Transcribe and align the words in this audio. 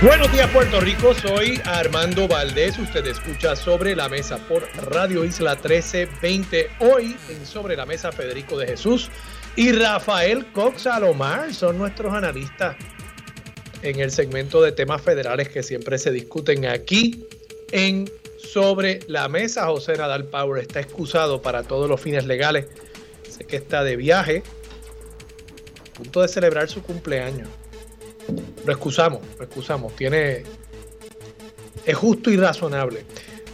Buenos 0.00 0.30
días 0.30 0.48
Puerto 0.52 0.78
Rico, 0.78 1.12
soy 1.12 1.60
Armando 1.64 2.28
Valdés, 2.28 2.78
usted 2.78 3.04
escucha 3.04 3.56
Sobre 3.56 3.96
la 3.96 4.08
Mesa 4.08 4.38
por 4.38 4.62
Radio 4.92 5.24
Isla 5.24 5.56
1320. 5.56 6.70
Hoy 6.78 7.16
en 7.28 7.44
Sobre 7.44 7.74
la 7.74 7.84
Mesa 7.84 8.12
Federico 8.12 8.56
de 8.56 8.68
Jesús 8.68 9.10
y 9.56 9.72
Rafael 9.72 10.52
Cox 10.52 10.86
Alomar 10.86 11.52
son 11.52 11.78
nuestros 11.78 12.14
analistas 12.14 12.76
en 13.82 13.98
el 13.98 14.12
segmento 14.12 14.62
de 14.62 14.70
temas 14.70 15.02
federales 15.02 15.48
que 15.48 15.64
siempre 15.64 15.98
se 15.98 16.12
discuten 16.12 16.66
aquí 16.66 17.26
en 17.72 18.08
Sobre 18.38 19.00
la 19.08 19.28
Mesa. 19.28 19.66
José 19.66 19.96
Nadal 19.96 20.26
Power 20.26 20.62
está 20.62 20.78
excusado 20.78 21.42
para 21.42 21.64
todos 21.64 21.90
los 21.90 22.00
fines 22.00 22.24
legales, 22.24 22.68
sé 23.28 23.44
que 23.46 23.56
está 23.56 23.82
de 23.82 23.96
viaje, 23.96 24.44
a 25.90 25.94
punto 25.94 26.22
de 26.22 26.28
celebrar 26.28 26.68
su 26.68 26.84
cumpleaños 26.84 27.48
lo 28.64 28.72
excusamos, 28.72 29.20
lo 29.38 29.44
excusamos. 29.44 29.94
Tiene. 29.96 30.42
Es 31.84 31.96
justo 31.96 32.30
y 32.30 32.36
razonable. 32.36 33.04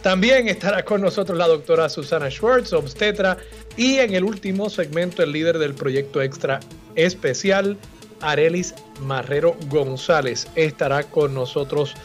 También 0.01 0.49
estará 0.49 0.83
con 0.83 1.01
nosotros 1.01 1.37
la 1.37 1.47
doctora 1.47 1.89
Susana 1.89 2.29
Schwartz, 2.29 2.73
obstetra, 2.73 3.37
y 3.77 3.95
en 3.95 4.13
el 4.13 4.23
último 4.23 4.69
segmento, 4.69 5.23
el 5.23 5.31
líder 5.31 5.57
del 5.57 5.73
proyecto 5.73 6.21
extra 6.21 6.59
especial, 6.95 7.77
Arelis 8.21 8.75
Marrero 9.01 9.55
González, 9.69 10.47
estará 10.55 11.03
con 11.03 11.33
nosotros 11.33 11.95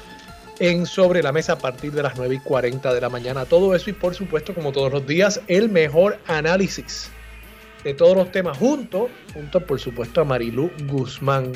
en 0.60 0.86
Sobre 0.86 1.22
la 1.22 1.32
Mesa 1.32 1.54
a 1.54 1.58
partir 1.58 1.92
de 1.92 2.02
las 2.02 2.16
9 2.16 2.36
y 2.36 2.38
40 2.38 2.94
de 2.94 3.00
la 3.00 3.08
mañana. 3.08 3.44
Todo 3.44 3.74
eso 3.74 3.90
y 3.90 3.92
por 3.92 4.14
supuesto, 4.14 4.54
como 4.54 4.72
todos 4.72 4.92
los 4.92 5.06
días, 5.06 5.40
el 5.46 5.68
mejor 5.68 6.18
análisis 6.26 7.10
de 7.84 7.94
todos 7.94 8.16
los 8.16 8.30
temas 8.30 8.58
junto, 8.58 9.08
junto 9.34 9.66
por 9.66 9.80
supuesto 9.80 10.20
a 10.20 10.24
Marilu 10.24 10.70
Guzmán 10.86 11.52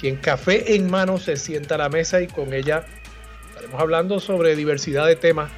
quien 0.00 0.16
café 0.16 0.74
en 0.74 0.90
mano 0.90 1.18
se 1.18 1.36
sienta 1.36 1.74
a 1.74 1.78
la 1.78 1.88
mesa 1.90 2.22
y 2.22 2.26
con 2.26 2.54
ella 2.54 2.86
estaremos 3.50 3.80
hablando 3.80 4.18
sobre 4.18 4.56
diversidad 4.56 5.06
de 5.06 5.14
temas. 5.14 5.50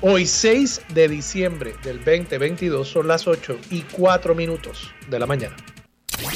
Hoy 0.00 0.26
6 0.26 0.82
de 0.94 1.08
diciembre 1.08 1.74
del 1.82 1.98
2022 1.98 2.86
son 2.88 3.08
las 3.08 3.26
8 3.26 3.58
y 3.70 3.82
4 3.82 4.32
minutos 4.36 4.92
de 5.10 5.18
la 5.18 5.26
mañana. 5.26 5.56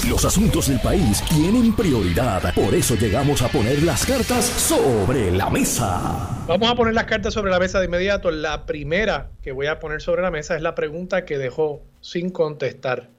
Los 0.08 0.24
asuntos 0.24 0.68
del 0.68 0.80
país 0.80 1.22
tienen 1.28 1.74
prioridad, 1.76 2.52
por 2.54 2.74
eso 2.74 2.96
llegamos 2.96 3.40
a 3.42 3.48
poner 3.48 3.82
las 3.84 4.04
cartas 4.04 4.44
sobre 4.44 5.30
la 5.30 5.48
mesa. 5.48 6.44
Vamos 6.48 6.70
a 6.70 6.74
poner 6.74 6.94
las 6.94 7.04
cartas 7.04 7.34
sobre 7.34 7.52
la 7.52 7.60
mesa 7.60 7.78
de 7.78 7.86
inmediato. 7.86 8.32
La 8.32 8.66
primera 8.66 9.30
que 9.42 9.52
voy 9.52 9.68
a 9.68 9.78
poner 9.78 10.02
sobre 10.02 10.22
la 10.22 10.32
mesa 10.32 10.56
es 10.56 10.62
la 10.62 10.74
pregunta 10.74 11.24
que 11.24 11.38
dejó 11.38 11.82
sin 12.00 12.30
contestar 12.30 13.10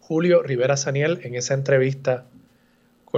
Julio 0.00 0.42
Rivera 0.42 0.78
Saniel 0.78 1.20
en 1.22 1.34
esa 1.34 1.52
entrevista 1.52 2.24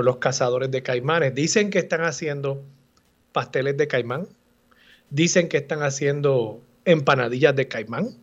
los 0.05 0.19
cazadores 0.19 0.71
de 0.71 0.83
caimanes. 0.83 1.35
Dicen 1.35 1.71
que 1.71 1.79
están 1.79 2.03
haciendo 2.03 2.63
pasteles 3.33 3.77
de 3.77 3.89
caimán. 3.89 4.29
Dicen 5.11 5.49
que 5.49 5.59
están 5.59 5.83
haciendo 5.83 6.61
empanadillas 6.85 7.55
de 7.57 7.69
caimán. 7.69 8.17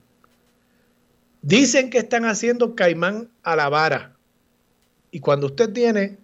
Dicen 1.42 1.90
que 1.90 2.00
están 2.00 2.26
haciendo 2.26 2.76
caimán 2.76 3.30
a 3.44 3.56
la 3.56 3.70
vara. 3.70 4.16
Y 5.12 5.20
cuando 5.20 5.48
usted 5.48 5.72
tiene 5.72 6.18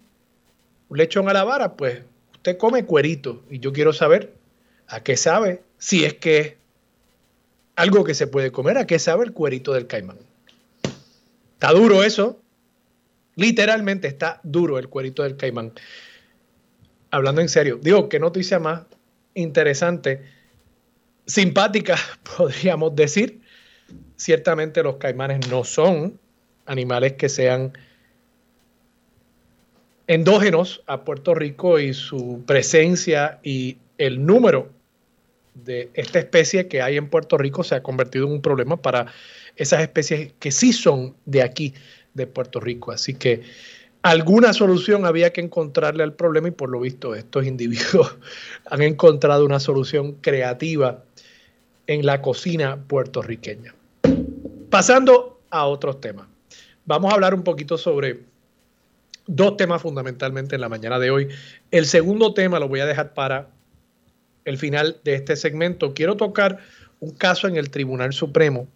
un 0.88 0.98
lechón 0.98 1.28
a 1.28 1.32
la 1.32 1.44
vara, 1.44 1.76
pues 1.76 2.02
usted 2.34 2.58
come 2.58 2.84
cuerito. 2.84 3.42
Y 3.48 3.58
yo 3.58 3.72
quiero 3.72 3.92
saber 3.92 4.34
a 4.88 5.02
qué 5.02 5.16
sabe, 5.16 5.62
si 5.78 6.04
es 6.04 6.14
que 6.14 6.38
es 6.38 6.54
algo 7.76 8.04
que 8.04 8.14
se 8.14 8.26
puede 8.26 8.52
comer, 8.52 8.76
a 8.76 8.86
qué 8.86 8.98
sabe 8.98 9.24
el 9.24 9.32
cuerito 9.32 9.72
del 9.72 9.86
caimán. 9.86 10.18
Está 11.54 11.72
duro 11.72 12.02
eso. 12.02 12.41
Literalmente 13.36 14.08
está 14.08 14.40
duro 14.42 14.78
el 14.78 14.88
cuerito 14.88 15.22
del 15.22 15.36
caimán. 15.36 15.72
Hablando 17.10 17.40
en 17.40 17.48
serio, 17.48 17.78
digo, 17.80 18.08
qué 18.08 18.18
noticia 18.18 18.58
más 18.58 18.82
interesante, 19.34 20.22
simpática, 21.26 21.96
podríamos 22.36 22.94
decir. 22.94 23.40
Ciertamente 24.16 24.82
los 24.82 24.96
caimanes 24.96 25.48
no 25.48 25.64
son 25.64 26.18
animales 26.66 27.14
que 27.14 27.28
sean 27.28 27.72
endógenos 30.06 30.82
a 30.86 31.04
Puerto 31.04 31.34
Rico 31.34 31.78
y 31.78 31.94
su 31.94 32.42
presencia 32.46 33.40
y 33.42 33.78
el 33.98 34.24
número 34.24 34.70
de 35.54 35.90
esta 35.94 36.18
especie 36.18 36.68
que 36.68 36.82
hay 36.82 36.96
en 36.96 37.08
Puerto 37.08 37.36
Rico 37.36 37.62
se 37.62 37.74
ha 37.74 37.82
convertido 37.82 38.26
en 38.26 38.32
un 38.32 38.42
problema 38.42 38.80
para 38.80 39.06
esas 39.56 39.82
especies 39.82 40.32
que 40.38 40.50
sí 40.50 40.72
son 40.72 41.14
de 41.26 41.42
aquí, 41.42 41.74
de 42.14 42.26
Puerto 42.26 42.60
Rico. 42.60 42.92
Así 42.92 43.14
que 43.14 43.42
alguna 44.02 44.52
solución 44.52 45.06
había 45.06 45.32
que 45.32 45.40
encontrarle 45.40 46.02
al 46.02 46.14
problema 46.14 46.48
y 46.48 46.52
por 46.52 46.70
lo 46.70 46.80
visto 46.80 47.14
estos 47.14 47.46
individuos 47.46 48.16
han 48.66 48.82
encontrado 48.82 49.44
una 49.44 49.60
solución 49.60 50.14
creativa 50.20 51.04
en 51.86 52.06
la 52.06 52.22
cocina 52.22 52.78
puertorriqueña. 52.86 53.74
Pasando 54.70 55.40
a 55.50 55.66
otros 55.66 56.00
temas. 56.00 56.26
Vamos 56.84 57.12
a 57.12 57.14
hablar 57.14 57.34
un 57.34 57.44
poquito 57.44 57.78
sobre 57.78 58.20
dos 59.26 59.56
temas 59.56 59.82
fundamentalmente 59.82 60.54
en 60.54 60.60
la 60.60 60.68
mañana 60.68 60.98
de 60.98 61.10
hoy. 61.10 61.28
El 61.70 61.86
segundo 61.86 62.34
tema 62.34 62.58
lo 62.58 62.68
voy 62.68 62.80
a 62.80 62.86
dejar 62.86 63.14
para 63.14 63.50
el 64.44 64.58
final 64.58 64.98
de 65.04 65.14
este 65.14 65.36
segmento. 65.36 65.94
Quiero 65.94 66.16
tocar 66.16 66.58
un 67.00 67.10
caso 67.10 67.46
en 67.46 67.56
el 67.56 67.70
Tribunal 67.70 68.12
Supremo 68.12 68.66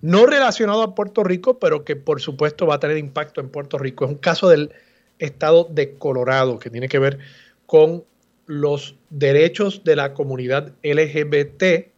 no 0.00 0.26
relacionado 0.26 0.82
a 0.82 0.94
Puerto 0.94 1.24
Rico, 1.24 1.58
pero 1.58 1.84
que 1.84 1.96
por 1.96 2.20
supuesto 2.20 2.66
va 2.66 2.76
a 2.76 2.80
tener 2.80 2.96
impacto 2.96 3.40
en 3.40 3.50
Puerto 3.50 3.78
Rico. 3.78 4.04
Es 4.04 4.10
un 4.10 4.18
caso 4.18 4.48
del 4.48 4.72
estado 5.18 5.68
de 5.70 5.94
Colorado 5.94 6.58
que 6.58 6.70
tiene 6.70 6.88
que 6.88 6.98
ver 6.98 7.18
con 7.66 8.04
los 8.46 8.96
derechos 9.10 9.84
de 9.84 9.96
la 9.96 10.14
comunidad 10.14 10.72
LGBT, 10.82 11.92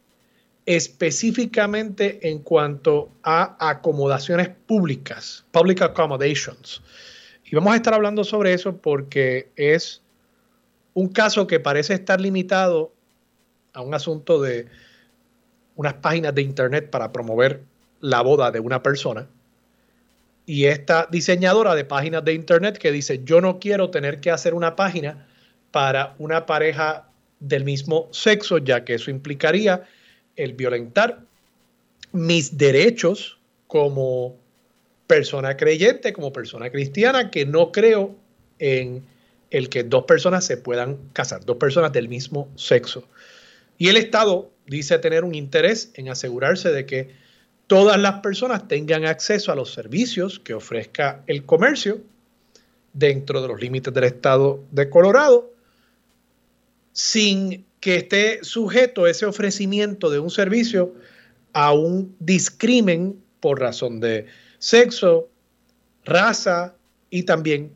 específicamente 0.66 2.28
en 2.28 2.40
cuanto 2.40 3.10
a 3.22 3.56
acomodaciones 3.70 4.50
públicas, 4.66 5.44
public 5.50 5.82
accommodations. 5.82 6.82
Y 7.44 7.54
vamos 7.54 7.72
a 7.72 7.76
estar 7.76 7.94
hablando 7.94 8.24
sobre 8.24 8.52
eso 8.52 8.76
porque 8.76 9.50
es 9.56 10.02
un 10.94 11.08
caso 11.08 11.46
que 11.46 11.58
parece 11.58 11.94
estar 11.94 12.20
limitado 12.20 12.92
a 13.72 13.80
un 13.80 13.94
asunto 13.94 14.40
de 14.40 14.66
unas 15.76 15.94
páginas 15.94 16.34
de 16.34 16.42
internet 16.42 16.90
para 16.90 17.12
promover 17.12 17.62
la 18.02 18.20
boda 18.20 18.50
de 18.50 18.60
una 18.60 18.82
persona. 18.82 19.26
Y 20.44 20.66
esta 20.66 21.08
diseñadora 21.10 21.74
de 21.74 21.84
páginas 21.84 22.24
de 22.24 22.34
internet 22.34 22.76
que 22.76 22.92
dice, 22.92 23.22
yo 23.24 23.40
no 23.40 23.58
quiero 23.58 23.90
tener 23.90 24.20
que 24.20 24.30
hacer 24.30 24.52
una 24.52 24.76
página 24.76 25.26
para 25.70 26.14
una 26.18 26.44
pareja 26.44 27.08
del 27.40 27.64
mismo 27.64 28.08
sexo, 28.10 28.58
ya 28.58 28.84
que 28.84 28.94
eso 28.94 29.10
implicaría 29.10 29.84
el 30.36 30.52
violentar 30.52 31.20
mis 32.12 32.58
derechos 32.58 33.38
como 33.68 34.36
persona 35.06 35.56
creyente, 35.56 36.12
como 36.12 36.32
persona 36.32 36.70
cristiana, 36.70 37.30
que 37.30 37.46
no 37.46 37.72
creo 37.72 38.14
en 38.58 39.04
el 39.50 39.68
que 39.68 39.84
dos 39.84 40.04
personas 40.04 40.44
se 40.44 40.56
puedan 40.56 40.96
casar, 41.12 41.44
dos 41.44 41.56
personas 41.56 41.92
del 41.92 42.08
mismo 42.08 42.48
sexo. 42.56 43.04
Y 43.78 43.88
el 43.88 43.96
Estado 43.96 44.50
dice 44.66 44.98
tener 44.98 45.24
un 45.24 45.34
interés 45.34 45.92
en 45.94 46.08
asegurarse 46.08 46.70
de 46.70 46.86
que 46.86 47.21
todas 47.72 47.98
las 47.98 48.20
personas 48.20 48.68
tengan 48.68 49.06
acceso 49.06 49.50
a 49.50 49.54
los 49.54 49.72
servicios 49.72 50.38
que 50.38 50.52
ofrezca 50.52 51.22
el 51.26 51.46
comercio 51.46 52.02
dentro 52.92 53.40
de 53.40 53.48
los 53.48 53.58
límites 53.58 53.94
del 53.94 54.04
estado 54.04 54.62
de 54.72 54.90
Colorado, 54.90 55.50
sin 56.92 57.64
que 57.80 57.94
esté 57.96 58.44
sujeto 58.44 59.06
ese 59.06 59.24
ofrecimiento 59.24 60.10
de 60.10 60.18
un 60.18 60.28
servicio 60.28 60.92
a 61.54 61.72
un 61.72 62.14
discrimen 62.18 63.18
por 63.40 63.58
razón 63.58 64.00
de 64.00 64.26
sexo, 64.58 65.30
raza 66.04 66.74
y 67.08 67.22
también 67.22 67.72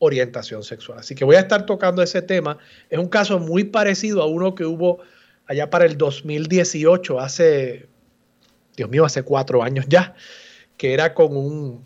orientación 0.00 0.64
sexual. 0.64 0.98
Así 0.98 1.14
que 1.14 1.24
voy 1.24 1.36
a 1.36 1.40
estar 1.40 1.66
tocando 1.66 2.02
ese 2.02 2.20
tema. 2.20 2.58
Es 2.90 2.98
un 2.98 3.08
caso 3.08 3.38
muy 3.38 3.62
parecido 3.62 4.22
a 4.22 4.26
uno 4.26 4.56
que 4.56 4.64
hubo 4.64 4.98
allá 5.46 5.70
para 5.70 5.84
el 5.84 5.96
2018, 5.96 7.20
hace 7.20 7.86
Dios 8.76 8.90
mío, 8.90 9.04
hace 9.04 9.22
cuatro 9.22 9.62
años 9.62 9.86
ya, 9.88 10.14
que 10.76 10.92
era 10.92 11.14
con 11.14 11.36
un 11.36 11.84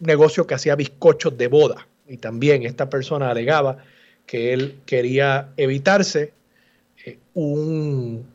negocio 0.00 0.46
que 0.46 0.54
hacía 0.54 0.74
bizcochos 0.74 1.36
de 1.36 1.48
boda. 1.48 1.86
Y 2.08 2.16
también 2.16 2.64
esta 2.64 2.88
persona 2.88 3.30
alegaba 3.30 3.78
que 4.26 4.52
él 4.52 4.78
quería 4.86 5.50
evitarse 5.56 6.32
eh, 7.04 7.18
un 7.34 8.26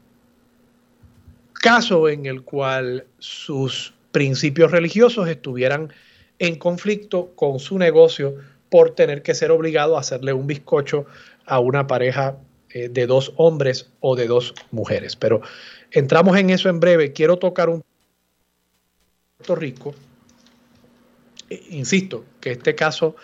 caso 1.53 2.09
en 2.09 2.25
el 2.25 2.43
cual 2.43 3.05
sus 3.19 3.93
principios 4.11 4.71
religiosos 4.71 5.27
estuvieran 5.27 5.91
en 6.39 6.55
conflicto 6.57 7.31
con 7.35 7.59
su 7.59 7.77
negocio 7.77 8.35
por 8.69 8.95
tener 8.95 9.21
que 9.21 9.33
ser 9.33 9.51
obligado 9.51 9.97
a 9.97 10.01
hacerle 10.01 10.33
un 10.33 10.47
bizcocho 10.47 11.05
a 11.45 11.59
una 11.59 11.87
pareja 11.87 12.37
eh, 12.69 12.89
de 12.89 13.07
dos 13.07 13.33
hombres 13.37 13.91
o 13.99 14.15
de 14.15 14.27
dos 14.27 14.53
mujeres. 14.71 15.15
Pero 15.15 15.41
entramos 15.93 16.37
en 16.37 16.49
eso 16.49 16.67
en 16.67 16.79
breve. 16.79 17.13
Quiero 17.13 17.37
tocar 17.37 17.69
un 17.69 17.83
Puerto 19.37 19.55
Rico. 19.55 19.95
Eh, 21.49 21.63
insisto, 21.69 22.25
que 22.41 22.51
este 22.51 22.75
caso 22.75 23.15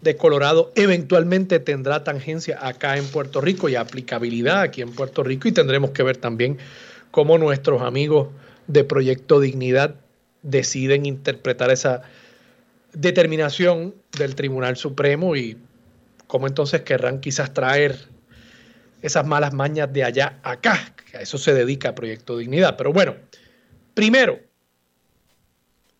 de 0.00 0.16
Colorado 0.16 0.70
eventualmente 0.76 1.58
tendrá 1.58 2.04
tangencia 2.04 2.58
acá 2.64 2.96
en 2.96 3.06
Puerto 3.06 3.40
Rico 3.40 3.68
y 3.68 3.74
aplicabilidad 3.74 4.60
aquí 4.60 4.80
en 4.80 4.92
Puerto 4.92 5.24
Rico 5.24 5.48
y 5.48 5.52
tendremos 5.52 5.90
que 5.90 6.04
ver 6.04 6.16
también 6.16 6.58
cómo 7.10 7.36
nuestros 7.36 7.82
amigos 7.82 8.28
de 8.68 8.84
Proyecto 8.84 9.40
Dignidad 9.40 9.96
deciden 10.42 11.04
interpretar 11.04 11.72
esa 11.72 12.02
determinación 12.92 13.94
del 14.16 14.36
Tribunal 14.36 14.76
Supremo 14.76 15.34
y 15.34 15.56
cómo 16.28 16.46
entonces 16.46 16.82
querrán 16.82 17.20
quizás 17.20 17.52
traer 17.52 17.98
esas 19.02 19.26
malas 19.26 19.52
mañas 19.52 19.92
de 19.92 20.04
allá 20.04 20.38
acá, 20.42 20.94
que 21.10 21.18
a 21.18 21.20
eso 21.20 21.38
se 21.38 21.54
dedica 21.54 21.94
Proyecto 21.94 22.36
Dignidad. 22.36 22.76
Pero 22.76 22.92
bueno, 22.92 23.14
primero, 23.94 24.40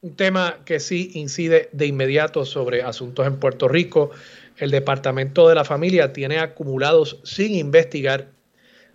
un 0.01 0.15
tema 0.15 0.61
que 0.65 0.79
sí 0.81 1.11
incide 1.15 1.69
de 1.73 1.87
inmediato 1.87 2.45
sobre 2.45 2.83
asuntos 2.83 3.27
en 3.27 3.41
Puerto 3.41 3.67
Rico. 3.69 4.11
El 4.57 4.71
Departamento 4.71 5.49
de 5.49 5.57
la 5.57 5.65
Familia 5.65 6.13
tiene 6.13 6.39
acumulados 6.39 7.19
sin 7.25 7.55
investigar 7.55 8.29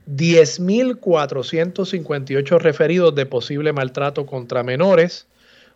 10.458 0.07 2.59
referidos 2.59 3.15
de 3.15 3.25
posible 3.25 3.73
maltrato 3.73 4.25
contra 4.25 4.63
menores, 4.63 5.27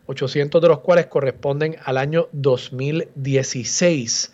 800 0.05 0.61
de 0.61 0.67
los 0.67 0.79
cuales 0.79 1.07
corresponden 1.07 1.75
al 1.83 1.97
año 1.97 2.29
2016. 2.31 4.33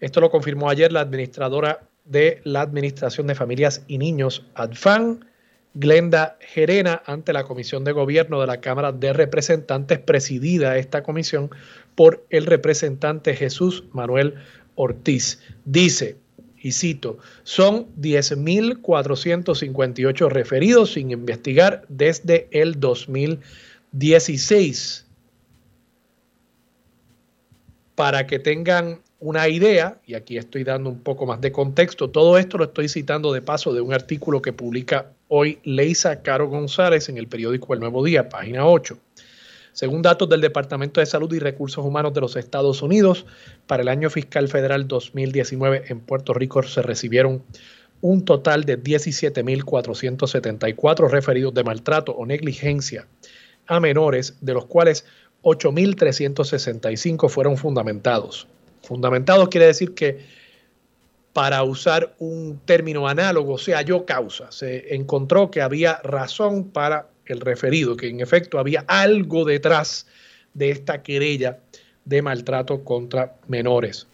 Esto 0.00 0.20
lo 0.20 0.30
confirmó 0.30 0.70
ayer 0.70 0.92
la 0.92 1.00
administradora 1.00 1.80
de 2.06 2.40
la 2.44 2.62
Administración 2.62 3.26
de 3.26 3.34
Familias 3.34 3.82
y 3.86 3.98
Niños, 3.98 4.46
ADFAN, 4.54 5.26
Glenda 5.74 6.38
Gerena, 6.40 7.02
ante 7.04 7.34
la 7.34 7.44
Comisión 7.44 7.84
de 7.84 7.92
Gobierno 7.92 8.40
de 8.40 8.46
la 8.46 8.60
Cámara 8.60 8.92
de 8.92 9.12
Representantes, 9.12 9.98
presidida 9.98 10.78
esta 10.78 11.02
comisión 11.02 11.50
por 11.94 12.24
el 12.30 12.46
representante 12.46 13.34
Jesús 13.34 13.84
Manuel 13.92 14.36
Ortiz. 14.74 15.42
Dice, 15.66 16.16
y 16.62 16.72
cito, 16.72 17.18
son 17.42 17.94
10.458 17.96 20.30
referidos 20.30 20.94
sin 20.94 21.10
investigar 21.10 21.84
desde 21.88 22.48
el 22.50 22.80
2016. 22.80 25.04
Para 27.94 28.26
que 28.26 28.38
tengan 28.38 29.02
una 29.26 29.48
idea, 29.48 29.98
y 30.06 30.14
aquí 30.14 30.38
estoy 30.38 30.62
dando 30.62 30.88
un 30.88 31.00
poco 31.00 31.26
más 31.26 31.40
de 31.40 31.50
contexto, 31.50 32.10
todo 32.10 32.38
esto 32.38 32.58
lo 32.58 32.64
estoy 32.66 32.88
citando 32.88 33.32
de 33.32 33.42
paso 33.42 33.74
de 33.74 33.80
un 33.80 33.92
artículo 33.92 34.40
que 34.40 34.52
publica 34.52 35.10
hoy 35.26 35.58
Leisa 35.64 36.22
Caro 36.22 36.46
González 36.46 37.08
en 37.08 37.18
el 37.18 37.26
periódico 37.26 37.74
El 37.74 37.80
Nuevo 37.80 38.04
Día, 38.04 38.28
página 38.28 38.64
8. 38.64 38.96
Según 39.72 40.00
datos 40.00 40.28
del 40.28 40.40
Departamento 40.40 41.00
de 41.00 41.06
Salud 41.06 41.34
y 41.34 41.40
Recursos 41.40 41.84
Humanos 41.84 42.14
de 42.14 42.20
los 42.20 42.36
Estados 42.36 42.82
Unidos, 42.82 43.26
para 43.66 43.82
el 43.82 43.88
año 43.88 44.10
fiscal 44.10 44.46
federal 44.46 44.86
2019 44.86 45.86
en 45.88 45.98
Puerto 45.98 46.32
Rico 46.32 46.62
se 46.62 46.82
recibieron 46.82 47.42
un 48.02 48.24
total 48.24 48.62
de 48.62 48.80
17.474 48.80 51.10
referidos 51.10 51.52
de 51.52 51.64
maltrato 51.64 52.12
o 52.12 52.26
negligencia 52.26 53.08
a 53.66 53.80
menores, 53.80 54.36
de 54.40 54.54
los 54.54 54.66
cuales 54.66 55.04
8.365 55.42 57.28
fueron 57.28 57.56
fundamentados. 57.56 58.46
Fundamentados 58.86 59.48
quiere 59.48 59.66
decir 59.66 59.94
que 59.94 60.20
para 61.32 61.62
usar 61.64 62.14
un 62.18 62.60
término 62.64 63.08
análogo, 63.08 63.54
o 63.54 63.58
sea, 63.58 63.82
yo 63.82 64.06
causa, 64.06 64.52
se 64.52 64.94
encontró 64.94 65.50
que 65.50 65.60
había 65.60 66.00
razón 66.04 66.70
para 66.70 67.08
el 67.26 67.40
referido, 67.40 67.96
que 67.96 68.08
en 68.08 68.20
efecto 68.20 68.60
había 68.60 68.84
algo 68.86 69.44
detrás 69.44 70.06
de 70.54 70.70
esta 70.70 71.02
querella 71.02 71.58
de 72.04 72.22
maltrato 72.22 72.84
contra 72.84 73.34
menores. 73.48 74.06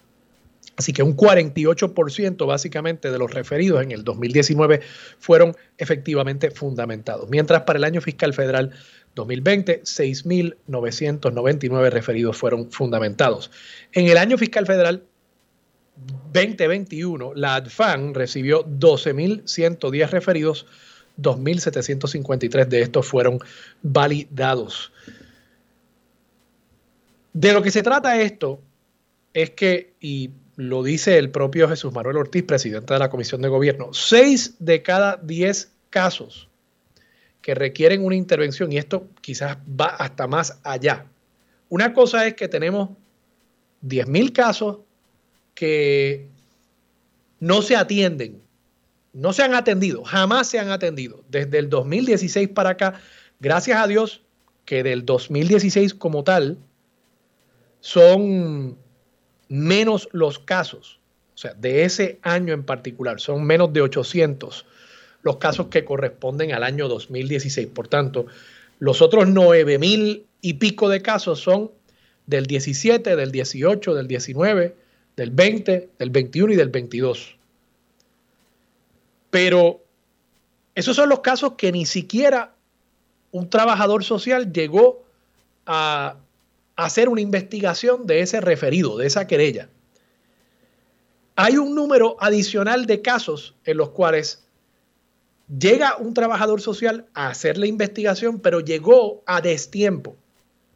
Así 0.76 0.94
que 0.94 1.02
un 1.02 1.14
48% 1.14 2.46
básicamente 2.46 3.10
de 3.10 3.18
los 3.18 3.32
referidos 3.32 3.82
en 3.82 3.92
el 3.92 4.04
2019 4.04 4.80
fueron 5.18 5.54
efectivamente 5.76 6.50
fundamentados, 6.50 7.28
mientras 7.28 7.62
para 7.62 7.78
el 7.78 7.84
año 7.84 8.00
fiscal 8.00 8.32
federal 8.32 8.72
2020 9.14 9.82
6.999 9.82 11.90
referidos 11.90 12.36
fueron 12.36 12.70
fundamentados. 12.70 13.50
En 13.92 14.08
el 14.08 14.16
año 14.16 14.38
fiscal 14.38 14.66
federal 14.66 15.04
2021, 16.32 17.34
la 17.34 17.56
ADFAN 17.56 18.14
recibió 18.14 18.64
12.110 18.64 20.10
referidos, 20.10 20.66
2.753 21.20 22.66
de 22.66 22.80
estos 22.80 23.06
fueron 23.06 23.38
validados. 23.82 24.92
De 27.34 27.52
lo 27.52 27.62
que 27.62 27.70
se 27.70 27.82
trata 27.82 28.20
esto 28.20 28.60
es 29.34 29.50
que, 29.50 29.92
y 30.00 30.30
lo 30.56 30.82
dice 30.82 31.18
el 31.18 31.30
propio 31.30 31.68
Jesús 31.68 31.92
Manuel 31.92 32.16
Ortiz, 32.16 32.44
presidente 32.44 32.94
de 32.94 32.98
la 32.98 33.10
Comisión 33.10 33.42
de 33.42 33.48
Gobierno, 33.48 33.92
6 33.92 34.56
de 34.58 34.82
cada 34.82 35.16
10 35.16 35.70
casos 35.90 36.48
que 37.42 37.54
requieren 37.54 38.04
una 38.04 38.14
intervención, 38.14 38.72
y 38.72 38.78
esto 38.78 39.08
quizás 39.20 39.58
va 39.68 39.86
hasta 39.86 40.26
más 40.26 40.60
allá. 40.62 41.06
Una 41.68 41.92
cosa 41.92 42.26
es 42.26 42.34
que 42.34 42.48
tenemos 42.48 42.90
10.000 43.82 44.32
casos 44.32 44.78
que 45.54 46.28
no 47.40 47.60
se 47.60 47.76
atienden, 47.76 48.40
no 49.12 49.32
se 49.32 49.42
han 49.42 49.54
atendido, 49.54 50.04
jamás 50.04 50.46
se 50.46 50.60
han 50.60 50.70
atendido. 50.70 51.24
Desde 51.28 51.58
el 51.58 51.68
2016 51.68 52.48
para 52.50 52.70
acá, 52.70 52.94
gracias 53.40 53.78
a 53.78 53.88
Dios 53.88 54.22
que 54.64 54.84
del 54.84 55.04
2016 55.04 55.94
como 55.94 56.22
tal 56.22 56.58
son 57.80 58.78
menos 59.48 60.08
los 60.12 60.38
casos, 60.38 61.00
o 61.34 61.38
sea, 61.38 61.52
de 61.54 61.84
ese 61.84 62.20
año 62.22 62.54
en 62.54 62.62
particular, 62.62 63.20
son 63.20 63.44
menos 63.44 63.72
de 63.72 63.82
800 63.82 64.64
los 65.22 65.36
casos 65.36 65.68
que 65.68 65.84
corresponden 65.84 66.52
al 66.52 66.64
año 66.64 66.88
2016. 66.88 67.68
Por 67.68 67.88
tanto, 67.88 68.26
los 68.78 69.00
otros 69.02 69.28
9 69.28 69.78
mil 69.78 70.26
y 70.40 70.54
pico 70.54 70.88
de 70.88 71.02
casos 71.02 71.40
son 71.40 71.70
del 72.26 72.46
17, 72.46 73.16
del 73.16 73.30
18, 73.30 73.94
del 73.94 74.08
19, 74.08 74.76
del 75.16 75.30
20, 75.30 75.90
del 75.98 76.10
21 76.10 76.52
y 76.52 76.56
del 76.56 76.68
22. 76.68 77.36
Pero 79.30 79.80
esos 80.74 80.96
son 80.96 81.08
los 81.08 81.20
casos 81.20 81.54
que 81.56 81.72
ni 81.72 81.86
siquiera 81.86 82.54
un 83.30 83.48
trabajador 83.48 84.04
social 84.04 84.52
llegó 84.52 85.04
a 85.66 86.16
hacer 86.76 87.08
una 87.08 87.20
investigación 87.20 88.06
de 88.06 88.20
ese 88.20 88.40
referido, 88.40 88.96
de 88.96 89.06
esa 89.06 89.26
querella. 89.26 89.68
Hay 91.36 91.56
un 91.56 91.74
número 91.74 92.16
adicional 92.20 92.86
de 92.86 93.00
casos 93.00 93.54
en 93.64 93.78
los 93.78 93.90
cuales 93.90 94.41
llega 95.58 95.96
un 95.96 96.14
trabajador 96.14 96.60
social 96.60 97.06
a 97.14 97.28
hacer 97.28 97.58
la 97.58 97.66
investigación, 97.66 98.40
pero 98.40 98.60
llegó 98.60 99.22
a 99.26 99.40
destiempo. 99.40 100.16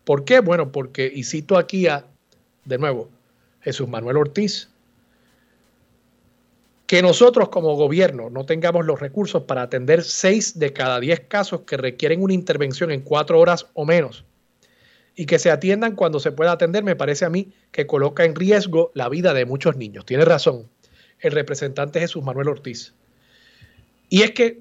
¿Por 0.05 0.25
qué? 0.25 0.41
Bueno, 0.41 0.73
porque, 0.73 1.11
y 1.13 1.25
cito 1.25 1.59
aquí 1.59 1.87
a, 1.87 2.07
de 2.65 2.79
nuevo, 2.79 3.09
Jesús 3.61 3.89
Manuel 3.89 4.19
Ortiz, 4.19 4.69
que 6.87 7.03
nosotros 7.03 7.49
como 7.49 7.75
gobierno 7.75 8.31
no 8.31 8.47
tengamos 8.47 8.87
los 8.87 9.01
recursos 9.01 9.43
para 9.43 9.63
atender 9.63 10.05
seis 10.05 10.59
de 10.59 10.73
cada 10.73 11.01
diez 11.01 11.21
casos 11.21 11.63
que 11.63 11.77
requieren 11.77 12.23
una 12.23 12.35
intervención 12.35 12.93
en 12.93 13.01
cuatro 13.01 13.41
horas 13.41 13.67
o 13.75 13.85
menos 13.85 14.25
y 15.17 15.27
que 15.27 15.39
se 15.39 15.51
atiendan 15.51 15.97
cuando 15.97 16.21
se 16.21 16.31
pueda 16.31 16.53
atender, 16.53 16.85
me 16.85 16.95
parece 16.95 17.25
a 17.25 17.31
mí 17.31 17.53
que 17.73 17.87
coloca 17.87 18.25
en 18.25 18.37
riesgo 18.37 18.93
la 18.95 19.09
vida 19.09 19.35
de 19.35 19.47
muchos 19.47 19.77
niños. 19.77 20.05
Tiene 20.05 20.25
razón 20.25 20.69
el 21.19 21.33
representante 21.33 21.99
Jesús 21.99 22.23
Manuel 22.23 22.49
Ortiz. 22.49 22.95
Y 24.09 24.23
es 24.23 24.33
que, 24.33 24.61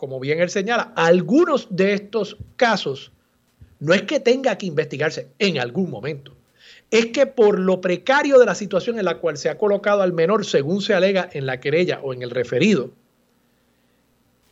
como 0.00 0.18
bien 0.18 0.40
él 0.40 0.48
señala, 0.48 0.94
algunos 0.96 1.68
de 1.68 1.92
estos 1.92 2.38
casos 2.56 3.12
no 3.80 3.92
es 3.92 4.00
que 4.04 4.18
tenga 4.18 4.56
que 4.56 4.64
investigarse 4.64 5.28
en 5.38 5.58
algún 5.58 5.90
momento 5.90 6.34
es 6.90 7.08
que 7.08 7.26
por 7.26 7.58
lo 7.58 7.82
precario 7.82 8.38
de 8.38 8.46
la 8.46 8.54
situación 8.54 8.98
en 8.98 9.04
la 9.04 9.18
cual 9.18 9.36
se 9.36 9.50
ha 9.50 9.58
colocado 9.58 10.00
al 10.00 10.14
menor, 10.14 10.46
según 10.46 10.80
se 10.80 10.94
alega 10.94 11.28
en 11.34 11.44
la 11.44 11.60
querella 11.60 12.00
o 12.02 12.14
en 12.14 12.22
el 12.22 12.30
referido, 12.30 12.90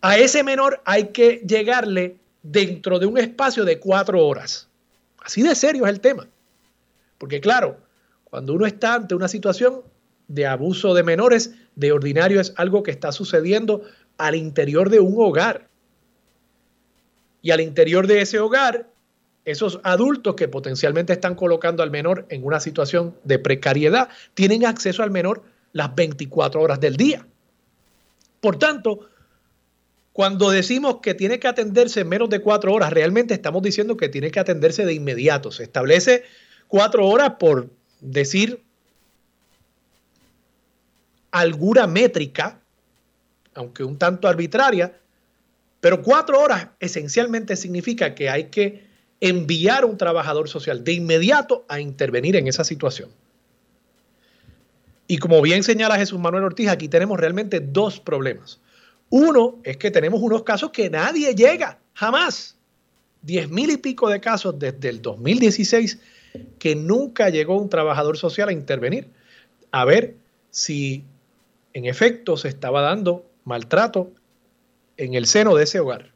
a 0.03 0.19
ese 0.19 0.45
menor 0.45 0.83
hay 0.85 1.09
que 1.09 1.43
llegarle 1.47 2.19
dentro 2.43 2.99
de 2.99 3.07
un 3.07 3.17
espacio 3.17 3.65
de 3.65 3.81
cuatro 3.81 4.27
horas. 4.27 4.69
Así 5.23 5.43
de 5.43 5.55
serio 5.55 5.87
es 5.87 5.91
el 5.91 6.01
tema. 6.01 6.29
Porque 7.17 7.41
claro, 7.41 7.79
cuando 8.25 8.53
uno 8.53 8.67
está 8.67 8.97
ante 8.97 9.15
una 9.15 9.29
situación 9.29 9.81
de 10.29 10.47
abuso 10.47 10.93
de 10.93 11.03
menores, 11.03 11.55
de 11.75 11.91
ordinario 11.91 12.39
es 12.39 12.53
algo 12.57 12.83
que 12.83 12.91
está 12.91 13.13
sucediendo 13.13 13.83
al 14.19 14.35
interior 14.35 14.91
de 14.91 15.01
un 15.01 15.15
hogar. 15.17 15.69
Y 17.41 17.53
al 17.53 17.61
interior 17.61 18.07
de 18.07 18.21
ese 18.21 18.41
hogar, 18.41 18.89
esos 19.45 19.81
adultos 19.85 20.35
que 20.35 20.49
potencialmente 20.49 21.15
están 21.15 21.35
colocando 21.35 21.83
al 21.83 21.91
menor 21.91 22.27
en 22.29 22.45
una 22.45 22.61
situación 22.61 23.17
de 23.25 23.39
precariedad 23.39 24.11
tienen 24.35 24.67
acceso 24.67 25.03
al 25.03 25.11
menor 25.11 25.43
las 25.73 25.95
24 25.95 26.61
horas 26.61 26.81
del 26.81 26.97
día. 26.97 27.27
Por 28.41 28.59
tanto, 28.59 29.09
cuando 30.13 30.51
decimos 30.51 30.97
que 31.01 31.15
tiene 31.15 31.39
que 31.39 31.49
atenderse 31.49 32.01
en 32.01 32.09
menos 32.09 32.29
de 32.29 32.41
cuatro 32.41 32.73
horas, 32.75 32.93
realmente 32.93 33.35
estamos 33.35 33.63
diciendo 33.63 33.97
que 33.97 34.09
tiene 34.09 34.31
que 34.31 34.41
atenderse 34.41 34.85
de 34.85 34.93
inmediato. 34.93 35.53
Se 35.53 35.63
establece 35.63 36.25
cuatro 36.67 37.07
horas 37.07 37.35
por 37.39 37.71
decir 38.01 38.63
alguna 41.31 41.87
métrica, 41.87 42.61
aunque 43.55 43.85
un 43.85 43.99
tanto 43.99 44.29
arbitraria, 44.29 44.99
pero 45.81 46.03
cuatro 46.03 46.41
horas 46.41 46.69
esencialmente 46.81 47.57
significa 47.57 48.15
que 48.15 48.31
hay 48.31 48.45
que 48.45 48.87
enviar 49.21 49.83
a 49.83 49.87
un 49.87 49.97
trabajador 49.97 50.49
social 50.49 50.85
de 50.85 50.93
inmediato 50.93 51.65
a 51.69 51.81
intervenir 51.81 52.37
en 52.37 52.47
esa 52.47 52.65
situación. 52.65 53.11
Y 55.07 55.19
como 55.19 55.41
bien 55.41 55.63
señala 55.63 55.97
Jesús 55.97 56.21
Manuel 56.21 56.45
Ortiz, 56.45 56.69
aquí 56.69 56.89
tenemos 56.89 57.19
realmente 57.19 57.61
dos 57.61 57.99
problemas. 57.99 58.61
Uno 59.11 59.59
es 59.65 59.79
que 59.79 59.91
tenemos 59.91 60.21
unos 60.21 60.43
casos 60.43 60.71
que 60.71 60.91
nadie 60.91 61.35
llega, 61.35 61.79
jamás. 61.95 62.57
Diez 63.23 63.49
mil 63.51 63.71
y 63.71 63.79
pico 63.79 64.09
de 64.09 64.21
casos 64.21 64.59
desde 64.59 64.91
el 64.91 65.03
2016 65.03 65.99
que 66.59 66.77
nunca 66.77 67.31
llegó 67.31 67.57
un 67.57 67.69
trabajador 67.69 68.19
social 68.19 68.51
a 68.51 68.53
intervenir 68.53 69.09
a 69.71 69.85
ver 69.85 70.15
si 70.51 71.05
en 71.73 71.85
efecto 71.85 72.37
se 72.37 72.49
estaba 72.49 72.83
dando 72.83 73.28
maltrato 73.49 74.13
en 74.97 75.15
el 75.15 75.27
seno 75.27 75.57
de 75.57 75.65
ese 75.65 75.81
hogar. 75.81 76.13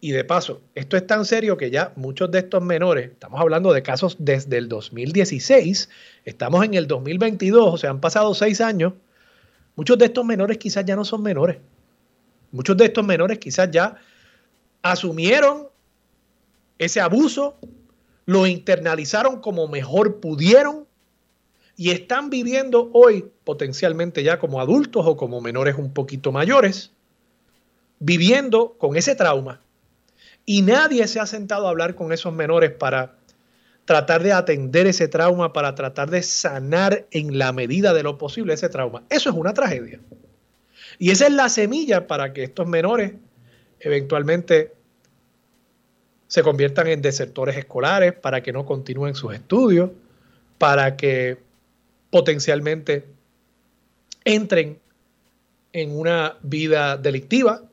Y 0.00 0.12
de 0.12 0.24
paso, 0.24 0.60
esto 0.74 0.96
es 0.96 1.06
tan 1.06 1.24
serio 1.24 1.56
que 1.56 1.70
ya 1.70 1.92
muchos 1.96 2.30
de 2.30 2.38
estos 2.38 2.62
menores, 2.62 3.10
estamos 3.10 3.40
hablando 3.40 3.72
de 3.72 3.82
casos 3.82 4.16
desde 4.18 4.58
el 4.58 4.68
2016, 4.68 5.88
estamos 6.24 6.64
en 6.64 6.74
el 6.74 6.86
2022, 6.86 7.74
o 7.74 7.76
sea, 7.76 7.90
han 7.90 8.00
pasado 8.00 8.34
seis 8.34 8.60
años, 8.60 8.92
muchos 9.74 9.98
de 9.98 10.06
estos 10.06 10.24
menores 10.24 10.58
quizás 10.58 10.84
ya 10.84 10.96
no 10.96 11.04
son 11.04 11.22
menores. 11.22 11.58
Muchos 12.52 12.76
de 12.76 12.84
estos 12.84 13.04
menores 13.04 13.38
quizás 13.38 13.70
ya 13.70 13.96
asumieron 14.82 15.68
ese 16.78 17.00
abuso, 17.00 17.56
lo 18.26 18.46
internalizaron 18.46 19.40
como 19.40 19.66
mejor 19.66 20.20
pudieron 20.20 20.85
y 21.76 21.90
están 21.90 22.30
viviendo 22.30 22.90
hoy 22.94 23.30
potencialmente 23.44 24.22
ya 24.22 24.38
como 24.38 24.60
adultos 24.60 25.04
o 25.06 25.16
como 25.16 25.40
menores 25.42 25.76
un 25.76 25.92
poquito 25.92 26.32
mayores, 26.32 26.90
viviendo 27.98 28.76
con 28.78 28.96
ese 28.96 29.14
trauma. 29.14 29.60
Y 30.46 30.62
nadie 30.62 31.06
se 31.06 31.20
ha 31.20 31.26
sentado 31.26 31.66
a 31.66 31.70
hablar 31.70 31.94
con 31.94 32.12
esos 32.12 32.32
menores 32.32 32.70
para 32.70 33.16
tratar 33.84 34.22
de 34.22 34.32
atender 34.32 34.86
ese 34.86 35.06
trauma, 35.06 35.52
para 35.52 35.74
tratar 35.74 36.10
de 36.10 36.22
sanar 36.22 37.06
en 37.10 37.38
la 37.38 37.52
medida 37.52 37.92
de 37.92 38.02
lo 38.02 38.16
posible 38.16 38.54
ese 38.54 38.68
trauma. 38.68 39.02
Eso 39.10 39.30
es 39.30 39.36
una 39.36 39.52
tragedia. 39.52 40.00
Y 40.98 41.10
esa 41.10 41.26
es 41.26 41.32
la 41.32 41.48
semilla 41.48 42.06
para 42.06 42.32
que 42.32 42.44
estos 42.44 42.66
menores 42.66 43.12
eventualmente 43.80 44.72
se 46.26 46.42
conviertan 46.42 46.88
en 46.88 47.02
desertores 47.02 47.56
escolares, 47.56 48.12
para 48.12 48.42
que 48.42 48.52
no 48.52 48.64
continúen 48.64 49.14
sus 49.14 49.34
estudios, 49.34 49.90
para 50.58 50.96
que 50.96 51.45
potencialmente 52.16 53.04
entren 54.24 54.78
en 55.74 55.90
una 55.98 56.38
vida 56.40 56.96
delictiva 56.96 57.64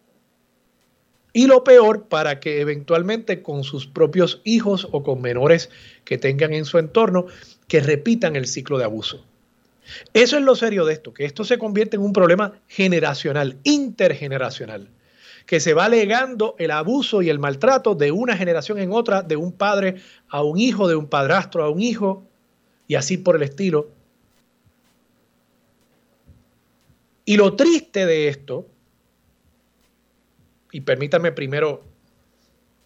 y 1.32 1.48
lo 1.48 1.64
peor 1.64 2.10
para 2.10 2.42
que 2.42 2.60
eventualmente 2.60 3.42
con 3.42 3.64
sus 3.64 3.88
propios 3.88 4.42
hijos 4.44 4.86
o 4.92 5.02
con 5.02 5.22
menores 5.22 5.70
que 6.04 6.18
tengan 6.18 6.52
en 6.52 6.66
su 6.66 6.78
entorno 6.78 7.28
que 7.70 7.80
repitan 7.80 8.36
el 8.36 8.46
ciclo 8.46 8.78
de 8.78 8.84
abuso. 8.84 9.24
Eso 10.14 10.36
es 10.36 10.44
lo 10.44 10.58
serio 10.58 10.84
de 10.84 10.92
esto, 10.92 11.14
que 11.14 11.24
esto 11.24 11.46
se 11.46 11.58
convierte 11.58 11.96
en 11.96 12.02
un 12.02 12.12
problema 12.12 12.52
generacional, 12.68 13.56
intergeneracional 13.64 14.90
que 15.46 15.62
se 15.62 15.74
va 15.74 15.88
legando 15.88 16.56
el 16.60 16.72
abuso 16.72 17.22
y 17.22 17.30
el 17.30 17.40
maltrato 17.40 17.96
de 17.96 18.12
una 18.12 18.36
generación 18.36 18.80
en 18.80 18.92
otra, 18.92 19.22
de 19.22 19.38
un 19.38 19.54
padre 19.54 20.02
a 20.28 20.44
un 20.44 20.60
hijo, 20.60 20.90
de 20.90 20.98
un 20.98 21.08
padrastro 21.08 21.64
a 21.64 21.70
un 21.70 21.80
hijo, 21.80 22.26
y 22.88 22.96
así 22.96 23.18
por 23.18 23.38
el 23.38 23.44
estilo. 23.44 24.02
Y 27.25 27.38
lo 27.38 27.56
triste 27.56 28.06
de 28.06 28.27
esto, 28.27 28.68
y 30.72 30.82
permítanme 30.82 31.32
primero 31.32 31.84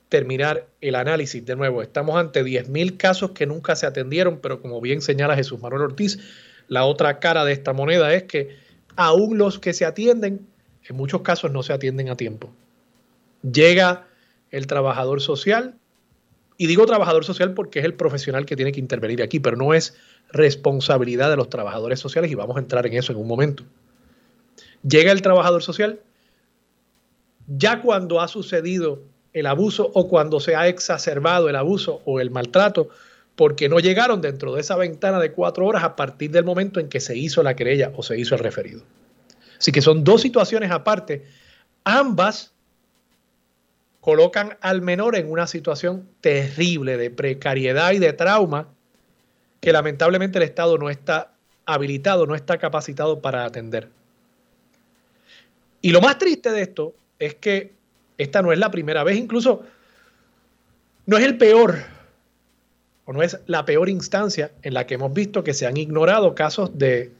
terminar 0.09 0.67
el 0.79 0.95
análisis 0.95 1.45
de 1.45 1.55
nuevo, 1.55 1.81
estamos 1.81 2.17
ante 2.17 2.43
10.000 2.43 2.97
casos 2.97 3.31
que 3.31 3.45
nunca 3.45 3.75
se 3.75 3.85
atendieron, 3.85 4.39
pero 4.41 4.61
como 4.61 4.79
bien 4.79 5.01
señala 5.01 5.35
Jesús 5.35 5.61
Manuel 5.61 5.81
Ortiz, 5.81 6.19
la 6.67 6.85
otra 6.85 7.19
cara 7.19 7.45
de 7.45 7.53
esta 7.53 7.73
moneda 7.73 8.13
es 8.13 8.23
que 8.23 8.55
aún 8.95 9.37
los 9.37 9.59
que 9.59 9.73
se 9.73 9.85
atienden 9.85 10.47
en 10.87 10.95
muchos 10.95 11.21
casos 11.21 11.51
no 11.51 11.63
se 11.63 11.73
atienden 11.73 12.09
a 12.09 12.15
tiempo. 12.15 12.49
Llega 13.41 14.07
el 14.51 14.67
trabajador 14.67 15.21
social, 15.21 15.75
y 16.57 16.67
digo 16.67 16.85
trabajador 16.85 17.23
social 17.23 17.53
porque 17.53 17.79
es 17.79 17.85
el 17.85 17.93
profesional 17.93 18.45
que 18.45 18.55
tiene 18.55 18.71
que 18.71 18.79
intervenir 18.79 19.21
aquí, 19.21 19.39
pero 19.39 19.55
no 19.55 19.73
es 19.73 19.95
responsabilidad 20.31 21.29
de 21.29 21.37
los 21.37 21.49
trabajadores 21.49 21.99
sociales 21.99 22.31
y 22.31 22.35
vamos 22.35 22.57
a 22.57 22.59
entrar 22.59 22.85
en 22.87 22.93
eso 22.93 23.11
en 23.11 23.19
un 23.19 23.27
momento. 23.27 23.63
Llega 24.83 25.11
el 25.11 25.21
trabajador 25.21 25.63
social 25.63 25.99
ya 27.47 27.81
cuando 27.81 28.19
ha 28.19 28.27
sucedido 28.27 29.03
el 29.33 29.45
abuso 29.45 29.89
o 29.93 30.07
cuando 30.07 30.39
se 30.39 30.55
ha 30.55 30.67
exacerbado 30.67 31.49
el 31.49 31.55
abuso 31.55 32.01
o 32.05 32.19
el 32.19 32.31
maltrato, 32.31 32.89
porque 33.35 33.69
no 33.69 33.79
llegaron 33.79 34.21
dentro 34.21 34.53
de 34.53 34.61
esa 34.61 34.75
ventana 34.75 35.19
de 35.19 35.31
cuatro 35.31 35.65
horas 35.65 35.83
a 35.83 35.95
partir 35.95 36.31
del 36.31 36.43
momento 36.43 36.79
en 36.79 36.89
que 36.89 36.99
se 36.99 37.15
hizo 37.15 37.43
la 37.43 37.55
querella 37.55 37.91
o 37.95 38.03
se 38.03 38.19
hizo 38.19 38.35
el 38.35 38.41
referido. 38.41 38.81
Así 39.59 39.71
que 39.71 39.81
son 39.81 40.03
dos 40.03 40.21
situaciones 40.21 40.71
aparte. 40.71 41.25
Ambas 41.83 42.51
colocan 44.01 44.57
al 44.61 44.81
menor 44.81 45.15
en 45.15 45.29
una 45.29 45.47
situación 45.47 46.07
terrible 46.21 46.97
de 46.97 47.11
precariedad 47.11 47.91
y 47.91 47.99
de 47.99 48.13
trauma 48.13 48.69
que 49.59 49.71
lamentablemente 49.71 50.39
el 50.39 50.43
Estado 50.43 50.77
no 50.77 50.89
está 50.89 51.33
habilitado, 51.65 52.25
no 52.25 52.35
está 52.35 52.57
capacitado 52.57 53.21
para 53.21 53.45
atender. 53.45 53.89
Y 55.81 55.91
lo 55.91 56.01
más 56.01 56.17
triste 56.17 56.51
de 56.51 56.61
esto 56.61 56.93
es 57.19 57.35
que 57.35 57.73
esta 58.17 58.41
no 58.41 58.51
es 58.51 58.59
la 58.59 58.71
primera 58.71 59.03
vez, 59.03 59.17
incluso 59.17 59.63
no 61.05 61.17
es 61.17 61.23
el 61.23 61.37
peor 61.37 61.77
o 63.05 63.13
no 63.13 63.21
es 63.21 63.39
la 63.45 63.65
peor 63.65 63.89
instancia 63.89 64.51
en 64.63 64.73
la 64.73 64.85
que 64.85 64.95
hemos 64.95 65.13
visto 65.13 65.43
que 65.43 65.53
se 65.53 65.65
han 65.65 65.77
ignorado 65.77 66.35
casos 66.35 66.77
de 66.77 67.11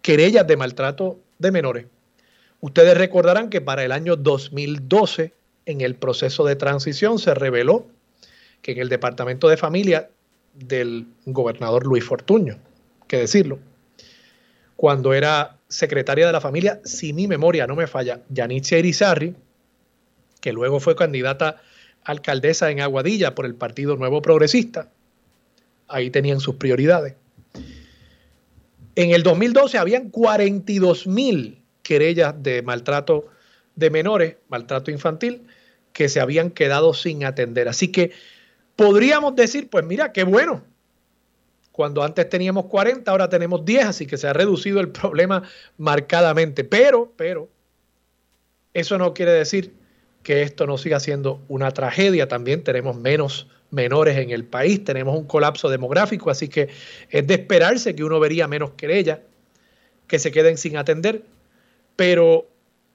querellas 0.00 0.46
de 0.46 0.56
maltrato 0.56 1.18
de 1.38 1.50
menores. 1.50 1.86
Ustedes 2.60 2.96
recordarán 2.96 3.50
que 3.50 3.60
para 3.60 3.84
el 3.84 3.92
año 3.92 4.16
2012, 4.16 5.34
en 5.66 5.80
el 5.82 5.96
proceso 5.96 6.44
de 6.44 6.56
transición, 6.56 7.18
se 7.18 7.34
reveló 7.34 7.86
que 8.62 8.72
en 8.72 8.78
el 8.78 8.88
Departamento 8.88 9.48
de 9.48 9.58
Familia 9.58 10.08
del 10.54 11.06
gobernador 11.26 11.84
Luis 11.84 12.04
Fortuño, 12.04 12.58
que 13.06 13.18
decirlo, 13.18 13.58
cuando 14.76 15.12
era 15.12 15.58
secretaria 15.74 16.26
de 16.26 16.32
la 16.32 16.40
familia, 16.40 16.80
si 16.84 17.12
mi 17.12 17.26
memoria 17.26 17.66
no 17.66 17.74
me 17.74 17.88
falla, 17.88 18.20
Yanitzia 18.28 18.78
Irizarri, 18.78 19.34
que 20.40 20.52
luego 20.52 20.78
fue 20.78 20.94
candidata 20.94 21.60
alcaldesa 22.04 22.70
en 22.70 22.80
Aguadilla 22.80 23.34
por 23.34 23.44
el 23.44 23.56
Partido 23.56 23.96
Nuevo 23.96 24.22
Progresista, 24.22 24.88
ahí 25.88 26.10
tenían 26.10 26.38
sus 26.38 26.56
prioridades. 26.56 27.14
En 28.94 29.10
el 29.10 29.24
2012 29.24 29.76
habían 29.76 30.10
42 30.10 31.08
mil 31.08 31.60
querellas 31.82 32.40
de 32.40 32.62
maltrato 32.62 33.26
de 33.74 33.90
menores, 33.90 34.36
maltrato 34.48 34.92
infantil, 34.92 35.42
que 35.92 36.08
se 36.08 36.20
habían 36.20 36.50
quedado 36.50 36.94
sin 36.94 37.24
atender. 37.24 37.66
Así 37.66 37.90
que 37.90 38.12
podríamos 38.76 39.34
decir, 39.34 39.68
pues 39.68 39.84
mira, 39.84 40.12
qué 40.12 40.22
bueno. 40.22 40.62
Cuando 41.74 42.04
antes 42.04 42.28
teníamos 42.28 42.66
40, 42.66 43.10
ahora 43.10 43.28
tenemos 43.28 43.64
10, 43.64 43.86
así 43.86 44.06
que 44.06 44.16
se 44.16 44.28
ha 44.28 44.32
reducido 44.32 44.78
el 44.78 44.90
problema 44.90 45.42
marcadamente. 45.76 46.62
Pero, 46.62 47.12
pero, 47.16 47.48
eso 48.72 48.96
no 48.96 49.12
quiere 49.12 49.32
decir 49.32 49.74
que 50.22 50.42
esto 50.42 50.68
no 50.68 50.78
siga 50.78 51.00
siendo 51.00 51.42
una 51.48 51.72
tragedia. 51.72 52.28
También 52.28 52.62
tenemos 52.62 52.94
menos 52.94 53.48
menores 53.72 54.16
en 54.18 54.30
el 54.30 54.44
país, 54.44 54.84
tenemos 54.84 55.18
un 55.18 55.26
colapso 55.26 55.68
demográfico, 55.68 56.30
así 56.30 56.46
que 56.46 56.68
es 57.10 57.26
de 57.26 57.34
esperarse 57.34 57.96
que 57.96 58.04
uno 58.04 58.20
vería 58.20 58.46
menos 58.46 58.70
querellas 58.76 59.18
que 60.06 60.20
se 60.20 60.30
queden 60.30 60.56
sin 60.56 60.76
atender, 60.76 61.24
pero 61.96 62.46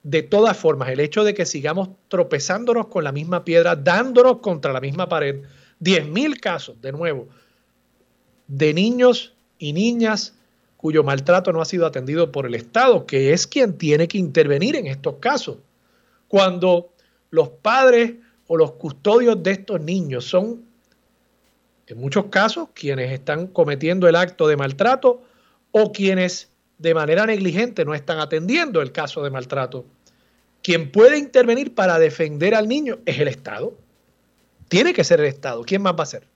de 0.04 0.22
todas 0.22 0.56
formas, 0.56 0.88
el 0.88 1.00
hecho 1.00 1.22
de 1.22 1.34
que 1.34 1.44
sigamos 1.44 1.90
tropezándonos 2.08 2.86
con 2.86 3.04
la 3.04 3.12
misma 3.12 3.44
piedra, 3.44 3.76
dándonos 3.76 4.38
contra 4.38 4.72
la 4.72 4.80
misma 4.80 5.06
pared, 5.06 5.42
10.000 5.80 6.40
casos, 6.40 6.80
de 6.80 6.92
nuevo, 6.92 7.28
de 8.50 8.74
niños 8.74 9.32
y 9.58 9.72
niñas 9.72 10.34
cuyo 10.76 11.04
maltrato 11.04 11.52
no 11.52 11.62
ha 11.62 11.64
sido 11.64 11.86
atendido 11.86 12.32
por 12.32 12.46
el 12.46 12.54
Estado, 12.54 13.06
que 13.06 13.32
es 13.32 13.46
quien 13.46 13.78
tiene 13.78 14.08
que 14.08 14.18
intervenir 14.18 14.76
en 14.76 14.86
estos 14.86 15.16
casos. 15.16 15.58
Cuando 16.26 16.92
los 17.30 17.48
padres 17.48 18.14
o 18.48 18.56
los 18.56 18.72
custodios 18.72 19.40
de 19.42 19.52
estos 19.52 19.80
niños 19.80 20.24
son, 20.24 20.64
en 21.86 21.98
muchos 21.98 22.26
casos, 22.26 22.68
quienes 22.74 23.12
están 23.12 23.46
cometiendo 23.46 24.08
el 24.08 24.16
acto 24.16 24.48
de 24.48 24.56
maltrato 24.56 25.22
o 25.70 25.92
quienes 25.92 26.48
de 26.78 26.94
manera 26.94 27.26
negligente 27.26 27.84
no 27.84 27.94
están 27.94 28.18
atendiendo 28.18 28.80
el 28.82 28.90
caso 28.90 29.22
de 29.22 29.30
maltrato. 29.30 29.84
Quien 30.62 30.90
puede 30.90 31.18
intervenir 31.18 31.74
para 31.74 31.98
defender 31.98 32.54
al 32.54 32.66
niño 32.66 32.98
es 33.06 33.18
el 33.20 33.28
Estado. 33.28 33.74
Tiene 34.68 34.92
que 34.92 35.04
ser 35.04 35.20
el 35.20 35.26
Estado. 35.26 35.62
¿Quién 35.62 35.82
más 35.82 35.94
va 35.96 36.02
a 36.02 36.06
ser? 36.06 36.29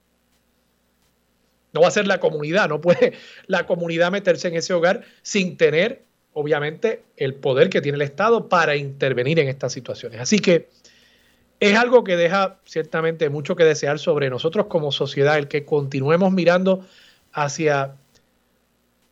No 1.74 1.80
va 1.80 1.88
a 1.88 1.90
ser 1.90 2.06
la 2.06 2.20
comunidad. 2.20 2.68
No 2.68 2.80
puede 2.80 3.12
la 3.46 3.66
comunidad 3.66 4.10
meterse 4.10 4.48
en 4.48 4.54
ese 4.54 4.72
hogar 4.72 5.02
sin 5.22 5.56
tener, 5.56 6.04
obviamente, 6.32 7.02
el 7.16 7.34
poder 7.34 7.68
que 7.68 7.82
tiene 7.82 7.96
el 7.96 8.02
Estado 8.02 8.48
para 8.48 8.76
intervenir 8.76 9.38
en 9.40 9.48
estas 9.48 9.72
situaciones. 9.72 10.20
Así 10.20 10.38
que 10.38 10.68
es 11.60 11.76
algo 11.76 12.04
que 12.04 12.16
deja 12.16 12.58
ciertamente 12.64 13.28
mucho 13.28 13.56
que 13.56 13.64
desear 13.64 13.98
sobre 13.98 14.30
nosotros 14.30 14.66
como 14.66 14.92
sociedad, 14.92 15.36
el 15.36 15.48
que 15.48 15.64
continuemos 15.64 16.32
mirando 16.32 16.86
hacia 17.32 17.96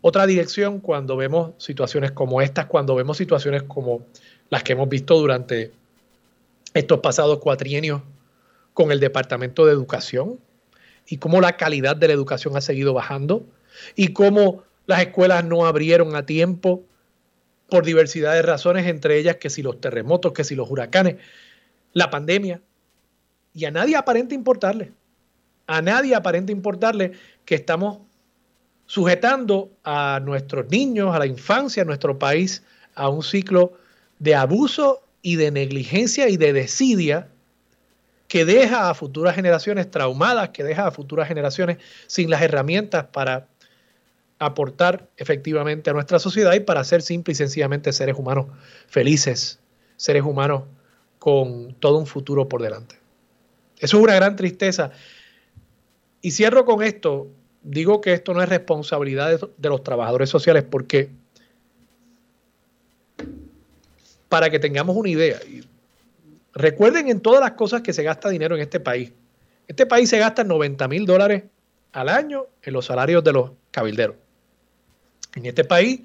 otra 0.00 0.26
dirección 0.26 0.80
cuando 0.80 1.16
vemos 1.16 1.52
situaciones 1.58 2.12
como 2.12 2.42
estas, 2.42 2.66
cuando 2.66 2.94
vemos 2.94 3.16
situaciones 3.16 3.62
como 3.62 4.04
las 4.50 4.62
que 4.62 4.72
hemos 4.72 4.88
visto 4.88 5.16
durante 5.18 5.72
estos 6.74 7.00
pasados 7.00 7.38
cuatrienios 7.38 8.02
con 8.74 8.90
el 8.92 9.00
Departamento 9.00 9.64
de 9.64 9.72
Educación 9.72 10.38
y 11.06 11.18
cómo 11.18 11.40
la 11.40 11.56
calidad 11.56 11.96
de 11.96 12.08
la 12.08 12.14
educación 12.14 12.56
ha 12.56 12.60
seguido 12.60 12.94
bajando 12.94 13.46
y 13.96 14.08
cómo 14.08 14.62
las 14.86 15.00
escuelas 15.00 15.44
no 15.44 15.66
abrieron 15.66 16.16
a 16.16 16.26
tiempo 16.26 16.84
por 17.68 17.84
diversidad 17.84 18.34
de 18.34 18.42
razones, 18.42 18.86
entre 18.86 19.18
ellas 19.18 19.36
que 19.36 19.50
si 19.50 19.62
los 19.62 19.80
terremotos, 19.80 20.32
que 20.32 20.44
si 20.44 20.54
los 20.54 20.70
huracanes, 20.70 21.16
la 21.92 22.10
pandemia. 22.10 22.60
Y 23.54 23.64
a 23.64 23.70
nadie 23.70 23.96
aparenta 23.96 24.34
importarle, 24.34 24.92
a 25.66 25.80
nadie 25.80 26.14
aparenta 26.14 26.52
importarle 26.52 27.12
que 27.44 27.54
estamos 27.54 27.98
sujetando 28.86 29.70
a 29.84 30.20
nuestros 30.22 30.68
niños, 30.68 31.14
a 31.14 31.18
la 31.18 31.26
infancia, 31.26 31.82
a 31.82 31.86
nuestro 31.86 32.18
país, 32.18 32.62
a 32.94 33.08
un 33.08 33.22
ciclo 33.22 33.72
de 34.18 34.34
abuso 34.34 35.02
y 35.22 35.36
de 35.36 35.50
negligencia 35.50 36.28
y 36.28 36.36
de 36.36 36.52
desidia 36.52 37.31
que 38.32 38.46
deja 38.46 38.88
a 38.88 38.94
futuras 38.94 39.34
generaciones 39.34 39.90
traumadas, 39.90 40.48
que 40.54 40.64
deja 40.64 40.86
a 40.86 40.90
futuras 40.90 41.28
generaciones 41.28 41.76
sin 42.06 42.30
las 42.30 42.40
herramientas 42.40 43.04
para 43.12 43.46
aportar 44.38 45.06
efectivamente 45.18 45.90
a 45.90 45.92
nuestra 45.92 46.18
sociedad 46.18 46.54
y 46.54 46.60
para 46.60 46.82
ser 46.82 47.02
simple 47.02 47.32
y 47.32 47.34
sencillamente 47.34 47.92
seres 47.92 48.16
humanos 48.18 48.46
felices, 48.86 49.60
seres 49.96 50.22
humanos 50.22 50.62
con 51.18 51.74
todo 51.74 51.98
un 51.98 52.06
futuro 52.06 52.48
por 52.48 52.62
delante. 52.62 52.94
Eso 53.78 53.98
es 53.98 54.02
una 54.02 54.14
gran 54.14 54.34
tristeza. 54.34 54.92
Y 56.22 56.30
cierro 56.30 56.64
con 56.64 56.82
esto, 56.82 57.28
digo 57.62 58.00
que 58.00 58.14
esto 58.14 58.32
no 58.32 58.42
es 58.42 58.48
responsabilidad 58.48 59.40
de, 59.58 59.68
los 59.68 59.84
trabajadores 59.84 60.30
sociales 60.30 60.64
porque 60.70 61.10
para 64.30 64.48
que 64.48 64.58
tengamos 64.58 64.96
una 64.96 65.10
idea, 65.10 65.38
recuerden 66.54 67.08
en 67.08 67.20
todas 67.20 67.40
las 67.40 67.52
cosas 67.52 67.82
que 67.82 67.92
se 67.92 68.02
gasta 68.02 68.28
dinero 68.28 68.54
en 68.54 68.62
este 68.62 68.80
país. 68.80 69.12
Este 69.68 69.86
país 69.86 70.08
se 70.10 70.18
gasta 70.18 70.44
90 70.44 70.88
mil 70.88 71.06
dólares 71.06 71.44
al 71.92 72.08
año 72.08 72.46
en 72.62 72.72
los 72.72 72.86
salarios 72.86 73.22
de 73.24 73.32
los 73.32 73.50
cabilderos. 73.70 74.16
En 75.34 75.46
este 75.46 75.64
país 75.64 76.02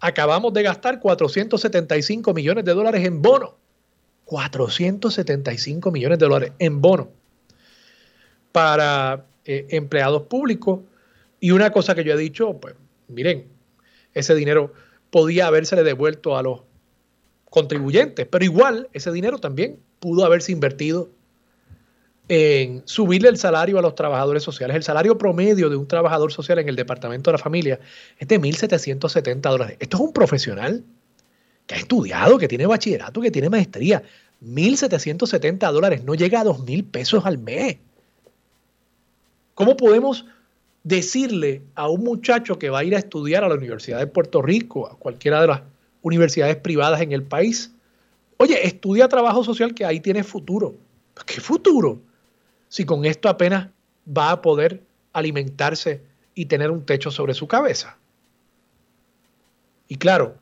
acabamos 0.00 0.52
de 0.52 0.62
gastar 0.62 1.00
475 1.00 2.34
millones 2.34 2.64
de 2.64 2.74
dólares 2.74 3.04
en 3.04 3.22
bonos. 3.22 3.52
475 4.24 5.92
millones 5.92 6.18
de 6.18 6.24
dólares 6.26 6.52
en 6.58 6.80
bonos 6.80 7.08
para 8.50 9.24
eh, 9.44 9.66
empleados 9.70 10.22
públicos. 10.22 10.80
Y 11.38 11.52
una 11.52 11.70
cosa 11.70 11.94
que 11.94 12.02
yo 12.02 12.14
he 12.14 12.16
dicho, 12.16 12.54
pues 12.54 12.74
miren, 13.08 13.46
ese 14.14 14.34
dinero 14.34 14.72
podía 15.10 15.46
habérsele 15.46 15.84
devuelto 15.84 16.36
a 16.36 16.42
los 16.42 16.62
contribuyentes, 17.56 18.26
pero 18.26 18.44
igual 18.44 18.86
ese 18.92 19.10
dinero 19.10 19.38
también 19.38 19.78
pudo 19.98 20.26
haberse 20.26 20.52
invertido 20.52 21.08
en 22.28 22.82
subirle 22.84 23.30
el 23.30 23.38
salario 23.38 23.78
a 23.78 23.80
los 23.80 23.94
trabajadores 23.94 24.42
sociales. 24.42 24.76
El 24.76 24.82
salario 24.82 25.16
promedio 25.16 25.70
de 25.70 25.76
un 25.76 25.88
trabajador 25.88 26.30
social 26.30 26.58
en 26.58 26.68
el 26.68 26.76
Departamento 26.76 27.30
de 27.30 27.38
la 27.38 27.42
Familia 27.42 27.80
es 28.18 28.28
de 28.28 28.38
1.770 28.38 29.40
dólares. 29.40 29.78
Esto 29.80 29.96
es 29.96 30.02
un 30.02 30.12
profesional 30.12 30.84
que 31.66 31.76
ha 31.76 31.78
estudiado, 31.78 32.36
que 32.36 32.46
tiene 32.46 32.66
bachillerato, 32.66 33.22
que 33.22 33.30
tiene 33.30 33.48
maestría. 33.48 34.02
1.770 34.44 35.72
dólares, 35.72 36.04
no 36.04 36.14
llega 36.14 36.42
a 36.42 36.44
2.000 36.44 36.84
pesos 36.90 37.24
al 37.24 37.38
mes. 37.38 37.78
¿Cómo 39.54 39.78
podemos 39.78 40.26
decirle 40.84 41.62
a 41.74 41.88
un 41.88 42.04
muchacho 42.04 42.58
que 42.58 42.68
va 42.68 42.80
a 42.80 42.84
ir 42.84 42.94
a 42.94 42.98
estudiar 42.98 43.44
a 43.44 43.48
la 43.48 43.54
Universidad 43.54 43.98
de 43.98 44.08
Puerto 44.08 44.42
Rico, 44.42 44.86
a 44.86 44.98
cualquiera 44.98 45.40
de 45.40 45.46
las 45.46 45.62
universidades 46.06 46.56
privadas 46.58 47.00
en 47.00 47.10
el 47.10 47.24
país, 47.24 47.72
oye, 48.36 48.64
estudia 48.64 49.08
trabajo 49.08 49.42
social 49.42 49.74
que 49.74 49.84
ahí 49.84 49.98
tiene 49.98 50.22
futuro? 50.22 50.76
¿Qué 51.26 51.40
futuro? 51.40 52.00
Si 52.68 52.84
con 52.84 53.04
esto 53.04 53.28
apenas 53.28 53.70
va 54.06 54.30
a 54.30 54.40
poder 54.40 54.84
alimentarse 55.12 56.00
y 56.36 56.46
tener 56.46 56.70
un 56.70 56.86
techo 56.86 57.10
sobre 57.10 57.34
su 57.34 57.48
cabeza. 57.48 57.96
Y 59.88 59.96
claro, 59.96 60.36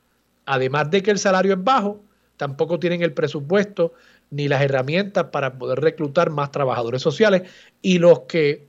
además 0.45 0.91
de 0.91 1.03
que 1.03 1.11
el 1.11 1.19
salario 1.19 1.55
es 1.55 1.65
bajo, 1.65 1.99
tampoco 2.37 2.79
tienen 2.79 3.03
el 3.03 3.15
presupuesto 3.15 3.95
ni 4.31 4.49
las 4.49 4.61
herramientas 4.61 5.29
para 5.33 5.55
poder 5.59 5.81
reclutar 5.81 6.29
más 6.29 6.51
trabajadores 6.51 7.01
sociales 7.01 7.49
y 7.81 7.99
los 7.99 8.21
que 8.21 8.67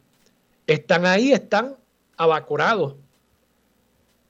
están 0.66 1.06
ahí, 1.06 1.34
están 1.34 1.76
abacorados 2.16 2.96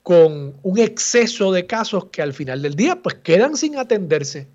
con 0.06 0.54
un 0.62 0.78
exceso 0.78 1.52
de 1.52 1.66
casos 1.66 2.06
que 2.12 2.22
al 2.22 2.32
final 2.32 2.62
del 2.62 2.76
día 2.76 3.02
pues 3.02 3.16
quedan 3.16 3.58
sin 3.58 3.76
atenderse. 3.76 4.46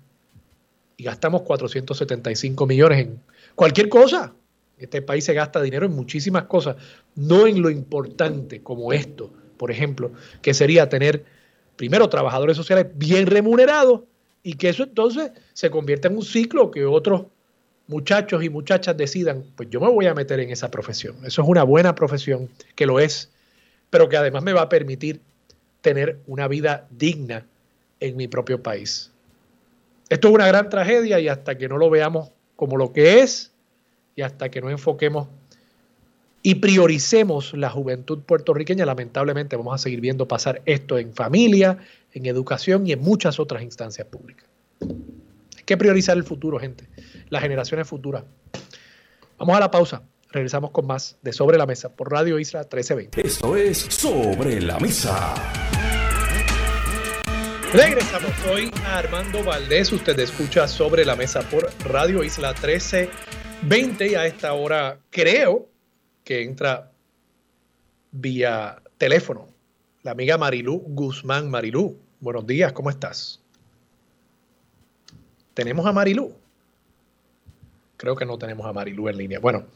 Y 0.95 1.03
gastamos 1.03 1.41
475 1.41 2.65
millones 2.65 2.99
en 2.99 3.19
cualquier 3.53 3.89
cosa. 3.89 4.31
Este 4.77 5.01
país 5.01 5.25
se 5.25 5.33
gasta 5.33 5.61
dinero 5.61 5.85
en 5.85 5.91
muchísimas 5.91 6.45
cosas, 6.45 6.77
no 7.15 7.47
en 7.47 7.61
lo 7.61 7.69
importante 7.69 8.63
como 8.63 8.93
esto, 8.93 9.29
por 9.57 9.71
ejemplo, 9.71 10.13
que 10.41 10.53
sería 10.53 10.87
tener 10.87 11.25
primero 11.75 12.07
trabajadores 12.07 12.55
sociales 12.55 12.87
bien 12.95 13.27
remunerados 13.27 14.03
y 14.43 14.53
que 14.53 14.69
eso 14.69 14.83
entonces 14.83 15.31
se 15.51 15.69
convierta 15.69 16.07
en 16.07 16.15
un 16.15 16.23
ciclo 16.23 16.71
que 16.71 16.85
otros 16.85 17.23
muchachos 17.87 18.41
y 18.41 18.49
muchachas 18.49 18.95
decidan, 18.95 19.43
pues 19.57 19.69
yo 19.69 19.81
me 19.81 19.89
voy 19.89 20.05
a 20.05 20.13
meter 20.13 20.39
en 20.39 20.49
esa 20.49 20.71
profesión. 20.71 21.17
Eso 21.25 21.41
es 21.41 21.47
una 21.49 21.63
buena 21.63 21.93
profesión, 21.93 22.47
que 22.73 22.85
lo 22.85 23.01
es, 23.01 23.29
pero 23.89 24.07
que 24.07 24.15
además 24.15 24.43
me 24.43 24.53
va 24.53 24.61
a 24.61 24.69
permitir 24.69 25.19
tener 25.81 26.19
una 26.27 26.47
vida 26.47 26.87
digna 26.89 27.45
en 27.99 28.17
mi 28.17 28.27
propio 28.27 28.61
país. 28.61 29.11
Esto 30.09 30.27
es 30.27 30.33
una 30.33 30.47
gran 30.47 30.69
tragedia 30.69 31.19
y 31.19 31.27
hasta 31.27 31.57
que 31.57 31.67
no 31.67 31.77
lo 31.77 31.89
veamos 31.89 32.31
como 32.55 32.77
lo 32.77 32.91
que 32.93 33.21
es 33.21 33.51
y 34.15 34.21
hasta 34.21 34.49
que 34.49 34.61
no 34.61 34.69
enfoquemos 34.69 35.27
y 36.43 36.55
prioricemos 36.55 37.53
la 37.53 37.69
juventud 37.69 38.19
puertorriqueña, 38.19 38.85
lamentablemente 38.85 39.55
vamos 39.55 39.75
a 39.75 39.77
seguir 39.77 40.01
viendo 40.01 40.27
pasar 40.27 40.61
esto 40.65 40.97
en 40.97 41.13
familia, 41.13 41.77
en 42.13 42.25
educación 42.25 42.87
y 42.87 42.93
en 42.93 43.01
muchas 43.01 43.39
otras 43.39 43.61
instancias 43.61 44.07
públicas. 44.07 44.45
Hay 44.81 45.63
que 45.65 45.77
priorizar 45.77 46.17
el 46.17 46.23
futuro, 46.23 46.59
gente 46.59 46.87
las 47.31 47.41
generaciones 47.41 47.87
futuras. 47.87 48.23
Vamos 49.39 49.55
a 49.55 49.59
la 49.59 49.71
pausa. 49.71 50.03
Regresamos 50.29 50.71
con 50.71 50.85
más 50.85 51.17
de 51.21 51.33
Sobre 51.33 51.57
la 51.57 51.65
Mesa 51.65 51.89
por 51.89 52.11
Radio 52.11 52.37
Isla 52.37 52.59
1320. 52.59 53.27
Esto 53.27 53.55
es 53.55 53.77
Sobre 53.77 54.61
la 54.61 54.79
Mesa. 54.79 55.33
Regresamos 57.73 58.33
hoy 58.47 58.69
a 58.85 58.97
Armando 58.97 59.43
Valdés. 59.45 59.93
Usted 59.93 60.19
escucha 60.19 60.67
Sobre 60.67 61.05
la 61.05 61.15
Mesa 61.15 61.41
por 61.49 61.69
Radio 61.85 62.21
Isla 62.21 62.49
1320 62.49 64.07
y 64.09 64.15
a 64.15 64.25
esta 64.25 64.53
hora 64.53 64.99
creo 65.09 65.69
que 66.25 66.43
entra 66.43 66.91
vía 68.11 68.81
teléfono 68.97 69.47
la 70.03 70.11
amiga 70.11 70.37
Marilú 70.37 70.83
Guzmán. 70.85 71.49
Marilú, 71.49 71.97
buenos 72.19 72.45
días, 72.45 72.73
¿cómo 72.73 72.89
estás? 72.89 73.41
Tenemos 75.53 75.85
a 75.85 75.93
Marilú. 75.93 76.33
Creo 77.95 78.17
que 78.17 78.25
no 78.25 78.37
tenemos 78.37 78.65
a 78.65 78.73
Marilú 78.73 79.07
en 79.07 79.17
línea. 79.17 79.39
Bueno, 79.39 79.67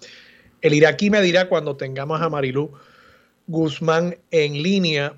el 0.61 0.73
iraquí 0.73 1.09
me 1.09 1.21
dirá 1.21 1.47
cuando 1.47 1.77
tengamos 1.77 2.21
a 2.21 2.27
Marilú 2.27 2.71
Guzmán 3.47 4.17
en 4.31 4.61
línea. 4.61 5.15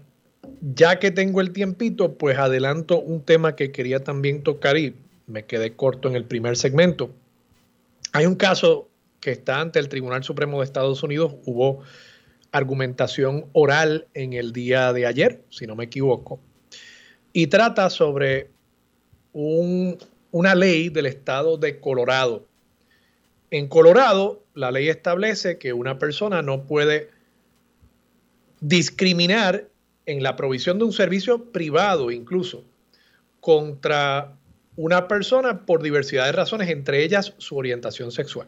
Ya 0.62 1.00
que 1.00 1.12
tengo 1.12 1.42
el 1.42 1.52
tiempito, 1.52 2.18
pues 2.18 2.38
adelanto 2.38 3.00
un 3.00 3.22
tema 3.22 3.56
que 3.56 3.72
quería 3.72 4.04
también 4.04 4.44
tocar 4.44 4.78
y 4.78 4.96
me 5.28 5.46
quedé 5.46 5.76
corto 5.76 6.08
en 6.08 6.16
el 6.16 6.26
primer 6.26 6.58
segmento. 6.58 7.12
Hay 8.14 8.26
un 8.26 8.36
caso 8.36 8.90
que 9.20 9.32
está 9.32 9.60
ante 9.60 9.80
el 9.80 9.90
Tribunal 9.90 10.24
Supremo 10.24 10.60
de 10.60 10.66
Estados 10.66 11.04
Unidos. 11.04 11.36
Hubo 11.46 11.82
argumentación 12.52 13.46
oral 13.54 14.08
en 14.14 14.34
el 14.34 14.54
día 14.54 14.94
de 14.94 15.06
ayer, 15.06 15.42
si 15.50 15.68
no 15.68 15.76
me 15.76 15.86
equivoco, 15.86 16.40
y 17.34 17.48
trata 17.48 17.90
sobre 17.90 18.50
un, 19.34 19.98
una 20.32 20.56
ley 20.56 20.90
del 20.90 21.06
estado 21.06 21.58
de 21.58 21.80
Colorado 21.80 22.48
En 23.52 23.68
Colorado, 23.68 24.44
la 24.56 24.72
ley 24.72 24.90
establece 24.90 25.58
que 25.58 25.74
una 25.74 26.00
persona 26.00 26.42
no 26.42 26.64
puede 26.64 27.10
discriminar 28.60 29.70
en 30.08 30.24
la 30.24 30.36
provisión 30.36 30.80
de 30.80 30.86
un 30.86 30.94
servicio 30.94 31.52
privado 31.52 32.10
incluso 32.10 32.64
contra 33.40 34.36
una 34.76 35.08
persona 35.08 35.66
por 35.66 35.84
diversidad 35.84 36.26
de 36.26 36.32
razones, 36.32 36.70
entre 36.70 37.04
ellas 37.04 37.34
su 37.38 37.58
orientación 37.58 38.12
sexual. 38.12 38.48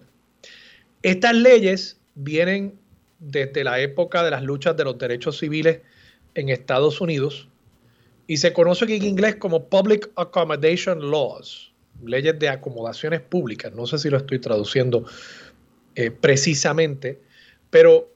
Estas 1.03 1.35
leyes 1.35 1.99
vienen 2.15 2.79
desde 3.19 3.63
la 3.63 3.79
época 3.79 4.23
de 4.23 4.31
las 4.31 4.43
luchas 4.43 4.75
de 4.77 4.85
los 4.85 4.97
derechos 4.97 5.37
civiles 5.37 5.81
en 6.35 6.49
Estados 6.49 7.01
Unidos 7.01 7.47
y 8.27 8.37
se 8.37 8.53
conocen 8.53 8.89
en 8.91 9.03
inglés 9.03 9.35
como 9.35 9.65
Public 9.65 10.09
Accommodation 10.15 11.11
Laws, 11.11 11.73
leyes 12.03 12.37
de 12.39 12.47
acomodaciones 12.47 13.21
públicas. 13.21 13.73
No 13.73 13.87
sé 13.87 13.97
si 13.97 14.09
lo 14.09 14.17
estoy 14.17 14.39
traduciendo 14.39 15.05
eh, 15.95 16.11
precisamente, 16.11 17.19
pero 17.69 18.13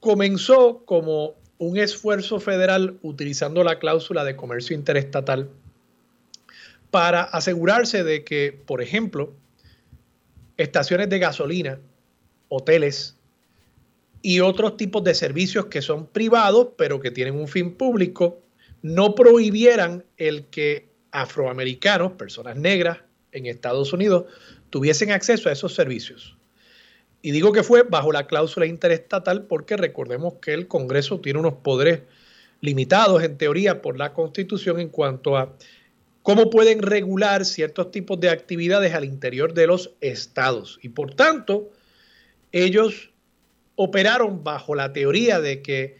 comenzó 0.00 0.84
como 0.84 1.34
un 1.66 1.78
esfuerzo 1.78 2.40
federal 2.40 2.98
utilizando 3.02 3.64
la 3.64 3.78
cláusula 3.78 4.24
de 4.24 4.36
comercio 4.36 4.76
interestatal 4.76 5.48
para 6.90 7.22
asegurarse 7.22 8.04
de 8.04 8.22
que, 8.22 8.58
por 8.66 8.82
ejemplo, 8.82 9.32
estaciones 10.56 11.08
de 11.08 11.18
gasolina, 11.18 11.78
hoteles 12.48 13.16
y 14.22 14.40
otros 14.40 14.76
tipos 14.76 15.02
de 15.04 15.14
servicios 15.14 15.66
que 15.66 15.82
son 15.82 16.06
privados 16.06 16.68
pero 16.76 17.00
que 17.00 17.10
tienen 17.10 17.34
un 17.34 17.48
fin 17.48 17.74
público, 17.74 18.40
no 18.82 19.14
prohibieran 19.14 20.04
el 20.16 20.44
que 20.46 20.88
afroamericanos, 21.10 22.12
personas 22.12 22.56
negras 22.56 22.98
en 23.32 23.46
Estados 23.46 23.92
Unidos, 23.92 24.26
tuviesen 24.70 25.10
acceso 25.10 25.48
a 25.48 25.52
esos 25.52 25.74
servicios. 25.74 26.33
Y 27.24 27.30
digo 27.30 27.52
que 27.52 27.62
fue 27.62 27.84
bajo 27.84 28.12
la 28.12 28.26
cláusula 28.26 28.66
interestatal 28.66 29.46
porque 29.46 29.78
recordemos 29.78 30.34
que 30.42 30.52
el 30.52 30.68
Congreso 30.68 31.22
tiene 31.22 31.38
unos 31.38 31.54
poderes 31.54 32.02
limitados 32.60 33.22
en 33.22 33.38
teoría 33.38 33.80
por 33.80 33.96
la 33.96 34.12
Constitución 34.12 34.78
en 34.78 34.90
cuanto 34.90 35.38
a 35.38 35.56
cómo 36.22 36.50
pueden 36.50 36.82
regular 36.82 37.46
ciertos 37.46 37.90
tipos 37.90 38.20
de 38.20 38.28
actividades 38.28 38.92
al 38.92 39.06
interior 39.06 39.54
de 39.54 39.66
los 39.66 39.94
estados. 40.02 40.78
Y 40.82 40.90
por 40.90 41.14
tanto, 41.14 41.70
ellos 42.52 43.14
operaron 43.74 44.44
bajo 44.44 44.74
la 44.74 44.92
teoría 44.92 45.40
de 45.40 45.62
que 45.62 45.96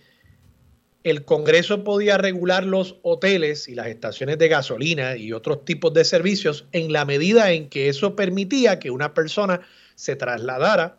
el 1.04 1.24
Congreso 1.24 1.84
podía 1.84 2.18
regular 2.18 2.64
los 2.66 2.96
hoteles 3.00 3.66
y 3.66 3.74
las 3.74 3.86
estaciones 3.86 4.36
de 4.36 4.48
gasolina 4.48 5.16
y 5.16 5.32
otros 5.32 5.64
tipos 5.64 5.94
de 5.94 6.04
servicios 6.04 6.66
en 6.72 6.92
la 6.92 7.06
medida 7.06 7.50
en 7.52 7.70
que 7.70 7.88
eso 7.88 8.14
permitía 8.14 8.78
que 8.78 8.90
una 8.90 9.14
persona 9.14 9.62
se 9.94 10.16
trasladara 10.16 10.98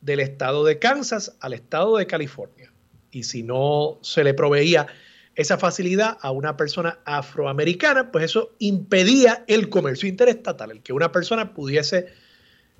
del 0.00 0.20
estado 0.20 0.64
de 0.64 0.78
Kansas 0.78 1.36
al 1.40 1.52
estado 1.52 1.96
de 1.96 2.06
California. 2.06 2.72
Y 3.10 3.24
si 3.24 3.42
no 3.42 3.98
se 4.02 4.24
le 4.24 4.34
proveía 4.34 4.86
esa 5.34 5.58
facilidad 5.58 6.16
a 6.20 6.30
una 6.30 6.56
persona 6.56 6.98
afroamericana, 7.04 8.10
pues 8.10 8.24
eso 8.24 8.54
impedía 8.58 9.44
el 9.46 9.68
comercio 9.68 10.08
interestatal, 10.08 10.70
el 10.70 10.82
que 10.82 10.92
una 10.92 11.12
persona 11.12 11.52
pudiese 11.52 12.06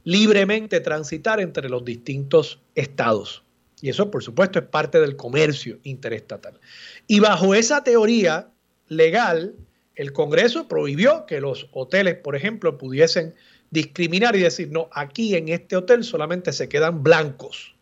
libremente 0.05 0.81
transitar 0.81 1.40
entre 1.40 1.68
los 1.68 1.85
distintos 1.85 2.61
estados. 2.74 3.42
Y 3.81 3.90
eso, 3.90 4.11
por 4.11 4.22
supuesto, 4.22 4.59
es 4.59 4.64
parte 4.64 5.00
del 5.00 5.16
comercio 5.16 5.79
interestatal. 5.83 6.59
Y 7.07 7.20
bajo 7.20 7.55
esa 7.55 7.85
teoría 7.85 8.48
legal, 8.88 9.55
el 9.94 10.12
Congreso 10.12 10.68
prohibió 10.68 11.26
que 11.26 11.40
los 11.40 11.68
hoteles, 11.72 12.16
por 12.16 12.37
ejemplo, 12.37 12.79
pudiesen 12.79 13.35
discriminar 13.70 14.37
y 14.37 14.40
decir, 14.40 14.70
no, 14.70 14.88
aquí 14.92 15.35
en 15.35 15.48
este 15.48 15.76
hotel 15.76 16.05
solamente 16.05 16.52
se 16.52 16.68
quedan 16.68 17.02
blancos. 17.02 17.74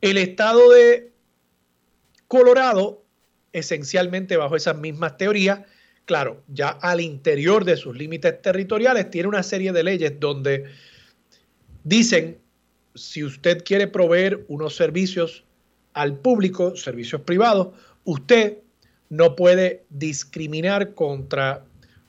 El 0.00 0.18
estado 0.18 0.70
de 0.70 1.12
Colorado, 2.28 3.04
esencialmente 3.52 4.36
bajo 4.36 4.56
esas 4.56 4.76
mismas 4.76 5.16
teorías, 5.16 5.60
claro, 6.04 6.42
ya 6.48 6.68
al 6.68 7.00
interior 7.00 7.64
de 7.64 7.76
sus 7.76 7.96
límites 7.96 8.40
territoriales, 8.42 9.10
tiene 9.10 9.28
una 9.28 9.42
serie 9.42 9.72
de 9.72 9.82
leyes 9.82 10.18
donde 10.18 10.66
dicen, 11.84 12.38
si 12.94 13.24
usted 13.24 13.62
quiere 13.64 13.86
proveer 13.86 14.44
unos 14.48 14.74
servicios 14.76 15.44
al 15.92 16.18
público, 16.18 16.76
servicios 16.76 17.22
privados, 17.22 17.68
usted 18.04 18.58
no 19.08 19.36
puede 19.36 19.84
discriminar 19.90 20.94
contra 20.94 21.64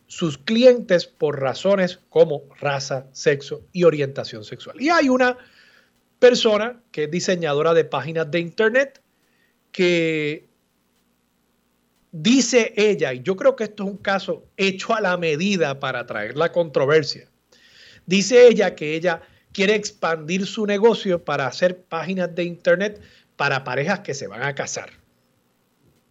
sus 0.07 0.37
clientes 0.37 1.05
por 1.05 1.39
razones 1.39 1.99
como 2.09 2.43
raza, 2.59 3.07
sexo 3.11 3.67
y 3.73 3.83
orientación 3.83 4.43
sexual. 4.43 4.81
Y 4.81 4.89
hay 4.89 5.09
una 5.09 5.37
persona 6.19 6.81
que 6.91 7.03
es 7.03 7.11
diseñadora 7.11 7.73
de 7.73 7.83
páginas 7.83 8.31
de 8.31 8.39
internet 8.39 9.01
que 9.71 10.49
dice 12.11 12.73
ella, 12.75 13.13
y 13.13 13.21
yo 13.21 13.35
creo 13.35 13.55
que 13.55 13.65
esto 13.65 13.83
es 13.83 13.89
un 13.91 13.97
caso 13.97 14.45
hecho 14.55 14.95
a 14.95 15.01
la 15.01 15.17
medida 15.17 15.79
para 15.79 16.05
traer 16.05 16.37
la 16.37 16.51
controversia, 16.51 17.29
dice 18.05 18.47
ella 18.47 18.73
que 18.75 18.95
ella 18.95 19.21
quiere 19.51 19.75
expandir 19.75 20.47
su 20.47 20.65
negocio 20.65 21.23
para 21.23 21.47
hacer 21.47 21.83
páginas 21.83 22.33
de 22.33 22.45
internet 22.45 23.01
para 23.35 23.63
parejas 23.63 23.99
que 23.99 24.13
se 24.13 24.27
van 24.27 24.41
a 24.41 24.55
casar 24.55 24.89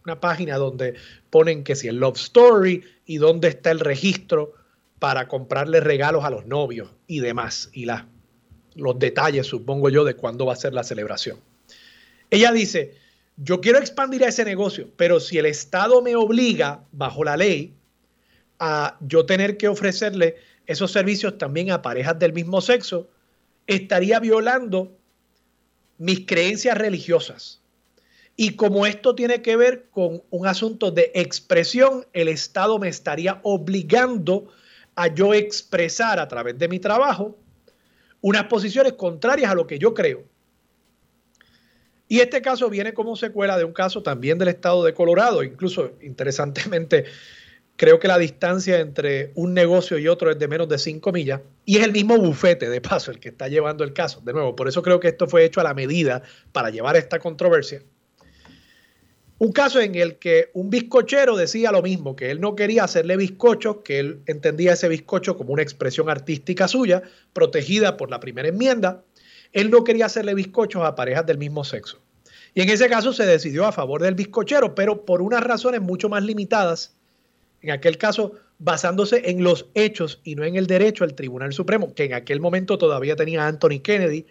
una 0.07 0.21
página 0.21 0.57
donde 0.57 0.95
ponen 1.31 1.65
que 1.65 1.75
si 1.75 1.89
el 1.89 1.97
Love 1.97 2.17
Story 2.17 2.85
y 3.07 3.19
dónde 3.19 3.49
está 3.49 3.71
el 3.71 3.81
registro 3.81 4.55
para 4.99 5.29
comprarle 5.29 5.81
regalos 5.81 6.25
a 6.25 6.31
los 6.31 6.47
novios 6.47 6.91
y 7.07 7.21
demás, 7.21 7.71
y 7.73 7.85
la, 7.85 8.09
los 8.75 8.99
detalles, 8.99 9.47
supongo 9.47 9.89
yo, 9.89 10.05
de 10.05 10.15
cuándo 10.15 10.47
va 10.47 10.53
a 10.53 10.57
ser 10.57 10.75
la 10.75 10.85
celebración. 10.85 11.39
Ella 12.31 12.53
dice, 12.53 12.95
yo 13.37 13.61
quiero 13.61 13.79
expandir 13.79 14.25
a 14.25 14.29
ese 14.29 14.45
negocio, 14.45 14.91
pero 14.97 15.21
si 15.21 15.39
el 15.39 15.47
Estado 15.47 16.03
me 16.03 16.17
obliga, 16.17 16.83
bajo 16.93 17.25
la 17.25 17.37
ley, 17.37 17.75
a 18.59 18.97
yo 19.01 19.27
tener 19.27 19.57
que 19.57 19.69
ofrecerle 19.69 20.37
esos 20.67 20.91
servicios 20.91 21.39
también 21.39 21.71
a 21.71 21.83
parejas 21.83 22.19
del 22.19 22.33
mismo 22.33 22.61
sexo, 22.61 23.09
estaría 23.67 24.19
violando 24.19 24.97
mis 25.99 26.27
creencias 26.27 26.77
religiosas. 26.77 27.61
Y 28.37 28.55
como 28.57 28.87
esto 28.87 29.15
tiene 29.15 29.41
que 29.41 29.57
ver 29.57 29.87
con 29.91 30.23
un 30.29 30.47
asunto 30.47 30.91
de 30.91 31.11
expresión, 31.15 32.07
el 32.13 32.29
Estado 32.29 32.79
me 32.79 32.89
estaría 32.89 33.41
obligando 33.43 34.49
a 34.95 35.09
yo 35.09 35.33
expresar 35.33 36.21
a 36.21 36.29
través 36.29 36.59
de 36.59 36.69
mi 36.69 36.79
trabajo 36.79 37.39
unas 38.21 38.45
posiciones 38.45 38.95
contrarias 38.95 39.51
a 39.51 39.55
lo 39.55 39.67
que 39.67 39.79
yo 39.79 39.95
creo. 39.95 40.25
Y 42.09 42.21
este 42.21 42.41
caso 42.41 42.71
viene 42.71 42.95
como 42.95 43.17
secuela 43.17 43.59
de 43.59 43.65
un 43.65 43.73
caso 43.73 44.03
también 44.03 44.39
del 44.39 44.49
estado 44.49 44.85
de 44.85 44.95
Colorado. 44.95 45.43
Incluso, 45.43 45.93
interesantemente, 46.03 47.05
creo 47.77 47.99
que 47.99 48.07
la 48.07 48.19
distancia 48.19 48.79
entre 48.79 49.33
un 49.35 49.55
negocio 49.55 49.99
y 49.99 50.09
otro 50.09 50.31
es 50.31 50.39
de 50.39 50.47
menos 50.47 50.69
de 50.69 50.79
5 50.79 51.11
millas. 51.13 51.41
Y 51.65 51.79
es 51.79 51.85
el 51.85 51.93
mismo 51.93 52.17
bufete, 52.17 52.69
de 52.69 52.81
paso, 52.81 53.11
el 53.11 53.19
que 53.19 53.31
está 53.31 53.49
llevando 53.49 53.83
el 53.83 53.93
caso. 53.93 54.21
De 54.21 54.33
nuevo, 54.33 54.55
por 54.55 54.69
eso 54.69 54.83
creo 54.83 55.01
que 55.01 55.09
esto 55.09 55.27
fue 55.27 55.45
hecho 55.45 55.61
a 55.61 55.65
la 55.65 55.75
medida 55.75 56.23
para 56.53 56.71
llevar 56.71 56.97
esta 56.97 57.19
controversia. 57.19 57.83
Un 59.39 59.53
caso 59.53 59.81
en 59.81 59.95
el 59.97 60.17
que 60.17 60.51
un 60.55 60.71
bizcochero 60.71 61.37
decía 61.37 61.71
lo 61.71 61.83
mismo, 61.83 62.17
que 62.17 62.31
él 62.31 62.41
no 62.41 62.57
quería 62.57 62.85
hacerle 62.85 63.19
bizcochos, 63.19 63.79
que 63.85 63.99
él 63.99 64.21
entendía 64.27 64.73
ese 64.73 64.89
bizcocho 64.89 65.37
como 65.37 65.53
una 65.53 65.63
expresión 65.63 66.09
artística 66.09 66.67
suya, 66.69 67.03
protegida 67.35 67.99
por 67.99 68.11
la 68.11 68.19
primera 68.19 68.49
enmienda. 68.49 69.03
Él 69.53 69.71
no 69.71 69.85
quería 69.85 70.07
hacerle 70.07 70.35
bizcochos 70.35 70.83
a 70.85 70.95
parejas 70.95 71.27
del 71.27 71.37
mismo 71.37 71.65
sexo. 71.65 72.01
Y 72.55 72.63
en 72.63 72.71
ese 72.71 72.89
caso 72.89 73.13
se 73.13 73.27
decidió 73.27 73.67
a 73.67 73.73
favor 73.73 74.01
del 74.01 74.15
bizcochero, 74.15 74.75
pero 74.75 75.05
por 75.05 75.21
unas 75.21 75.43
razones 75.43 75.83
mucho 75.83 76.09
más 76.09 76.25
limitadas. 76.25 76.95
En 77.61 77.71
aquel 77.73 77.99
caso, 77.99 78.33
basándose 78.59 79.29
en 79.29 79.45
los 79.45 79.67
hechos 79.75 80.21
y 80.25 80.35
no 80.35 80.45
en 80.45 80.57
el 80.57 80.67
derecho 80.67 81.05
al 81.05 81.15
Tribunal 81.15 81.53
Supremo, 81.53 81.93
que 81.93 82.05
en 82.05 82.15
aquel 82.15 82.41
momento 82.41 82.79
todavía 82.79 83.17
tenía 83.17 83.47
Anthony 83.47 83.81
Kennedy, 83.83 84.25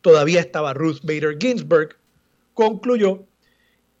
todavía 0.00 0.40
estaba 0.40 0.74
Ruth 0.74 0.98
Bader 1.04 1.36
Ginsburg, 1.40 1.96
concluyó 2.54 3.27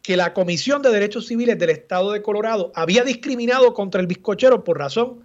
que 0.08 0.16
la 0.16 0.32
Comisión 0.32 0.80
de 0.80 0.88
Derechos 0.88 1.26
Civiles 1.26 1.58
del 1.58 1.68
Estado 1.68 2.12
de 2.12 2.22
Colorado 2.22 2.72
había 2.74 3.04
discriminado 3.04 3.74
contra 3.74 4.00
el 4.00 4.06
bizcochero 4.06 4.64
por 4.64 4.78
razón 4.78 5.20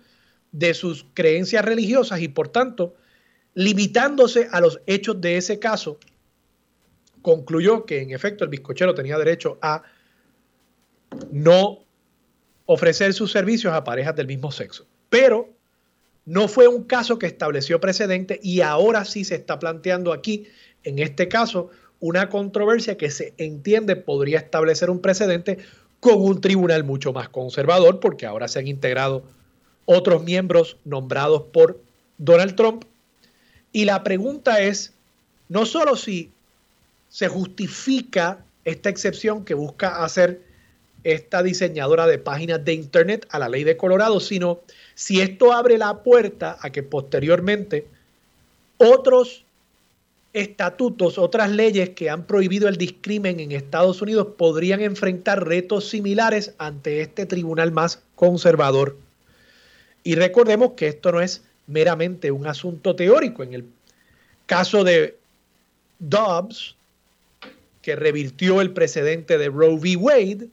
de 0.52 0.74
sus 0.74 1.06
creencias 1.14 1.64
religiosas 1.64 2.20
y 2.20 2.28
por 2.28 2.50
tanto, 2.50 2.94
limitándose 3.54 4.50
a 4.52 4.60
los 4.60 4.82
hechos 4.86 5.22
de 5.22 5.38
ese 5.38 5.58
caso, 5.58 6.00
concluyó 7.22 7.86
que 7.86 8.02
en 8.02 8.12
efecto 8.12 8.44
el 8.44 8.50
bizcochero 8.50 8.94
tenía 8.94 9.18
derecho 9.18 9.58
a 9.62 9.84
no 11.32 11.86
ofrecer 12.66 13.14
sus 13.14 13.32
servicios 13.32 13.74
a 13.74 13.86
parejas 13.86 14.18
del 14.18 14.28
mismo 14.28 14.52
sexo. 14.52 14.86
Pero 15.08 15.48
no 16.26 16.50
fue 16.50 16.68
un 16.68 16.84
caso 16.84 17.18
que 17.18 17.28
estableció 17.28 17.80
precedente 17.80 18.38
y 18.44 18.60
ahora 18.60 19.06
sí 19.06 19.24
se 19.24 19.36
está 19.36 19.60
planteando 19.60 20.12
aquí, 20.12 20.46
en 20.84 21.00
este 21.00 21.30
caso, 21.30 21.70
una 22.04 22.28
controversia 22.28 22.98
que 22.98 23.10
se 23.10 23.34
entiende 23.38 23.96
podría 23.96 24.40
establecer 24.40 24.90
un 24.90 25.00
precedente 25.00 25.60
con 26.02 26.22
un 26.22 26.42
tribunal 26.42 26.84
mucho 26.84 27.14
más 27.14 27.30
conservador, 27.30 28.02
porque 28.02 28.26
ahora 28.26 28.50
se 28.50 28.60
han 28.60 28.68
integrado 28.68 29.24
otros 29.86 30.22
miembros 30.22 30.76
nombrados 30.84 31.44
por 31.54 31.80
Donald 32.18 32.58
Trump. 32.58 32.84
Y 33.72 33.86
la 33.86 34.04
pregunta 34.04 34.60
es, 34.60 34.92
no 35.48 35.66
solo 35.66 35.96
si 35.96 36.30
se 37.08 37.30
justifica 37.30 38.44
esta 38.66 38.90
excepción 38.90 39.46
que 39.46 39.54
busca 39.54 40.04
hacer 40.04 40.42
esta 41.06 41.42
diseñadora 41.42 42.06
de 42.06 42.18
páginas 42.18 42.66
de 42.66 42.74
Internet 42.74 43.28
a 43.30 43.40
la 43.40 43.48
ley 43.48 43.64
de 43.64 43.78
Colorado, 43.78 44.20
sino 44.20 44.60
si 44.94 45.22
esto 45.22 45.54
abre 45.54 45.78
la 45.78 46.04
puerta 46.04 46.58
a 46.60 46.70
que 46.70 46.84
posteriormente 46.84 47.88
otros 48.78 49.46
estatutos, 50.34 51.20
otras 51.20 51.52
leyes 51.52 51.92
que 51.92 52.10
han 52.10 52.26
prohibido 52.26 52.68
el 52.68 52.78
discrimen 52.78 53.40
en 53.40 53.52
Estados 53.52 54.02
Unidos 54.02 54.30
podrían 54.38 54.82
enfrentar 54.82 55.48
retos 55.48 55.90
similares 55.90 56.56
ante 56.58 57.02
este 57.02 57.28
tribunal 57.28 57.72
más 57.72 58.02
conservador. 58.16 58.98
Y 60.04 60.16
recordemos 60.16 60.72
que 60.72 60.88
esto 60.88 61.12
no 61.12 61.22
es 61.22 61.44
meramente 61.68 62.32
un 62.32 62.48
asunto 62.48 62.96
teórico. 62.96 63.44
En 63.44 63.54
el 63.54 63.66
caso 64.48 64.84
de 64.84 65.18
Dobbs, 66.00 66.76
que 67.84 67.96
revirtió 67.96 68.60
el 68.62 68.72
precedente 68.72 69.38
de 69.38 69.50
Roe 69.50 69.76
v. 69.76 69.96
Wade, 69.98 70.48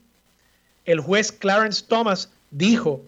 el 0.85 0.99
juez 0.99 1.31
Clarence 1.31 1.83
Thomas 1.87 2.29
dijo, 2.51 3.01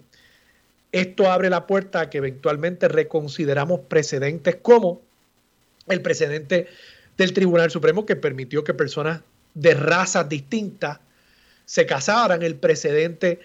esto 0.91 1.31
abre 1.31 1.49
la 1.49 1.67
puerta 1.67 2.01
a 2.01 2.09
que 2.09 2.19
eventualmente 2.19 2.87
reconsideramos 2.87 3.81
precedentes 3.81 4.55
como 4.55 5.01
el 5.87 6.01
precedente 6.01 6.67
del 7.17 7.33
Tribunal 7.33 7.71
Supremo 7.71 8.05
que 8.05 8.15
permitió 8.15 8.63
que 8.63 8.73
personas 8.73 9.21
de 9.53 9.73
razas 9.73 10.27
distintas 10.29 10.99
se 11.65 11.85
casaran, 11.85 12.43
el 12.43 12.55
precedente 12.55 13.39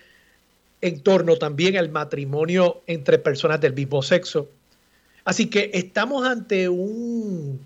en 0.80 1.00
torno 1.00 1.36
también 1.36 1.76
al 1.76 1.90
matrimonio 1.90 2.82
entre 2.86 3.18
personas 3.18 3.60
del 3.60 3.74
mismo 3.74 4.02
sexo. 4.02 4.48
Así 5.24 5.50
que 5.50 5.70
estamos 5.74 6.26
ante 6.26 6.68
un, 6.68 7.60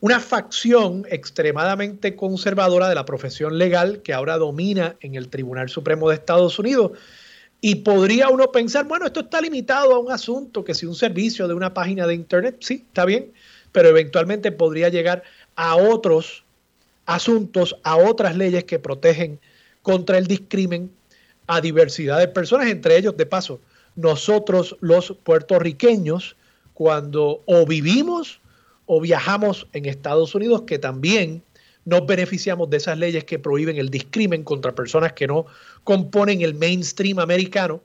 una 0.00 0.20
facción 0.20 1.04
extremadamente 1.10 2.14
conservadora 2.14 2.88
de 2.88 2.94
la 2.94 3.04
profesión 3.04 3.58
legal 3.58 4.02
que 4.02 4.12
ahora 4.12 4.38
domina 4.38 4.96
en 5.00 5.14
el 5.14 5.28
Tribunal 5.28 5.68
Supremo 5.68 6.08
de 6.08 6.14
Estados 6.14 6.58
Unidos. 6.58 6.92
Y 7.60 7.76
podría 7.76 8.28
uno 8.28 8.52
pensar, 8.52 8.86
bueno, 8.86 9.06
esto 9.06 9.20
está 9.20 9.40
limitado 9.40 9.92
a 9.94 9.98
un 9.98 10.12
asunto, 10.12 10.62
que 10.62 10.74
si 10.74 10.86
un 10.86 10.94
servicio 10.94 11.48
de 11.48 11.54
una 11.54 11.74
página 11.74 12.06
de 12.06 12.14
Internet, 12.14 12.58
sí, 12.60 12.84
está 12.86 13.04
bien, 13.04 13.32
pero 13.72 13.88
eventualmente 13.88 14.52
podría 14.52 14.88
llegar 14.88 15.22
a 15.56 15.76
otros 15.76 16.44
asuntos, 17.06 17.76
a 17.84 17.96
otras 17.96 18.36
leyes 18.36 18.64
que 18.64 18.78
protegen 18.78 19.40
contra 19.82 20.18
el 20.18 20.26
discrimen 20.26 20.90
a 21.46 21.60
diversidad 21.60 22.18
de 22.18 22.28
personas, 22.28 22.68
entre 22.68 22.96
ellos, 22.96 23.16
de 23.16 23.26
paso, 23.26 23.60
nosotros 23.96 24.76
los 24.80 25.14
puertorriqueños, 25.24 26.36
cuando 26.74 27.42
o 27.46 27.66
vivimos 27.66 28.40
o 28.86 29.00
viajamos 29.00 29.66
en 29.72 29.86
Estados 29.86 30.34
Unidos, 30.34 30.62
que 30.62 30.78
también 30.78 31.42
nos 31.84 32.06
beneficiamos 32.06 32.68
de 32.68 32.76
esas 32.76 32.98
leyes 32.98 33.24
que 33.24 33.38
prohíben 33.38 33.78
el 33.78 33.88
discrimen 33.88 34.44
contra 34.44 34.74
personas 34.74 35.14
que 35.14 35.26
no 35.26 35.46
componen 35.84 36.42
el 36.42 36.54
mainstream 36.54 37.18
americano, 37.18 37.80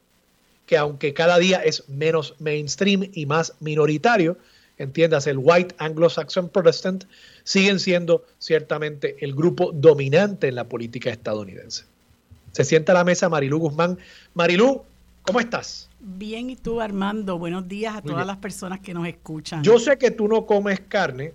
que 0.66 0.78
aunque 0.78 1.14
cada 1.14 1.40
día 1.40 1.64
es 1.64 1.88
menos 1.88 2.36
mainstream 2.40 3.10
y 3.14 3.26
más 3.26 3.54
minoritario, 3.62 4.38
entiendas, 4.78 5.28
el 5.28 5.38
white 5.38 5.76
anglo-saxon 5.78 6.50
protestant, 6.50 7.06
siguen 7.44 7.80
siendo 7.80 8.26
ciertamente 8.40 9.16
el 9.22 9.34
grupo 9.34 9.72
dominante 9.74 10.48
en 10.48 10.56
la 10.56 10.66
política 10.66 11.10
estadounidense. 11.10 11.86
Se 12.52 12.64
sienta 12.64 12.92
a 12.92 12.96
la 12.96 13.04
mesa 13.04 13.30
Marilú 13.30 13.60
Guzmán. 13.60 13.98
Marilú, 14.34 14.84
¿cómo 15.24 15.40
estás? 15.40 15.90
Bien, 16.00 16.50
¿y 16.50 16.56
tú, 16.56 16.82
Armando? 16.82 17.38
Buenos 17.40 17.68
días 17.68 17.96
a 17.96 18.02
todas 18.02 18.28
las 18.28 18.38
personas 18.38 18.80
que 18.80 18.94
nos 18.94 19.08
escuchan. 19.08 19.64
Yo 19.64 19.80
sé 19.80 19.98
que 19.98 20.12
tú 20.12 20.28
no 20.28 20.46
comes 20.46 20.80
carne, 20.82 21.34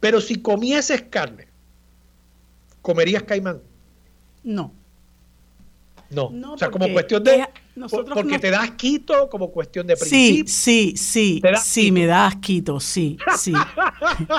pero 0.00 0.20
si 0.20 0.36
comieses 0.42 1.02
carne, 1.02 1.46
¿comerías 2.82 3.22
caimán? 3.22 3.60
No. 4.42 4.72
No, 6.10 6.26
o 6.52 6.58
sea, 6.58 6.70
como 6.70 6.92
cuestión 6.92 7.22
de... 7.22 7.46
porque 8.14 8.38
te 8.38 8.50
das 8.50 8.72
quito 8.72 9.28
como 9.28 9.50
cuestión 9.50 9.86
de 9.86 9.96
principio. 9.96 10.44
Sí, 10.46 10.94
sí, 10.96 11.40
sí, 11.40 11.42
sí, 11.62 11.92
me 11.92 12.06
das 12.06 12.36
quito, 12.36 12.80
sí, 12.80 13.16
sí, 13.36 13.52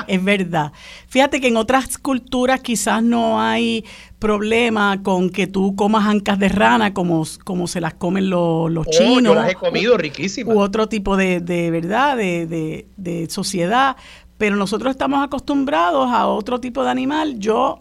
es 0.08 0.24
verdad. 0.24 0.72
Fíjate 1.08 1.40
que 1.40 1.48
en 1.48 1.58
otras 1.58 1.98
culturas 1.98 2.62
quizás 2.62 3.02
no 3.02 3.42
hay 3.42 3.86
problema 4.20 5.02
con 5.02 5.30
que 5.30 5.48
tú 5.48 5.76
comas 5.76 6.08
ancas 6.08 6.38
de 6.40 6.50
rana 6.50 6.94
como, 6.94 7.26
como 7.44 7.68
se 7.68 7.82
las 7.82 7.94
comen 7.96 8.30
los, 8.30 8.70
los 8.70 8.86
oh, 8.88 8.92
chinos. 8.92 9.24
Yo 9.24 9.36
las 9.36 9.52
he 9.52 9.56
comido 9.56 9.98
riquísimas. 9.98 10.56
U 10.56 10.60
otro 10.60 10.88
tipo 10.88 11.18
de, 11.18 11.40
de 11.40 11.72
verdad, 11.72 12.18
de, 12.18 12.46
de, 12.46 12.86
de 12.98 13.30
sociedad, 13.30 13.96
pero 14.38 14.56
nosotros 14.56 14.92
estamos 14.92 15.24
acostumbrados 15.24 16.12
a 16.12 16.28
otro 16.28 16.60
tipo 16.60 16.84
de 16.84 16.92
animal. 16.92 17.40
Yo 17.40 17.80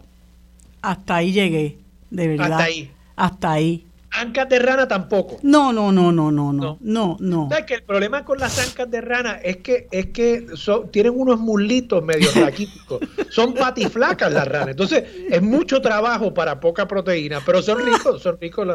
hasta 0.80 1.16
ahí 1.16 1.32
llegué, 1.32 1.78
de 2.10 2.28
verdad. 2.28 2.52
Hasta 2.52 2.64
ahí 2.64 2.90
hasta 3.20 3.52
ahí. 3.52 3.86
Ancas 4.12 4.49
de 4.49 4.59
rana 4.59 4.88
tampoco. 4.88 5.38
No, 5.42 5.73
no, 5.73 5.92
no, 5.92 6.11
no, 6.11 6.33
no, 6.33 6.53
no, 6.53 6.79
no, 6.81 7.16
no. 7.20 7.49
que 7.66 7.75
el 7.75 7.83
problema 7.85 8.25
con 8.25 8.38
las 8.38 8.59
ancas 8.59 8.90
de 8.90 9.01
rana 9.01 9.40
es 9.42 9.59
que 9.59 9.87
es 9.92 10.07
que 10.07 10.46
tienen 10.90 11.12
unos 11.14 11.38
muslitos 11.38 12.03
medio 12.03 12.29
raquíticos. 12.35 13.01
son 13.31 13.55
patiflacas 13.55 14.33
las 14.33 14.49
ranas. 14.49 14.70
Entonces, 14.70 15.05
es 15.31 15.40
mucho 15.40 15.81
trabajo 15.81 16.35
para 16.35 16.59
poca 16.59 16.88
proteína, 16.88 17.40
pero 17.46 17.62
son 17.62 17.85
ricos, 17.85 18.20
son 18.20 18.38
ricos 18.40 18.66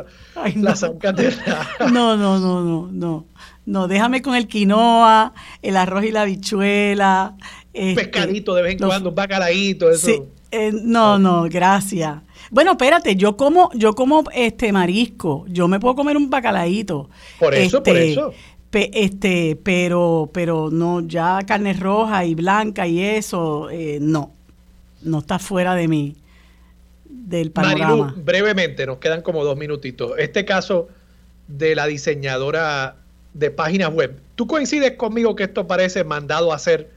las 0.56 0.84
ancas 0.84 1.16
de 1.16 1.32
rana. 1.32 1.92
No, 1.92 2.16
no, 2.16 2.40
no, 2.40 2.62
no, 2.62 2.90
no. 2.92 3.28
No, 3.66 3.88
déjame 3.88 4.22
con 4.22 4.36
el 4.36 4.48
quinoa, 4.48 5.34
el 5.62 5.76
arroz 5.76 6.06
y 6.06 6.12
la 6.12 6.24
bichuela. 6.26 7.36
Un 7.74 7.90
este, 7.90 8.04
pescadito 8.04 8.54
de 8.54 8.62
vez 8.62 8.72
en 8.74 8.88
cuando, 8.88 9.10
un 9.10 9.16
bacalaíto, 9.16 9.90
eso. 9.90 10.06
Sí, 10.06 10.22
eh, 10.52 10.72
no, 10.74 11.18
no, 11.20 11.44
gracias. 11.50 12.18
Bueno, 12.52 12.72
espérate, 12.72 13.16
yo 13.16 13.36
como, 13.36 13.72
yo 13.74 13.94
como 13.94 14.24
este 14.34 14.72
marisco, 14.72 15.46
yo 15.48 15.68
me 15.68 15.80
puedo 15.80 15.96
comer 15.96 16.18
un 16.18 16.30
bacalaíto. 16.30 17.10
Por 17.40 17.54
eso, 17.56 17.82
por 17.84 17.98
este, 17.98 18.12
eso. 18.12 18.34
este, 18.72 19.60
pero, 19.64 20.30
pero 20.34 20.70
no, 20.72 21.02
ya 21.02 21.40
carne 21.46 21.74
roja 21.74 22.26
y 22.26 22.36
blanca 22.36 22.88
y 22.88 23.02
eso, 23.02 23.70
eh, 23.70 23.98
no, 24.02 24.32
no 25.02 25.20
está 25.20 25.40
fuera 25.40 25.76
de 25.76 25.88
mí, 25.88 26.16
del 27.06 27.52
panorama. 27.52 28.14
brevemente, 28.18 28.86
nos 28.86 28.98
quedan 29.00 29.22
como 29.22 29.44
dos 29.44 29.58
minutitos. 29.58 30.14
Este 30.18 30.46
caso 30.46 30.88
de 31.48 31.76
la 31.76 31.88
diseñadora 31.88 32.98
de 33.34 33.52
páginas 33.52 33.94
web, 33.94 34.20
¿tú 34.36 34.48
coincides 34.48 34.94
conmigo 34.94 35.36
que 35.36 35.44
esto 35.44 35.68
parece 35.68 36.04
mandado 36.04 36.52
a 36.52 36.56
hacer 36.56 36.90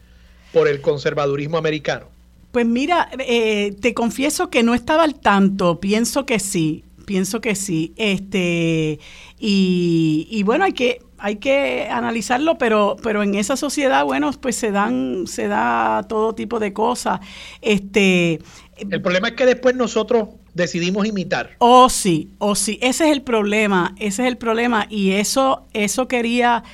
por 0.52 0.68
el 0.68 0.80
conservadurismo 0.80 1.58
americano? 1.58 2.17
Pues 2.52 2.66
mira, 2.66 3.08
eh, 3.18 3.74
te 3.80 3.94
confieso 3.94 4.50
que 4.50 4.62
no 4.62 4.74
estaba 4.74 5.04
al 5.04 5.14
tanto, 5.14 5.80
pienso 5.80 6.24
que 6.24 6.38
sí, 6.38 6.84
pienso 7.04 7.40
que 7.40 7.54
sí. 7.54 7.92
Este, 7.96 8.98
y, 9.38 10.26
y 10.30 10.42
bueno, 10.44 10.64
hay 10.64 10.72
que, 10.72 11.00
hay 11.18 11.37
que 11.37 11.88
analizarlo, 11.90 12.56
pero, 12.58 12.96
pero 13.02 13.22
en 13.22 13.34
esa 13.34 13.56
sociedad, 13.56 14.04
bueno, 14.04 14.30
pues 14.40 14.56
se 14.56 14.70
dan, 14.70 15.26
se 15.26 15.48
da 15.48 16.04
todo 16.08 16.34
tipo 16.34 16.58
de 16.58 16.72
cosas. 16.72 17.20
Este, 17.61 18.40
el 18.78 19.02
problema 19.02 19.28
es 19.28 19.34
que 19.34 19.46
después 19.46 19.74
nosotros 19.74 20.28
decidimos 20.58 21.06
imitar. 21.06 21.52
Oh, 21.58 21.88
sí, 21.88 22.34
oh, 22.38 22.54
sí, 22.54 22.78
ese 22.82 23.06
es 23.06 23.12
el 23.12 23.22
problema, 23.22 23.94
ese 23.96 24.22
es 24.22 24.28
el 24.28 24.36
problema 24.36 24.86
y 24.90 25.12
eso 25.12 25.66
eso 25.72 26.08
quería 26.08 26.64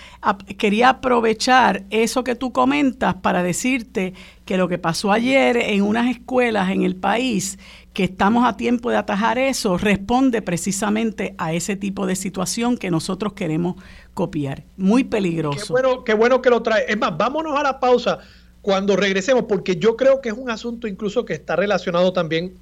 quería 0.58 0.88
aprovechar 0.88 1.84
eso 1.90 2.24
que 2.24 2.34
tú 2.34 2.52
comentas 2.52 3.14
para 3.16 3.42
decirte 3.42 4.14
que 4.44 4.56
lo 4.56 4.68
que 4.68 4.78
pasó 4.78 5.12
ayer 5.12 5.56
en 5.56 5.82
unas 5.82 6.10
escuelas 6.10 6.70
en 6.70 6.82
el 6.82 6.96
país, 6.96 7.58
que 7.92 8.04
estamos 8.04 8.48
a 8.48 8.56
tiempo 8.56 8.90
de 8.90 8.96
atajar 8.96 9.38
eso, 9.38 9.76
responde 9.76 10.42
precisamente 10.42 11.34
a 11.38 11.52
ese 11.52 11.76
tipo 11.76 12.06
de 12.06 12.16
situación 12.16 12.76
que 12.76 12.90
nosotros 12.90 13.34
queremos 13.34 13.76
copiar. 14.14 14.64
Muy 14.76 15.04
peligroso. 15.04 15.66
Qué 15.66 15.72
bueno, 15.72 16.04
qué 16.04 16.14
bueno 16.14 16.42
que 16.42 16.50
lo 16.50 16.62
trae. 16.62 16.86
Es 16.88 16.98
más, 16.98 17.16
vámonos 17.16 17.56
a 17.58 17.62
la 17.62 17.78
pausa 17.78 18.18
cuando 18.64 18.96
regresemos, 18.96 19.44
porque 19.46 19.76
yo 19.76 19.94
creo 19.94 20.22
que 20.22 20.30
es 20.30 20.34
un 20.34 20.50
asunto 20.50 20.88
incluso 20.88 21.26
que 21.26 21.34
está 21.34 21.54
relacionado 21.54 22.14
también 22.14 22.54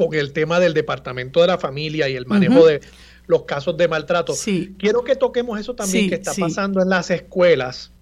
con 0.00 0.14
el 0.14 0.32
tema 0.32 0.58
del 0.58 0.72
Departamento 0.72 1.42
de 1.42 1.48
la 1.48 1.58
Familia 1.58 2.08
y 2.08 2.16
el 2.16 2.24
manejo 2.24 2.64
de 2.64 2.80
los 3.26 3.42
casos 3.42 3.76
de 3.76 3.86
maltrato. 3.86 4.32
Sí. 4.32 4.74
Quiero 4.78 5.04
que 5.04 5.14
toquemos 5.14 5.60
eso 5.60 5.74
también 5.74 6.08
que 6.08 6.14
está 6.14 6.32
pasando 6.34 6.80
en 6.80 6.88
las 6.88 7.10
escuelas. 7.10 7.92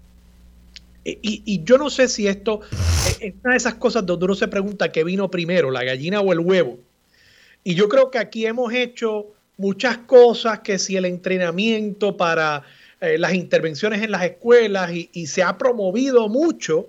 Y, 1.03 1.43
y, 1.45 1.61
yo 1.65 1.77
no 1.77 1.89
sé 1.89 2.07
si 2.07 2.25
esto 2.25 2.61
es 3.19 3.33
una 3.43 3.51
de 3.51 3.57
esas 3.57 3.73
cosas 3.73 4.05
donde 4.05 4.23
uno 4.23 4.35
se 4.35 4.47
pregunta 4.47 4.93
qué 4.93 5.03
vino 5.03 5.29
primero, 5.29 5.71
la 5.71 5.83
gallina 5.83 6.21
o 6.21 6.31
el 6.31 6.39
huevo. 6.39 6.79
Y 7.65 7.75
yo 7.75 7.89
creo 7.89 8.11
que 8.11 8.17
aquí 8.17 8.45
hemos 8.45 8.71
hecho 8.71 9.27
muchas 9.57 9.97
cosas, 9.97 10.59
que 10.59 10.79
si 10.79 10.95
el 10.95 11.03
entrenamiento 11.03 12.15
para 12.15 12.63
eh, 13.01 13.17
las 13.17 13.33
intervenciones 13.33 14.03
en 14.03 14.11
las 14.11 14.23
escuelas 14.23 14.93
y, 14.93 15.09
y 15.11 15.27
se 15.27 15.43
ha 15.43 15.57
promovido 15.57 16.29
mucho 16.29 16.87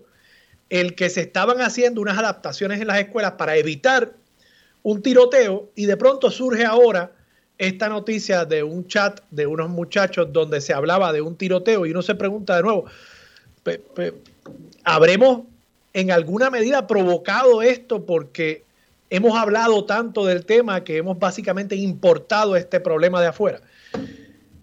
el 0.69 0.95
que 0.95 1.11
se 1.11 1.23
estaban 1.23 1.61
haciendo 1.61 2.01
unas 2.01 2.17
adaptaciones 2.17 2.81
en 2.81 2.87
las 2.87 3.01
escuelas 3.01 3.33
para 3.33 3.57
evitar 3.57 4.20
un 4.83 5.03
tiroteo 5.03 5.71
y 5.75 5.87
de 5.87 5.97
pronto 5.97 6.31
surge 6.31 6.65
ahora 6.65 7.13
esta 7.59 7.89
noticia 7.89 8.45
de 8.45 8.63
un 8.63 8.87
chat 8.87 9.21
de 9.31 9.47
unos 9.47 9.69
muchachos 9.69 10.33
donde 10.33 10.61
se 10.61 10.73
hablaba 10.73 11.13
de 11.13 11.21
un 11.21 11.37
tiroteo 11.37 11.85
y 11.85 11.91
uno 11.91 12.03
se 12.03 12.15
pregunta 12.15 12.57
de 12.57 12.63
nuevo, 12.63 12.87
¿Habremos 14.85 15.43
en 15.93 16.11
alguna 16.11 16.51
medida 16.51 16.87
provocado 16.87 17.63
esto 17.63 18.07
porque 18.07 18.65
hemos 19.11 19.39
hablado 19.39 19.85
tanto 19.85 20.25
del 20.25 20.47
tema 20.47 20.85
que 20.85 20.97
hemos 20.97 21.19
básicamente 21.19 21.77
importado 21.77 22.57
este 22.57 22.81
problema 22.81 23.21
de 23.21 23.29
afuera? 23.29 23.61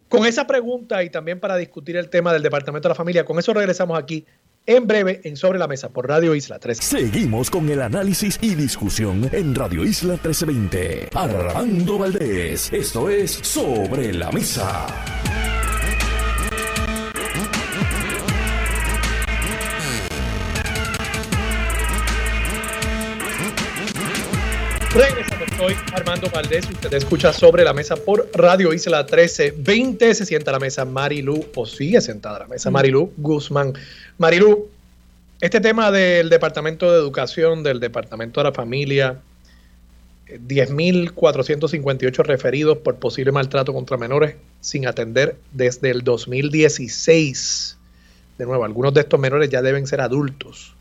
Con 0.10 0.26
esa 0.26 0.48
pregunta 0.48 1.04
y 1.04 1.10
también 1.10 1.40
para 1.40 1.58
discutir 1.58 1.98
el 1.98 2.10
tema 2.10 2.32
del 2.34 2.42
Departamento 2.42 2.88
de 2.88 2.94
la 2.94 2.96
Familia, 2.96 3.26
con 3.26 3.38
eso 3.38 3.54
regresamos 3.54 4.00
aquí 4.00 4.26
en 4.68 4.86
breve 4.86 5.22
en 5.24 5.38
Sobre 5.38 5.58
la 5.58 5.68
Mesa 5.68 5.90
por 5.90 6.08
Radio 6.08 6.36
Isla 6.36 6.60
13. 6.60 6.84
Seguimos 6.84 7.50
con 7.50 7.68
el 7.70 7.82
análisis 7.82 8.38
y 8.42 8.54
discusión 8.54 9.30
en 9.32 9.56
Radio 9.56 9.84
Isla 9.84 10.14
1320. 10.14 11.10
Armando 11.14 11.98
Valdés, 11.98 12.72
esto 12.74 13.10
es 13.10 13.32
Sobre 13.32 14.14
la 14.14 14.30
Mesa. 14.32 14.86
Regresamos, 24.94 25.48
soy 25.58 25.76
Armando 25.94 26.28
Valdés. 26.34 26.68
Usted 26.68 26.92
escucha 26.94 27.32
sobre 27.32 27.64
la 27.64 27.72
mesa 27.72 27.96
por 27.98 28.28
Radio 28.34 28.74
Isla 28.74 29.04
1320. 29.04 30.16
Se 30.16 30.26
sienta 30.26 30.50
a 30.50 30.54
la 30.54 30.60
mesa 30.60 30.86
Marilu, 30.86 31.46
o 31.56 31.66
sigue 31.68 32.02
sentada 32.02 32.38
a 32.38 32.40
la 32.40 32.48
mesa 32.48 32.72
Marilu 32.72 33.14
Guzmán. 33.16 33.74
Marilu, 34.18 34.68
este 35.42 35.62
tema 35.62 35.92
del 35.92 36.30
Departamento 36.30 36.92
de 36.92 36.98
Educación, 36.98 37.62
del 37.62 37.80
Departamento 37.80 38.40
de 38.40 38.46
la 38.46 38.52
Familia, 38.52 39.20
10.458 40.28 42.26
referidos 42.26 42.80
por 42.80 42.96
posible 42.96 43.32
maltrato 43.32 43.74
contra 43.74 43.98
menores 43.98 44.36
sin 44.60 44.88
atender 44.88 45.38
desde 45.52 45.92
el 45.92 46.02
2016. 46.04 47.78
De 48.40 48.46
nuevo, 48.46 48.66
algunos 48.66 48.94
de 48.94 49.02
estos 49.02 49.20
menores 49.20 49.50
ya 49.50 49.62
deben 49.62 49.86
ser 49.86 50.02
adultos. 50.02 50.74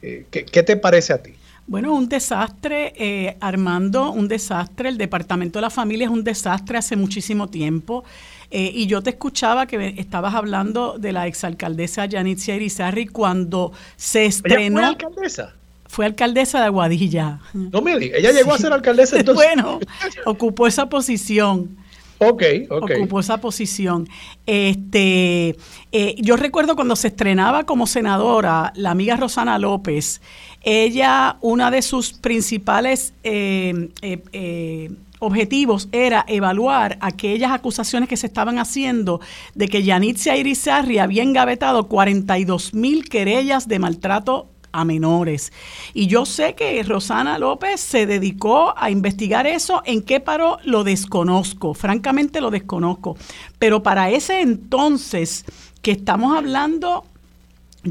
Eh, 0.00 0.24
¿qué, 0.30 0.44
¿Qué 0.44 0.62
te 0.62 0.76
parece 0.76 1.12
a 1.12 1.22
ti? 1.22 1.34
Bueno, 1.66 1.94
un 1.94 2.08
desastre, 2.08 2.94
eh, 2.96 3.36
Armando, 3.40 4.10
un 4.10 4.26
desastre. 4.26 4.88
El 4.88 4.96
Departamento 4.96 5.58
de 5.58 5.62
la 5.62 5.70
Familia 5.70 6.06
es 6.06 6.10
un 6.10 6.24
desastre 6.24 6.78
hace 6.78 6.96
muchísimo 6.96 7.48
tiempo. 7.48 8.04
Eh, 8.50 8.70
y 8.74 8.86
yo 8.86 9.02
te 9.02 9.10
escuchaba 9.10 9.66
que 9.66 9.94
estabas 9.98 10.34
hablando 10.34 10.98
de 10.98 11.12
la 11.12 11.26
exalcaldesa 11.26 12.06
Yanitzia 12.06 12.56
Irizarry 12.56 13.06
cuando 13.06 13.72
se 13.96 14.24
estrenó. 14.26 14.80
¿Ella 14.80 14.96
fue 14.98 15.06
alcaldesa? 15.06 15.54
Fue 15.86 16.06
alcaldesa 16.06 16.60
de 16.60 16.66
Aguadilla. 16.66 17.40
No 17.52 17.82
me 17.82 17.98
digas, 17.98 18.20
ella 18.20 18.32
llegó 18.32 18.52
a 18.52 18.58
ser 18.58 18.72
alcaldesa 18.72 19.18
entonces. 19.18 19.46
bueno, 19.46 19.80
ocupó 20.26 20.66
esa 20.66 20.88
posición. 20.88 21.76
Ok, 22.20 22.42
ok. 22.68 22.90
Ocupó 22.96 23.20
esa 23.20 23.38
posición. 23.38 24.08
Este, 24.44 25.56
eh, 25.92 26.16
yo 26.18 26.36
recuerdo 26.36 26.74
cuando 26.74 26.96
se 26.96 27.08
estrenaba 27.08 27.64
como 27.64 27.86
senadora 27.86 28.72
la 28.74 28.90
amiga 28.90 29.16
Rosana 29.16 29.58
López, 29.58 30.20
ella, 30.62 31.36
una 31.40 31.70
de 31.70 31.82
sus 31.82 32.12
principales 32.12 33.12
eh, 33.22 33.90
eh, 34.02 34.22
eh, 34.32 34.90
objetivos 35.20 35.88
era 35.92 36.24
evaluar 36.28 36.98
aquellas 37.00 37.52
acusaciones 37.52 38.08
que 38.08 38.16
se 38.16 38.26
estaban 38.26 38.58
haciendo 38.58 39.20
de 39.54 39.68
que 39.68 39.82
Yanitza 39.82 40.36
Irizarri 40.36 40.98
había 40.98 41.22
engavetado 41.22 41.88
42 41.88 42.74
mil 42.74 43.08
querellas 43.08 43.68
de 43.68 43.78
maltrato 43.78 44.48
a 44.72 44.84
menores. 44.84 45.52
Y 45.94 46.06
yo 46.06 46.26
sé 46.26 46.54
que 46.54 46.82
Rosana 46.82 47.38
López 47.38 47.80
se 47.80 48.06
dedicó 48.06 48.74
a 48.76 48.90
investigar 48.90 49.46
eso. 49.46 49.82
¿En 49.84 50.02
qué 50.02 50.20
paró? 50.20 50.58
Lo 50.64 50.84
desconozco. 50.84 51.74
Francamente 51.74 52.40
lo 52.40 52.50
desconozco. 52.50 53.16
Pero 53.58 53.82
para 53.82 54.10
ese 54.10 54.40
entonces 54.40 55.44
que 55.82 55.92
estamos 55.92 56.36
hablando 56.36 57.04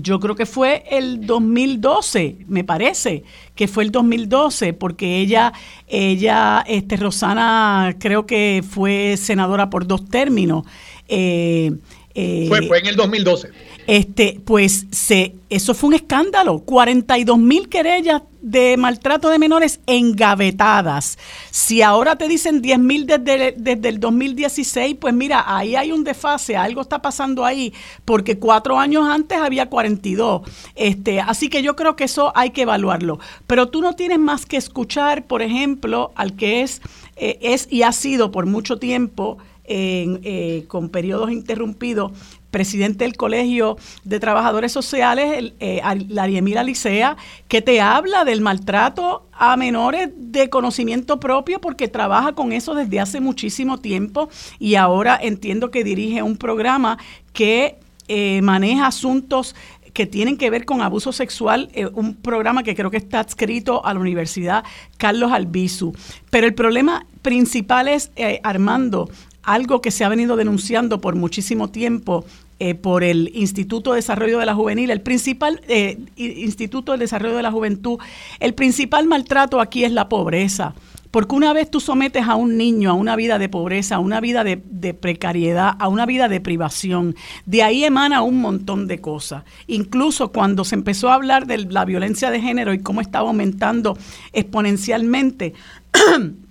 yo 0.02 0.20
creo 0.20 0.36
que 0.36 0.46
fue 0.46 0.84
el 0.90 1.26
2012, 1.26 2.46
me 2.48 2.64
parece, 2.64 3.24
que 3.56 3.68
fue 3.68 3.84
el 3.84 3.92
2012, 3.92 4.74
porque 4.74 5.20
ella, 5.20 5.54
ella, 5.88 6.64
este, 6.68 6.98
Rosana, 6.98 7.96
creo 8.00 8.26
que 8.26 8.64
fue 8.68 9.18
senadora 9.18 9.70
por 9.70 9.88
dos 9.88 10.06
términos. 10.10 10.66
Eh, 11.08 11.72
eh, 12.18 12.46
fue, 12.48 12.64
fue 12.64 12.80
en 12.80 12.88
el 12.88 12.96
2012 12.96 13.50
este, 13.88 14.42
pues 14.44 14.86
se, 14.92 15.36
eso 15.50 15.74
fue 15.74 15.88
un 15.88 15.94
escándalo. 15.94 16.60
42 16.60 17.40
mil 17.40 17.70
querellas 17.70 18.22
de 18.42 18.76
maltrato 18.76 19.30
de 19.30 19.40
menores 19.40 19.80
engavetadas. 19.88 21.18
Si 21.52 21.82
ahora 21.82 22.18
te 22.18 22.28
dicen 22.28 22.62
10 22.62 22.80
mil 22.80 23.06
desde, 23.08 23.54
desde, 23.58 23.90
el 23.90 24.02
2016, 24.02 24.98
pues 25.00 25.14
mira, 25.14 25.44
ahí 25.48 25.78
hay 25.78 25.94
un 25.94 26.04
desfase, 26.04 26.58
algo 26.58 26.82
está 26.82 27.02
pasando 27.02 27.46
ahí, 27.46 27.74
porque 28.04 28.38
cuatro 28.38 28.78
años 28.78 29.08
antes 29.08 29.38
había 29.38 29.70
42. 29.70 30.42
Este, 30.76 31.22
así 31.22 31.50
que 31.50 31.64
yo 31.64 31.78
creo 31.78 31.96
que 31.96 32.04
eso 32.04 32.34
hay 32.36 32.50
que 32.50 32.64
evaluarlo. 32.64 33.20
Pero 33.48 33.70
tú 33.70 33.82
no 33.82 33.94
tienes 33.94 34.20
más 34.20 34.46
que 34.46 34.58
escuchar, 34.58 35.26
por 35.26 35.42
ejemplo, 35.42 36.12
al 36.16 36.36
que 36.36 36.62
es, 36.62 36.82
eh, 37.16 37.40
es 37.42 37.68
y 37.72 37.84
ha 37.84 37.94
sido 37.94 38.32
por 38.32 38.46
mucho 38.46 38.80
tiempo 38.80 39.38
eh, 39.68 40.64
con 40.68 40.90
periodos 40.90 41.32
interrumpidos 41.32 42.12
presidente 42.52 43.04
del 43.04 43.16
Colegio 43.16 43.78
de 44.04 44.20
Trabajadores 44.20 44.72
Sociales, 44.72 45.38
el, 45.38 45.54
eh, 45.60 45.82
Lariemira 46.10 46.64
Licea, 46.64 47.18
que 47.48 47.62
te 47.62 47.82
habla 47.82 48.26
del 48.26 48.42
maltrato 48.42 49.28
a 49.32 49.56
menores 49.58 50.10
de 50.16 50.50
conocimiento 50.50 51.20
propio 51.20 51.62
porque 51.62 51.88
trabaja 51.88 52.34
con 52.34 52.54
eso 52.54 52.74
desde 52.74 53.00
hace 53.00 53.20
muchísimo 53.20 53.80
tiempo 53.80 54.30
y 54.60 54.76
ahora 54.76 55.20
entiendo 55.22 55.70
que 55.72 55.84
dirige 55.84 56.24
un 56.24 56.38
programa 56.38 56.98
que 57.34 57.78
eh, 58.08 58.42
maneja 58.42 58.88
asuntos 58.88 59.56
que 59.94 60.06
tienen 60.06 60.38
que 60.38 60.50
ver 60.50 60.66
con 60.66 60.82
abuso 60.82 61.12
sexual, 61.12 61.70
eh, 61.74 61.88
un 61.94 62.16
programa 62.16 62.64
que 62.64 62.76
creo 62.76 62.92
que 62.92 62.98
está 62.98 63.20
adscrito 63.20 63.84
a 63.86 63.94
la 63.94 64.00
Universidad 64.00 64.64
Carlos 64.98 65.32
Albizu. 65.32 65.94
Pero 66.30 66.46
el 66.46 66.54
problema 66.54 67.06
principal 67.24 67.88
es, 67.88 68.12
Armando, 68.44 69.10
algo 69.48 69.82
que 69.82 69.92
se 69.92 70.04
ha 70.04 70.10
venido 70.10 70.36
denunciando 70.36 71.00
por 71.00 71.16
muchísimo 71.16 71.70
tiempo 71.70 72.26
eh, 72.60 72.76
por 72.76 73.04
el 73.04 73.32
Instituto 73.34 73.92
de 73.92 73.98
Desarrollo 73.98 74.40
de 74.40 74.46
la 74.46 74.54
Juvenil, 74.54 74.92
el 74.92 75.02
principal 75.02 75.62
eh, 75.70 75.98
Instituto 76.18 76.92
de 76.92 76.98
Desarrollo 76.98 77.38
de 77.38 77.44
la 77.44 77.52
Juventud, 77.52 77.98
el 78.42 78.54
principal 78.54 79.08
maltrato 79.08 79.62
aquí 79.62 79.86
es 79.86 79.94
la 79.94 80.10
pobreza. 80.10 80.76
Porque 81.12 81.34
una 81.34 81.54
vez 81.54 81.72
tú 81.72 81.80
sometes 81.80 82.28
a 82.28 82.36
un 82.36 82.58
niño 82.58 82.90
a 82.92 82.94
una 82.94 83.16
vida 83.16 83.40
de 83.40 83.48
pobreza, 83.48 83.96
a 83.96 84.00
una 84.00 84.20
vida 84.20 84.44
de, 84.44 84.62
de, 84.66 84.94
precariedad, 84.94 85.76
a 85.80 85.88
una 85.88 86.06
vida 86.06 86.28
de 86.28 86.42
privación, 86.42 87.16
de 87.46 87.64
ahí 87.64 87.86
emana 87.86 88.24
un 88.24 88.42
montón 88.42 88.88
de 88.88 89.00
cosas. 89.00 89.44
Incluso 89.68 90.34
cuando 90.34 90.66
se 90.66 90.76
empezó 90.76 91.10
a 91.10 91.16
hablar 91.16 91.48
de 91.48 91.60
la 91.60 91.86
violencia 91.86 92.30
de 92.32 92.42
género 92.42 92.74
y 92.74 92.80
cómo 92.80 93.00
estaba 93.00 93.30
aumentando 93.30 93.98
exponencialmente, 94.34 95.54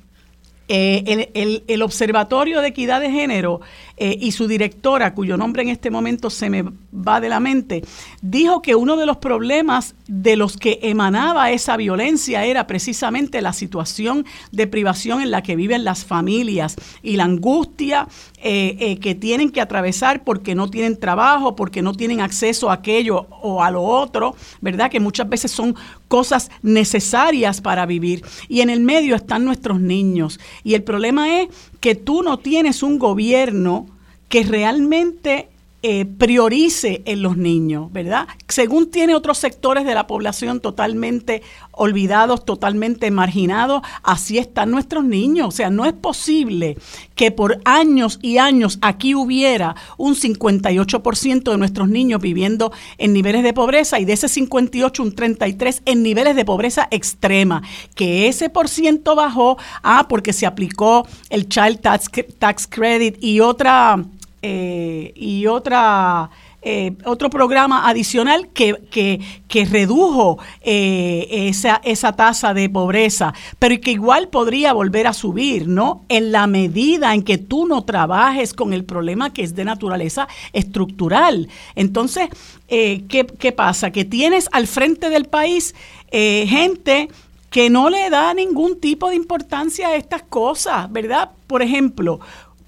Eh, 0.69 1.63
el, 1.69 1.83
Observatorio 1.83 2.61
de 2.61 2.69
Equidad 2.69 3.01
de 3.01 3.11
Género 3.11 3.61
eh, 3.97 4.19
y 4.21 4.33
su 4.33 4.49
directora, 4.49 5.15
cuyo 5.15 5.37
nombre 5.37 5.63
en 5.63 5.69
este 5.69 5.91
momento 5.91 6.31
se 6.31 6.51
me 6.51 6.65
va 6.93 7.21
de 7.21 7.29
la 7.29 7.39
mente, 7.39 7.85
dijo 8.21 8.61
que 8.63 8.75
uno 8.75 8.97
de 8.97 9.07
los 9.07 9.19
problemas 9.19 9.95
de 10.09 10.35
los 10.35 10.57
que 10.57 10.81
emanaba 10.83 11.53
esa 11.53 11.77
violencia 11.77 12.45
era 12.45 12.67
precisamente 12.67 13.41
la 13.43 13.53
situación 13.53 14.27
de 14.51 14.67
privación 14.67 15.21
en 15.21 15.31
la 15.31 15.43
que 15.43 15.55
viven 15.55 15.85
las 15.85 16.05
familias 16.05 16.75
y 17.01 17.17
la 17.17 17.25
angustia 17.25 18.09
eh, 18.43 18.99
que 19.01 19.15
tienen 19.15 19.51
que 19.51 19.61
atravesar 19.61 20.25
porque 20.25 20.57
no 20.57 20.69
tienen 20.69 20.99
trabajo, 20.99 21.55
porque 21.55 21.83
no 21.83 21.93
tienen 21.93 22.21
acceso 22.21 22.71
a 22.71 22.75
aquello 22.75 23.29
o 23.31 23.63
a 23.63 23.71
lo 23.71 23.85
otro, 23.85 24.35
¿verdad? 24.61 24.91
Que 24.91 24.99
muchas 24.99 25.29
veces 25.29 25.53
son 25.53 25.77
cosas 26.09 26.51
necesarias 26.63 27.61
para 27.61 27.87
vivir. 27.87 28.25
Y 28.49 28.61
en 28.61 28.71
el 28.71 28.81
medio 28.81 29.15
están 29.15 29.45
nuestros 29.45 29.81
niños. 29.81 30.41
Y 30.65 30.75
el 30.75 30.83
problema 30.83 31.41
es 31.41 31.49
que 31.81 31.95
tú 31.95 32.23
no 32.23 32.39
tienes 32.39 32.83
un 32.83 32.99
gobierno 32.99 33.87
que 34.29 34.43
realmente 34.43 35.49
eh, 35.83 36.05
priorice 36.05 37.03
en 37.05 37.23
los 37.23 37.37
niños, 37.37 37.93
¿verdad? 37.93 38.27
Según 38.49 38.91
tiene 38.91 39.15
otros 39.15 39.39
sectores 39.39 39.85
de 39.85 39.95
la 39.95 40.07
población 40.07 40.61
totalmente 40.61 41.43
olvidados, 41.71 42.45
totalmente 42.45 43.11
marginados, 43.11 43.83
así 44.03 44.39
están 44.39 44.71
nuestros 44.71 45.05
niños. 45.05 45.49
O 45.49 45.51
sea, 45.51 45.71
no 45.71 45.85
es 45.85 45.93
posible 45.93 46.77
que 47.15 47.31
por 47.31 47.61
años 47.65 48.19
y 48.23 48.39
años 48.39 48.79
aquí 48.81 49.15
hubiera 49.15 49.77
un 49.97 50.15
58% 50.15 51.51
de 51.51 51.59
nuestros 51.59 51.89
niños 51.89 52.21
viviendo 52.21 52.73
en 52.99 53.13
niveles 53.13 53.43
de 53.43 53.53
pobreza 53.53 54.01
y 54.01 54.05
de 54.07 54.15
ese 54.15 54.29
58 54.29 55.03
un 55.03 55.15
33 55.15 55.83
en 55.85 56.03
niveles 56.03 56.37
de 56.37 56.45
pobreza 56.45 56.89
extrema, 56.91 57.63
que 57.95 58.29
ese 58.29 58.49
por 58.49 58.69
ciento 58.69 59.15
bajó, 59.15 59.59
ah, 59.83 60.07
porque 60.09 60.33
se 60.33 60.47
aplicó 60.47 61.07
el 61.31 61.49
Child 61.49 61.81
Tax, 61.81 62.11
tax 62.39 62.67
Credit 62.67 63.23
y 63.23 63.41
otra 63.41 64.05
eh, 64.43 65.13
y 65.15 65.47
otra 65.47 66.31
eh, 66.69 66.97
otro 67.05 67.31
programa 67.31 67.89
adicional 67.89 68.49
que, 68.49 68.75
que, 68.91 69.21
que 69.47 69.67
redujo 69.67 70.41
eh, 70.63 71.29
esa, 71.31 71.81
esa 71.85 72.15
tasa 72.15 72.55
de 72.55 72.69
pobreza, 72.69 73.35
pero 73.61 73.81
que 73.81 73.93
igual 73.93 74.31
podría 74.31 74.73
volver 74.73 75.07
a 75.07 75.13
subir, 75.13 75.69
¿no? 75.69 76.05
En 76.09 76.33
la 76.33 76.49
medida 76.49 77.15
en 77.15 77.23
que 77.23 77.39
tú 77.39 77.69
no 77.69 77.85
trabajes 77.85 78.53
con 78.53 78.73
el 78.73 78.85
problema 78.85 79.33
que 79.33 79.45
es 79.45 79.55
de 79.55 79.65
naturaleza 79.65 80.27
estructural. 80.53 81.49
Entonces, 81.77 82.31
eh, 82.67 83.05
¿qué, 83.09 83.27
¿qué, 83.27 83.53
pasa? 83.53 83.93
Que 83.93 84.05
tienes 84.05 84.49
al 84.51 84.67
frente 84.67 85.09
del 85.09 85.27
país 85.27 85.73
gente 86.11 87.11
que 87.51 87.71
no 87.71 87.91
le 87.91 88.11
da 88.11 88.35
ningún 88.35 88.81
tipo 88.81 89.09
de 89.09 89.17
importancia 89.17 89.89
a 89.89 89.97
estas 89.97 90.23
cosas, 90.23 90.91
¿verdad? 90.91 91.31
Por 91.47 91.63
ejemplo, 91.63 92.19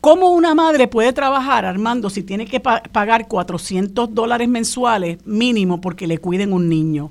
¿Cómo 0.01 0.31
una 0.31 0.55
madre 0.55 0.87
puede 0.87 1.13
trabajar, 1.13 1.65
Armando, 1.65 2.09
si 2.09 2.23
tiene 2.23 2.47
que 2.47 2.61
pagar 2.61 3.27
400 3.27 4.15
dólares 4.15 4.49
mensuales 4.49 5.19
mínimo 5.27 5.81
porque 5.81 6.07
le 6.07 6.19
cuiden 6.19 6.53
un 6.53 6.69
niño? 6.69 7.11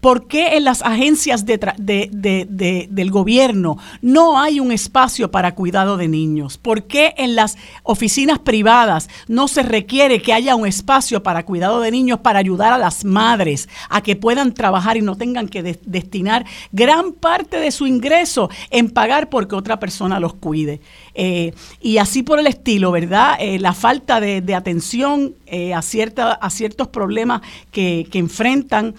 ¿Por 0.00 0.28
qué 0.28 0.56
en 0.56 0.62
las 0.62 0.82
agencias 0.82 1.44
de, 1.44 2.86
del 2.88 3.10
gobierno 3.10 3.78
no 4.00 4.38
hay 4.40 4.60
un 4.60 4.70
espacio 4.70 5.32
para 5.32 5.56
cuidado 5.56 5.96
de 5.96 6.06
niños? 6.06 6.56
¿Por 6.56 6.84
qué 6.84 7.14
en 7.16 7.34
las 7.34 7.56
oficinas 7.82 8.38
privadas 8.38 9.08
no 9.26 9.48
se 9.48 9.64
requiere 9.64 10.22
que 10.22 10.32
haya 10.32 10.54
un 10.54 10.68
espacio 10.68 11.24
para 11.24 11.44
cuidado 11.44 11.80
de 11.80 11.90
niños 11.90 12.20
para 12.20 12.38
ayudar 12.38 12.72
a 12.72 12.78
las 12.78 13.04
madres 13.04 13.68
a 13.88 14.00
que 14.00 14.14
puedan 14.14 14.54
trabajar 14.54 14.96
y 14.96 15.02
no 15.02 15.16
tengan 15.16 15.48
que 15.48 15.64
destinar 15.64 16.46
gran 16.70 17.12
parte 17.12 17.58
de 17.58 17.72
su 17.72 17.88
ingreso 17.88 18.50
en 18.70 18.90
pagar 18.90 19.28
porque 19.28 19.56
otra 19.56 19.80
persona 19.80 20.20
los 20.20 20.34
cuide? 20.34 20.80
Eh, 21.20 21.52
y 21.82 21.98
así 21.98 22.22
por 22.22 22.38
el 22.38 22.46
estilo, 22.46 22.92
¿verdad? 22.92 23.36
Eh, 23.40 23.58
la 23.58 23.74
falta 23.74 24.20
de, 24.20 24.54
atención 24.54 25.34
eh, 25.46 25.74
a, 25.74 25.82
cierta, 25.82 26.32
a 26.32 26.48
ciertos 26.48 26.86
problemas 26.86 27.42
que, 27.72 28.06
que 28.12 28.20
enfrentan, 28.20 28.94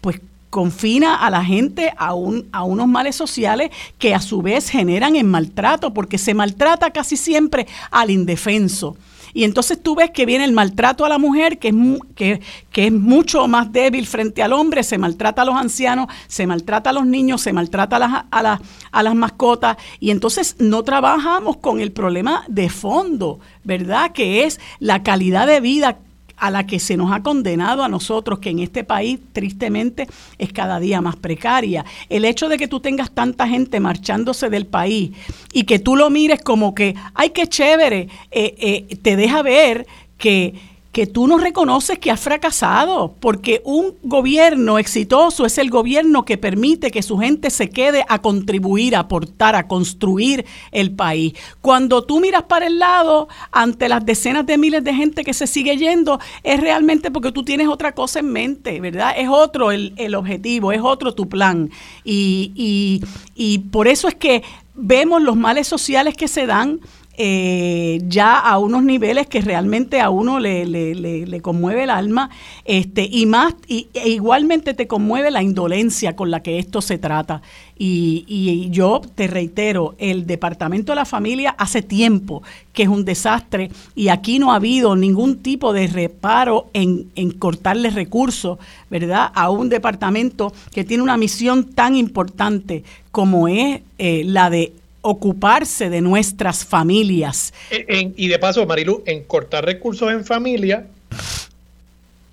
pues 0.00 0.20
confina 0.50 1.14
a 1.14 1.30
la 1.30 1.44
gente 1.44 1.92
a, 1.96 2.14
un, 2.14 2.48
a 2.52 2.64
unos 2.64 2.88
males 2.88 3.16
sociales 3.16 3.70
que 3.98 4.14
a 4.14 4.20
su 4.20 4.42
vez 4.42 4.68
generan 4.68 5.16
en 5.16 5.30
maltrato, 5.30 5.94
porque 5.94 6.18
se 6.18 6.34
maltrata 6.34 6.90
casi 6.90 7.16
siempre 7.16 7.66
al 7.90 8.10
indefenso. 8.10 8.96
Y 9.32 9.44
entonces 9.44 9.80
tú 9.80 9.94
ves 9.94 10.10
que 10.10 10.26
viene 10.26 10.44
el 10.44 10.50
maltrato 10.52 11.04
a 11.04 11.08
la 11.08 11.18
mujer, 11.18 11.58
que 11.58 11.68
es, 11.68 11.74
que, 12.16 12.40
que 12.72 12.86
es 12.88 12.92
mucho 12.92 13.46
más 13.46 13.70
débil 13.70 14.06
frente 14.08 14.42
al 14.42 14.52
hombre, 14.52 14.82
se 14.82 14.98
maltrata 14.98 15.42
a 15.42 15.44
los 15.44 15.54
ancianos, 15.54 16.08
se 16.26 16.48
maltrata 16.48 16.90
a 16.90 16.92
los 16.92 17.06
niños, 17.06 17.40
se 17.40 17.52
maltrata 17.52 17.94
a 17.94 17.98
las, 18.00 18.12
a, 18.30 18.60
a 18.90 19.02
las 19.04 19.14
mascotas, 19.14 19.76
y 20.00 20.10
entonces 20.10 20.56
no 20.58 20.82
trabajamos 20.82 21.58
con 21.58 21.80
el 21.80 21.92
problema 21.92 22.42
de 22.48 22.70
fondo, 22.70 23.38
¿verdad? 23.62 24.10
Que 24.10 24.44
es 24.44 24.58
la 24.80 25.04
calidad 25.04 25.46
de 25.46 25.60
vida 25.60 25.98
a 26.40 26.50
la 26.50 26.66
que 26.66 26.80
se 26.80 26.96
nos 26.96 27.12
ha 27.12 27.22
condenado 27.22 27.84
a 27.84 27.88
nosotros, 27.88 28.38
que 28.38 28.50
en 28.50 28.58
este 28.58 28.82
país 28.82 29.20
tristemente 29.32 30.08
es 30.38 30.52
cada 30.52 30.80
día 30.80 31.00
más 31.00 31.16
precaria. 31.16 31.84
El 32.08 32.24
hecho 32.24 32.48
de 32.48 32.56
que 32.56 32.66
tú 32.66 32.80
tengas 32.80 33.10
tanta 33.10 33.46
gente 33.46 33.78
marchándose 33.78 34.50
del 34.50 34.66
país 34.66 35.10
y 35.52 35.64
que 35.64 35.78
tú 35.78 35.96
lo 35.96 36.10
mires 36.10 36.40
como 36.42 36.74
que, 36.74 36.94
ay, 37.14 37.30
qué 37.30 37.46
chévere, 37.46 38.08
eh, 38.30 38.86
eh, 38.90 38.96
te 39.02 39.16
deja 39.16 39.42
ver 39.42 39.86
que 40.16 40.54
que 40.92 41.06
tú 41.06 41.28
no 41.28 41.38
reconoces 41.38 41.98
que 42.00 42.10
has 42.10 42.18
fracasado, 42.18 43.14
porque 43.20 43.62
un 43.64 43.94
gobierno 44.02 44.78
exitoso 44.78 45.46
es 45.46 45.56
el 45.58 45.70
gobierno 45.70 46.24
que 46.24 46.36
permite 46.36 46.90
que 46.90 47.02
su 47.02 47.16
gente 47.16 47.50
se 47.50 47.70
quede 47.70 48.04
a 48.08 48.20
contribuir, 48.20 48.96
a 48.96 49.00
aportar, 49.00 49.54
a 49.54 49.68
construir 49.68 50.44
el 50.72 50.90
país. 50.90 51.34
Cuando 51.60 52.02
tú 52.02 52.18
miras 52.18 52.42
para 52.44 52.66
el 52.66 52.80
lado 52.80 53.28
ante 53.52 53.88
las 53.88 54.04
decenas 54.04 54.46
de 54.46 54.58
miles 54.58 54.82
de 54.82 54.92
gente 54.92 55.22
que 55.22 55.32
se 55.32 55.46
sigue 55.46 55.76
yendo, 55.76 56.18
es 56.42 56.60
realmente 56.60 57.12
porque 57.12 57.30
tú 57.30 57.44
tienes 57.44 57.68
otra 57.68 57.92
cosa 57.92 58.18
en 58.18 58.32
mente, 58.32 58.80
¿verdad? 58.80 59.14
Es 59.16 59.28
otro 59.28 59.70
el, 59.70 59.92
el 59.96 60.16
objetivo, 60.16 60.72
es 60.72 60.80
otro 60.82 61.14
tu 61.14 61.28
plan. 61.28 61.70
Y, 62.02 62.52
y, 62.56 63.04
y 63.36 63.58
por 63.58 63.86
eso 63.86 64.08
es 64.08 64.16
que 64.16 64.42
vemos 64.74 65.22
los 65.22 65.36
males 65.36 65.68
sociales 65.68 66.16
que 66.16 66.26
se 66.26 66.46
dan 66.46 66.80
eh, 67.16 68.00
ya 68.06 68.38
a 68.38 68.58
unos 68.58 68.82
niveles 68.82 69.26
que 69.26 69.40
realmente 69.40 70.00
a 70.00 70.10
uno 70.10 70.38
le, 70.38 70.64
le, 70.64 71.40
conmueve 71.42 71.82
el 71.84 71.90
alma 71.90 72.30
este, 72.64 73.06
y 73.10 73.26
más 73.26 73.54
y, 73.66 73.88
e 73.92 74.08
igualmente 74.10 74.74
te 74.74 74.86
conmueve 74.86 75.30
la 75.30 75.42
indolencia 75.42 76.16
con 76.16 76.30
la 76.30 76.40
que 76.40 76.58
esto 76.58 76.80
se 76.80 76.98
trata. 76.98 77.42
Y, 77.76 78.24
y, 78.26 78.70
yo 78.70 79.00
te 79.14 79.26
reitero, 79.26 79.94
el 79.98 80.26
Departamento 80.26 80.92
de 80.92 80.96
la 80.96 81.04
Familia 81.04 81.54
hace 81.58 81.82
tiempo 81.82 82.42
que 82.72 82.84
es 82.84 82.88
un 82.88 83.04
desastre 83.04 83.70
y 83.94 84.08
aquí 84.08 84.38
no 84.38 84.52
ha 84.52 84.56
habido 84.56 84.96
ningún 84.96 85.38
tipo 85.38 85.72
de 85.72 85.88
reparo 85.88 86.68
en, 86.72 87.10
en 87.16 87.32
cortarle 87.32 87.90
recursos, 87.90 88.58
¿verdad? 88.88 89.30
A 89.34 89.50
un 89.50 89.68
departamento 89.68 90.52
que 90.72 90.84
tiene 90.84 91.02
una 91.02 91.16
misión 91.16 91.64
tan 91.64 91.96
importante 91.96 92.84
como 93.10 93.48
es 93.48 93.80
eh, 93.98 94.22
la 94.24 94.48
de 94.50 94.72
ocuparse 95.02 95.90
de 95.90 96.00
nuestras 96.00 96.64
familias. 96.64 97.52
y 97.70 98.28
de 98.28 98.38
paso, 98.38 98.66
Marilu, 98.66 99.02
en 99.06 99.24
cortar 99.24 99.64
recursos 99.64 100.10
en 100.12 100.24
familia, 100.24 100.86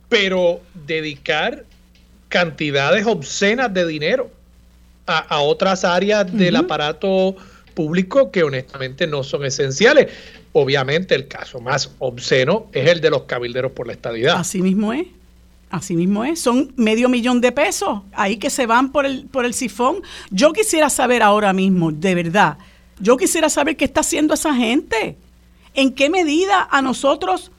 pero 0.10 0.62
dedicar 0.86 1.66
cantidades 2.30 3.06
obscenas 3.06 3.74
de 3.74 3.88
dinero 3.88 4.30
a, 5.06 5.40
otras 5.40 5.86
áreas 5.86 6.32
del 6.32 6.58
aparato 6.58 7.36
público 7.74 8.32
que 8.32 8.44
honestamente 8.44 9.08
no 9.08 9.24
son 9.24 9.46
esenciales. 9.46 10.12
Obviamente 10.52 11.16
el 11.16 11.28
caso 11.28 11.62
más 11.62 11.92
obsceno 12.00 12.68
es 12.74 12.90
el 12.90 13.00
de 13.00 13.10
los 13.10 13.24
cabilderos 13.24 13.72
por 13.72 13.88
la 13.88 13.94
estadidad. 13.94 14.38
Así 14.38 14.62
mismo 14.62 14.92
es. 14.92 15.08
Así 15.70 15.96
mismo 15.96 16.24
es, 16.24 16.40
son 16.40 16.72
medio 16.78 17.10
millón 17.10 17.42
de 17.42 17.52
pesos 17.52 18.02
ahí 18.14 18.38
que 18.38 18.50
se 18.50 18.66
van 18.66 18.92
por 18.92 19.06
el, 19.06 19.26
por 19.26 19.46
el 19.46 19.54
sifón. 19.54 19.98
Yo 20.32 20.54
quisiera 20.54 20.90
saber 20.90 21.22
ahora 21.22 21.52
mismo, 21.52 21.92
de 21.92 22.16
verdad, 22.16 22.58
yo 23.00 23.18
quisiera 23.18 23.50
saber 23.50 23.76
qué 23.76 23.86
está 23.86 24.00
haciendo 24.00 24.34
esa 24.34 24.54
gente. 24.56 25.18
¿En 25.74 25.94
qué 25.94 26.10
medida 26.10 26.68
a 26.72 26.82
nosotros 26.82 27.52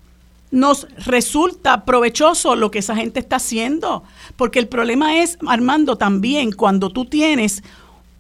nos 0.51 0.89
resulta 1.05 1.85
provechoso 1.85 2.57
lo 2.57 2.71
que 2.71 2.79
esa 2.79 2.97
gente 2.97 3.21
está 3.21 3.37
haciendo? 3.37 4.03
Porque 4.37 4.59
el 4.59 4.69
problema 4.69 5.19
es, 5.19 5.37
Armando, 5.47 5.97
también 5.97 6.53
cuando 6.53 6.91
tú 6.91 7.05
tienes 7.05 7.63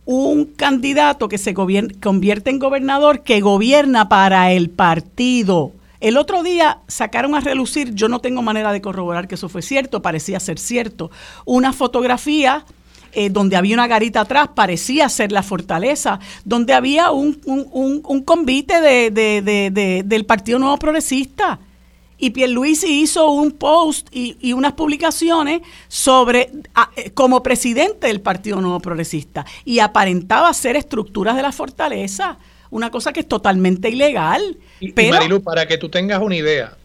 un 0.04 0.44
candidato 0.44 1.28
que 1.28 1.38
se 1.38 1.54
convierte 1.54 2.50
en 2.50 2.58
gobernador 2.58 3.22
que 3.22 3.40
gobierna 3.40 4.08
para 4.08 4.52
el 4.52 4.70
partido 4.70 5.72
el 6.00 6.16
otro 6.16 6.42
día 6.42 6.80
sacaron 6.86 7.34
a 7.34 7.40
relucir, 7.40 7.94
yo 7.94 8.08
no 8.08 8.20
tengo 8.20 8.42
manera 8.42 8.72
de 8.72 8.80
corroborar 8.80 9.26
que 9.26 9.34
eso 9.34 9.48
fue 9.48 9.62
cierto, 9.62 10.00
parecía 10.00 10.38
ser 10.38 10.58
cierto, 10.58 11.10
una 11.44 11.72
fotografía 11.72 12.64
eh, 13.12 13.30
donde 13.30 13.56
había 13.56 13.74
una 13.74 13.86
garita 13.86 14.20
atrás, 14.20 14.50
parecía 14.54 15.08
ser 15.08 15.32
la 15.32 15.42
fortaleza, 15.42 16.20
donde 16.44 16.74
había 16.74 17.10
un, 17.10 17.40
un, 17.46 18.22
convite 18.22 18.80
de, 18.80 20.04
del 20.04 20.26
Partido 20.26 20.58
Nuevo 20.58 20.76
Progresista. 20.76 21.58
Y 22.20 22.30
Pierluisi 22.30 23.00
hizo 23.00 23.30
un 23.30 23.52
post 23.52 24.08
y, 24.10 24.36
y 24.40 24.52
unas 24.52 24.72
publicaciones 24.72 25.62
sobre 25.86 26.52
eh, 26.96 27.10
como 27.12 27.42
presidente 27.44 28.08
del 28.08 28.20
Partido 28.20 28.60
Nuevo 28.60 28.80
Progresista 28.80 29.46
y 29.64 29.78
aparentaba 29.78 30.52
ser 30.52 30.74
estructuras 30.74 31.36
de 31.36 31.42
la 31.42 31.52
fortaleza 31.52 32.36
una 32.70 32.90
cosa 32.90 33.12
que 33.12 33.20
es 33.20 33.28
totalmente 33.28 33.88
ilegal. 33.88 34.56
Y, 34.80 34.92
pero, 34.92 35.16
Marilu, 35.16 35.42
para 35.42 35.66
que 35.66 35.78
tú 35.78 35.88
tengas 35.88 36.20
una 36.20 36.36
idea, 36.36 36.76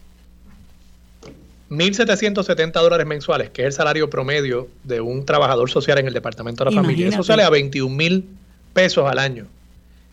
1.770 1.70 2.72
dólares 2.72 3.06
mensuales, 3.06 3.50
que 3.50 3.62
es 3.62 3.66
el 3.66 3.72
salario 3.72 4.10
promedio 4.10 4.68
de 4.84 5.00
un 5.00 5.24
trabajador 5.24 5.70
social 5.70 5.98
en 5.98 6.06
el 6.06 6.14
Departamento 6.14 6.64
de 6.64 6.70
la 6.70 6.82
Familia, 6.82 7.08
eso 7.08 7.22
sale 7.22 7.42
a 7.42 7.50
21 7.50 7.94
mil 7.94 8.24
pesos 8.72 9.10
al 9.10 9.18
año. 9.18 9.46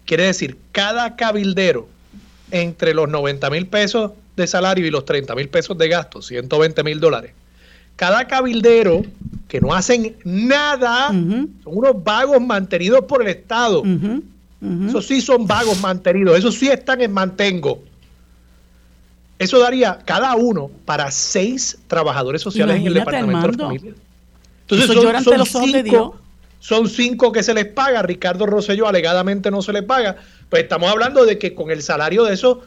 Quiere 0.06 0.24
decir, 0.24 0.58
cada 0.72 1.16
cabildero 1.16 1.88
entre 2.52 2.94
los 2.94 3.10
90 3.10 3.50
mil 3.50 3.68
pesos 3.68 4.12
de 4.36 4.48
salario 4.48 4.86
y 4.86 4.92
los 4.92 5.06
30 5.06 5.36
mil 5.36 5.50
pesos 5.50 5.78
de 5.78 5.88
gasto, 5.88 6.22
120 6.22 6.84
mil 6.84 7.00
dólares. 7.00 7.34
Cada 7.96 8.28
cabildero 8.28 9.04
que 9.48 9.62
no 9.62 9.74
hacen 9.74 10.16
nada, 10.24 11.10
son 11.10 11.60
unos 11.66 12.04
vagos 12.04 12.42
mantenidos 12.42 13.02
por 13.02 13.22
el 13.22 13.28
Estado, 13.28 13.84
eso 14.62 15.02
sí 15.02 15.22
son 15.22 15.48
vagos 15.48 15.80
mantenidos, 15.82 16.38
eso 16.38 16.52
sí 16.52 16.68
están 16.68 17.02
en 17.02 17.12
mantengo. 17.12 17.82
Eso 19.40 19.60
daría 19.60 19.98
cada 20.06 20.36
uno 20.36 20.70
para 20.86 21.10
seis 21.10 21.80
trabajadores 21.88 22.44
sociales 22.44 22.78
en 22.78 22.86
el 22.86 22.94
departamento 22.94 23.48
de 23.48 23.58
familia. 23.58 23.94
Entonces 24.70 24.88
son, 25.24 25.46
cinco, 25.46 26.16
son 26.60 26.88
cinco 26.88 27.32
que 27.32 27.42
se 27.42 27.56
les 27.56 27.66
paga. 27.66 28.04
Ricardo 28.04 28.46
Rosselló 28.46 28.88
alegadamente 28.88 29.50
no 29.50 29.64
se 29.64 29.74
le 29.74 29.82
paga. 29.82 30.18
Pues 30.48 30.62
estamos 30.62 30.92
hablando 30.92 31.26
de 31.26 31.40
que 31.40 31.56
con 31.56 31.72
el 31.72 31.82
salario 31.82 32.24
de 32.24 32.36
esos 32.36 32.60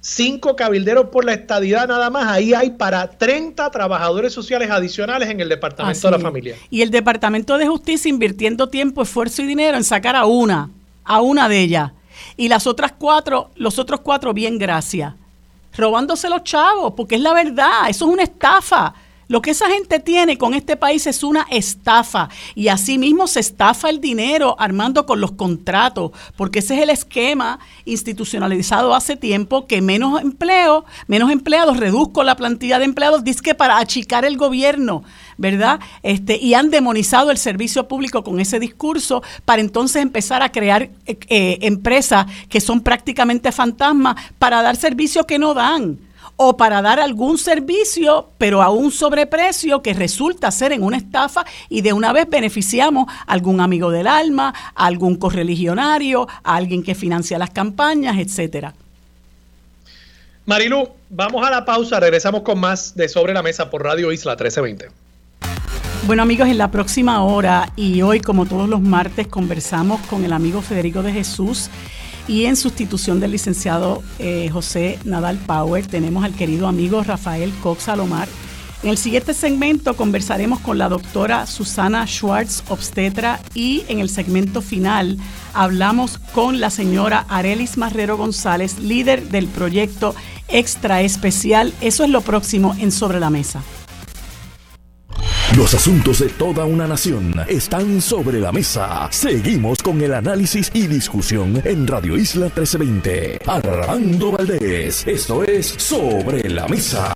cinco 0.00 0.54
cabilderos 0.54 1.06
por 1.06 1.24
la 1.24 1.32
estadidad 1.32 1.88
nada 1.88 2.08
más, 2.08 2.28
ahí 2.28 2.54
hay 2.54 2.70
para 2.70 3.10
30 3.10 3.68
trabajadores 3.72 4.32
sociales 4.32 4.70
adicionales 4.70 5.28
en 5.28 5.40
el 5.40 5.48
Departamento 5.48 6.06
de 6.06 6.10
la 6.12 6.18
Familia. 6.20 6.56
Y 6.70 6.82
el 6.82 6.90
Departamento 6.90 7.58
de 7.58 7.66
Justicia 7.66 8.08
invirtiendo 8.08 8.68
tiempo, 8.68 9.02
esfuerzo 9.02 9.42
y 9.42 9.46
dinero 9.46 9.76
en 9.76 9.82
sacar 9.82 10.14
a 10.14 10.24
una 10.24 10.70
a 11.04 11.20
una 11.20 11.48
de 11.48 11.60
ellas. 11.60 11.92
Y 12.36 12.48
las 12.48 12.66
otras 12.66 12.92
cuatro, 12.98 13.50
los 13.56 13.78
otros 13.78 14.00
cuatro, 14.00 14.32
bien, 14.32 14.58
gracias. 14.58 15.14
robándose 15.76 16.28
los 16.28 16.42
chavos, 16.42 16.94
porque 16.96 17.14
es 17.14 17.20
la 17.20 17.32
verdad, 17.32 17.88
eso 17.88 18.06
es 18.06 18.12
una 18.12 18.24
estafa. 18.24 18.92
Lo 19.30 19.42
que 19.42 19.52
esa 19.52 19.68
gente 19.68 20.00
tiene 20.00 20.36
con 20.38 20.54
este 20.54 20.76
país 20.76 21.06
es 21.06 21.22
una 21.22 21.46
estafa 21.52 22.28
y 22.56 22.66
asimismo 22.66 23.28
se 23.28 23.38
estafa 23.38 23.88
el 23.88 24.00
dinero 24.00 24.56
armando 24.58 25.06
con 25.06 25.20
los 25.20 25.30
contratos, 25.30 26.10
porque 26.36 26.58
ese 26.58 26.74
es 26.74 26.82
el 26.82 26.90
esquema 26.90 27.60
institucionalizado 27.84 28.92
hace 28.92 29.14
tiempo 29.14 29.68
que 29.68 29.82
menos 29.82 30.20
empleo, 30.20 30.84
menos 31.06 31.30
empleados, 31.30 31.76
reduzco 31.76 32.24
la 32.24 32.34
plantilla 32.34 32.80
de 32.80 32.86
empleados, 32.86 33.22
dice 33.22 33.40
que 33.40 33.54
para 33.54 33.78
achicar 33.78 34.24
el 34.24 34.36
gobierno, 34.36 35.04
¿verdad? 35.36 35.78
Este, 36.02 36.36
y 36.36 36.54
han 36.54 36.70
demonizado 36.70 37.30
el 37.30 37.38
servicio 37.38 37.86
público 37.86 38.24
con 38.24 38.40
ese 38.40 38.58
discurso 38.58 39.22
para 39.44 39.60
entonces 39.60 40.02
empezar 40.02 40.42
a 40.42 40.50
crear 40.50 40.90
eh, 41.06 41.18
eh, 41.28 41.58
empresas 41.60 42.26
que 42.48 42.60
son 42.60 42.80
prácticamente 42.80 43.52
fantasmas 43.52 44.16
para 44.40 44.60
dar 44.60 44.74
servicios 44.74 45.24
que 45.24 45.38
no 45.38 45.54
dan 45.54 46.09
o 46.42 46.56
para 46.56 46.80
dar 46.80 46.98
algún 46.98 47.36
servicio, 47.36 48.30
pero 48.38 48.62
a 48.62 48.70
un 48.70 48.90
sobreprecio 48.90 49.82
que 49.82 49.92
resulta 49.92 50.50
ser 50.50 50.72
en 50.72 50.82
una 50.82 50.96
estafa 50.96 51.44
y 51.68 51.82
de 51.82 51.92
una 51.92 52.14
vez 52.14 52.26
beneficiamos 52.30 53.12
a 53.26 53.30
algún 53.34 53.60
amigo 53.60 53.90
del 53.90 54.06
alma, 54.06 54.54
a 54.74 54.86
algún 54.86 55.16
correligionario, 55.16 56.26
a 56.42 56.56
alguien 56.56 56.82
que 56.82 56.94
financia 56.94 57.36
las 57.36 57.50
campañas, 57.50 58.16
etcétera. 58.18 58.72
Marilu, 60.46 60.88
vamos 61.10 61.46
a 61.46 61.50
la 61.50 61.62
pausa, 61.66 62.00
regresamos 62.00 62.40
con 62.40 62.58
más 62.58 62.94
de 62.94 63.10
Sobre 63.10 63.34
la 63.34 63.42
Mesa 63.42 63.68
por 63.68 63.84
Radio 63.84 64.10
Isla 64.10 64.32
1320. 64.32 64.88
Bueno 66.06 66.22
amigos, 66.22 66.48
en 66.48 66.56
la 66.56 66.70
próxima 66.70 67.22
hora 67.22 67.70
y 67.76 68.00
hoy 68.00 68.20
como 68.20 68.46
todos 68.46 68.66
los 68.66 68.80
martes 68.80 69.28
conversamos 69.28 70.00
con 70.06 70.24
el 70.24 70.32
amigo 70.32 70.62
Federico 70.62 71.02
de 71.02 71.12
Jesús 71.12 71.68
y 72.30 72.46
en 72.46 72.54
sustitución 72.54 73.18
del 73.18 73.32
licenciado 73.32 74.04
eh, 74.20 74.48
José 74.52 75.00
Nadal 75.04 75.36
Power 75.36 75.84
tenemos 75.84 76.24
al 76.24 76.32
querido 76.32 76.68
amigo 76.68 77.02
Rafael 77.02 77.52
Cox 77.60 77.82
Salomar. 77.82 78.28
En 78.84 78.90
el 78.90 78.98
siguiente 78.98 79.34
segmento 79.34 79.96
conversaremos 79.96 80.60
con 80.60 80.78
la 80.78 80.88
doctora 80.88 81.46
Susana 81.46 82.06
Schwartz, 82.06 82.62
obstetra, 82.68 83.40
y 83.52 83.82
en 83.88 83.98
el 83.98 84.08
segmento 84.08 84.62
final 84.62 85.18
hablamos 85.54 86.18
con 86.32 86.60
la 86.60 86.70
señora 86.70 87.26
Arelis 87.28 87.76
Marrero 87.76 88.16
González, 88.16 88.78
líder 88.78 89.28
del 89.30 89.48
proyecto 89.48 90.14
Extra 90.46 91.02
Especial. 91.02 91.74
Eso 91.80 92.04
es 92.04 92.10
lo 92.10 92.20
próximo 92.20 92.76
en 92.78 92.92
Sobre 92.92 93.18
la 93.18 93.30
Mesa. 93.30 93.60
Los 95.56 95.74
asuntos 95.74 96.20
de 96.20 96.28
toda 96.28 96.64
una 96.64 96.86
nación 96.86 97.34
están 97.48 98.00
sobre 98.00 98.38
la 98.38 98.52
mesa. 98.52 99.08
Seguimos 99.10 99.82
con 99.82 100.00
el 100.00 100.14
análisis 100.14 100.70
y 100.72 100.86
discusión 100.86 101.60
en 101.64 101.88
Radio 101.88 102.16
Isla 102.16 102.46
1320. 102.46 103.40
Armando 103.46 104.30
Valdés, 104.30 105.04
esto 105.08 105.42
es 105.42 105.66
Sobre 105.66 106.48
la 106.48 106.68
Mesa. 106.68 107.12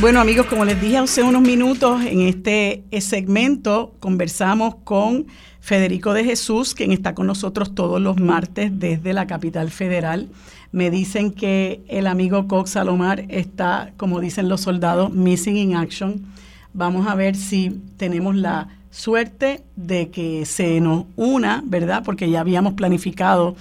Bueno 0.00 0.20
amigos, 0.20 0.46
como 0.46 0.64
les 0.64 0.80
dije 0.80 0.96
hace 0.96 1.22
unos 1.22 1.42
minutos, 1.42 2.02
en 2.06 2.22
este 2.22 2.84
segmento 3.00 3.94
conversamos 4.00 4.76
con 4.84 5.26
Federico 5.60 6.14
de 6.14 6.24
Jesús, 6.24 6.74
quien 6.74 6.92
está 6.92 7.14
con 7.14 7.26
nosotros 7.26 7.74
todos 7.74 8.00
los 8.00 8.18
martes 8.18 8.70
desde 8.78 9.12
la 9.12 9.26
capital 9.26 9.70
federal. 9.70 10.28
Me 10.72 10.90
dicen 10.90 11.30
que 11.30 11.82
el 11.88 12.06
amigo 12.06 12.48
Cox 12.48 12.70
Salomar 12.70 13.24
está, 13.28 13.92
como 13.96 14.20
dicen 14.20 14.48
los 14.48 14.60
soldados, 14.60 15.12
missing 15.12 15.56
in 15.56 15.76
action. 15.76 16.26
Vamos 16.72 17.06
a 17.06 17.14
ver 17.14 17.36
si 17.36 17.80
tenemos 17.96 18.36
la 18.36 18.68
suerte 18.90 19.62
de 19.76 20.10
que 20.10 20.46
se 20.46 20.80
nos 20.80 21.04
una, 21.16 21.62
¿verdad? 21.66 22.02
Porque 22.04 22.30
ya 22.30 22.40
habíamos 22.40 22.74
planificado 22.74 23.56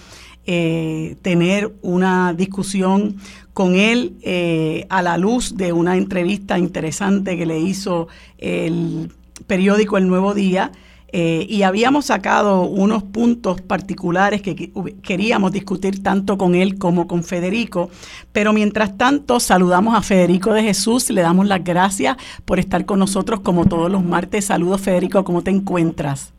eh, 0.48 1.16
tener 1.22 1.74
una 1.82 2.34
discusión 2.34 3.18
con 3.54 3.76
él 3.76 4.16
eh, 4.22 4.86
a 4.90 5.02
la 5.02 5.18
luz 5.18 5.58
de 5.58 5.74
una 5.74 5.98
entrevista 5.98 6.60
interesante 6.60 7.38
que 7.38 7.46
le 7.46 7.60
hizo 7.60 8.08
el 8.38 9.12
periódico 9.48 9.98
El 9.98 10.08
Nuevo 10.08 10.34
Día 10.34 10.72
eh, 11.12 11.46
y 11.50 11.64
habíamos 11.64 12.06
sacado 12.06 12.64
unos 12.64 13.04
puntos 13.04 13.62
particulares 13.62 14.42
que 14.42 14.72
queríamos 15.02 15.52
discutir 15.52 16.04
tanto 16.04 16.38
con 16.38 16.56
él 16.56 16.78
como 16.78 17.08
con 17.08 17.24
Federico, 17.24 17.90
pero 18.32 18.54
mientras 18.54 18.98
tanto 18.98 19.40
saludamos 19.40 19.96
a 19.96 20.02
Federico 20.02 20.54
de 20.54 20.64
Jesús, 20.64 21.10
le 21.10 21.22
damos 21.22 21.48
las 21.48 21.64
gracias 21.64 22.18
por 22.44 22.60
estar 22.60 22.86
con 22.86 23.00
nosotros 23.00 23.40
como 23.42 23.66
todos 23.66 23.92
los 23.92 24.04
martes. 24.04 24.46
Saludos 24.46 24.82
Federico, 24.82 25.24
¿cómo 25.24 25.42
te 25.42 25.52
encuentras? 25.52 26.34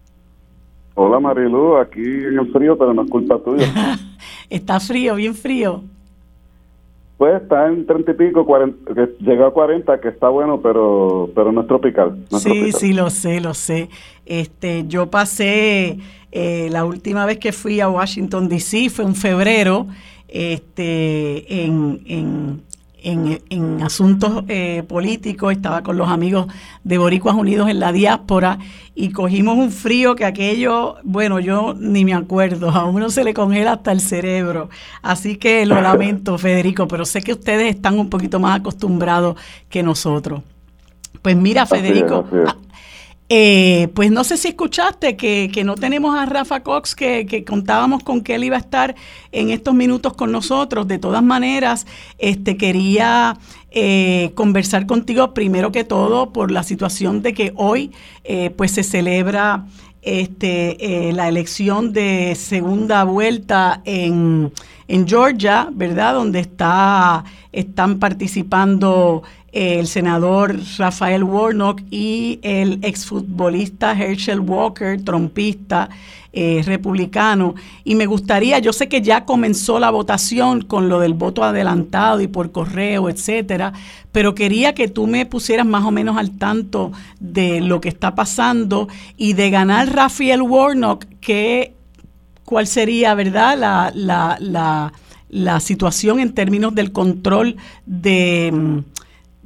Hola 0.95 1.21
Marilu, 1.21 1.77
aquí 1.77 2.01
en 2.01 2.39
el 2.39 2.51
frío, 2.53 2.77
pero 2.79 2.95
no 2.95 3.03
es 3.03 3.11
culpa 3.11 3.39
tuya. 3.39 3.67
Está 4.51 4.81
frío, 4.81 5.15
bien 5.15 5.35
frío. 5.35 5.83
Pues 7.19 7.43
está 7.43 7.67
en 7.69 7.87
30 7.87 8.11
y 8.11 8.15
pico, 8.15 8.45
40, 8.45 8.95
que 8.95 9.09
llegó 9.21 9.47
a 9.47 9.53
40, 9.53 10.01
que 10.01 10.09
está 10.09 10.29
bueno, 10.29 10.61
pero 10.61 11.31
pero 11.35 11.51
no 11.51 11.63
es 11.63 11.67
tropical. 11.67 12.19
sí, 12.31 12.73
sí, 12.73 12.93
lo 12.93 13.09
sé, 13.09 13.41
lo 13.41 13.55
sé. 13.55 13.89
Este, 14.27 14.87
yo 14.87 15.11
pasé 15.11 15.99
eh, 16.31 16.69
la 16.71 16.85
última 16.85 17.25
vez 17.25 17.39
que 17.39 17.53
fui 17.53 17.81
a 17.81 17.89
Washington 17.89 18.49
D.C. 18.49 18.91
fue 18.91 19.07
en 19.07 19.15
febrero, 19.15 19.87
este, 20.29 21.65
en, 21.65 22.03
en 22.07 22.63
en, 23.07 23.83
asuntos 23.83 24.45
eh, 24.49 24.83
políticos, 24.89 25.53
estaba 25.53 25.83
con 25.83 25.97
los 25.97 26.09
amigos 26.09 26.47
de 26.83 26.99
Boricuas 26.99 27.37
Unidos 27.37 27.69
en 27.71 27.79
la 27.79 27.93
diáspora 27.93 28.59
y 28.95 29.11
cogimos 29.11 29.57
un 29.57 29.71
frío 29.71 30.17
que 30.17 30.25
aquello, 30.25 30.97
bueno, 31.05 31.39
yo 31.39 31.75
ni 31.79 32.05
me 32.05 32.15
acuerdo, 32.15 32.71
a 32.71 32.85
uno 32.85 33.09
se 33.11 33.23
le 33.23 33.33
congela 33.33 33.73
hasta 33.73 33.93
el 33.93 34.01
cerebro. 34.01 34.71
Así 35.03 35.37
que 35.37 35.65
lo 35.67 35.81
lamento, 35.81 36.37
Federico, 36.37 36.89
pero 36.89 37.05
sé 37.05 37.23
que 37.23 37.33
ustedes 37.33 37.75
están 37.75 37.99
un 37.99 38.11
poquito 38.11 38.41
más 38.41 38.59
acostumbrados 38.59 39.37
que 39.69 39.83
nosotros. 39.83 40.43
Pues 41.23 41.37
mira, 41.37 41.65
Federico, 41.67 42.27
eh, 43.29 43.89
pues 43.95 44.13
no 44.13 44.23
sé 44.23 44.37
si 44.37 44.49
escuchaste 44.49 45.17
que, 45.17 45.63
no 45.65 45.75
tenemos 45.75 46.17
a 46.17 46.27
Rafa 46.27 46.63
Cox, 46.63 46.95
que, 46.95 47.45
contábamos 47.47 48.05
con 48.05 48.21
que 48.21 48.37
él 48.37 48.45
iba 48.45 48.57
a 48.57 48.61
estar 48.61 48.95
en 49.33 49.51
estos 49.51 49.75
minutos 49.75 50.13
con 50.15 50.31
nosotros. 50.31 50.87
De 50.87 50.99
todas 50.99 51.23
maneras, 51.23 51.87
este 52.19 52.57
quería 52.57 53.37
eh, 53.73 54.31
conversar 54.35 54.87
contigo 54.87 55.35
primero 55.35 55.73
que 55.73 55.83
todo 55.83 56.33
por 56.33 56.53
la 56.53 56.63
situación 56.63 57.23
de 57.23 57.35
que 57.35 57.53
hoy 57.57 57.91
eh, 58.25 58.51
pues 58.51 58.71
se 58.71 58.85
celebra 58.85 59.67
este, 60.03 61.11
la 61.13 61.29
elección 61.29 61.93
de 61.93 62.37
segunda 62.37 63.03
vuelta 63.03 63.83
en, 63.85 64.53
en 64.87 65.09
Georgia, 65.09 65.69
¿verdad? 65.73 66.15
Donde 66.15 66.39
está, 66.39 67.25
están 67.51 67.99
participando 67.99 69.25
el 69.57 69.87
senador 69.87 70.55
Rafael 70.77 71.25
Warnock 71.25 71.81
y 71.91 72.41
el 72.43 72.79
exfutbolista 72.83 73.93
Herschel 73.93 74.41
Walker, 74.41 75.03
trompista 75.03 75.89
eh, 76.35 76.63
republicano. 76.67 77.55
Y 77.83 77.95
me 77.95 78.05
gustaría, 78.05 78.59
yo 78.59 78.75
sé 78.75 78.91
que 78.91 79.01
ya 79.01 79.25
comenzó 79.25 79.79
la 79.79 79.89
votación 79.89 80.61
con 80.61 80.91
lo 80.91 81.01
del 81.01 81.15
voto 81.15 81.43
adelantado 81.43 82.21
y 82.21 82.27
por 82.27 82.53
correo, 82.53 83.09
etcétera, 83.09 83.73
pero 84.13 84.35
quería 84.35 84.75
que 84.75 84.89
tú 84.89 85.07
me 85.07 85.25
pusieras 85.25 85.65
más 85.65 85.87
o 85.87 85.91
menos 85.91 86.19
al 86.19 86.33
tanto 86.37 86.93
de 87.19 87.63
lo 87.63 87.81
que 87.81 87.89
está 87.89 88.15
pasando 88.15 88.89
y 89.17 89.33
de 89.33 89.49
ganar 89.49 89.91
Rafael 89.91 90.43
Warnock, 90.43 91.07
que 91.23 91.73
cuál 92.45 92.67
sería, 92.67 93.15
¿verdad?, 93.15 93.57
la, 93.57 93.91
la, 93.95 94.37
la, 94.39 94.93
la 95.31 95.61
situación 95.61 96.21
en 96.21 96.35
términos 96.35 96.75
del 96.75 96.93
control 96.93 97.57
de 97.87 98.83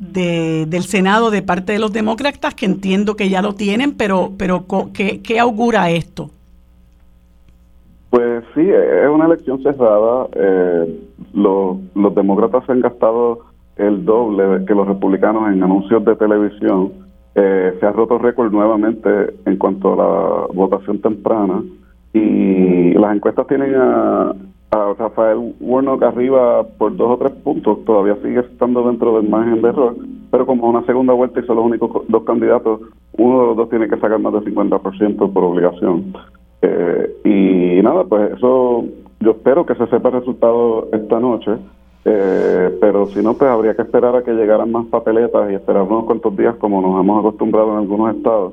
de, 0.01 0.67
del 0.67 0.83
Senado 0.83 1.31
de 1.31 1.43
parte 1.43 1.73
de 1.73 1.79
los 1.79 1.93
demócratas, 1.93 2.55
que 2.55 2.67
entiendo 2.67 3.15
que 3.15 3.29
ya 3.29 3.43
lo 3.43 3.55
tienen, 3.55 3.93
pero, 3.97 4.33
pero 4.37 4.65
¿qué, 4.93 5.21
qué 5.23 5.39
augura 5.39 5.91
esto? 5.91 6.31
Pues 8.09 8.43
sí, 8.55 8.63
es 8.63 9.09
una 9.09 9.27
elección 9.27 9.63
cerrada. 9.63 10.27
Eh, 10.33 11.01
los, 11.35 11.77
los 11.95 12.15
demócratas 12.15 12.65
se 12.67 12.73
han 12.73 12.81
gastado 12.81 13.41
el 13.77 14.05
doble 14.05 14.65
que 14.67 14.75
los 14.75 14.89
republicanos 14.89 15.53
en 15.53 15.63
anuncios 15.63 16.05
de 16.05 16.17
televisión. 16.17 16.93
Eh, 17.35 17.77
se 17.79 17.87
ha 17.87 17.93
roto 17.93 18.19
récord 18.19 18.51
nuevamente 18.51 19.09
en 19.45 19.57
cuanto 19.57 19.93
a 19.93 19.97
la 19.97 20.47
votación 20.53 21.01
temprana 21.01 21.63
y 22.13 22.93
las 22.95 23.15
encuestas 23.15 23.47
tienen 23.47 23.75
a, 23.77 24.35
a 24.71 24.95
Rafael 24.97 25.55
Warnock 25.61 26.03
arriba 26.03 26.63
por 26.79 26.97
dos 26.97 27.11
o 27.13 27.17
tres 27.19 27.33
puntos, 27.43 27.85
todavía 27.85 28.17
sigue 28.23 28.41
estando 28.41 28.87
dentro 28.87 29.17
del 29.17 29.29
margen 29.29 29.63
de 29.63 29.69
error, 29.69 29.97
pero 30.31 30.47
como 30.47 30.69
una 30.69 30.85
segunda 30.87 31.13
vuelta 31.13 31.41
y 31.41 31.47
son 31.47 31.57
los 31.57 31.67
únicos 31.67 32.05
dos 32.09 32.23
candidatos, 32.25 32.81
uno 33.19 33.41
de 33.41 33.47
los 33.49 33.57
dos 33.57 33.71
tiene 33.71 33.89
que 33.89 33.99
sacar 33.99 34.19
más 34.21 34.33
del 34.33 34.45
50% 34.45 35.33
por 35.33 35.45
obligación. 35.45 36.13
Eh, 36.63 37.17
y 37.25 37.83
nada, 37.83 38.05
pues 38.05 38.33
eso 38.33 38.85
yo 39.19 39.31
espero 39.33 39.67
que 39.67 39.75
se 39.75 39.87
sepa 39.89 40.11
el 40.11 40.21
resultado 40.21 40.89
esta 40.93 41.19
noche, 41.19 41.53
eh, 42.05 42.79
pero 42.81 43.07
si 43.09 43.23
no, 43.23 43.35
pues 43.35 43.51
habría 43.51 43.75
que 43.75 43.83
esperar 43.83 44.15
a 44.15 44.23
que 44.23 44.33
llegaran 44.33 44.71
más 44.71 44.87
papeletas 44.87 45.51
y 45.51 45.55
esperar 45.55 45.83
unos 45.83 46.05
cuantos 46.05 46.37
días 46.37 46.55
como 46.57 46.81
nos 46.81 47.01
hemos 47.01 47.19
acostumbrado 47.19 47.73
en 47.73 47.79
algunos 47.79 48.15
estados 48.15 48.53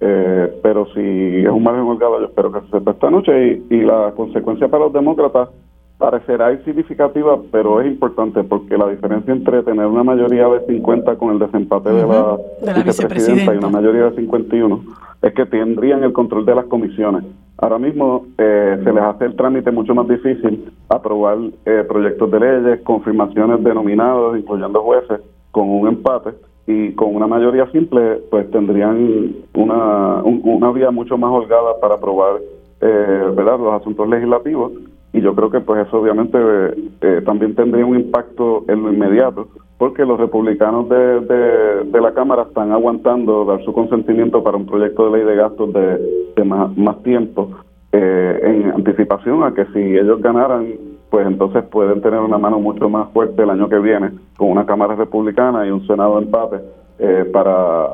eh, 0.00 0.60
pero 0.62 0.86
si 0.94 1.00
es 1.00 1.48
un 1.48 1.62
margen 1.62 1.82
holgado, 1.82 2.20
yo 2.20 2.26
espero 2.26 2.52
que 2.52 2.60
se 2.60 2.70
sepa 2.70 2.92
esta 2.92 3.10
noche. 3.10 3.64
Y, 3.70 3.76
y 3.76 3.80
la 3.82 4.12
consecuencia 4.16 4.68
para 4.68 4.84
los 4.84 4.92
demócratas 4.92 5.48
parecerá 5.98 6.52
insignificativa, 6.52 7.38
pero 7.50 7.80
es 7.80 7.88
importante 7.88 8.44
porque 8.44 8.78
la 8.78 8.88
diferencia 8.88 9.32
entre 9.34 9.64
tener 9.64 9.86
una 9.86 10.04
mayoría 10.04 10.48
de 10.48 10.64
50 10.66 11.16
con 11.16 11.32
el 11.32 11.40
desempate 11.40 11.90
de, 11.90 12.06
la, 12.06 12.38
vicepresidenta 12.84 13.54
y 13.54 13.58
una 13.58 13.68
mayoría 13.68 14.04
de 14.04 14.16
51 14.16 14.80
es 15.22 15.34
que 15.34 15.44
tendrían 15.46 16.04
el 16.04 16.12
control 16.12 16.46
de 16.46 16.54
las 16.54 16.66
comisiones. 16.66 17.24
Ahora 17.56 17.80
mismo 17.80 18.26
eh, 18.38 18.80
se 18.84 18.92
les 18.92 19.02
hace 19.02 19.24
el 19.24 19.34
trámite 19.34 19.72
mucho 19.72 19.92
más 19.92 20.06
difícil 20.06 20.72
aprobar 20.88 21.38
eh, 21.66 21.84
proyectos 21.88 22.30
de 22.30 22.38
leyes, 22.38 22.80
confirmaciones 22.82 23.64
de 23.64 23.74
nominados, 23.74 24.38
incluyendo 24.38 24.80
jueces, 24.82 25.20
con 25.50 25.68
un 25.68 25.88
empate 25.88 26.30
y 26.68 26.92
con 26.92 27.16
una 27.16 27.26
mayoría 27.26 27.66
simple, 27.72 28.20
pues 28.30 28.50
tendrían 28.50 29.34
una, 29.54 30.22
una 30.22 30.70
vía 30.70 30.90
mucho 30.90 31.16
más 31.16 31.30
holgada 31.32 31.80
para 31.80 31.94
aprobar 31.94 32.40
eh, 32.82 33.24
¿verdad? 33.34 33.58
los 33.58 33.80
asuntos 33.80 34.06
legislativos 34.06 34.72
y 35.14 35.22
yo 35.22 35.34
creo 35.34 35.50
que 35.50 35.60
pues 35.60 35.86
eso 35.86 35.98
obviamente 35.98 36.38
eh, 37.00 37.22
también 37.24 37.54
tendría 37.54 37.86
un 37.86 37.96
impacto 37.96 38.64
en 38.68 38.82
lo 38.82 38.92
inmediato 38.92 39.48
porque 39.78 40.04
los 40.04 40.20
republicanos 40.20 40.90
de, 40.90 41.84
de, 41.84 42.00
la 42.02 42.12
Cámara 42.12 42.42
están 42.42 42.70
aguantando 42.70 43.46
dar 43.46 43.64
su 43.64 43.72
consentimiento 43.72 44.42
para 44.42 44.58
un 44.58 44.66
proyecto 44.66 45.06
de 45.06 45.18
ley 45.18 45.26
de 45.26 45.36
gastos 45.36 45.72
de, 45.72 46.44
más, 46.44 47.02
tiempo 47.02 47.50
eh, 47.92 48.40
en 48.42 48.72
anticipación 48.72 49.42
a 49.42 49.54
que 49.54 49.64
si 49.72 49.78
ellos 49.78 50.20
ganaran 50.20 50.66
pues 51.10 51.26
entonces 51.26 51.64
pueden 51.64 52.00
tener 52.00 52.20
una 52.20 52.38
mano 52.38 52.58
mucho 52.58 52.88
más 52.88 53.10
fuerte 53.12 53.42
el 53.42 53.50
año 53.50 53.68
que 53.68 53.78
viene 53.78 54.10
con 54.36 54.50
una 54.50 54.66
Cámara 54.66 54.94
republicana 54.94 55.66
y 55.66 55.70
un 55.70 55.86
Senado 55.86 56.18
empate 56.18 56.58
eh, 56.98 57.24
para 57.32 57.86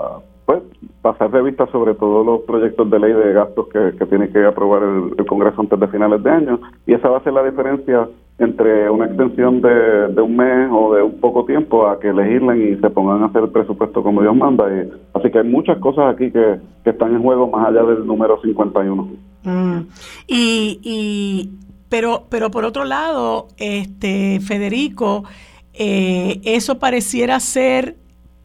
pues 0.46 0.62
pasar 1.00 1.30
de 1.30 1.42
vista 1.42 1.66
sobre 1.68 1.94
todos 1.94 2.24
los 2.24 2.40
proyectos 2.42 2.90
de 2.90 2.98
ley 2.98 3.12
de 3.12 3.32
gastos 3.32 3.66
que, 3.68 4.06
tiene 4.06 4.28
que 4.30 4.44
aprobar 4.44 4.82
el, 4.82 5.26
Congreso 5.26 5.60
antes 5.60 5.78
de 5.78 5.88
finales 5.88 6.22
de 6.22 6.30
año 6.30 6.60
y 6.86 6.92
esa 6.94 7.08
va 7.08 7.18
a 7.18 7.24
ser 7.24 7.32
la 7.32 7.44
diferencia 7.44 8.08
entre 8.38 8.90
una 8.90 9.06
extensión 9.06 9.60
de, 9.60 10.20
un 10.20 10.36
mes 10.36 10.68
o 10.72 10.94
de 10.94 11.02
un 11.02 11.20
poco 11.20 11.44
tiempo 11.44 11.86
a 11.86 12.00
que 12.00 12.12
legislen 12.12 12.72
y 12.72 12.80
se 12.80 12.90
pongan 12.90 13.22
a 13.22 13.26
hacer 13.26 13.44
el 13.44 13.50
presupuesto 13.50 14.02
como 14.02 14.22
Dios 14.22 14.34
manda. 14.34 14.64
Y, 14.74 14.90
así 15.14 15.30
que 15.30 15.38
hay 15.38 15.48
muchas 15.48 15.78
cosas 15.78 16.12
aquí 16.12 16.32
que, 16.32 16.58
están 16.84 17.14
en 17.14 17.22
juego 17.22 17.48
más 17.48 17.68
allá 17.68 17.84
del 17.84 18.06
número 18.06 18.40
51. 18.42 19.08
Mm. 19.44 19.78
Y, 20.26 20.80
y 20.82 21.63
pero 21.94 22.26
pero 22.28 22.50
por 22.50 22.64
otro 22.64 22.84
lado, 22.84 23.46
este 23.56 24.40
Federico, 24.40 25.22
eh, 25.74 26.40
eso 26.42 26.80
pareciera 26.80 27.38
ser 27.38 27.94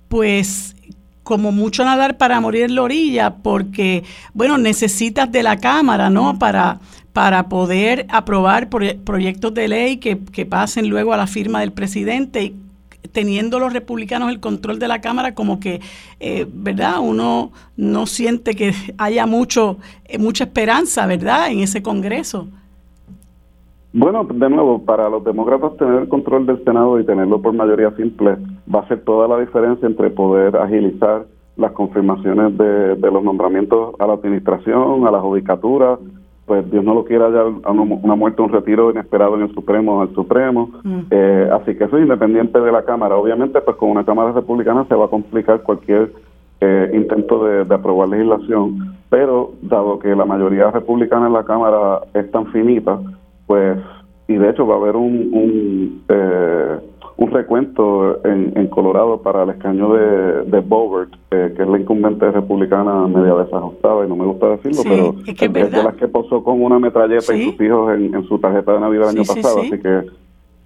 pues 0.08 0.76
como 1.24 1.52
mucho 1.52 1.84
nadar 1.84 2.20
para 2.20 2.40
morir 2.42 2.66
en 2.66 2.76
la 2.76 2.84
orilla, 2.84 3.38
porque, 3.38 4.04
bueno, 4.36 4.60
necesitas 4.60 5.32
de 5.32 5.42
la 5.42 5.58
Cámara, 5.58 6.12
¿no? 6.12 6.38
Para, 6.38 6.80
para 7.12 7.50
poder 7.50 8.06
aprobar 8.10 8.70
proyectos 8.70 9.52
de 9.56 9.68
ley 9.68 9.98
que, 9.98 10.46
pasen 10.46 10.88
luego 10.88 11.12
a 11.14 11.18
la 11.18 11.26
firma 11.26 11.62
del 11.62 11.72
presidente 11.72 12.44
y 12.44 12.56
teniendo 13.12 13.58
los 13.58 13.74
republicanos 13.74 14.30
el 14.30 14.40
control 14.40 14.78
de 14.78 14.88
la 14.88 15.02
Cámara, 15.02 15.34
como 15.34 15.60
que, 15.60 15.82
eh, 16.20 16.46
¿verdad? 16.48 17.00
Uno 17.00 17.52
no 17.78 18.06
siente 18.06 18.56
que 18.56 18.76
haya 19.00 19.26
mucho, 19.26 19.80
eh, 20.06 20.20
mucha 20.20 20.44
esperanza, 20.44 21.08
¿verdad? 21.08 21.50
En 21.50 21.62
ese 21.62 21.82
Congreso. 21.82 22.48
Bueno, 23.92 24.24
de 24.24 24.50
nuevo, 24.50 24.86
para 24.86 25.10
los 25.10 25.24
demócratas 25.24 25.76
tener 25.78 26.04
el 26.04 26.10
control 26.10 26.46
del 26.46 26.64
Senado 26.64 27.00
y 27.00 27.06
tenerlo 27.06 27.42
por 27.42 27.54
mayoría 27.54 27.92
simple 27.92 28.38
va 28.74 28.82
a 28.82 28.88
ser 28.88 29.02
toda 29.04 29.28
la 29.28 29.40
diferencia 29.40 29.88
entre 29.88 30.12
poder 30.12 30.56
agilizar 30.58 31.26
las 31.58 31.72
confirmaciones 31.74 32.58
de, 32.58 33.12
los 33.12 33.24
nombramientos 33.24 33.96
a 34.00 34.08
la 34.08 34.14
administración, 34.14 35.06
a 35.06 35.12
la 35.12 35.20
judicatura, 35.20 35.98
pues 36.46 36.70
Dios 36.72 36.84
no 36.84 36.94
lo 36.94 37.04
quiera 37.04 37.30
ya 37.30 37.44
una, 37.70 38.16
muerte, 38.16 38.42
un 38.42 38.52
retiro 38.52 38.92
inesperado 38.92 39.36
en 39.36 39.44
el 39.44 39.54
Supremo, 39.54 40.02
al 40.02 40.14
Supremo. 40.16 40.70
Mm. 40.84 41.00
Eh, 41.12 41.50
así 41.52 41.76
que 41.76 41.84
eso 41.84 41.98
es 41.98 42.04
independiente 42.04 42.60
de 42.60 42.72
la 42.72 42.84
Cámara. 42.84 43.18
Obviamente, 43.18 43.60
pues 43.62 43.76
con 43.78 43.92
una 43.92 44.06
Cámara 44.06 44.32
republicana 44.32 44.86
se 44.86 44.96
va 44.96 45.06
a 45.06 45.10
complicar 45.10 45.62
cualquier 45.62 46.12
eh, 46.62 46.92
intento 46.94 47.44
de, 47.46 47.66
de, 47.66 47.76
aprobar 47.76 48.10
legislación, 48.10 48.96
pero 49.10 49.52
dado 49.62 50.00
que 50.00 50.16
la 50.16 50.26
mayoría 50.26 50.72
republicana 50.72 51.28
en 51.28 51.34
la 51.34 51.44
Cámara 51.44 52.02
es 52.14 52.32
tan 52.32 52.48
finita, 52.48 53.00
pues, 53.50 53.80
y 54.28 54.36
de 54.36 54.48
hecho 54.48 54.68
va 54.68 54.76
a 54.76 54.78
haber 54.78 54.96
un, 54.96 55.34
un, 55.34 56.04
eh, 56.08 56.78
un 57.18 57.32
recuento 57.32 58.24
en, 58.24 58.54
en, 58.56 58.68
Colorado 58.68 59.24
para 59.24 59.42
el 59.42 59.50
escaño 59.50 59.92
de, 59.92 60.44
de 60.44 60.60
Bobert, 60.60 61.12
eh, 61.32 61.52
que 61.58 61.64
es 61.64 61.68
la 61.68 61.80
incumbente 61.80 62.30
republicana 62.30 63.08
media 63.08 63.34
desajustada, 63.34 64.06
y 64.06 64.08
no 64.08 64.16
me 64.18 64.26
gusta 64.26 64.50
decirlo, 64.50 64.84
pero 64.84 65.16
es, 65.26 65.72
de 65.72 65.84
las 65.84 65.96
que 65.96 66.08
posó 66.08 66.44
con 66.44 66.62
una 66.62 66.78
metralleta 66.78 67.36
y 67.36 67.50
sus 67.50 67.60
hijos 67.60 67.92
en, 67.96 68.24
su 68.26 68.38
tarjeta 68.38 68.74
de 68.74 68.82
Navidad 68.82 69.10
el 69.10 69.18
año 69.18 69.28
pasado, 69.28 69.62
así 69.62 69.80
que 69.80 70.04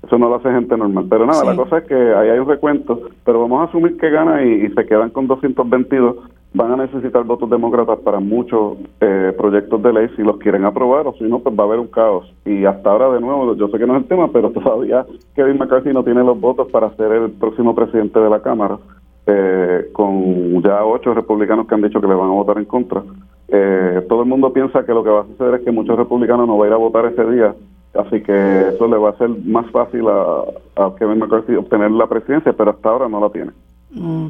eso 0.05 0.17
no 0.17 0.27
lo 0.27 0.35
hace 0.35 0.51
gente 0.51 0.75
normal. 0.75 1.05
Pero 1.09 1.25
nada, 1.25 1.45
la 1.45 1.55
cosa 1.55 1.77
es 1.77 1.85
que 1.85 1.95
ahí 1.95 2.31
hay 2.31 2.39
un 2.39 2.49
recuento, 2.49 2.99
pero 3.23 3.39
vamos 3.39 3.61
a 3.61 3.69
asumir 3.69 3.95
que 3.95 4.09
gana 4.09 4.43
y, 4.43 4.65
y 4.65 4.69
se 4.73 4.85
quedan 4.85 5.09
con 5.11 5.27
222 5.27 6.17
van 6.53 6.71
a 6.71 6.77
necesitar 6.77 7.23
votos 7.23 7.49
demócratas 7.49 7.99
para 7.99 8.19
muchos 8.19 8.77
eh, 9.01 9.33
proyectos 9.35 9.81
de 9.81 9.93
ley 9.93 10.07
si 10.15 10.21
los 10.21 10.37
quieren 10.37 10.65
aprobar 10.65 11.07
o 11.07 11.13
si 11.13 11.23
no, 11.23 11.39
pues 11.39 11.57
va 11.57 11.63
a 11.63 11.67
haber 11.67 11.79
un 11.79 11.87
caos. 11.87 12.31
Y 12.45 12.65
hasta 12.65 12.91
ahora, 12.91 13.09
de 13.09 13.21
nuevo, 13.21 13.55
yo 13.55 13.67
sé 13.69 13.79
que 13.79 13.87
no 13.87 13.95
es 13.95 14.03
el 14.03 14.07
tema, 14.07 14.31
pero 14.31 14.51
todavía 14.51 15.05
Kevin 15.35 15.57
McCarthy 15.57 15.91
no 15.91 16.03
tiene 16.03 16.23
los 16.23 16.39
votos 16.39 16.69
para 16.71 16.95
ser 16.95 17.11
el 17.11 17.31
próximo 17.31 17.73
presidente 17.73 18.19
de 18.19 18.29
la 18.29 18.41
Cámara, 18.41 18.77
eh, 19.25 19.89
con 19.93 20.61
ya 20.61 20.85
ocho 20.85 21.13
republicanos 21.13 21.67
que 21.67 21.75
han 21.75 21.81
dicho 21.81 21.99
que 21.99 22.07
le 22.07 22.15
van 22.15 22.29
a 22.29 22.33
votar 22.33 22.57
en 22.57 22.65
contra. 22.65 23.01
Eh, 23.47 24.05
todo 24.07 24.21
el 24.21 24.29
mundo 24.29 24.53
piensa 24.53 24.85
que 24.85 24.93
lo 24.93 25.03
que 25.03 25.09
va 25.09 25.21
a 25.21 25.27
suceder 25.27 25.55
es 25.55 25.61
que 25.61 25.71
muchos 25.71 25.97
republicanos 25.97 26.47
no 26.47 26.57
van 26.57 26.67
a 26.67 26.69
ir 26.69 26.73
a 26.73 26.77
votar 26.77 27.05
ese 27.05 27.25
día, 27.31 27.55
así 27.95 28.21
que 28.21 28.69
eso 28.69 28.87
le 28.87 28.97
va 28.97 29.09
a 29.09 29.17
ser 29.17 29.29
más 29.29 29.69
fácil 29.71 30.07
a, 30.07 30.43
a 30.75 30.95
Kevin 30.97 31.19
McCarthy 31.19 31.55
obtener 31.55 31.91
la 31.91 32.07
presidencia, 32.07 32.53
pero 32.53 32.71
hasta 32.71 32.89
ahora 32.89 33.09
no 33.09 33.19
la 33.19 33.29
tiene. 33.29 33.51
Mm. 33.95 34.27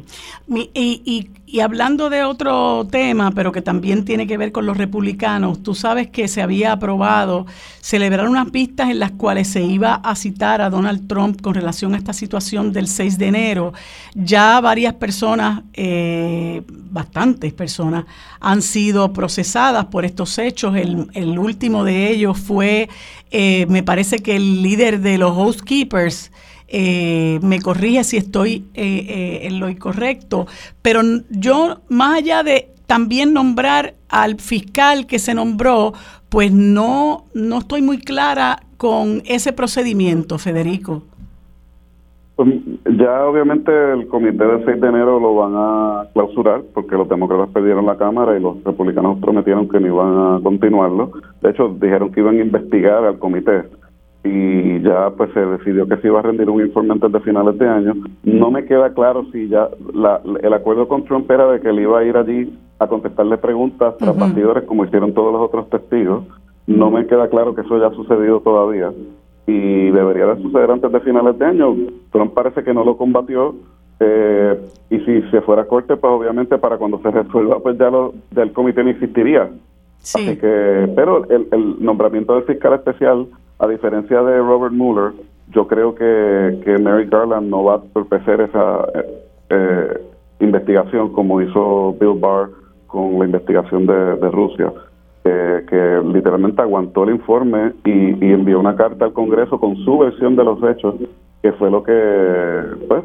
Y, 0.74 1.30
hablando 1.62 2.10
de 2.10 2.24
otro 2.24 2.86
tema, 2.90 3.30
pero 3.30 3.52
que 3.52 3.62
también 3.62 4.04
tiene 4.04 4.26
que 4.26 4.36
ver 4.36 4.50
con 4.52 4.66
los 4.66 4.76
republicanos, 4.76 5.62
tú 5.62 5.74
sabes 5.74 6.08
que 6.08 6.26
se 6.26 6.42
había 6.42 6.72
aprobado 6.72 7.46
celebrar 7.80 8.28
unas 8.28 8.50
pistas 8.50 8.90
en 8.90 8.98
las 8.98 9.12
cuales 9.12 9.48
se 9.48 9.62
iba 9.62 9.94
a 9.94 10.16
citar 10.16 10.60
a 10.60 10.68
Donald 10.68 11.06
Trump 11.06 11.40
con 11.40 11.54
relación 11.54 11.94
a 11.94 11.98
esta 11.98 12.12
situación 12.12 12.72
del 12.72 12.88
6 12.88 13.18
de 13.18 13.26
enero. 13.26 13.72
Ya 14.14 14.60
varias 14.60 14.94
personas, 14.94 15.62
eh, 15.74 16.62
bastantes 16.90 17.52
personas, 17.52 18.04
han 18.40 18.60
sido 18.60 19.12
procesadas 19.12 19.86
por 19.86 20.04
estos 20.04 20.38
hechos. 20.38 20.76
El, 20.76 21.38
último 21.38 21.84
de 21.84 22.10
ellos 22.10 22.38
fue, 22.38 22.88
eh, 23.30 23.66
me 23.68 23.82
parece 23.82 24.18
que 24.18 24.36
el 24.36 24.62
líder 24.62 25.00
de 25.00 25.18
los 25.18 25.34
housekeepers, 25.34 26.30
eh, 26.68 27.38
me 27.42 27.60
corrige 27.60 28.04
si 28.04 28.16
estoy 28.16 28.64
eh, 28.74 29.06
eh, 29.08 29.46
en 29.46 29.60
lo 29.60 29.68
incorrecto, 29.68 30.46
pero 30.82 31.02
yo, 31.30 31.80
más 31.88 32.18
allá 32.18 32.42
de 32.42 32.68
también 32.86 33.32
nombrar 33.32 33.94
al 34.08 34.36
fiscal 34.36 35.06
que 35.06 35.18
se 35.18 35.34
nombró, 35.34 35.92
pues 36.28 36.52
no, 36.52 37.24
no 37.34 37.58
estoy 37.58 37.82
muy 37.82 37.98
clara 37.98 38.60
con 38.76 39.22
ese 39.26 39.52
procedimiento, 39.52 40.38
Federico. 40.38 41.02
Pues, 42.36 42.48
ya 42.98 43.24
obviamente 43.24 43.70
el 43.92 44.08
comité 44.08 44.44
del 44.44 44.64
6 44.64 44.80
de 44.80 44.88
enero 44.88 45.20
lo 45.20 45.36
van 45.36 45.52
a 45.54 46.08
clausurar 46.14 46.62
porque 46.74 46.96
los 46.96 47.08
demócratas 47.08 47.50
perdieron 47.50 47.86
la 47.86 47.96
Cámara 47.96 48.36
y 48.36 48.40
los 48.40 48.62
republicanos 48.64 49.20
prometieron 49.20 49.68
que 49.68 49.78
no 49.78 49.86
iban 49.86 50.18
a 50.18 50.40
continuarlo. 50.42 51.12
De 51.42 51.50
hecho, 51.50 51.68
dijeron 51.80 52.10
que 52.10 52.20
iban 52.20 52.36
a 52.36 52.40
investigar 52.40 53.04
al 53.04 53.20
comité 53.20 53.62
y 54.24 54.80
ya 54.80 55.10
pues 55.10 55.30
se 55.34 55.40
decidió 55.40 55.86
que 55.86 55.98
se 55.98 56.08
iba 56.08 56.18
a 56.18 56.22
rendir 56.22 56.48
un 56.48 56.62
informe 56.62 56.94
antes 56.94 57.12
de 57.12 57.20
finales 57.20 57.58
de 57.58 57.68
año. 57.68 57.92
No 58.22 58.50
me 58.50 58.64
queda 58.64 58.94
claro 58.94 59.26
si 59.30 59.48
ya 59.48 59.68
el 60.42 60.52
acuerdo 60.54 60.88
con 60.88 61.04
Trump 61.04 61.30
era 61.30 61.46
de 61.52 61.60
que 61.60 61.68
él 61.68 61.80
iba 61.80 61.98
a 61.98 62.04
ir 62.04 62.16
allí 62.16 62.58
a 62.78 62.86
contestarle 62.86 63.36
preguntas 63.36 63.94
tras 63.98 64.16
uh 64.16 64.66
como 64.66 64.84
hicieron 64.86 65.12
todos 65.12 65.32
los 65.32 65.42
otros 65.42 65.68
testigos. 65.68 66.24
No 66.66 66.90
me 66.90 67.06
queda 67.06 67.28
claro 67.28 67.54
que 67.54 67.60
eso 67.60 67.74
haya 67.76 67.94
sucedido 67.94 68.40
todavía 68.40 68.90
y 69.46 69.90
debería 69.90 70.26
de 70.26 70.42
suceder 70.42 70.70
antes 70.70 70.90
de 70.90 71.00
finales 71.00 71.38
de 71.38 71.44
año. 71.44 71.76
Trump 72.10 72.32
parece 72.32 72.64
que 72.64 72.72
no 72.72 72.82
lo 72.82 72.96
combatió 72.96 73.54
eh, 74.00 74.58
y 74.88 75.00
si 75.00 75.22
se 75.30 75.42
fuera 75.42 75.62
a 75.62 75.66
corte, 75.66 75.96
pues 75.96 76.10
obviamente 76.10 76.56
para 76.56 76.78
cuando 76.78 76.98
se 77.00 77.10
resuelva, 77.10 77.58
pues 77.60 77.76
ya 77.76 77.90
lo, 77.90 78.14
del 78.30 78.52
comité 78.52 78.82
no 78.82 78.88
existiría. 78.88 79.50
Así 80.00 80.36
que, 80.38 80.92
pero 80.96 81.28
el, 81.28 81.46
el 81.52 81.76
nombramiento 81.84 82.34
del 82.34 82.44
fiscal 82.44 82.74
especial 82.74 83.26
a 83.58 83.66
diferencia 83.66 84.22
de 84.22 84.38
Robert 84.38 84.72
Mueller, 84.72 85.12
yo 85.48 85.66
creo 85.66 85.94
que, 85.94 86.60
que 86.64 86.78
Mary 86.78 87.06
Garland 87.06 87.48
no 87.48 87.64
va 87.64 87.76
a 87.76 87.82
torpecer 87.92 88.40
esa 88.40 88.86
eh, 88.94 89.22
eh, 89.50 90.00
investigación 90.40 91.12
como 91.12 91.40
hizo 91.40 91.94
Bill 92.00 92.18
Barr 92.18 92.50
con 92.86 93.18
la 93.18 93.26
investigación 93.26 93.86
de, 93.86 94.30
Rusia, 94.30 94.72
que 95.24 96.02
literalmente 96.04 96.62
aguantó 96.62 97.02
el 97.04 97.10
informe 97.10 97.72
y, 97.84 98.32
envió 98.32 98.60
una 98.60 98.76
carta 98.76 99.06
al 99.06 99.12
Congreso 99.12 99.58
con 99.58 99.76
su 99.78 99.98
versión 99.98 100.36
de 100.36 100.44
los 100.44 100.62
hechos 100.62 100.94
que 101.42 101.52
fue 101.52 101.70
lo 101.70 101.82
que 101.82 102.62
pues, 102.88 103.04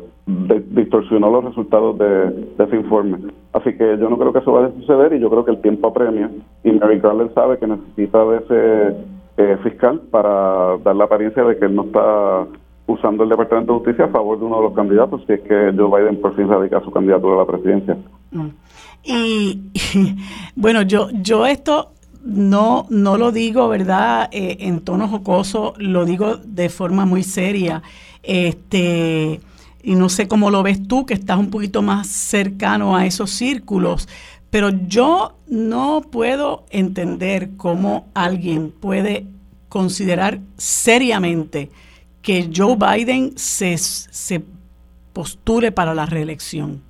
distorsionó 0.69 1.29
los 1.29 1.43
resultados 1.43 1.97
de, 1.97 2.47
ese 2.57 2.75
informe. 2.77 3.17
Así 3.51 3.73
que 3.73 3.97
yo 3.97 4.09
no 4.09 4.17
creo 4.17 4.31
que 4.31 4.39
eso 4.39 4.53
vaya 4.53 4.67
a 4.67 4.79
suceder 4.79 5.11
y 5.11 5.19
yo 5.19 5.29
creo 5.29 5.43
que 5.43 5.51
el 5.51 5.61
tiempo 5.61 5.89
apremia 5.89 6.29
y 6.63 6.71
Mary 6.71 6.99
Garland 6.99 7.33
sabe 7.33 7.57
que 7.57 7.67
necesita 7.67 8.23
de 8.25 8.37
ese 8.37 8.95
eh, 9.39 9.57
fiscal 9.63 10.01
para 10.11 10.77
dar 10.79 10.95
la 10.95 11.05
apariencia 11.05 11.43
de 11.43 11.57
que 11.57 11.65
él 11.65 11.73
no 11.73 11.83
está 11.83 12.45
usando 12.87 13.23
el 13.23 13.29
Departamento 13.29 13.71
de 13.71 13.79
Justicia 13.79 14.05
a 14.05 14.09
favor 14.09 14.37
de 14.37 14.45
uno 14.45 14.57
de 14.57 14.63
los 14.63 14.73
candidatos, 14.73 15.21
si 15.25 15.33
es 15.33 15.41
que 15.41 15.73
Joe 15.77 16.01
Biden 16.01 16.19
por 16.19 16.35
fin 16.35 16.49
radica 16.49 16.81
su 16.81 16.91
candidatura 16.91 17.35
a 17.35 17.37
la 17.39 17.45
presidencia. 17.45 17.97
Mm. 18.31 18.47
Y, 19.03 19.71
bueno, 20.55 20.81
yo, 20.81 21.07
yo 21.13 21.45
esto 21.45 21.93
no, 22.21 22.85
no 22.89 23.17
lo 23.17 23.31
digo, 23.31 23.69
¿verdad?, 23.69 24.27
eh, 24.33 24.57
en 24.59 24.81
tono 24.81 25.07
jocoso, 25.07 25.73
lo 25.77 26.03
digo 26.03 26.35
de 26.35 26.67
forma 26.67 27.05
muy 27.05 27.23
seria. 27.23 27.81
Este, 28.23 29.39
y 29.81 29.95
no 29.95 30.09
sé 30.09 30.27
cómo 30.27 30.49
lo 30.49 30.63
ves 30.63 30.85
tú, 30.85 31.05
que 31.05 31.13
estás 31.13 31.37
un 31.37 31.49
poquito 31.49 31.81
más 31.81 32.07
cercano 32.07 32.97
a 32.97 33.05
esos 33.05 33.29
círculos, 33.29 34.09
pero 34.51 34.69
yo 34.69 35.33
no 35.47 36.01
puedo 36.11 36.63
entender 36.71 37.49
cómo 37.57 38.07
alguien 38.13 38.71
puede 38.71 39.25
considerar 39.69 40.39
seriamente 40.57 41.69
que 42.21 42.49
Joe 42.53 42.75
Biden 42.75 43.37
se, 43.37 43.77
se 43.77 44.41
postule 45.13 45.71
para 45.71 45.93
la 45.93 46.05
reelección. 46.05 46.81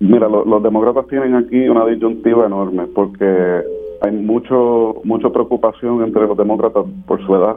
Mira, 0.00 0.28
los 0.28 0.62
demócratas 0.62 1.06
tienen 1.08 1.34
aquí 1.34 1.68
una 1.68 1.86
disyuntiva 1.86 2.46
enorme 2.46 2.86
porque 2.86 3.62
hay 4.00 4.12
mucho 4.12 5.00
mucha 5.04 5.30
preocupación 5.30 6.02
entre 6.02 6.26
los 6.26 6.36
demócratas 6.36 6.84
por 7.06 7.24
su 7.24 7.34
edad 7.36 7.56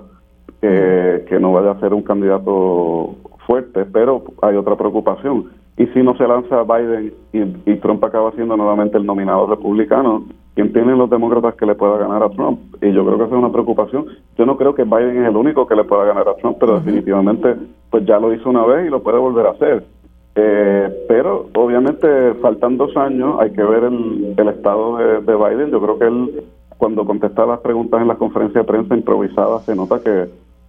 que, 0.62 1.38
no 1.40 1.54
vaya 1.54 1.72
a 1.72 1.80
ser 1.80 1.94
un 1.94 2.02
candidato 2.02 3.16
fuerte, 3.46 3.86
pero 3.86 4.24
hay 4.42 4.56
otra 4.56 4.76
preocupación. 4.76 5.52
Y 5.78 5.86
si 5.88 6.02
no 6.02 6.18
se 6.18 6.28
lanza 6.28 6.64
Biden 6.64 7.14
y, 7.34 7.76
Trump 7.76 8.04
acaba 8.04 8.32
siendo 8.32 8.58
nuevamente 8.58 8.98
el 8.98 9.06
nominado 9.06 9.46
republicano, 9.46 10.26
¿quién 10.56 10.74
tienen 10.74 10.98
los 10.98 11.08
demócratas 11.08 11.54
que 11.54 11.68
le 11.68 11.76
pueda 11.76 11.98
ganar 11.98 12.24
a 12.24 12.30
Trump? 12.30 12.60
Y 12.82 12.92
yo 12.92 13.06
creo 13.06 13.18
que 13.20 13.26
esa 13.26 13.36
es 13.36 13.40
una 13.40 13.52
preocupación. 13.52 14.08
Yo 14.38 14.48
no 14.48 14.58
creo 14.58 14.74
que 14.74 14.84
Biden 14.84 15.22
es 15.22 15.30
el 15.30 15.38
único 15.38 15.68
que 15.68 15.76
le 15.76 15.84
pueda 15.84 16.06
ganar 16.06 16.28
a 16.28 16.36
Trump, 16.36 16.58
pero 16.60 16.80
definitivamente 16.80 17.56
pues 17.92 18.06
ya 18.06 18.18
lo 18.18 18.34
hizo 18.34 18.50
una 18.50 18.66
vez 18.66 18.88
y 18.88 18.90
lo 18.90 19.04
puede 19.04 19.20
volver 19.20 19.46
a 19.46 19.52
hacer. 19.52 19.86
Eh, 20.34 21.06
pero 21.08 21.48
obviamente 21.54 22.34
faltan 22.42 22.78
dos 22.78 22.98
años, 22.98 23.40
hay 23.40 23.52
que 23.52 23.64
ver 23.64 23.84
el, 23.84 24.50
estado 24.50 24.98
de, 24.98 25.22
de 25.22 25.36
Biden. 25.36 25.70
Yo 25.70 25.80
creo 25.80 26.00
que 26.00 26.06
él, 26.06 26.44
cuando 26.80 27.06
contesta 27.06 27.46
las 27.46 27.60
preguntas 27.60 28.02
en 28.02 28.08
la 28.08 28.16
conferencia 28.16 28.62
de 28.62 28.68
prensa 28.68 28.96
improvisada, 28.96 29.60
se 29.60 29.76
nota 29.76 30.00
que 30.04 30.26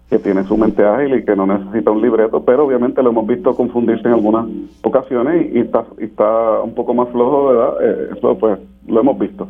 que 0.09 0.19
tiene 0.19 0.45
su 0.45 0.57
mente 0.57 0.85
ágil 0.85 1.15
y 1.15 1.25
que 1.25 1.37
no 1.37 1.47
necesita 1.47 1.91
un 1.91 2.01
libreto, 2.01 2.43
pero 2.43 2.65
obviamente 2.65 3.03
lo 3.03 3.11
hemos 3.11 3.27
visto 3.27 3.55
confundirse 3.55 4.09
en 4.09 4.15
algunas 4.15 4.47
ocasiones 4.83 5.55
y, 5.55 5.59
está, 5.59 5.85
está 5.99 6.63
un 6.63 6.75
poco 6.75 6.95
más 6.95 7.09
flojo, 7.11 7.49
¿verdad? 7.49 7.75
Eh, 7.83 8.09
eso 8.17 8.39
pues 8.39 8.59
lo 8.87 9.01
hemos 9.01 9.19
visto. 9.19 9.47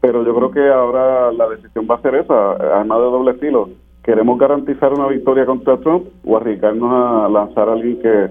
Pero 0.00 0.24
yo 0.24 0.34
creo 0.34 0.50
que 0.50 0.68
ahora 0.68 1.30
la 1.32 1.48
decisión 1.48 1.86
va 1.88 1.96
a 1.96 2.02
ser 2.02 2.16
esa, 2.16 2.52
además 2.52 2.98
de 2.98 3.04
doble 3.04 3.30
estilo. 3.32 3.68
¿Queremos 4.02 4.38
garantizar 4.38 4.92
una 4.92 5.06
victoria 5.06 5.46
contra 5.46 5.76
Trump 5.76 6.06
o 6.26 6.36
arriesgarnos 6.36 6.90
a 6.92 7.28
lanzar 7.28 7.68
a 7.68 7.72
alguien 7.74 8.00
que 8.00 8.30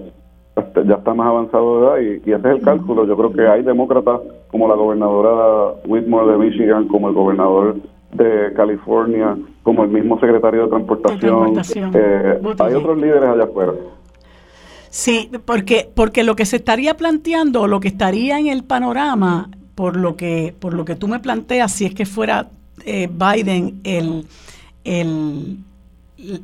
ya 0.84 0.96
está 0.96 1.14
más 1.14 1.28
avanzado 1.28 1.80
de 1.80 1.86
edad? 1.86 2.20
Y, 2.24 2.30
y 2.30 2.32
ese 2.32 2.48
es 2.48 2.56
el 2.56 2.62
cálculo. 2.62 3.06
Yo 3.06 3.16
creo 3.16 3.32
que 3.32 3.46
hay 3.46 3.62
demócratas 3.62 4.20
como 4.50 4.68
la 4.68 4.74
gobernadora 4.74 5.76
Whitmore 5.86 6.32
de 6.32 6.38
Michigan, 6.38 6.88
como 6.88 7.08
el 7.08 7.14
gobernador 7.14 7.76
de 8.12 8.52
California, 8.54 9.36
como 9.62 9.84
el 9.84 9.90
mismo 9.90 10.18
secretario 10.18 10.64
de 10.64 10.68
Transportación. 10.68 11.60
Eh, 11.94 12.40
hay 12.58 12.74
otros 12.74 12.98
líderes 12.98 13.28
allá 13.28 13.44
afuera. 13.44 13.72
Sí, 14.88 15.30
porque, 15.44 15.88
porque 15.94 16.24
lo 16.24 16.34
que 16.34 16.44
se 16.44 16.56
estaría 16.56 16.96
planteando, 16.96 17.68
lo 17.68 17.78
que 17.78 17.88
estaría 17.88 18.38
en 18.38 18.48
el 18.48 18.64
panorama, 18.64 19.48
por 19.76 19.96
lo 19.96 20.16
que, 20.16 20.54
por 20.58 20.74
lo 20.74 20.84
que 20.84 20.96
tú 20.96 21.06
me 21.06 21.20
planteas, 21.20 21.72
si 21.72 21.86
es 21.86 21.94
que 21.94 22.06
fuera 22.06 22.48
eh, 22.84 23.08
Biden 23.08 23.80
el, 23.84 24.26
el, 24.82 25.58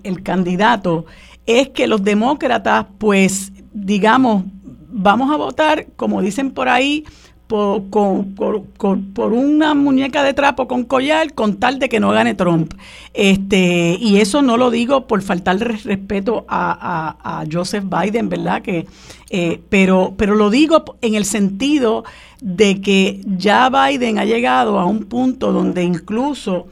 el 0.04 0.22
candidato, 0.22 1.06
es 1.44 1.70
que 1.70 1.88
los 1.88 2.04
demócratas, 2.04 2.86
pues, 2.98 3.52
digamos, 3.72 4.44
vamos 4.88 5.32
a 5.32 5.36
votar, 5.36 5.86
como 5.96 6.22
dicen 6.22 6.52
por 6.52 6.68
ahí, 6.68 7.04
por, 7.46 9.32
una 9.32 9.74
muñeca 9.74 10.22
de 10.22 10.34
trapo 10.34 10.66
con 10.66 10.84
collar 10.84 11.32
con 11.32 11.56
tal 11.56 11.78
de 11.78 11.88
que 11.88 12.00
no 12.00 12.10
gane 12.10 12.34
Trump. 12.34 12.74
Este, 13.14 13.96
y 14.00 14.18
eso 14.18 14.42
no 14.42 14.56
lo 14.56 14.70
digo 14.70 15.06
por 15.06 15.22
faltar 15.22 15.58
respeto 15.58 16.44
a, 16.48 17.44
Joseph 17.50 17.84
Biden, 17.84 18.28
¿verdad? 18.28 18.62
Que, 18.62 18.86
eh, 19.30 19.60
pero, 19.68 20.14
pero 20.16 20.34
lo 20.34 20.50
digo 20.50 20.84
en 21.00 21.14
el 21.14 21.24
sentido 21.24 22.04
de 22.40 22.80
que 22.80 23.20
ya 23.24 23.70
Biden 23.70 24.18
ha 24.18 24.24
llegado 24.24 24.78
a 24.78 24.84
un 24.84 25.04
punto 25.04 25.52
donde 25.52 25.84
incluso 25.84 26.66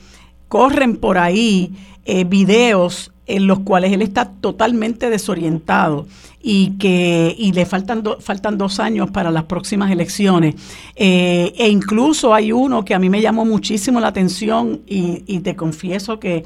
corren 0.49 0.97
por 0.97 1.19
ahí 1.19 1.73
eh, 2.05 2.25
videos 2.25 3.14
en 3.27 3.47
los 3.47 3.61
cuales 3.61 3.93
él 3.93 4.03
está 4.03 4.27
totalmente 4.27 5.09
desorientado 5.11 6.07
y 6.43 6.73
que 6.79 7.35
y 7.39 7.53
le 7.53 7.65
faltan 7.65 8.05
faltan 8.21 8.59
dos 8.59 8.79
años 8.79 9.11
para 9.11 9.31
las 9.31 9.45
próximas 9.45 9.91
elecciones. 9.91 10.55
Eh, 10.95 11.53
e 11.57 11.69
incluso 11.69 12.35
hay 12.35 12.53
uno 12.53 12.85
que 12.85 12.95
a 12.95 12.99
mí 12.99 13.09
me 13.09 13.23
llamó 13.23 13.45
muchísimo 13.45 13.99
la 13.99 14.09
atención 14.09 14.83
y, 14.87 15.41
te 15.41 15.57
confieso 15.57 16.19
que 16.21 16.45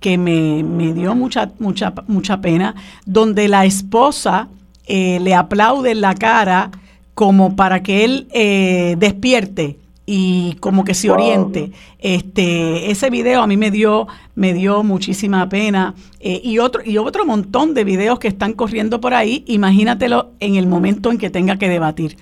que 0.00 0.18
me, 0.18 0.62
dio 0.92 1.14
mucha 1.14 1.52
mucha 1.58 1.94
mucha 2.06 2.40
pena 2.40 2.74
donde 3.06 3.48
la 3.48 3.64
esposa 3.64 4.48
eh, 4.86 5.18
le 5.20 5.34
aplaude 5.34 5.92
en 5.92 6.00
la 6.00 6.14
cara 6.14 6.70
como 7.14 7.56
para 7.56 7.82
que 7.82 8.04
él 8.04 8.28
eh, 8.32 8.96
despierte 8.98 9.78
y 10.06 10.54
como 10.60 10.84
que 10.84 10.94
se 10.94 11.10
oriente. 11.10 11.72
Este, 11.98 12.90
ese 12.90 13.10
video 13.10 13.42
a 13.42 13.46
mí 13.48 13.56
me 13.56 13.72
dio, 13.72 14.06
me 14.36 14.54
dio 14.54 14.84
muchísima 14.84 15.48
pena. 15.48 15.94
Eh, 16.20 16.40
y 16.42 16.60
otro, 16.60 16.82
y 16.84 16.96
otro 16.96 17.26
montón 17.26 17.74
de 17.74 17.84
videos 17.84 18.20
que 18.20 18.28
están 18.28 18.52
corriendo 18.52 19.00
por 19.00 19.12
ahí, 19.12 19.44
imagínatelo 19.48 20.28
en 20.38 20.54
el 20.54 20.68
momento 20.68 21.10
en 21.10 21.18
que 21.18 21.28
tenga 21.28 21.56
que 21.56 21.68
debatir. 21.68 22.16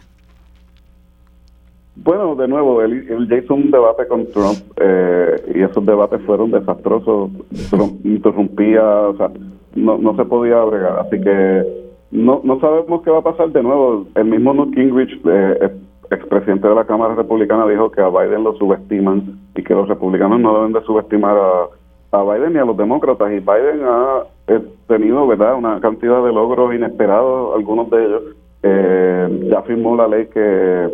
Bueno, 1.97 2.35
de 2.35 2.49
nuevo, 2.49 2.82
él, 2.82 3.28
ya 3.30 3.37
hizo 3.37 3.55
un 3.55 3.70
debate 3.70 4.09
con 4.09 4.26
Trump 4.32 4.59
eh, 4.78 5.53
y 5.55 5.62
esos 5.62 5.85
debates 5.87 6.20
fueron 6.22 6.51
desastrosos. 6.51 7.30
Trump 7.70 8.01
interrumpía, 8.05 8.82
o 8.82 9.16
sea, 9.16 9.30
no, 9.74 9.99
no 9.99 10.16
se 10.16 10.24
podía 10.24 10.57
bregar. 10.64 10.99
Así 11.01 11.20
que 11.20 11.62
no, 12.11 12.41
no 12.43 12.59
sabemos 12.61 13.03
qué 13.03 13.11
va 13.11 13.18
a 13.18 13.22
pasar 13.22 13.51
de 13.51 13.62
nuevo. 13.62 14.07
El 14.14 14.24
mismo 14.24 14.55
Newt 14.55 14.74
Gingrich 14.74 15.20
eh, 15.24 15.70
expresidente 16.11 16.68
de 16.68 16.74
la 16.74 16.84
Cámara 16.84 17.14
Republicana 17.14 17.66
dijo 17.66 17.90
que 17.90 18.00
a 18.00 18.09
Biden 18.09 18.44
lo 18.44 18.55
subestiman 18.55 19.38
y 19.55 19.62
que 19.62 19.74
los 19.74 19.88
republicanos 19.88 20.40
no 20.40 20.55
deben 20.57 20.72
de 20.72 20.82
subestimar 20.82 21.36
a, 21.36 22.22
Biden 22.22 22.52
ni 22.52 22.59
a 22.61 22.64
los 22.64 22.76
demócratas. 22.76 23.32
Y 23.32 23.40
Biden 23.40 23.82
ha 23.84 24.22
eh, 24.46 24.61
tenido, 24.86 25.26
¿verdad?, 25.26 25.57
una 25.57 25.80
cantidad 25.80 26.22
de 26.24 26.32
logros 26.32 26.74
inesperados, 26.74 27.57
algunos 27.57 27.90
de 27.90 28.05
ellos. 28.05 28.22
Eh, 28.62 29.48
ya 29.50 29.62
firmó 29.62 29.96
la 29.96 30.09
ley 30.09 30.26
que, 30.32 30.88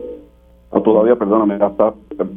o 0.70 0.80
todavía, 0.82 1.16
perdóname, 1.16 1.58
ya 1.58 1.66
está 1.66 1.92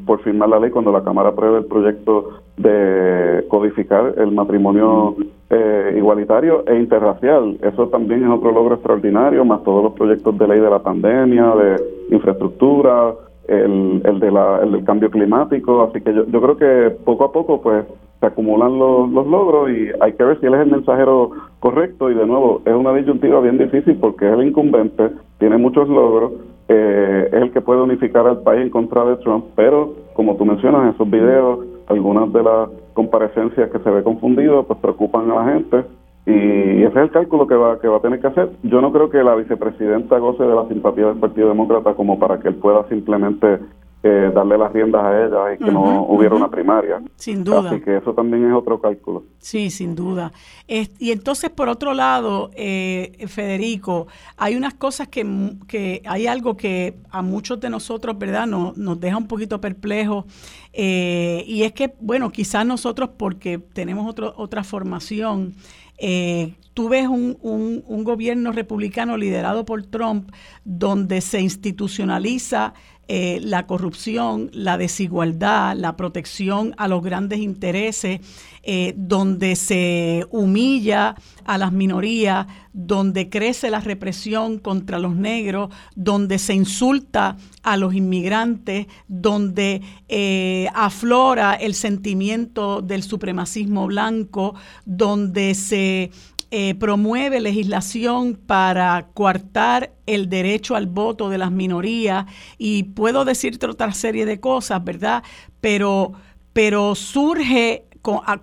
por 0.06 0.20
firmar 0.22 0.50
la 0.50 0.60
ley 0.60 0.72
cuando 0.72 0.92
la 0.92 1.04
Cámara 1.04 1.30
apruebe 1.30 1.60
el 1.60 1.66
proyecto 1.66 2.30
de 2.58 3.46
codificar 3.48 4.16
el 4.18 4.32
matrimonio 4.32 5.16
eh, 5.52 5.94
igualitario 5.98 6.64
e 6.66 6.76
interracial. 6.80 7.58
Eso 7.62 7.90
también 7.90 8.24
es 8.24 8.30
otro 8.30 8.52
logro 8.52 8.76
extraordinario, 8.76 9.46
más 9.46 9.64
todos 9.64 9.84
los 9.84 9.94
proyectos 9.94 10.36
de 10.38 10.48
ley 10.48 10.60
de 10.60 10.70
la 10.70 10.80
pandemia, 10.80 11.54
de 11.56 11.84
infraestructura, 12.10 13.14
el, 13.48 14.02
el, 14.04 14.20
de 14.20 14.32
la, 14.32 14.62
el 14.64 14.72
del 14.72 14.84
cambio 14.84 15.12
climático. 15.12 15.84
Así 15.84 16.02
que 16.02 16.14
yo, 16.14 16.26
yo 16.26 16.42
creo 16.42 16.58
que 16.58 16.96
poco 17.04 17.26
a 17.26 17.32
poco 17.32 17.62
pues 17.62 17.86
se 18.20 18.26
acumulan 18.26 18.80
los, 18.80 19.12
los 19.12 19.28
logros 19.28 19.70
y 19.70 19.90
hay 20.00 20.14
que 20.14 20.24
ver 20.24 20.40
si 20.40 20.48
él 20.48 20.56
es 20.56 20.62
el 20.62 20.72
mensajero 20.72 21.32
correcto. 21.60 22.10
Y 22.10 22.16
de 22.16 22.26
nuevo, 22.26 22.62
es 22.66 22.74
una 22.74 22.94
disyuntiva 22.94 23.42
bien 23.42 23.60
difícil 23.60 23.98
porque 23.98 24.28
es 24.28 24.34
el 24.34 24.48
incumbente, 24.48 25.12
tiene 25.38 25.58
muchos 25.58 25.88
logros, 25.88 26.32
eh, 26.68 27.30
es 27.32 27.42
el 27.42 27.52
que 27.52 27.62
puede 27.62 27.82
unificar 27.82 28.28
al 28.28 28.42
país 28.42 28.62
en 28.62 28.70
contra 28.70 29.04
de 29.06 29.18
Trump, 29.18 29.46
pero 29.56 29.94
como 30.14 30.36
tú 30.36 30.46
mencionas 30.46 30.84
en 30.84 30.90
esos 30.90 31.10
videos, 31.10 31.60
algunas 31.88 32.32
de 32.32 32.44
las 32.44 32.70
comparecencias 32.94 33.70
que 33.70 33.80
se 33.80 33.90
ve 33.90 34.04
confundido, 34.04 34.64
pues 34.64 34.80
preocupan 34.80 35.30
a 35.32 35.36
la 35.36 35.54
gente 35.54 35.84
y 36.26 36.84
ese 36.84 36.88
es 36.88 36.96
el 36.96 37.12
cálculo 37.12 37.48
que 37.48 37.56
va 37.56 37.80
que 37.82 37.88
va 37.88 37.98
a 37.98 38.02
tener 38.02 38.22
que 38.22 38.28
hacer. 38.28 38.50
Yo 38.64 38.80
no 38.80 38.94
creo 38.94 39.10
que 39.10 39.24
la 39.24 39.36
vicepresidenta 39.36 40.18
goce 40.20 40.44
de 40.44 40.56
la 40.56 40.68
simpatía 40.68 41.08
del 41.08 41.18
Partido 41.18 41.50
Demócrata 41.50 41.96
como 41.96 42.18
para 42.18 42.40
que 42.40 42.48
él 42.48 42.56
pueda 42.56 42.88
simplemente 42.88 43.60
eh, 44.04 44.32
darle 44.36 44.58
las 44.58 44.74
riendas 44.74 45.02
a 45.02 45.26
ellas 45.26 45.56
y 45.56 45.64
que 45.64 45.72
no 45.72 46.04
hubiera 46.04 46.36
una 46.36 46.50
primaria. 46.50 47.02
Sin 47.16 47.44
duda. 47.44 47.70
Así 47.72 47.82
que 47.82 47.98
eso 47.98 48.14
también 48.14 48.46
es 48.46 48.54
otro 48.54 48.82
cálculo. 48.82 49.24
Sí, 49.40 49.70
sin 49.70 49.96
duda. 49.96 50.34
y 50.68 51.12
entonces, 51.12 51.50
por 51.50 51.70
otro 51.70 51.94
lado, 51.94 52.52
eh, 52.56 53.26
Federico, 53.28 54.08
hay 54.38 54.56
unas 54.56 54.74
cosas 54.74 55.08
que, 55.08 55.26
que, 55.68 56.02
hay 56.06 56.28
algo 56.28 56.58
que 56.58 56.96
a 57.12 57.22
muchos 57.22 57.60
de 57.60 57.70
nosotros, 57.70 58.18
¿verdad?, 58.18 58.46
nos, 58.46 58.78
nos 58.78 59.00
deja 59.00 59.18
un 59.18 59.28
poquito 59.28 59.62
perplejos. 59.62 60.26
Eh, 60.74 61.44
y 61.48 61.64
es 61.64 61.72
que, 61.72 61.94
bueno, 62.00 62.32
quizás 62.32 62.66
nosotros, 62.66 63.12
porque 63.18 63.60
tenemos 63.60 64.10
otro, 64.10 64.34
otra 64.38 64.64
formación, 64.64 65.54
eh, 65.98 66.56
tú 66.74 66.90
ves 66.90 67.08
un, 67.08 67.38
un, 67.42 68.04
gobierno 68.04 68.52
republicano 68.52 69.16
liderado 69.16 69.64
por 69.64 69.84
Trump 69.84 70.32
donde 70.66 71.22
se 71.22 71.40
institucionaliza 71.40 72.74
eh, 73.10 73.40
la 73.42 73.68
corrupción, 73.68 74.50
la 74.54 74.78
desigualdad, 74.78 75.76
la 75.76 75.98
protección 75.98 76.74
a 76.78 76.88
los 76.88 77.04
grandes 77.04 77.40
intereses, 77.40 78.22
eh, 78.64 78.94
donde 78.96 79.58
se 79.58 80.26
humilla 80.32 81.16
a 81.44 81.58
las 81.58 81.74
minorías, 81.74 82.48
donde 82.72 83.30
crece 83.30 83.70
la 83.70 83.82
represión 83.82 84.58
contra 84.58 85.00
los 85.00 85.18
negros, 85.18 85.70
donde 85.96 86.40
se 86.40 86.54
insulta 86.54 87.36
a 87.62 87.76
los 87.76 87.94
inmigrantes, 87.94 88.88
donde 89.10 89.82
eh, 90.08 90.68
aflora 90.74 91.56
el 91.56 91.76
sentimiento 91.76 92.82
del 92.82 93.04
supremacismo 93.04 93.86
blanco, 93.88 94.56
donde 94.86 95.56
se 95.56 96.12
eh, 96.56 96.76
promueve 96.76 97.42
legislación 97.42 98.36
para 98.36 99.08
coartar 99.16 99.92
el 100.06 100.30
derecho 100.30 100.76
al 100.76 100.86
voto 100.86 101.30
de 101.30 101.40
las 101.40 101.52
minorías 101.52 102.28
y 102.60 102.84
puedo 102.84 103.26
decirte 103.26 103.66
otra 103.66 103.92
serie 103.92 104.28
de 104.28 104.40
cosas, 104.40 104.84
¿verdad? 104.84 105.24
Pero, 105.62 106.14
pero 106.54 106.94
surge 106.94 107.86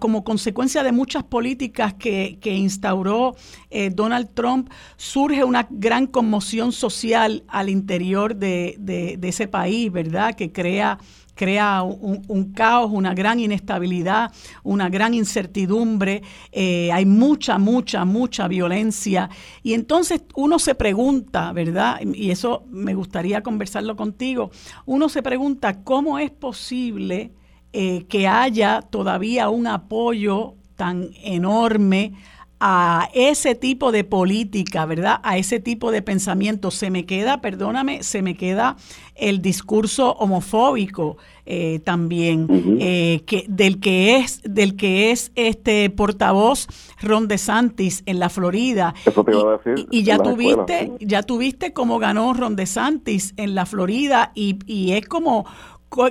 como 0.00 0.24
consecuencia 0.24 0.82
de 0.82 0.90
muchas 0.90 1.22
políticas 1.22 1.94
que, 1.94 2.40
instauró 2.42 3.36
eh, 3.70 3.90
Donald 3.90 4.30
Trump, 4.34 4.70
surge 4.96 5.44
una 5.44 5.68
gran 5.70 6.08
conmoción 6.08 6.72
social 6.72 7.44
al 7.46 7.68
interior 7.68 8.34
de, 8.34 8.74
de 8.76 9.28
ese 9.28 9.46
país, 9.46 9.92
¿verdad? 9.92 10.34
Que 10.34 10.50
crea 10.50 10.98
crea 11.40 11.82
un, 11.82 12.52
caos, 12.52 12.90
una 12.92 13.14
gran 13.14 13.40
inestabilidad, 13.40 14.30
una 14.62 14.90
gran 14.90 15.14
incertidumbre, 15.14 16.22
eh, 16.52 16.92
hay 16.92 17.06
mucha, 17.06 17.56
mucha, 17.56 18.04
mucha 18.04 18.46
violencia. 18.46 19.30
Y 19.62 19.72
entonces 19.72 20.20
uno 20.34 20.58
se 20.58 20.74
pregunta, 20.74 21.50
¿verdad? 21.54 21.98
Y 22.02 22.30
eso 22.30 22.66
me 22.68 22.92
gustaría 22.92 23.42
conversarlo 23.42 23.96
contigo, 23.96 24.50
uno 24.84 25.08
se 25.08 25.22
pregunta 25.22 25.82
cómo 25.82 26.18
es 26.18 26.30
posible 26.30 27.32
eh, 27.72 28.04
que 28.06 28.28
haya 28.28 28.82
todavía 28.82 29.48
un 29.48 29.66
apoyo 29.66 30.56
tan 30.76 31.08
enorme 31.22 32.12
a 32.60 33.08
ese 33.14 33.54
tipo 33.54 33.90
de 33.90 34.04
política, 34.04 34.84
¿verdad? 34.84 35.20
A 35.22 35.38
ese 35.38 35.60
tipo 35.60 35.90
de 35.90 36.02
pensamiento. 36.02 36.70
Se 36.70 36.90
me 36.90 37.06
queda, 37.06 37.40
perdóname, 37.40 38.02
se 38.02 38.20
me 38.20 38.36
queda 38.36 38.76
el 39.14 39.40
discurso 39.40 40.12
homofóbico 40.12 41.16
eh, 41.46 41.80
también, 41.82 42.46
eh, 42.80 43.22
que, 43.26 43.44
del 43.48 43.80
que 43.80 44.18
es, 44.18 44.42
del 44.44 44.76
que 44.76 45.10
es 45.10 45.32
este 45.34 45.88
portavoz 45.90 46.68
Ron 47.00 47.28
DeSantis 47.28 48.02
en 48.04 48.18
la 48.18 48.28
Florida. 48.28 48.94
Eso 49.06 49.24
te 49.24 49.32
iba 49.32 49.54
a 49.54 49.56
decir. 49.56 49.86
Y, 49.90 50.02
ya 50.02 50.18
tuviste, 50.18 50.92
ya 51.00 51.22
tuviste 51.22 51.72
cómo 51.72 51.98
ganó 51.98 52.34
Ron 52.34 52.56
DeSantis 52.56 53.32
en 53.36 53.54
la 53.54 53.64
Florida, 53.64 54.32
y, 54.34 54.58
y 54.66 54.92
es 54.92 55.06
como 55.06 55.46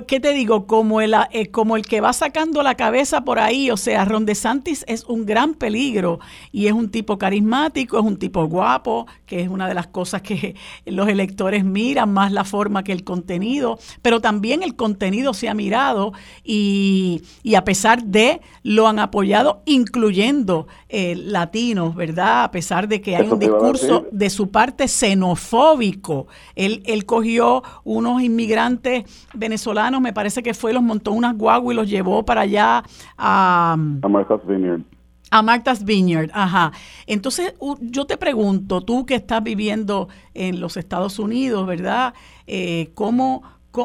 ¿qué 0.06 0.20
te 0.20 0.34
digo? 0.34 0.66
Como 0.66 1.00
el, 1.00 1.14
eh, 1.32 1.50
como 1.50 1.76
el 1.76 1.86
que 1.86 2.02
va 2.02 2.12
sacando 2.12 2.62
la 2.62 2.74
cabeza 2.74 3.22
por 3.22 3.38
ahí, 3.38 3.70
o 3.70 3.78
sea, 3.78 4.04
Ron 4.04 4.26
DeSantis 4.26 4.84
es 4.86 5.04
un 5.04 5.24
gran 5.24 5.54
peligro 5.54 6.20
y 6.52 6.66
es 6.66 6.74
un 6.74 6.90
tipo 6.90 7.16
carismático, 7.16 7.98
es 7.98 8.04
un 8.04 8.18
tipo 8.18 8.46
guapo, 8.46 9.06
que 9.24 9.40
es 9.40 9.48
una 9.48 9.68
de 9.68 9.74
las 9.74 9.86
cosas 9.86 10.20
que 10.20 10.54
los 10.84 11.08
electores 11.08 11.64
miran 11.64 12.12
más 12.12 12.30
la 12.30 12.44
forma 12.44 12.84
que 12.84 12.92
el 12.92 13.04
contenido, 13.04 13.78
pero 14.02 14.20
también 14.20 14.62
el 14.62 14.76
contenido 14.76 15.32
se 15.32 15.48
ha 15.48 15.54
mirado 15.54 16.12
y, 16.44 17.22
y 17.42 17.54
a 17.54 17.64
pesar 17.64 18.04
de 18.04 18.42
lo 18.62 18.86
han 18.86 18.98
apoyado, 18.98 19.62
incluyendo 19.64 20.68
eh, 20.90 21.14
latinos, 21.16 21.94
¿verdad? 21.94 22.44
A 22.44 22.50
pesar 22.50 22.86
de 22.86 23.00
que 23.00 23.16
hay 23.16 23.26
un 23.28 23.38
discurso 23.38 24.06
de 24.12 24.28
su 24.28 24.50
parte 24.50 24.88
xenofóbico. 24.88 26.26
Él, 26.54 26.82
él 26.84 27.06
cogió 27.06 27.62
unos 27.84 28.20
inmigrantes 28.20 29.04
venezolanos 29.32 29.69
me 30.00 30.12
parece 30.12 30.42
que 30.42 30.54
fue, 30.54 30.72
los 30.72 30.82
montó 30.82 31.12
unas 31.12 31.36
guaguas 31.36 31.74
y 31.74 31.76
los 31.76 31.88
llevó 31.88 32.24
para 32.24 32.42
allá 32.42 32.82
a... 33.16 33.76
A 34.02 34.08
Martha's 34.08 34.46
Vineyard. 34.46 34.82
A 35.30 35.42
Martha's 35.42 35.84
Vineyard, 35.84 36.30
ajá. 36.32 36.72
Entonces, 37.06 37.54
yo 37.80 38.04
te 38.06 38.16
pregunto, 38.16 38.80
tú 38.80 39.06
que 39.06 39.14
estás 39.14 39.42
viviendo 39.42 40.08
en 40.34 40.60
los 40.60 40.76
Estados 40.76 41.18
Unidos, 41.20 41.66
¿verdad? 41.66 42.14
Eh, 42.48 42.90
¿Cómo, 42.94 43.44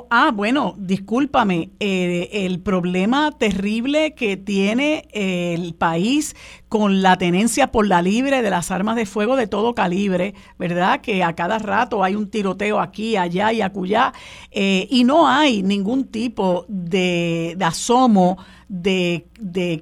Ah, 0.09 0.31
bueno, 0.33 0.73
discúlpame, 0.79 1.69
eh, 1.79 2.29
el 2.31 2.59
problema 2.59 3.31
terrible 3.31 4.15
que 4.15 4.35
tiene 4.35 5.07
el 5.11 5.75
país 5.75 6.35
con 6.69 7.03
la 7.03 7.17
tenencia 7.17 7.71
por 7.71 7.85
la 7.85 8.01
libre 8.01 8.41
de 8.41 8.49
las 8.49 8.71
armas 8.71 8.95
de 8.95 9.05
fuego 9.05 9.35
de 9.35 9.45
todo 9.45 9.75
calibre, 9.75 10.33
¿verdad? 10.57 11.01
Que 11.01 11.23
a 11.23 11.33
cada 11.33 11.59
rato 11.59 12.03
hay 12.03 12.15
un 12.15 12.31
tiroteo 12.31 12.79
aquí, 12.79 13.15
allá 13.15 13.53
y 13.53 13.61
acullá, 13.61 14.11
eh, 14.49 14.87
y 14.89 15.03
no 15.03 15.27
hay 15.27 15.61
ningún 15.61 16.05
tipo 16.05 16.65
de, 16.67 17.55
asomo 17.61 18.39
de 18.67 19.27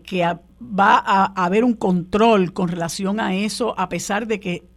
que 0.06 0.38
va 0.62 1.02
a 1.06 1.46
haber 1.46 1.64
un 1.64 1.74
control 1.74 2.52
con 2.52 2.68
relación 2.68 3.22
a 3.22 3.36
eso, 3.36 3.74
a 3.80 3.88
pesar 3.88 4.28
de 4.28 4.42
que 4.42 4.73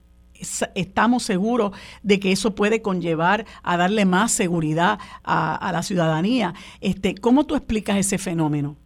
estamos 0.74 1.22
seguros 1.22 1.72
de 2.02 2.20
que 2.20 2.32
eso 2.32 2.54
puede 2.54 2.82
conllevar 2.82 3.46
a 3.62 3.76
darle 3.76 4.04
más 4.04 4.32
seguridad 4.32 4.98
a, 5.24 5.70
la 5.72 5.82
ciudadanía. 5.82 6.54
Este, 6.80 7.14
¿Cómo 7.14 7.44
tú 7.44 7.54
explicas 7.54 7.96
ese 7.96 8.18
fenómeno? 8.18 8.76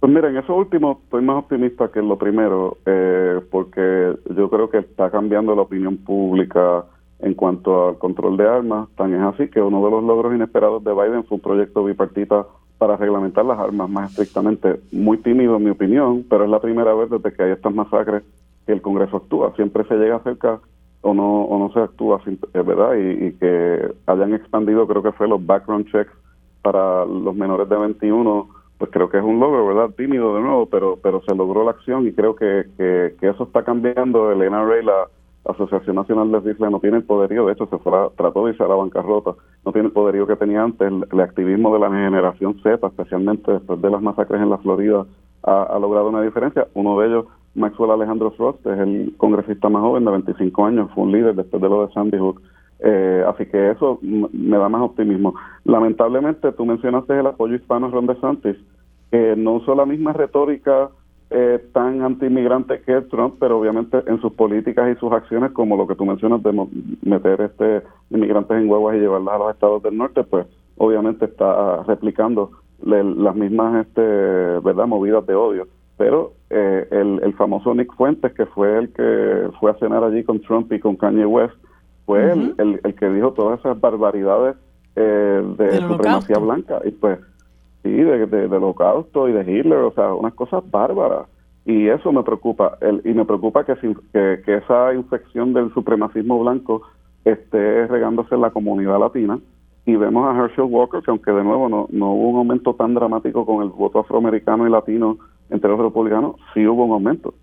Pues 0.00 0.12
mira, 0.12 0.28
en 0.28 0.36
eso 0.36 0.54
último 0.54 1.00
estoy 1.04 1.22
más 1.22 1.36
optimista 1.36 1.90
que 1.90 2.00
en 2.00 2.08
lo 2.08 2.18
primero, 2.18 2.78
eh, 2.86 3.40
porque 3.50 4.14
yo 4.36 4.50
creo 4.50 4.70
que 4.70 4.78
está 4.78 5.10
cambiando 5.10 5.54
la 5.54 5.62
opinión 5.62 5.96
pública 5.96 6.84
en 7.18 7.34
cuanto 7.34 7.88
al 7.88 7.98
control 7.98 8.36
de 8.36 8.46
armas. 8.46 8.88
Tan 8.96 9.14
es 9.14 9.22
así 9.22 9.48
que 9.48 9.60
uno 9.60 9.84
de 9.84 9.90
los 9.90 10.04
logros 10.04 10.34
inesperados 10.34 10.84
de 10.84 10.92
Biden 10.92 11.24
fue 11.24 11.36
un 11.36 11.42
proyecto 11.42 11.84
bipartita 11.84 12.46
para 12.78 12.96
reglamentar 12.96 13.44
las 13.44 13.58
armas 13.58 13.88
más 13.88 14.10
estrictamente. 14.10 14.80
Muy 14.92 15.18
tímido 15.18 15.56
en 15.56 15.64
mi 15.64 15.70
opinión, 15.70 16.24
pero 16.28 16.44
es 16.44 16.50
la 16.50 16.60
primera 16.60 16.94
vez 16.94 17.10
desde 17.10 17.32
que 17.32 17.42
hay 17.42 17.50
estas 17.52 17.74
masacres 17.74 18.22
que 18.66 18.72
el 18.72 18.82
Congreso 18.82 19.18
actúa. 19.18 19.54
Siempre 19.54 19.84
se 19.84 19.94
llega 19.94 20.18
cerca 20.20 20.60
o 21.02 21.14
no 21.14 21.42
o 21.42 21.58
no 21.58 21.72
se 21.72 21.80
actúa, 21.80 22.20
¿verdad? 22.52 22.94
Y, 22.94 23.32
que 23.34 23.94
hayan 24.06 24.34
expandido, 24.34 24.86
creo 24.86 25.02
que 25.02 25.12
fue 25.12 25.28
los 25.28 25.44
background 25.44 25.86
checks 25.90 26.12
para 26.62 27.04
los 27.04 27.34
menores 27.34 27.68
de 27.68 27.76
21, 27.76 28.48
pues 28.78 28.90
creo 28.90 29.08
que 29.08 29.18
es 29.18 29.22
un 29.22 29.38
logro, 29.38 29.66
¿verdad? 29.68 29.94
Tímido 29.96 30.34
de 30.34 30.42
nuevo, 30.42 30.66
pero 30.66 30.98
pero 31.00 31.22
se 31.22 31.34
logró 31.34 31.64
la 31.64 31.70
acción 31.70 32.08
y 32.08 32.12
creo 32.12 32.34
que, 32.34 32.66
que, 32.76 33.14
eso 33.20 33.44
está 33.44 33.62
cambiando. 33.62 34.32
El 34.32 34.38
NRA, 34.50 34.82
la 34.82 35.08
Asociación 35.44 35.94
Nacional 35.94 36.32
de 36.32 36.40
Rifles, 36.40 36.72
no 36.72 36.80
tiene 36.80 36.96
el 36.96 37.04
poderío, 37.04 37.46
de 37.46 37.52
hecho 37.52 37.66
se 37.66 37.78
fue 37.78 37.92
trató 38.16 38.44
de 38.44 38.50
irse 38.50 38.64
a 38.64 38.68
la 38.68 38.74
bancarrota, 38.74 39.34
no 39.64 39.72
tiene 39.72 39.86
el 39.88 39.92
poderío 39.92 40.26
que 40.26 40.34
tenía 40.34 40.64
antes. 40.64 40.92
El, 41.12 41.20
activismo 41.20 41.72
de 41.72 41.80
la 41.80 41.88
generación 41.88 42.60
Z, 42.64 42.84
especialmente 42.84 43.52
después 43.52 43.80
de 43.80 43.90
las 43.90 44.02
masacres 44.02 44.42
en 44.42 44.50
la 44.50 44.58
Florida, 44.58 45.06
ha 45.44 45.78
logrado 45.78 46.08
una 46.08 46.22
diferencia. 46.22 46.66
Uno 46.74 46.98
de 46.98 47.06
ellos 47.06 47.26
Maxwell 47.56 47.90
Alejandro 47.90 48.30
Frost 48.32 48.64
es 48.66 48.78
el 48.78 49.14
congresista 49.16 49.68
más 49.68 49.82
joven 49.82 50.04
de 50.04 50.10
25 50.12 50.66
años, 50.66 50.90
fue 50.94 51.04
un 51.04 51.12
líder 51.12 51.34
después 51.34 51.62
de 51.62 51.68
lo 51.68 51.86
de 51.86 51.92
Sandy 51.92 52.18
Hook. 52.18 52.40
Eh, 52.78 53.24
así 53.26 53.46
que 53.46 53.70
eso 53.70 53.98
me 54.02 54.58
da 54.58 54.68
más 54.68 54.82
optimismo. 54.82 55.34
Lamentablemente, 55.64 56.52
tú 56.52 56.66
mencionaste 56.66 57.18
el 57.18 57.26
apoyo 57.26 57.54
hispano 57.54 57.86
a 57.86 57.90
Ron 57.90 58.06
DeSantis, 58.06 58.56
que 59.10 59.34
no 59.36 59.54
usó 59.54 59.74
la 59.74 59.86
misma 59.86 60.12
retórica 60.12 60.90
eh, 61.30 61.64
tan 61.72 62.02
anti-inmigrante 62.02 62.82
que 62.82 63.00
Trump, 63.02 63.36
pero 63.40 63.58
obviamente 63.58 64.02
en 64.06 64.20
sus 64.20 64.32
políticas 64.34 64.94
y 64.94 65.00
sus 65.00 65.10
acciones, 65.12 65.52
como 65.52 65.76
lo 65.76 65.86
que 65.86 65.94
tú 65.94 66.04
mencionas 66.04 66.42
de 66.42 66.66
meter 67.02 67.40
este 67.40 67.82
inmigrantes 68.10 68.56
en 68.56 68.68
huevas 68.68 68.96
y 68.96 69.00
llevarlas 69.00 69.34
a 69.34 69.38
los 69.38 69.54
estados 69.54 69.82
del 69.82 69.96
norte, 69.96 70.22
pues 70.24 70.46
obviamente 70.76 71.24
está 71.24 71.82
replicando 71.84 72.50
las 72.84 73.34
mismas 73.34 73.86
este, 73.86 74.02
verdad 74.02 74.86
movidas 74.86 75.26
de 75.26 75.34
odio 75.34 75.66
pero 75.96 76.32
eh, 76.50 76.86
el, 76.90 77.20
el, 77.22 77.34
famoso 77.34 77.74
Nick 77.74 77.92
Fuentes, 77.94 78.32
que 78.32 78.46
fue 78.46 78.78
el 78.78 78.92
que 78.92 79.50
fue 79.58 79.72
a 79.72 79.74
cenar 79.74 80.04
allí 80.04 80.22
con 80.22 80.40
Trump 80.40 80.72
y 80.72 80.78
con 80.78 80.96
Kanye 80.96 81.26
West, 81.26 81.54
fue 82.04 82.30
el, 82.32 82.80
el, 82.84 82.94
que 82.94 83.08
dijo 83.10 83.32
todas 83.32 83.58
esas 83.58 83.80
barbaridades 83.80 84.56
eh, 84.94 85.42
de 85.58 85.76
supremacía 85.78 86.38
blanca, 86.38 86.80
y 86.84 86.92
pues 86.92 87.18
sí, 87.82 87.90
de, 87.90 88.26
de, 88.26 88.56
holocausto 88.56 89.28
y 89.28 89.32
de 89.32 89.40
Hitler, 89.40 89.78
o 89.78 89.92
sea, 89.92 90.14
unas 90.14 90.34
cosas 90.34 90.62
bárbaras. 90.70 91.26
Y 91.64 91.88
eso 91.88 92.12
me 92.12 92.22
preocupa, 92.22 92.78
el, 92.80 93.02
y 93.04 93.12
me 93.12 93.24
preocupa 93.24 93.64
que, 93.64 93.74
que, 93.74 94.42
que 94.44 94.54
esa 94.54 94.94
infección 94.94 95.52
del 95.52 95.74
supremacismo 95.74 96.38
blanco 96.38 96.82
esté 97.24 97.88
regándose 97.88 98.36
en 98.36 98.42
la 98.42 98.50
comunidad 98.50 99.00
latina, 99.00 99.40
y 99.84 99.96
vemos 99.96 100.26
a 100.26 100.38
Herschel 100.38 100.64
Walker, 100.64 101.00
que 101.02 101.10
aunque 101.10 101.32
de 101.32 101.42
nuevo 101.42 101.68
no, 101.68 101.86
no 101.90 102.12
hubo 102.12 102.30
un 102.30 102.36
aumento 102.38 102.74
tan 102.74 102.94
dramático 102.94 103.44
con 103.44 103.64
el 103.64 103.70
voto 103.70 104.00
afroamericano 104.00 104.66
y 104.66 104.70
latino 104.70 105.18
entre 105.50 105.70
los 105.70 105.78
republicanos, 105.78 106.36
sí 106.54 106.66
hubo 106.66 106.84
un 106.84 106.92
aumento. 106.92 107.34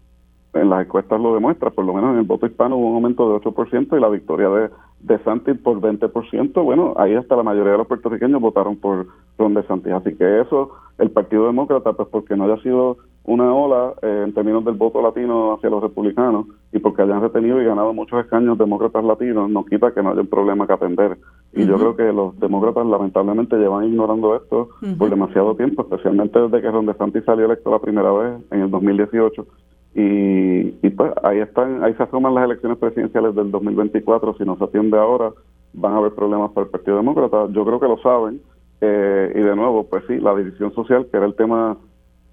En 0.53 0.69
las 0.69 0.85
encuestas 0.85 1.19
lo 1.19 1.33
demuestra, 1.33 1.71
por 1.71 1.85
lo 1.85 1.93
menos 1.93 2.13
en 2.13 2.19
el 2.19 2.25
voto 2.25 2.45
hispano 2.45 2.77
hubo 2.77 2.89
un 2.89 2.95
aumento 2.95 3.27
de 3.27 3.43
8% 3.43 3.97
y 3.97 4.01
la 4.01 4.09
victoria 4.09 4.49
de, 4.49 4.69
de 5.03 5.19
Santis 5.19 5.57
por 5.57 5.79
20%. 5.81 6.63
Bueno, 6.63 6.93
ahí 6.97 7.13
hasta 7.13 7.35
la 7.35 7.43
mayoría 7.43 7.73
de 7.73 7.77
los 7.77 7.87
puertorriqueños 7.87 8.41
votaron 8.41 8.77
por 8.77 9.07
Ron 9.37 9.53
DeSantis. 9.53 9.93
Así 9.93 10.15
que 10.15 10.41
eso, 10.41 10.71
el 10.97 11.11
Partido 11.11 11.45
Demócrata, 11.45 11.93
pues 11.93 12.07
porque 12.09 12.35
no 12.35 12.45
haya 12.45 12.61
sido 12.63 12.97
una 13.25 13.53
ola 13.53 13.93
eh, 14.01 14.23
en 14.25 14.33
términos 14.33 14.65
del 14.65 14.75
voto 14.75 15.01
latino 15.01 15.53
hacia 15.53 15.69
los 15.69 15.81
republicanos 15.81 16.47
y 16.73 16.79
porque 16.79 17.03
hayan 17.03 17.21
retenido 17.21 17.61
y 17.61 17.65
ganado 17.65 17.93
muchos 17.93 18.19
escaños 18.23 18.57
demócratas 18.57 19.03
latinos, 19.03 19.49
no 19.49 19.63
quita 19.65 19.93
que 19.93 20.03
no 20.03 20.11
haya 20.11 20.21
un 20.21 20.27
problema 20.27 20.67
que 20.67 20.73
atender. 20.73 21.17
Y 21.53 21.65
yo 21.65 21.77
creo 21.77 21.95
que 21.95 22.11
los 22.11 22.37
demócratas 22.39 22.85
lamentablemente 22.85 23.57
llevan 23.57 23.85
ignorando 23.85 24.35
esto 24.35 24.69
por 24.97 25.09
demasiado 25.09 25.55
tiempo, 25.55 25.83
especialmente 25.83 26.39
desde 26.39 26.61
que 26.61 26.71
Ron 26.71 26.85
DeSantis 26.85 27.23
salió 27.25 27.45
electo 27.45 27.69
la 27.71 27.79
primera 27.79 28.11
vez 28.11 28.41
en 28.51 28.61
el 28.61 28.71
2018. 28.71 29.45
Y, 29.95 30.75
y 30.85 30.89
pues 30.89 31.11
ahí 31.23 31.39
están, 31.39 31.83
ahí 31.83 31.93
se 31.93 32.03
asoman 32.03 32.33
las 32.33 32.45
elecciones 32.45 32.77
presidenciales 32.77 33.35
del 33.35 33.51
2024. 33.51 34.35
Si 34.37 34.43
no 34.43 34.57
se 34.57 34.63
atiende 34.63 34.97
ahora, 34.97 35.31
van 35.73 35.93
a 35.93 35.97
haber 35.97 36.13
problemas 36.13 36.51
para 36.51 36.65
el 36.65 36.71
Partido 36.71 36.97
Demócrata. 36.97 37.47
Yo 37.51 37.65
creo 37.65 37.79
que 37.79 37.87
lo 37.87 37.97
saben. 37.99 38.41
Eh, 38.81 39.31
y 39.35 39.39
de 39.39 39.55
nuevo, 39.55 39.85
pues 39.85 40.03
sí, 40.07 40.17
la 40.19 40.35
división 40.35 40.73
social, 40.73 41.07
que 41.09 41.17
era 41.17 41.25
el 41.25 41.35
tema 41.35 41.77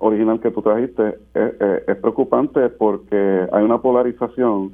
original 0.00 0.40
que 0.40 0.50
tú 0.50 0.62
trajiste 0.62 1.18
es, 1.34 1.96
preocupante 1.96 2.70
porque 2.70 3.46
hay 3.52 3.62
una 3.62 3.80
polarización 3.80 4.72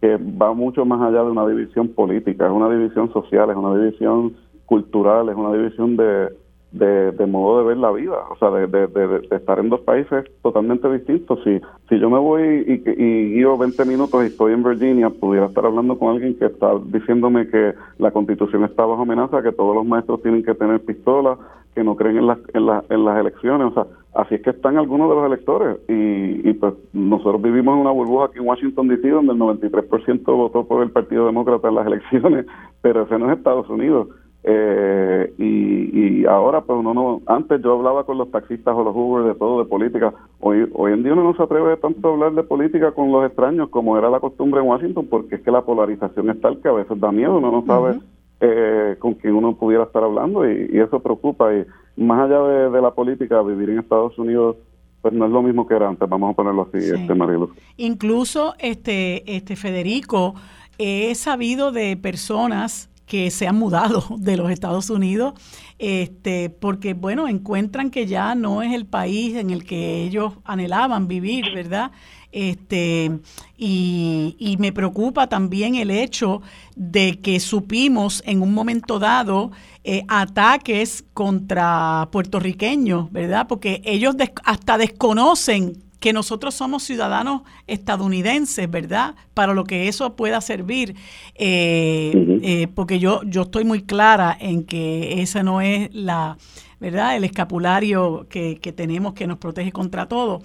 que 0.00 0.16
va 0.16 0.52
mucho 0.52 0.84
más 0.84 1.00
allá 1.00 1.22
de 1.22 1.30
una 1.30 1.46
división 1.46 1.88
política, 1.88 2.46
es 2.46 2.52
una 2.52 2.68
división 2.68 3.10
social, 3.12 3.50
es 3.50 3.56
una 3.56 3.74
división 3.76 4.34
cultural, 4.66 5.28
es 5.28 5.36
una 5.36 5.52
división 5.52 5.96
de, 5.96 6.28
de, 6.74 7.26
modo 7.26 7.60
de 7.60 7.68
ver 7.68 7.76
la 7.76 7.92
vida, 7.92 8.16
o 8.30 8.36
sea, 8.36 8.50
de, 8.50 8.66
de, 8.66 9.28
estar 9.30 9.58
en 9.60 9.68
dos 9.68 9.80
países 9.80 10.24
totalmente 10.42 10.90
distintos. 10.92 11.38
Si, 11.44 11.60
si 11.88 11.98
yo 12.00 12.10
me 12.10 12.18
voy 12.18 12.42
y, 12.42 12.90
y 12.90 13.34
guío 13.34 13.56
20 13.56 13.84
minutos 13.84 14.22
y 14.22 14.26
estoy 14.26 14.54
en 14.54 14.64
Virginia, 14.64 15.10
pudiera 15.10 15.46
estar 15.46 15.64
hablando 15.64 15.96
con 15.98 16.14
alguien 16.14 16.36
que 16.36 16.46
está 16.46 16.72
diciéndome 16.86 17.48
que 17.48 17.74
la 17.98 18.10
constitución 18.10 18.64
está 18.64 18.84
bajo 18.84 19.02
amenaza, 19.02 19.42
que 19.42 19.52
todos 19.52 19.76
los 19.76 19.86
maestros 19.86 20.20
tienen 20.22 20.42
que 20.42 20.54
tener 20.54 20.80
pistolas, 20.80 21.38
que 21.74 21.84
no 21.84 21.94
creen 21.94 22.18
en, 22.18 22.26
las 22.26 22.38
en, 22.52 22.68
en 22.88 23.04
las 23.04 23.20
elecciones, 23.20 23.68
o 23.68 23.74
sea, 23.74 23.86
así 24.14 24.36
es 24.36 24.42
que 24.42 24.50
están 24.50 24.76
algunos 24.76 25.08
de 25.10 25.16
los 25.16 25.26
electores 25.26 25.78
y, 25.88 26.48
y 26.48 26.52
pues 26.54 26.74
nosotros 26.92 27.40
vivimos 27.42 27.74
en 27.74 27.80
una 27.80 27.90
burbuja 27.90 28.26
aquí 28.26 28.38
en 28.38 28.46
Washington 28.46 28.88
DC 28.88 29.08
donde 29.08 29.32
el 29.32 29.38
93% 29.38 30.24
votó 30.24 30.66
por 30.66 30.82
el 30.82 30.90
Partido 30.90 31.26
Demócrata 31.26 31.68
en 31.68 31.74
las 31.76 31.86
elecciones, 31.86 32.46
pero 32.82 33.02
ese 33.02 33.18
no 33.18 33.30
es 33.30 33.38
Estados 33.38 33.68
Unidos. 33.68 34.08
Eh, 34.46 35.32
y, 35.38 35.83
y 35.94 36.26
ahora 36.26 36.62
pues 36.62 36.76
uno 36.76 36.92
no, 36.92 37.22
antes 37.26 37.62
yo 37.62 37.74
hablaba 37.74 38.04
con 38.04 38.18
los 38.18 38.28
taxistas 38.32 38.74
o 38.74 38.82
los 38.82 38.96
Uber 38.96 39.24
de 39.24 39.34
todo, 39.36 39.62
de 39.62 39.68
política, 39.68 40.12
hoy, 40.40 40.68
hoy 40.74 40.92
en 40.92 41.04
día 41.04 41.12
uno 41.12 41.22
no 41.22 41.36
se 41.36 41.42
atreve 41.44 41.76
tanto 41.76 42.08
a 42.08 42.12
hablar 42.12 42.32
de 42.32 42.42
política 42.42 42.90
con 42.90 43.12
los 43.12 43.24
extraños 43.24 43.68
como 43.68 43.96
era 43.96 44.10
la 44.10 44.18
costumbre 44.18 44.60
en 44.60 44.66
Washington 44.66 45.06
porque 45.08 45.36
es 45.36 45.42
que 45.42 45.52
la 45.52 45.62
polarización 45.62 46.30
es 46.30 46.40
tal 46.40 46.60
que 46.60 46.68
a 46.68 46.72
veces 46.72 46.98
da 46.98 47.12
miedo, 47.12 47.36
uno 47.36 47.52
no 47.52 47.64
sabe 47.64 48.00
eh, 48.40 48.96
con 48.98 49.14
quién 49.14 49.36
uno 49.36 49.54
pudiera 49.54 49.84
estar 49.84 50.02
hablando 50.02 50.50
y, 50.50 50.68
eso 50.72 50.98
preocupa. 50.98 51.54
Y 51.54 51.64
más 51.96 52.28
allá 52.28 52.42
de, 52.70 52.82
la 52.82 52.90
política, 52.90 53.40
vivir 53.42 53.70
en 53.70 53.78
Estados 53.78 54.18
Unidos 54.18 54.56
pues 55.00 55.14
no 55.14 55.26
es 55.26 55.30
lo 55.30 55.42
mismo 55.42 55.66
que 55.66 55.74
era 55.74 55.86
antes, 55.86 56.08
vamos 56.08 56.32
a 56.32 56.34
ponerlo 56.34 56.62
así, 56.62 56.78
este 56.78 57.14
Marilu. 57.14 57.50
Incluso 57.76 58.54
este, 58.58 59.36
este 59.36 59.54
Federico, 59.54 60.34
he 60.78 61.14
sabido 61.14 61.72
de 61.72 61.96
personas 61.98 62.90
que 63.06 63.30
se 63.30 63.46
han 63.46 63.56
mudado 63.56 64.04
de 64.18 64.36
los 64.36 64.50
Estados 64.50 64.90
Unidos, 64.90 65.34
este, 65.78 66.50
porque 66.50 66.94
bueno, 66.94 67.28
encuentran 67.28 67.90
que 67.90 68.06
ya 68.06 68.34
no 68.34 68.62
es 68.62 68.72
el 68.72 68.86
país 68.86 69.36
en 69.36 69.50
el 69.50 69.64
que 69.64 70.02
ellos 70.02 70.34
anhelaban 70.44 71.08
vivir, 71.08 71.46
¿verdad? 71.54 71.90
Este, 72.34 73.20
y, 73.56 74.56
me 74.58 74.72
preocupa 74.72 75.28
también 75.28 75.76
el 75.76 75.92
hecho 75.92 76.42
de 76.74 77.20
que 77.20 77.38
supimos 77.38 78.24
en 78.26 78.42
un 78.42 78.52
momento 78.52 78.98
dado 78.98 79.52
eh, 79.84 80.04
ataques 80.08 81.04
contra 81.14 82.08
puertorriqueños, 82.10 83.12
¿verdad? 83.12 83.46
Porque 83.46 83.82
ellos 83.84 84.16
hasta 84.44 84.78
desconocen 84.78 85.83
que 86.04 86.12
nosotros 86.12 86.54
somos 86.54 86.82
ciudadanos 86.82 87.44
estadounidenses, 87.66 88.70
¿verdad? 88.70 89.14
Para 89.32 89.54
lo 89.54 89.64
que 89.64 89.88
eso 89.88 90.16
pueda 90.16 90.42
servir, 90.42 90.96
eh, 91.34 92.12
eh, 92.42 92.68
porque 92.74 92.98
yo, 92.98 93.22
yo 93.24 93.44
estoy 93.44 93.64
muy 93.64 93.84
clara 93.84 94.36
en 94.38 94.64
que 94.64 95.22
esa 95.22 95.42
no 95.42 95.62
es 95.62 95.88
la, 95.94 96.36
¿verdad? 96.78 97.16
El 97.16 97.24
escapulario 97.24 98.26
que, 98.28 98.58
que 98.60 98.70
tenemos 98.70 99.14
que 99.14 99.26
nos 99.26 99.38
protege 99.38 99.72
contra 99.72 100.06
todo 100.06 100.42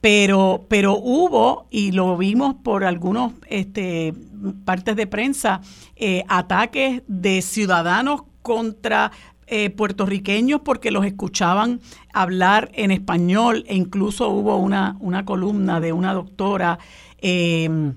pero, 0.00 0.66
pero 0.68 0.96
hubo, 0.96 1.68
y 1.70 1.92
lo 1.92 2.16
vimos 2.16 2.56
por 2.64 2.82
algunos 2.82 3.34
este, 3.46 4.14
partes 4.64 4.96
de 4.96 5.06
prensa, 5.06 5.60
eh, 5.94 6.24
ataques 6.28 7.02
de 7.06 7.40
ciudadanos 7.42 8.22
contra 8.42 9.12
eh, 9.50 9.70
puertorriqueños 9.70 10.60
porque 10.62 10.90
los 10.90 11.04
escuchaban 11.04 11.80
hablar 12.12 12.70
en 12.74 12.90
español 12.90 13.64
e 13.66 13.74
incluso 13.74 14.28
hubo 14.28 14.56
una, 14.56 14.96
una 15.00 15.24
columna 15.24 15.80
de 15.80 15.92
una 15.92 16.12
doctora 16.14 16.78
em, 17.18 17.94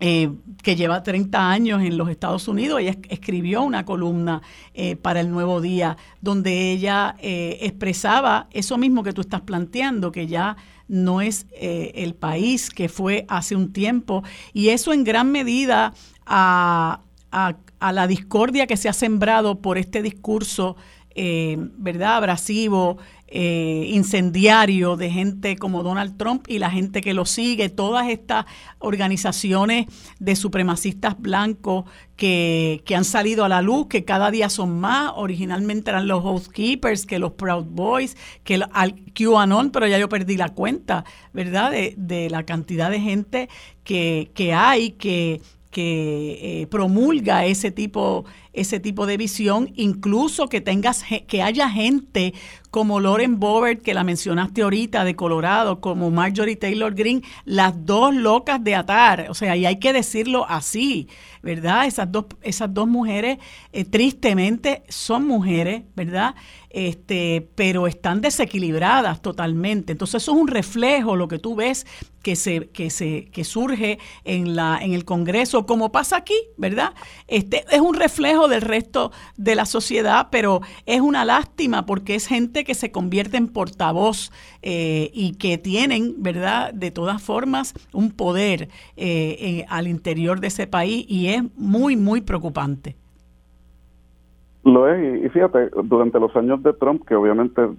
eh, 0.00 0.30
que 0.62 0.76
lleva 0.76 1.02
30 1.02 1.50
años 1.50 1.82
en 1.82 1.96
los 1.98 2.08
Estados 2.08 2.48
Unidos. 2.48 2.80
Ella 2.80 2.96
escribió 3.08 3.62
una 3.62 3.84
columna 3.84 4.42
para 5.02 5.20
el 5.20 5.30
Nuevo 5.30 5.60
Día 5.60 5.96
donde 6.20 6.70
ella 6.70 7.16
expresaba 7.20 8.46
eso 8.52 8.78
mismo 8.78 9.02
que 9.02 9.12
tú 9.12 9.22
estás 9.22 9.40
planteando, 9.40 10.12
que 10.12 10.28
ya 10.28 10.56
no 10.88 11.20
es 11.20 11.46
eh, 11.52 11.92
el 11.94 12.14
país 12.14 12.70
que 12.70 12.88
fue 12.88 13.26
hace 13.28 13.54
un 13.54 13.72
tiempo 13.72 14.24
y 14.52 14.70
eso 14.70 14.92
en 14.92 15.04
gran 15.04 15.30
medida 15.30 15.92
a, 16.26 17.02
la 17.80 18.06
discordia 18.06 18.66
que 18.66 18.76
se 18.76 18.88
ha 18.88 18.92
sembrado 18.92 19.60
por 19.60 19.78
este 19.78 20.02
discurso, 20.02 20.76
eh, 21.14 21.56
¿verdad?, 21.58 22.16
abrasivo, 22.16 22.98
eh, 23.30 23.90
incendiario 23.92 24.96
de 24.96 25.10
gente 25.10 25.58
como 25.58 25.82
Donald 25.82 26.16
Trump 26.16 26.46
y 26.48 26.58
la 26.58 26.70
gente 26.70 27.02
que 27.02 27.12
lo 27.12 27.26
sigue, 27.26 27.68
todas 27.68 28.08
estas 28.08 28.46
organizaciones 28.78 29.86
de 30.18 30.34
supremacistas 30.34 31.20
blancos 31.20 31.84
que, 32.16 32.82
han 32.96 33.04
salido 33.04 33.44
a 33.44 33.50
la 33.50 33.60
luz, 33.60 33.86
que 33.88 34.06
cada 34.06 34.30
día 34.30 34.48
son 34.48 34.80
más, 34.80 35.12
originalmente 35.14 35.90
eran 35.90 36.08
los 36.08 36.22
Housekeepers, 36.22 37.04
que 37.04 37.18
los 37.18 37.32
Proud 37.32 37.66
Boys, 37.66 38.16
que 38.44 38.54
el 38.54 38.64
QAnon, 39.12 39.72
pero 39.72 39.86
ya 39.86 39.98
yo 39.98 40.08
perdí 40.08 40.38
la 40.38 40.48
cuenta, 40.48 41.04
¿verdad?, 41.34 41.70
de, 41.70 41.94
de 41.98 42.30
la 42.30 42.44
cantidad 42.44 42.90
de 42.90 43.00
gente 43.00 43.50
que, 43.84 44.30
que 44.32 44.54
hay 44.54 44.92
que 44.92 45.42
que 45.70 46.62
eh, 46.62 46.66
promulga 46.66 47.44
ese 47.44 47.70
tipo 47.70 48.24
ese 48.52 48.80
tipo 48.80 49.06
de 49.06 49.16
visión, 49.16 49.70
incluso 49.76 50.48
que 50.48 50.60
tengas 50.60 51.04
que 51.28 51.42
haya 51.42 51.70
gente 51.70 52.34
como 52.70 52.98
Lauren 52.98 53.38
Boebert 53.38 53.82
que 53.82 53.94
la 53.94 54.02
mencionaste 54.02 54.62
ahorita 54.62 55.04
de 55.04 55.14
Colorado, 55.14 55.80
como 55.80 56.10
Marjorie 56.10 56.56
Taylor 56.56 56.94
Greene, 56.94 57.22
las 57.44 57.86
dos 57.86 58.14
locas 58.14 58.62
de 58.64 58.74
atar, 58.74 59.26
o 59.30 59.34
sea, 59.34 59.56
y 59.56 59.64
hay 59.64 59.78
que 59.78 59.92
decirlo 59.92 60.44
así, 60.48 61.08
¿verdad? 61.42 61.86
Esas 61.86 62.10
dos 62.10 62.26
esas 62.42 62.72
dos 62.74 62.88
mujeres 62.88 63.38
eh, 63.72 63.84
tristemente 63.84 64.82
son 64.88 65.26
mujeres, 65.26 65.82
¿verdad? 65.94 66.34
Este, 66.70 67.48
pero 67.54 67.86
están 67.86 68.20
desequilibradas 68.20 69.22
totalmente. 69.22 69.92
Entonces 69.92 70.22
eso 70.22 70.32
es 70.32 70.38
un 70.38 70.48
reflejo 70.48 71.16
lo 71.16 71.26
que 71.28 71.38
tú 71.38 71.54
ves 71.54 71.86
que 72.22 72.36
se 72.36 72.68
que 72.70 72.90
se 72.90 73.26
que 73.26 73.44
surge 73.44 73.98
en 74.24 74.56
la 74.56 74.78
en 74.82 74.92
el 74.92 75.04
Congreso 75.04 75.66
como 75.66 75.92
pasa 75.92 76.16
aquí, 76.16 76.34
¿verdad? 76.56 76.92
Este 77.26 77.64
es 77.70 77.80
un 77.80 77.94
reflejo 77.94 78.48
del 78.48 78.60
resto 78.60 79.12
de 79.36 79.54
la 79.54 79.64
sociedad, 79.66 80.28
pero 80.30 80.60
es 80.84 81.00
una 81.00 81.24
lástima 81.24 81.86
porque 81.86 82.14
es 82.14 82.26
gente 82.26 82.64
que 82.64 82.74
se 82.74 82.90
convierte 82.90 83.36
en 83.36 83.48
portavoz 83.48 84.30
eh, 84.62 85.10
y 85.14 85.32
que 85.32 85.58
tienen, 85.58 86.16
¿verdad? 86.18 86.74
De 86.74 86.90
todas 86.90 87.22
formas, 87.22 87.74
un 87.92 88.10
poder 88.10 88.68
eh, 88.96 89.64
al 89.68 89.88
interior 89.88 90.40
de 90.40 90.48
ese 90.48 90.66
país 90.66 91.06
y 91.08 91.28
es 91.28 91.42
muy, 91.56 91.96
muy 91.96 92.20
preocupante. 92.20 92.96
Lo 94.68 94.86
es, 94.86 95.24
y 95.24 95.28
fíjate, 95.30 95.70
durante 95.84 96.20
los 96.20 96.36
años 96.36 96.62
de 96.62 96.74
Trump, 96.74 97.02
que 97.06 97.14
obviamente 97.14 97.70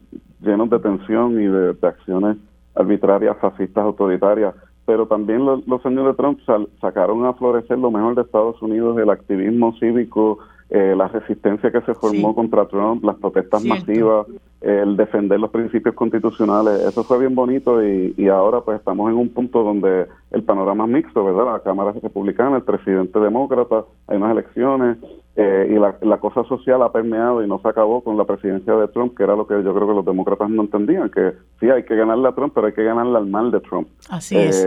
llenos 0.42 0.72
de 0.72 0.80
tensión 0.80 1.40
y 1.40 1.46
de, 1.46 1.76
acciones 1.84 2.38
arbitrarias, 2.74 3.38
fascistas, 3.38 3.84
autoritarias, 3.84 4.56
pero 4.88 5.06
también 5.06 5.46
los, 5.46 5.86
años 5.86 6.08
de 6.08 6.14
Trump 6.16 6.40
sacaron 6.82 7.26
a 7.26 7.34
florecer 7.34 7.78
lo 7.78 7.92
mejor 7.92 8.16
de 8.16 8.24
Estados 8.24 8.60
Unidos, 8.64 8.98
el 8.98 9.12
activismo 9.12 9.76
cívico, 9.80 10.40
eh, 10.70 10.94
la 10.96 11.08
resistencia 11.08 11.72
que 11.72 11.82
se 11.82 11.94
formó 11.96 12.36
contra 12.36 12.68
Trump, 12.68 13.04
las 13.04 13.16
protestas 13.18 13.64
masivas, 13.66 14.28
el 14.62 14.98
defender 14.98 15.40
los 15.40 15.50
principios 15.50 15.96
constitucionales, 15.96 16.82
eso 16.82 17.04
fue 17.04 17.20
bien 17.20 17.34
bonito 17.34 17.84
y, 17.84 18.14
y 18.18 18.28
ahora 18.28 18.62
pues 18.62 18.78
estamos 18.80 19.10
en 19.10 19.18
un 19.18 19.30
punto 19.30 19.64
donde 19.64 20.06
el 20.32 20.44
panorama 20.44 20.86
es 20.86 20.92
mixto, 20.92 21.24
¿verdad? 21.24 21.54
La 21.54 21.60
Cámara 21.60 21.94
Republicana, 21.94 22.58
el 22.58 22.64
presidente 22.64 23.20
demócrata, 23.20 23.86
hay 24.08 24.18
unas 24.18 24.32
elecciones, 24.32 24.98
Eh, 25.36 25.68
y 25.72 25.80
la, 25.80 25.96
la, 26.02 26.18
cosa 26.18 26.44
social 26.44 26.82
ha 26.82 26.92
permeado 26.92 27.42
y 27.42 27.48
no 27.48 27.60
se 27.62 27.70
acabó 27.70 28.02
con 28.04 28.18
la 28.18 28.26
presidencia 28.26 28.74
de 28.76 28.90
Trump, 28.90 29.16
que 29.16 29.24
era 29.24 29.38
lo 29.38 29.46
que 29.48 29.54
yo 29.64 29.74
creo 29.74 29.88
que 29.88 29.94
los 29.94 30.06
demócratas 30.06 30.50
no 30.50 30.64
entendían, 30.64 31.10
que 31.10 31.32
sí 31.62 31.70
hay 31.70 31.84
que 31.84 31.96
ganarle 31.96 32.28
a 32.28 32.34
Trump, 32.34 32.52
pero 32.54 32.68
hay 32.68 32.74
que 32.74 32.84
ganarle 32.84 33.18
al 33.18 33.28
mal 33.28 33.50
de 33.50 33.62
Trump. 33.62 33.88
Así 34.10 34.36
es. 34.36 34.66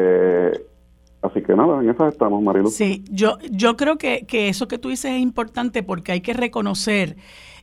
Así 1.23 1.41
que 1.41 1.55
nada, 1.55 1.81
en 1.81 1.89
eso 1.89 2.07
estamos, 2.09 2.43
Marilu. 2.43 2.69
Sí, 2.69 3.05
yo, 3.09 3.39
yo 3.51 3.77
creo 3.77 3.97
que, 3.97 4.27
que 4.27 4.49
eso 4.49 4.67
que 4.67 4.79
tú 4.79 4.89
dices 4.89 5.13
es 5.13 5.21
importante 5.21 5.85
porque 5.85 6.13
hay 6.13 6.21
que 6.21 6.33
reconocer 6.33 7.17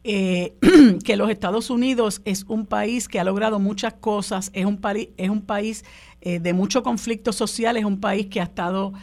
eh, 0.05 0.53
que 1.03 1.17
los 1.17 1.29
Estados 1.29 1.69
Unidos 1.69 2.21
es 2.23 2.45
un 2.47 2.65
país 2.65 3.09
que 3.09 3.19
ha 3.19 3.25
logrado 3.25 3.59
muchas 3.59 3.93
cosas, 3.93 4.49
es 4.53 4.65
un, 4.65 4.79
es 5.17 5.29
un 5.29 5.41
país 5.41 5.83
eh, 6.21 6.39
de 6.39 6.53
mucho 6.53 6.83
conflicto 6.83 7.33
social, 7.33 7.75
es 7.75 7.83
un 7.83 7.99
país 7.99 8.27
que 8.27 8.39
ha 8.39 8.45
estado 8.45 8.93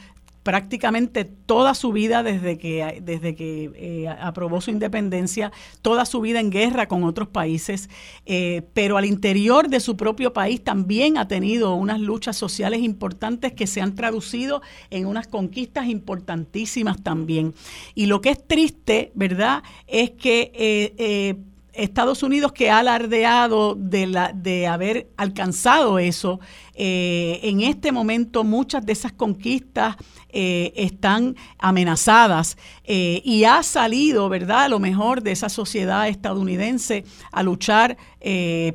prácticamente 0.47 1.24
toda 1.24 1.74
su 1.74 1.90
vida 1.90 2.22
desde 2.22 2.57
que, 2.57 3.03
desde 3.03 3.34
que 3.34 3.72
eh, 3.74 4.09
aprobó 4.09 4.61
su 4.61 4.70
independencia, 4.70 5.51
toda 5.82 6.07
su 6.07 6.20
vida 6.20 6.38
en 6.38 6.51
guerra 6.51 6.86
con 6.86 7.03
otros 7.03 7.26
países, 7.26 7.90
eh, 8.26 8.62
pero 8.72 8.97
al 8.97 9.07
interior 9.07 9.68
de 9.68 9.80
su 9.80 9.97
propio 9.97 10.32
país 10.32 10.62
también 10.62 11.18
ha 11.18 11.26
tenido 11.26 11.74
unas 11.74 11.99
luchas 11.99 12.36
sociales 12.36 12.82
importantes 12.82 13.55
que 13.55 13.66
se 13.66 13.80
han 13.80 13.97
traducido 13.97 14.62
en 14.90 15.07
unas 15.07 15.26
conquistas 15.26 15.88
importantísimas 15.88 17.03
también. 17.03 17.53
Y 17.97 18.07
lo 18.07 18.20
que 18.20 18.30
es 18.30 18.47
triste, 18.47 19.11
¿verdad?, 19.16 19.64
es 19.88 20.12
que... 20.12 20.53
Eh, 20.55 21.36
Estados 21.77 22.22
Unidos 22.22 22.53
que 22.53 22.70
ha 22.70 22.79
alardeado 22.79 23.74
de, 23.74 24.07
la, 24.07 24.33
de 24.33 24.66
haber 24.66 25.11
alcanzado 25.16 25.99
eso, 25.99 26.41
eh, 26.74 27.41
en 27.43 27.61
este 27.61 27.93
momento 27.93 28.45
muchas 28.45 28.85
de 28.85 28.93
esas 28.93 29.12
conquistas 29.12 29.97
eh, 30.29 30.72
están 30.77 31.37
amenazadas 31.59 32.59
eh, 32.85 33.22
y 33.24 33.45
ha 33.45 33.62
salido, 33.62 34.29
¿verdad?, 34.29 34.64
a 34.64 34.68
lo 34.68 34.79
mejor 34.79 35.22
de 35.22 35.33
esa 35.33 35.49
sociedad 35.49 36.09
estadounidense 36.09 37.05
a 37.33 37.43
luchar 37.43 37.97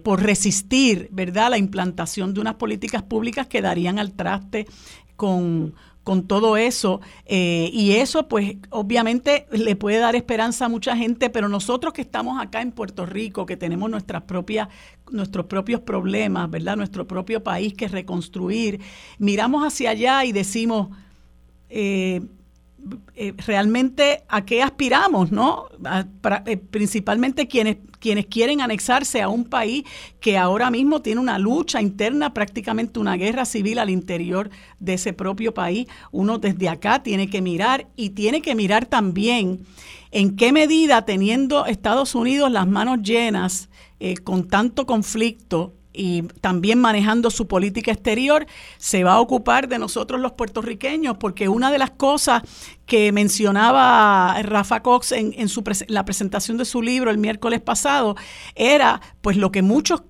por 0.03 0.23
resistir, 0.23 1.09
¿verdad?, 1.11 1.49
la 1.49 1.57
implantación 1.57 2.33
de 2.33 2.39
unas 2.39 2.55
políticas 2.55 3.03
públicas 3.03 3.47
que 3.47 3.61
darían 3.61 3.99
al 3.99 4.13
traste 4.13 4.65
con, 5.17 5.75
con 6.03 6.27
todo 6.27 6.57
eso. 6.57 7.01
Eh, 7.25 7.69
y 7.73 7.93
eso, 7.93 8.27
pues, 8.27 8.57
obviamente 8.69 9.47
le 9.51 9.75
puede 9.75 9.99
dar 9.99 10.15
esperanza 10.15 10.65
a 10.65 10.69
mucha 10.69 10.95
gente, 10.95 11.29
pero 11.29 11.49
nosotros 11.49 11.93
que 11.93 12.01
estamos 12.01 12.41
acá 12.41 12.61
en 12.61 12.71
Puerto 12.71 13.05
Rico, 13.05 13.45
que 13.45 13.57
tenemos 13.57 13.89
nuestras 13.89 14.23
propias, 14.23 14.69
nuestros 15.11 15.45
propios 15.45 15.81
problemas, 15.81 16.49
¿verdad? 16.49 16.75
Nuestro 16.75 17.07
propio 17.07 17.43
país 17.43 17.73
que 17.73 17.87
reconstruir, 17.87 18.81
miramos 19.19 19.63
hacia 19.65 19.91
allá 19.91 20.25
y 20.25 20.31
decimos, 20.31 20.89
eh, 21.69 22.21
eh, 23.15 23.33
realmente 23.45 24.23
a 24.27 24.45
qué 24.45 24.63
aspiramos, 24.63 25.31
¿no? 25.31 25.65
Eh, 26.45 26.57
principalmente 26.57 27.47
quienes, 27.47 27.77
quienes 27.99 28.25
quieren 28.25 28.61
anexarse 28.61 29.21
a 29.21 29.29
un 29.29 29.45
país 29.45 29.83
que 30.19 30.37
ahora 30.37 30.71
mismo 30.71 31.01
tiene 31.01 31.21
una 31.21 31.37
lucha 31.37 31.81
interna, 31.81 32.33
prácticamente 32.33 32.99
una 32.99 33.15
guerra 33.17 33.45
civil 33.45 33.79
al 33.79 33.89
interior 33.89 34.49
de 34.79 34.93
ese 34.93 35.13
propio 35.13 35.53
país. 35.53 35.87
Uno 36.11 36.37
desde 36.37 36.69
acá 36.69 37.03
tiene 37.03 37.29
que 37.29 37.41
mirar 37.41 37.87
y 37.95 38.11
tiene 38.11 38.41
que 38.41 38.55
mirar 38.55 38.85
también 38.85 39.65
en 40.11 40.35
qué 40.35 40.51
medida, 40.51 41.05
teniendo 41.05 41.65
Estados 41.65 42.15
Unidos 42.15 42.51
las 42.51 42.67
manos 42.67 43.01
llenas 43.01 43.69
eh, 43.99 44.17
con 44.17 44.47
tanto 44.47 44.85
conflicto, 44.85 45.73
y 45.93 46.23
también 46.41 46.79
manejando 46.79 47.29
su 47.29 47.47
política 47.47 47.91
exterior, 47.91 48.45
se 48.77 49.03
va 49.03 49.13
a 49.13 49.19
ocupar 49.19 49.67
de 49.67 49.79
nosotros 49.79 50.21
los 50.21 50.33
puertorriqueños, 50.33 51.17
porque 51.17 51.49
una 51.49 51.71
de 51.71 51.77
las 51.77 51.91
cosas 51.91 52.43
que 52.85 53.11
mencionaba 53.11 54.41
Rafa 54.43 54.81
Cox 54.81 55.11
en, 55.11 55.49
su 55.49 55.63
la 55.87 56.05
presentación 56.05 56.57
de 56.57 56.65
su 56.65 56.81
libro 56.81 57.11
el 57.11 57.17
miércoles 57.17 57.61
pasado 57.61 58.15
era 58.55 59.01
pues 59.21 59.37
lo 59.37 59.51
que 59.51 59.61
muchos 59.61 60.03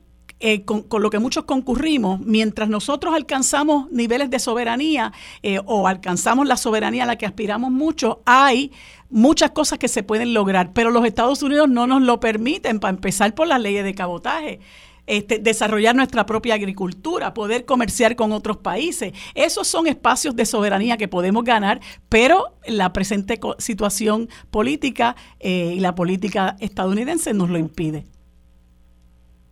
eh, 0.44 0.66
con, 0.66 0.88
lo 0.90 1.12
que 1.12 1.20
muchos 1.20 1.44
concurrimos, 1.44 2.20
mientras 2.20 2.68
nosotros 2.68 3.14
alcanzamos 3.14 3.92
niveles 3.92 4.32
de 4.32 4.40
soberanía 4.40 5.14
eh, 5.44 5.60
o 5.68 5.88
alcanzamos 5.88 6.48
la 6.48 6.58
soberanía 6.58 7.04
a 7.04 7.06
la 7.06 7.16
que 7.16 7.28
aspiramos 7.28 7.72
mucho, 7.72 8.24
hay 8.26 8.72
muchas 9.12 9.52
cosas 9.52 9.78
que 9.78 9.88
se 9.88 10.02
pueden 10.02 10.34
lograr, 10.34 10.74
pero 10.74 10.90
los 10.90 11.06
Estados 11.06 11.44
Unidos 11.44 11.70
no 11.70 11.86
nos 11.86 12.02
lo 12.02 12.20
permiten, 12.20 12.80
para 12.80 12.90
empezar 12.90 13.36
por 13.36 13.46
las 13.46 13.62
leyes 13.62 13.84
de 13.84 13.94
cabotaje. 13.94 14.60
Este, 15.12 15.40
desarrollar 15.40 15.94
nuestra 15.94 16.26
propia 16.26 16.54
agricultura, 16.54 17.34
poder 17.34 17.66
comerciar 17.66 18.16
con 18.16 18.32
otros 18.32 18.56
países. 18.56 19.12
Esos 19.36 19.68
son 19.68 19.88
espacios 19.88 20.38
de 20.38 20.46
soberanía 20.46 20.96
que 20.96 21.10
podemos 21.10 21.44
ganar, 21.44 21.82
pero 22.08 22.46
la 22.66 22.94
presente 22.94 23.38
situación 23.58 24.30
política 24.52 25.18
eh, 25.42 25.74
y 25.76 25.82
la 25.82 25.96
política 25.96 26.56
estadounidense 26.62 27.34
nos 27.34 27.50
lo 27.50 27.58
impide. 27.58 28.06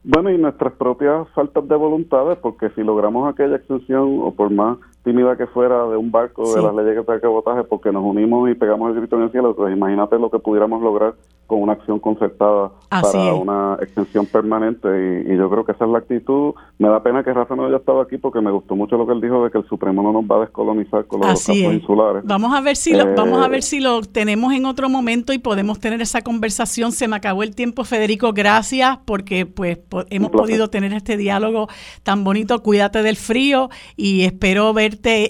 Bueno, 0.05 0.31
y 0.31 0.37
nuestras 0.37 0.71
propias 0.75 1.27
faltas 1.35 1.67
de 1.67 1.75
voluntades, 1.75 2.37
porque 2.37 2.69
si 2.69 2.81
logramos 2.81 3.29
aquella 3.29 3.57
extensión, 3.57 4.17
o 4.21 4.33
por 4.33 4.49
más 4.51 4.77
tímida 5.03 5.37
que 5.37 5.47
fuera 5.47 5.85
de 5.87 5.97
un 5.97 6.11
barco 6.11 6.53
de 6.53 6.61
las 6.61 6.75
leyes 6.75 7.05
de 7.05 7.19
cabotaje, 7.19 7.63
porque 7.63 7.91
nos 7.91 8.03
unimos 8.03 8.49
y 8.49 8.55
pegamos 8.55 8.89
el 8.91 8.99
grito 8.99 9.15
en 9.17 9.23
el 9.23 9.31
cielo, 9.31 9.55
pues 9.55 9.75
imagínate 9.75 10.19
lo 10.19 10.29
que 10.29 10.39
pudiéramos 10.39 10.81
lograr 10.81 11.13
con 11.49 11.63
una 11.63 11.73
acción 11.73 11.97
concertada 11.99 12.69
para 12.89 13.33
una 13.33 13.77
extensión 13.81 14.27
permanente 14.27 14.87
y, 15.27 15.35
yo 15.35 15.49
creo 15.49 15.65
que 15.65 15.71
esa 15.71 15.85
es 15.85 15.91
la 15.91 15.97
actitud. 15.97 16.53
Me 16.77 16.87
da 16.89 17.01
pena 17.01 17.23
que 17.23 17.33
Rafa 17.33 17.55
no 17.55 17.65
haya 17.65 17.77
estado 17.77 18.01
aquí 18.01 18.17
porque 18.17 18.39
me 18.39 18.51
gustó 18.51 18.75
mucho 18.75 18.97
lo 18.97 19.07
que 19.07 19.13
él 19.13 19.21
dijo 19.21 19.43
de 19.43 19.49
que 19.49 19.57
el 19.57 19.65
Supremo 19.67 20.03
no 20.03 20.11
nos 20.11 20.25
va 20.25 20.37
a 20.37 20.39
descolonizar 20.41 21.05
con 21.05 21.21
los 21.21 21.29
casos 21.29 21.55
insulares. 21.55 22.21
Vamos 22.25 22.55
a 22.55 22.61
ver 22.61 22.75
si 22.75 22.93
lo, 22.93 23.15
vamos 23.15 23.41
a 23.41 23.47
eh, 23.47 23.49
ver 23.49 23.63
si 23.63 23.79
lo 23.79 24.01
tenemos 24.01 24.53
en 24.53 24.65
otro 24.65 24.89
momento 24.89 25.33
y 25.33 25.39
podemos 25.39 25.79
tener 25.79 26.01
esa 26.01 26.21
conversación. 26.21 26.91
Se 26.91 27.07
me 27.07 27.15
acabó 27.15 27.41
el 27.41 27.55
tiempo, 27.55 27.83
Federico. 27.83 28.31
Gracias 28.31 28.99
porque 29.05 29.47
pues 29.47 29.79
hemos 30.11 30.29
podido 30.29 30.69
tener 30.69 30.93
este 30.93 31.17
diálogo 31.17 31.67
tan 32.03 32.23
bonito. 32.23 32.61
Cuídate 32.61 33.01
del 33.01 33.15
frío 33.15 33.69
y 33.95 34.21
espero 34.21 34.73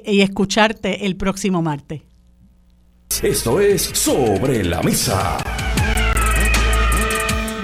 y 0.05 0.21
escucharte 0.21 1.05
el 1.05 1.15
próximo 1.15 1.61
martes. 1.61 2.01
Esto 3.21 3.59
es 3.59 3.81
Sobre 3.81 4.63
la 4.63 4.81
Mesa. 4.81 5.37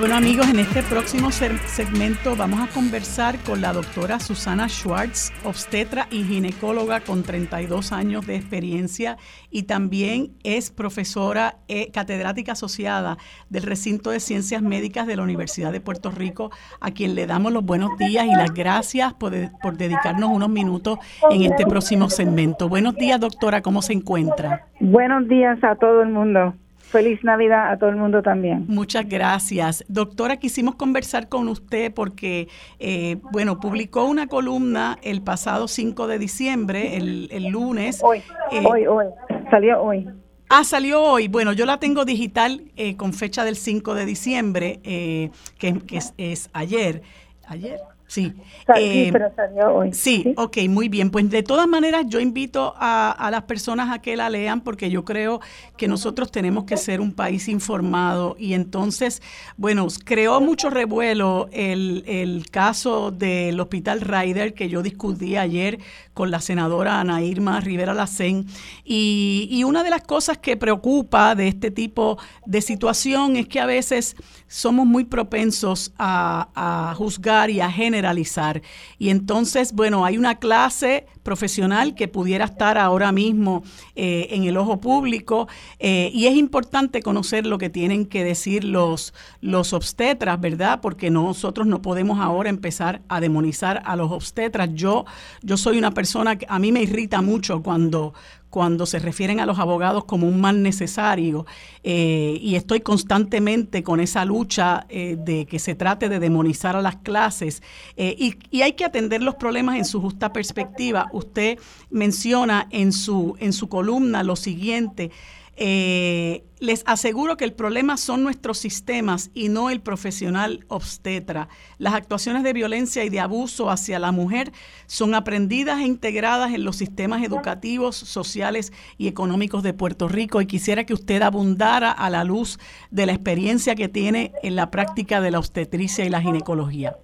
Bueno 0.06 0.18
amigos, 0.18 0.48
en 0.52 0.60
este 0.60 0.84
próximo 0.84 1.32
segmento 1.32 2.36
vamos 2.38 2.60
a 2.60 2.72
conversar 2.72 3.38
con 3.44 3.60
la 3.60 3.74
doctora 3.74 4.20
Susana 4.20 4.70
Schwartz, 4.70 5.34
obstetra 5.44 6.06
y 6.12 6.22
ginecóloga 6.24 7.00
con 7.00 7.24
32 7.24 7.92
años 7.92 8.28
de 8.28 8.36
experiencia 8.36 9.18
y 9.50 9.64
también 9.64 10.34
es 10.44 10.70
profesora 10.70 11.56
eh, 11.68 11.90
catedrática 11.92 12.52
asociada 12.52 13.18
del 13.50 13.64
recinto 13.64 14.12
de 14.12 14.20
ciencias 14.20 14.62
médicas 14.62 15.08
de 15.08 15.16
la 15.16 15.24
Universidad 15.24 15.72
de 15.72 15.82
Puerto 15.82 16.12
Rico, 16.12 16.52
a 16.82 16.92
quien 16.92 17.16
le 17.16 17.26
damos 17.26 17.52
los 17.52 17.66
buenos 17.66 17.98
días 17.98 18.28
y 18.28 18.36
las 18.36 18.54
gracias 18.54 19.16
por, 19.16 19.34
por 19.60 19.76
dedicarnos 19.76 20.30
unos 20.30 20.50
minutos 20.50 21.00
en 21.32 21.52
este 21.52 21.66
próximo 21.66 22.12
segmento. 22.12 22.70
Buenos 22.70 22.94
días 22.94 23.20
doctora, 23.20 23.64
¿cómo 23.64 23.82
se 23.82 23.94
encuentra? 23.94 24.68
Buenos 24.80 25.28
días 25.28 25.58
a 25.64 25.74
todo 25.78 26.04
el 26.04 26.10
mundo. 26.10 26.54
Feliz 26.90 27.24
Navidad 27.24 27.72
a 27.72 27.78
todo 27.78 27.90
el 27.90 27.96
mundo 27.96 28.22
también. 28.22 28.66
Muchas 28.68 29.08
gracias. 29.08 29.84
Doctora, 29.88 30.38
quisimos 30.38 30.76
conversar 30.76 31.28
con 31.30 31.48
usted 31.48 31.94
porque, 31.94 32.48
eh, 32.80 33.18
bueno, 33.32 33.60
publicó 33.60 34.06
una 34.06 34.28
columna 34.28 34.98
el 35.02 35.22
pasado 35.22 35.68
5 35.68 36.08
de 36.08 36.20
diciembre, 36.20 36.96
el, 36.96 37.48
lunes. 37.48 38.02
Hoy, 38.04 38.20
eh, 38.52 38.64
hoy, 38.66 38.86
hoy. 38.86 39.06
Salió 39.50 39.82
hoy. 39.82 40.08
Ah, 40.50 40.64
salió 40.64 41.02
hoy. 41.02 41.28
Bueno, 41.28 41.54
yo 41.54 41.66
la 41.66 41.80
tengo 41.80 42.06
digital 42.06 42.62
eh, 42.76 42.96
con 42.96 43.14
fecha 43.14 43.44
del 43.44 43.56
5 43.56 43.96
de 43.96 44.06
diciembre, 44.06 44.80
que, 44.84 45.82
es, 45.92 46.14
es 46.18 46.50
ayer. 46.54 47.02
Ayer. 47.48 47.80
Sí. 48.08 48.34
sí, 48.76 49.10
pero 49.12 49.32
salió 49.36 49.74
hoy. 49.74 49.92
Sí, 49.94 50.34
ok, 50.38 50.58
muy 50.70 50.90
bien. 50.90 51.10
Pues 51.10 51.30
de 51.30 51.42
todas 51.42 51.68
maneras 51.68 52.06
yo 52.08 52.20
invito 52.20 52.74
a, 52.78 53.12
a, 53.12 53.32
las 53.32 53.44
personas 53.44 53.92
a 53.92 54.00
que 54.00 54.16
la 54.16 54.30
lean 54.30 54.62
porque 54.62 54.90
yo 54.90 55.04
creo 55.04 55.42
que 55.76 55.88
nosotros 55.88 56.32
tenemos 56.32 56.66
que 56.66 56.78
ser 56.78 57.02
un 57.02 57.14
país 57.14 57.48
informado 57.48 58.36
y 58.38 58.54
entonces, 58.54 59.22
bueno, 59.58 59.88
creó 60.04 60.40
mucho 60.40 60.70
revuelo 60.70 61.50
el, 61.52 62.04
el 62.08 62.50
caso 62.52 63.12
del 63.12 63.60
Hospital 63.60 64.02
Ryder 64.02 64.54
que 64.54 64.70
yo 64.70 64.84
discutí 64.84 65.36
ayer 65.36 65.80
con 66.16 66.32
la 66.32 66.40
senadora 66.40 67.00
Ana 67.02 67.22
Irma 67.22 67.60
Rivera 67.60 67.94
Lacén 67.94 68.48
y, 68.84 69.48
y 69.52 69.66
una 69.66 69.84
de 69.84 69.92
las 69.92 70.02
cosas 70.02 70.40
que 70.40 70.58
preocupa 70.58 71.36
de 71.36 71.50
este 71.50 71.70
tipo 71.70 72.18
de 72.46 72.62
situación 72.62 73.36
es 73.36 73.48
que 73.48 73.60
a 73.60 73.66
veces 73.66 74.16
somos 74.48 74.88
muy 74.88 75.04
propensos 75.04 75.94
a, 76.00 76.50
a 76.56 76.96
juzgar 76.96 77.50
y 77.50 77.60
a 77.60 77.70
generalizar. 77.70 78.62
Y 78.98 79.10
entonces, 79.10 79.74
bueno, 79.74 80.06
hay 80.06 80.18
una 80.18 80.36
clase 80.40 81.06
profesional 81.26 81.94
que 81.96 82.08
pudiera 82.08 82.46
estar 82.46 82.78
ahora 82.78 83.12
mismo 83.12 83.64
eh, 83.98 84.28
en 84.32 84.46
el 84.46 84.56
ojo 84.56 84.80
público 84.80 85.50
eh, 85.80 86.10
y 86.14 86.28
es 86.28 86.36
importante 86.36 87.02
conocer 87.02 87.46
lo 87.46 87.58
que 87.58 87.70
tienen 87.70 88.06
que 88.06 88.24
decir 88.24 88.64
los, 88.64 89.14
los 89.42 89.74
obstetras, 89.74 90.40
¿verdad? 90.40 90.80
Porque 90.82 91.10
nosotros 91.10 91.68
no 91.68 91.82
podemos 91.82 92.20
ahora 92.22 92.50
empezar 92.50 93.02
a 93.10 93.20
demonizar 93.20 93.82
a 93.84 93.98
los 93.98 94.10
obstetras. 94.10 94.70
Yo, 94.74 95.04
yo 95.42 95.58
soy 95.58 95.78
una 95.78 95.92
persona 95.92 96.06
persona 96.06 96.38
que 96.38 96.46
a 96.48 96.60
mí 96.60 96.72
me 96.72 96.84
irrita 96.84 97.24
mucho 97.24 97.64
cuando, 97.64 98.14
cuando 98.56 98.86
se 98.86 99.00
refieren 99.00 99.42
a 99.42 99.46
los 99.46 99.60
abogados 99.60 100.06
como 100.06 100.30
un 100.30 100.40
mal 100.40 100.64
necesario 100.64 101.46
eh, 101.84 102.40
y 102.42 102.56
estoy 102.56 102.80
constantemente 102.80 103.84
con 103.84 104.00
esa 104.00 104.24
lucha 104.24 104.86
eh, 104.88 105.18
de 105.20 105.46
que 105.46 105.60
se 105.60 105.76
trate 105.76 106.08
de 106.08 106.20
demonizar 106.20 106.74
a 106.78 106.82
las 106.82 106.96
clases 106.96 107.62
eh, 107.98 108.16
y, 108.18 108.36
y, 108.52 108.62
hay 108.62 108.72
que 108.72 108.86
atender 108.86 109.22
los 109.22 109.36
problemas 109.36 109.76
en 109.76 109.84
su 109.84 110.00
justa 110.00 110.32
perspectiva. 110.32 111.10
Usted 111.12 111.60
menciona 111.90 112.68
en 112.72 112.94
su, 112.94 113.36
en 113.42 113.52
su 113.52 113.68
columna 113.68 114.24
lo 114.24 114.38
siguiente. 114.38 115.12
Eh, 115.58 116.44
les 116.60 116.84
aseguro 116.86 117.38
que 117.38 117.46
el 117.46 117.54
problema 117.54 117.96
son 117.96 118.24
nuestros 118.24 118.58
sistemas 118.58 119.32
y 119.34 119.50
no 119.50 119.70
el 119.70 119.82
profesional 119.82 120.66
obstetra. 120.68 121.48
Las 121.78 121.94
actuaciones 121.94 122.44
de 122.44 122.54
violencia 122.54 123.04
y 123.04 123.10
de 123.10 123.20
abuso 123.20 123.70
hacia 123.70 124.00
la 124.00 124.12
mujer 124.12 124.52
son 124.86 125.16
aprendidas 125.16 125.80
e 125.80 125.86
integradas 125.86 126.54
en 126.54 126.66
los 126.66 126.76
sistemas 126.76 127.24
educativos, 127.24 127.96
sociales 127.96 128.74
y 128.98 129.08
económicos 129.08 129.64
de 129.64 129.74
Puerto 129.74 130.08
Rico 130.08 130.42
y 130.42 130.46
quisiera 130.46 130.84
que 130.86 130.94
usted 130.94 131.22
abundara 131.22 131.92
a 131.92 132.10
la 132.10 132.24
luz 132.24 132.58
de 132.92 133.06
la 133.06 133.14
experiencia 133.14 133.76
que 133.76 133.88
tiene 133.88 134.32
en 134.44 134.56
la 134.56 134.72
práctica 134.72 135.22
de 135.22 135.32
la 135.32 135.40
obstetricia 135.40 136.06
y 136.06 136.10
la 136.10 136.22
ginecología. 136.22 136.96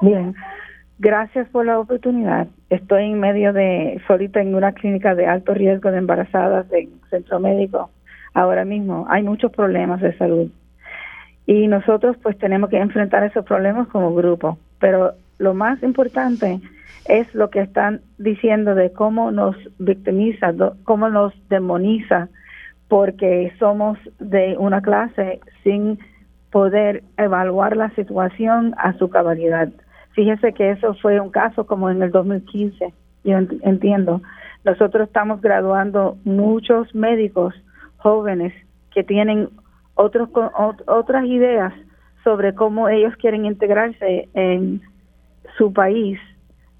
Bien, 0.00 0.34
gracias 0.98 1.48
por 1.48 1.66
la 1.66 1.78
oportunidad. 1.78 2.46
Estoy 2.70 3.04
en 3.04 3.20
medio 3.20 3.52
de, 3.52 4.00
solita 4.06 4.40
en 4.40 4.54
una 4.54 4.72
clínica 4.72 5.14
de 5.14 5.26
alto 5.26 5.54
riesgo 5.54 5.90
de 5.90 5.98
embarazadas 5.98 6.68
de 6.68 6.88
centro 7.12 7.38
médico 7.38 7.90
ahora 8.34 8.64
mismo. 8.64 9.06
Hay 9.08 9.22
muchos 9.22 9.52
problemas 9.52 10.00
de 10.00 10.16
salud. 10.16 10.50
Y 11.46 11.66
nosotros 11.68 12.16
pues 12.22 12.38
tenemos 12.38 12.70
que 12.70 12.78
enfrentar 12.78 13.22
esos 13.24 13.44
problemas 13.44 13.88
como 13.88 14.14
grupo. 14.14 14.58
Pero 14.80 15.12
lo 15.38 15.54
más 15.54 15.82
importante 15.82 16.60
es 17.06 17.32
lo 17.34 17.50
que 17.50 17.60
están 17.60 18.00
diciendo 18.18 18.74
de 18.74 18.92
cómo 18.92 19.30
nos 19.30 19.56
victimiza, 19.78 20.52
cómo 20.84 21.08
nos 21.10 21.32
demoniza, 21.48 22.28
porque 22.88 23.52
somos 23.58 23.98
de 24.18 24.56
una 24.58 24.80
clase 24.82 25.40
sin 25.64 25.98
poder 26.50 27.02
evaluar 27.16 27.76
la 27.76 27.90
situación 27.90 28.74
a 28.76 28.92
su 28.98 29.08
cabalidad. 29.08 29.68
Fíjese 30.12 30.52
que 30.52 30.70
eso 30.72 30.94
fue 30.94 31.18
un 31.18 31.30
caso 31.30 31.66
como 31.66 31.90
en 31.90 32.02
el 32.02 32.10
2015, 32.10 32.92
yo 33.24 33.38
entiendo. 33.62 34.20
Nosotros 34.64 35.08
estamos 35.08 35.40
graduando 35.40 36.16
muchos 36.24 36.94
médicos 36.94 37.54
jóvenes 37.96 38.52
que 38.94 39.02
tienen 39.02 39.48
otros 39.94 40.28
otras 40.86 41.24
ideas 41.24 41.72
sobre 42.24 42.54
cómo 42.54 42.88
ellos 42.88 43.14
quieren 43.16 43.44
integrarse 43.44 44.28
en 44.34 44.80
su 45.58 45.72
país. 45.72 46.18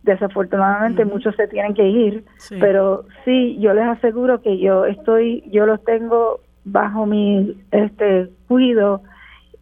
Desafortunadamente 0.03 1.05
muchos 1.05 1.35
se 1.37 1.47
tienen 1.49 1.75
que 1.75 1.87
ir, 1.89 2.25
pero 2.61 3.05
sí, 3.25 3.57
yo 3.61 3.73
les 3.73 3.87
aseguro 3.87 4.41
que 4.43 4.59
yo 4.59 4.85
estoy, 4.85 5.45
yo 5.51 5.67
los 5.67 5.83
tengo 5.85 6.41
bajo 6.65 7.07
mi 7.07 7.57
este 7.71 8.29
cuido 8.49 9.03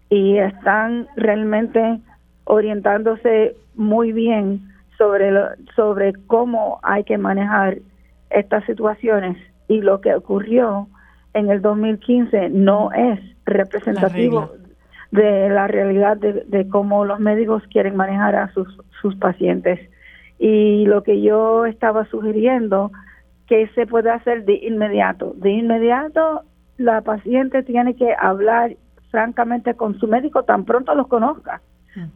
y 0.08 0.38
están 0.38 1.06
realmente 1.16 2.00
orientándose 2.44 3.56
muy 3.74 4.12
bien 4.12 4.60
sobre 4.96 5.30
sobre 5.76 6.12
cómo 6.26 6.80
hay 6.82 7.04
que 7.04 7.18
manejar 7.18 7.78
estas 8.30 8.64
situaciones 8.64 9.36
y 9.68 9.80
lo 9.80 10.00
que 10.00 10.14
ocurrió 10.14 10.88
en 11.34 11.50
el 11.50 11.62
2015 11.62 12.50
no 12.50 12.92
es 12.92 13.20
representativo 13.44 14.50
de 15.10 15.48
la 15.48 15.66
realidad 15.66 16.16
de, 16.16 16.68
cómo 16.68 17.04
los 17.04 17.20
médicos 17.20 17.62
quieren 17.70 17.96
manejar 17.96 18.36
a 18.36 18.52
sus, 18.52 18.68
sus 19.00 19.16
pacientes. 19.16 19.80
Y 20.38 20.86
lo 20.86 21.02
que 21.02 21.20
yo 21.20 21.66
estaba 21.66 22.04
sugiriendo 22.06 22.92
que 23.46 23.66
se 23.74 23.86
puede 23.86 24.10
hacer 24.10 24.44
de 24.44 24.54
inmediato. 24.54 25.34
De 25.36 25.50
inmediato 25.50 26.42
la 26.76 27.02
paciente 27.02 27.62
tiene 27.62 27.94
que 27.94 28.14
hablar 28.18 28.76
francamente 29.10 29.74
con 29.74 29.98
su 29.98 30.06
médico 30.06 30.44
tan 30.44 30.64
pronto 30.64 30.94
los 30.94 31.08
conozca 31.08 31.60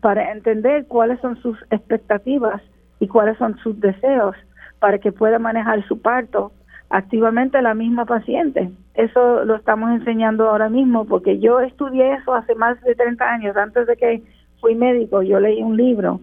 para 0.01 0.31
entender 0.31 0.87
cuáles 0.87 1.21
son 1.21 1.37
sus 1.43 1.59
expectativas 1.71 2.63
y 3.01 3.09
cuáles 3.09 3.37
son 3.39 3.59
sus 3.59 3.79
deseos 3.81 4.37
para 4.85 4.99
que 4.99 5.13
pueda 5.13 5.39
manejar 5.39 5.83
su 5.89 6.03
parto 6.03 6.53
activamente 6.91 7.63
la 7.63 7.73
misma 7.73 8.05
paciente. 8.05 8.71
Eso 8.93 9.43
lo 9.47 9.57
estamos 9.57 9.91
enseñando 9.93 10.51
ahora 10.51 10.69
mismo 10.69 11.07
porque 11.07 11.39
yo 11.39 11.61
estudié 11.61 12.13
eso 12.13 12.35
hace 12.35 12.55
más 12.55 12.79
de 12.83 12.95
30 12.95 13.25
años, 13.25 13.57
antes 13.57 13.87
de 13.87 13.97
que 13.97 14.23
fui 14.61 14.75
médico, 14.75 15.23
yo 15.23 15.41
leí 15.41 15.63
un 15.63 15.79
libro 15.79 16.21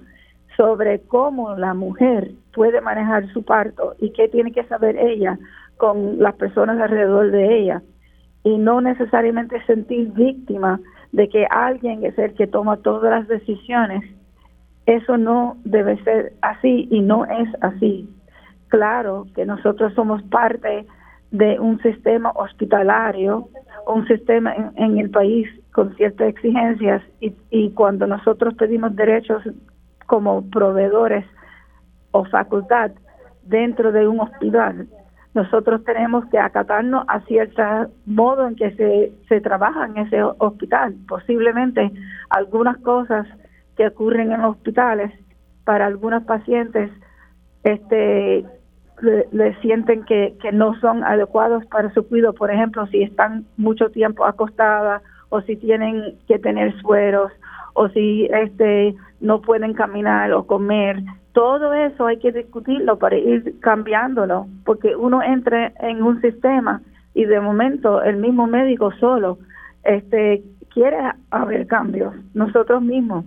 sobre 0.57 1.01
cómo 1.07 1.55
la 1.55 1.73
mujer 1.73 2.33
puede 2.53 2.81
manejar 2.81 3.27
su 3.33 3.43
parto 3.43 3.95
y 3.97 4.11
qué 4.11 4.27
tiene 4.27 4.51
que 4.51 4.63
saber 4.65 4.95
ella 4.95 5.39
con 5.77 6.19
las 6.19 6.35
personas 6.35 6.79
alrededor 6.79 7.31
de 7.31 7.57
ella 7.57 7.81
y 8.43 8.59
no 8.59 8.79
necesariamente 8.79 9.59
sentir 9.65 10.11
víctima 10.11 10.79
de 11.13 11.29
que 11.29 11.47
alguien 11.49 12.05
es 12.05 12.15
el 12.19 12.35
que 12.35 12.45
toma 12.45 12.77
todas 12.77 13.09
las 13.09 13.27
decisiones. 13.27 14.03
Eso 14.85 15.17
no 15.17 15.57
debe 15.63 15.97
ser 16.03 16.33
así 16.43 16.87
y 16.91 17.01
no 17.01 17.25
es 17.25 17.49
así. 17.61 18.07
Claro 18.71 19.27
que 19.35 19.45
nosotros 19.45 19.93
somos 19.95 20.23
parte 20.23 20.87
de 21.31 21.59
un 21.59 21.77
sistema 21.81 22.31
hospitalario, 22.33 23.49
un 23.85 24.07
sistema 24.07 24.55
en, 24.77 24.97
el 24.97 25.09
país 25.09 25.45
con 25.73 25.93
ciertas 25.97 26.29
exigencias 26.29 27.03
y, 27.19 27.35
y 27.49 27.71
cuando 27.71 28.07
nosotros 28.07 28.53
pedimos 28.53 28.95
derechos 28.95 29.43
como 30.07 30.49
proveedores 30.49 31.25
o 32.11 32.23
facultad 32.23 32.91
dentro 33.43 33.91
de 33.91 34.07
un 34.07 34.21
hospital, 34.21 34.87
nosotros 35.33 35.83
tenemos 35.83 36.25
que 36.27 36.39
acatarnos 36.39 37.03
a 37.09 37.19
cierto 37.25 37.63
modo 38.05 38.47
en 38.47 38.55
que 38.55 38.71
se, 38.77 39.11
se 39.27 39.41
trabaja 39.41 39.85
en 39.87 39.97
ese 39.97 40.23
hospital. 40.23 40.95
Posiblemente 41.09 41.91
algunas 42.29 42.77
cosas 42.77 43.27
que 43.75 43.87
ocurren 43.87 44.31
en 44.31 44.45
hospitales 44.45 45.11
para 45.65 45.87
algunos 45.87 46.23
pacientes 46.23 46.89
este 47.63 48.45
le, 49.01 49.55
sienten 49.61 50.03
que, 50.03 50.35
que 50.41 50.51
no 50.51 50.79
son 50.79 51.03
adecuados 51.03 51.65
para 51.67 51.93
su 51.93 52.07
cuidado, 52.07 52.33
por 52.33 52.51
ejemplo, 52.51 52.85
si 52.87 53.03
están 53.03 53.45
mucho 53.57 53.89
tiempo 53.89 54.25
acostadas 54.25 55.01
o 55.29 55.41
si 55.41 55.55
tienen 55.55 56.15
que 56.27 56.39
tener 56.39 56.79
sueros 56.81 57.31
o 57.73 57.89
si 57.89 58.25
este 58.25 58.95
no 59.19 59.41
pueden 59.41 59.73
caminar 59.73 60.31
o 60.33 60.45
comer, 60.45 61.01
todo 61.33 61.73
eso 61.73 62.07
hay 62.07 62.17
que 62.17 62.31
discutirlo 62.31 62.97
para 62.97 63.17
ir 63.17 63.59
cambiándolo, 63.61 64.47
porque 64.65 64.95
uno 64.95 65.23
entra 65.23 65.71
en 65.79 66.03
un 66.03 66.19
sistema 66.21 66.81
y 67.13 67.25
de 67.25 67.39
momento 67.39 68.01
el 68.03 68.17
mismo 68.17 68.47
médico 68.47 68.91
solo 68.99 69.37
este 69.83 70.43
quiere 70.73 70.97
haber 71.31 71.67
cambios 71.67 72.13
nosotros 72.33 72.81
mismos. 72.81 73.25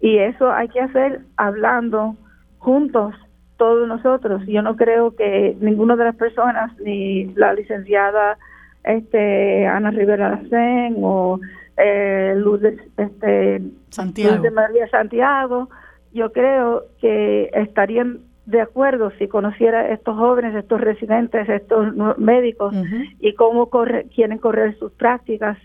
Y 0.00 0.18
eso 0.18 0.50
hay 0.50 0.68
que 0.68 0.80
hacer 0.80 1.20
hablando 1.36 2.16
juntos 2.58 3.14
todos 3.62 3.86
nosotros. 3.86 4.42
Yo 4.48 4.60
no 4.60 4.74
creo 4.74 5.14
que 5.14 5.56
ninguna 5.60 5.94
de 5.94 6.06
las 6.06 6.16
personas, 6.16 6.76
ni 6.80 7.26
la 7.36 7.54
licenciada 7.54 8.36
este 8.82 9.68
Ana 9.68 9.92
Rivera 9.92 10.30
Lacén 10.30 10.96
o 11.00 11.38
eh, 11.76 12.34
Luz, 12.36 12.60
de, 12.60 12.76
este, 12.96 13.62
Santiago. 13.88 14.42
de 14.42 14.50
María 14.50 14.88
Santiago, 14.88 15.68
yo 16.12 16.32
creo 16.32 16.86
que 17.00 17.50
estarían 17.54 18.22
de 18.46 18.62
acuerdo 18.62 19.12
si 19.20 19.28
conociera 19.28 19.92
estos 19.92 20.16
jóvenes, 20.16 20.56
estos 20.56 20.80
residentes, 20.80 21.48
estos 21.48 21.94
médicos 22.18 22.74
y 23.20 23.34
cómo 23.34 23.70
corre, 23.70 24.08
quieren 24.12 24.38
correr 24.38 24.76
sus 24.76 24.90
prácticas. 24.90 25.56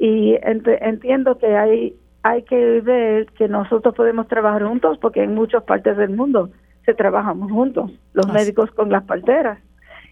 Y 0.00 0.36
entiendo 0.42 1.38
que 1.38 1.54
hay, 1.54 1.94
hay 2.24 2.42
que 2.42 2.80
ver 2.80 3.26
que 3.38 3.46
nosotros 3.46 3.94
podemos 3.94 4.26
trabajar 4.26 4.64
juntos 4.64 4.98
porque 4.98 5.22
en 5.22 5.36
muchas 5.36 5.62
partes 5.62 5.96
del 5.96 6.10
mundo 6.10 6.50
se 6.86 6.94
trabajamos 6.94 7.50
juntos, 7.50 7.90
los 8.14 8.32
médicos 8.32 8.70
con 8.70 8.90
las 8.90 9.02
parteras 9.02 9.58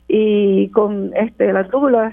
y 0.08 0.68
con 0.70 1.12
este 1.16 1.52
las 1.52 1.70
dulas 1.70 2.12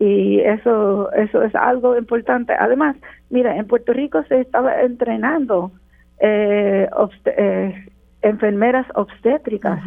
y 0.00 0.40
eso 0.40 1.12
eso 1.12 1.42
es 1.42 1.54
algo 1.54 1.96
importante. 1.96 2.54
Además, 2.58 2.96
mira, 3.30 3.56
en 3.56 3.66
Puerto 3.66 3.92
Rico 3.92 4.24
se 4.24 4.40
estaba 4.40 4.80
entrenando 4.82 5.70
eh, 6.18 6.88
eh 7.26 7.86
enfermeras 8.22 8.86
obstétricas 8.94 9.80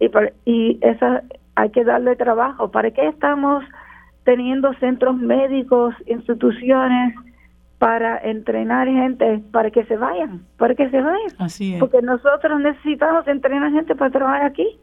y, 0.00 0.10
y 0.46 0.78
esa 0.80 1.22
hay 1.56 1.70
que 1.70 1.84
darle 1.84 2.16
trabajo. 2.16 2.70
¿Para 2.70 2.90
qué 2.90 3.06
estamos 3.08 3.62
teniendo 4.24 4.72
centros 4.74 5.16
médicos, 5.18 5.94
instituciones 6.06 7.14
para 7.78 8.18
entrenar 8.18 8.88
gente 8.88 9.42
para 9.52 9.70
que 9.70 9.84
se 9.84 9.96
vayan, 9.96 10.42
para 10.56 10.74
que 10.74 10.88
se 10.90 11.00
vayan. 11.00 11.30
Así 11.38 11.74
es. 11.74 11.80
Porque 11.80 12.00
nosotros 12.00 12.60
necesitamos 12.60 13.26
entrenar 13.28 13.70
gente 13.72 13.94
para 13.94 14.10
trabajar 14.10 14.46
aquí. 14.46 14.78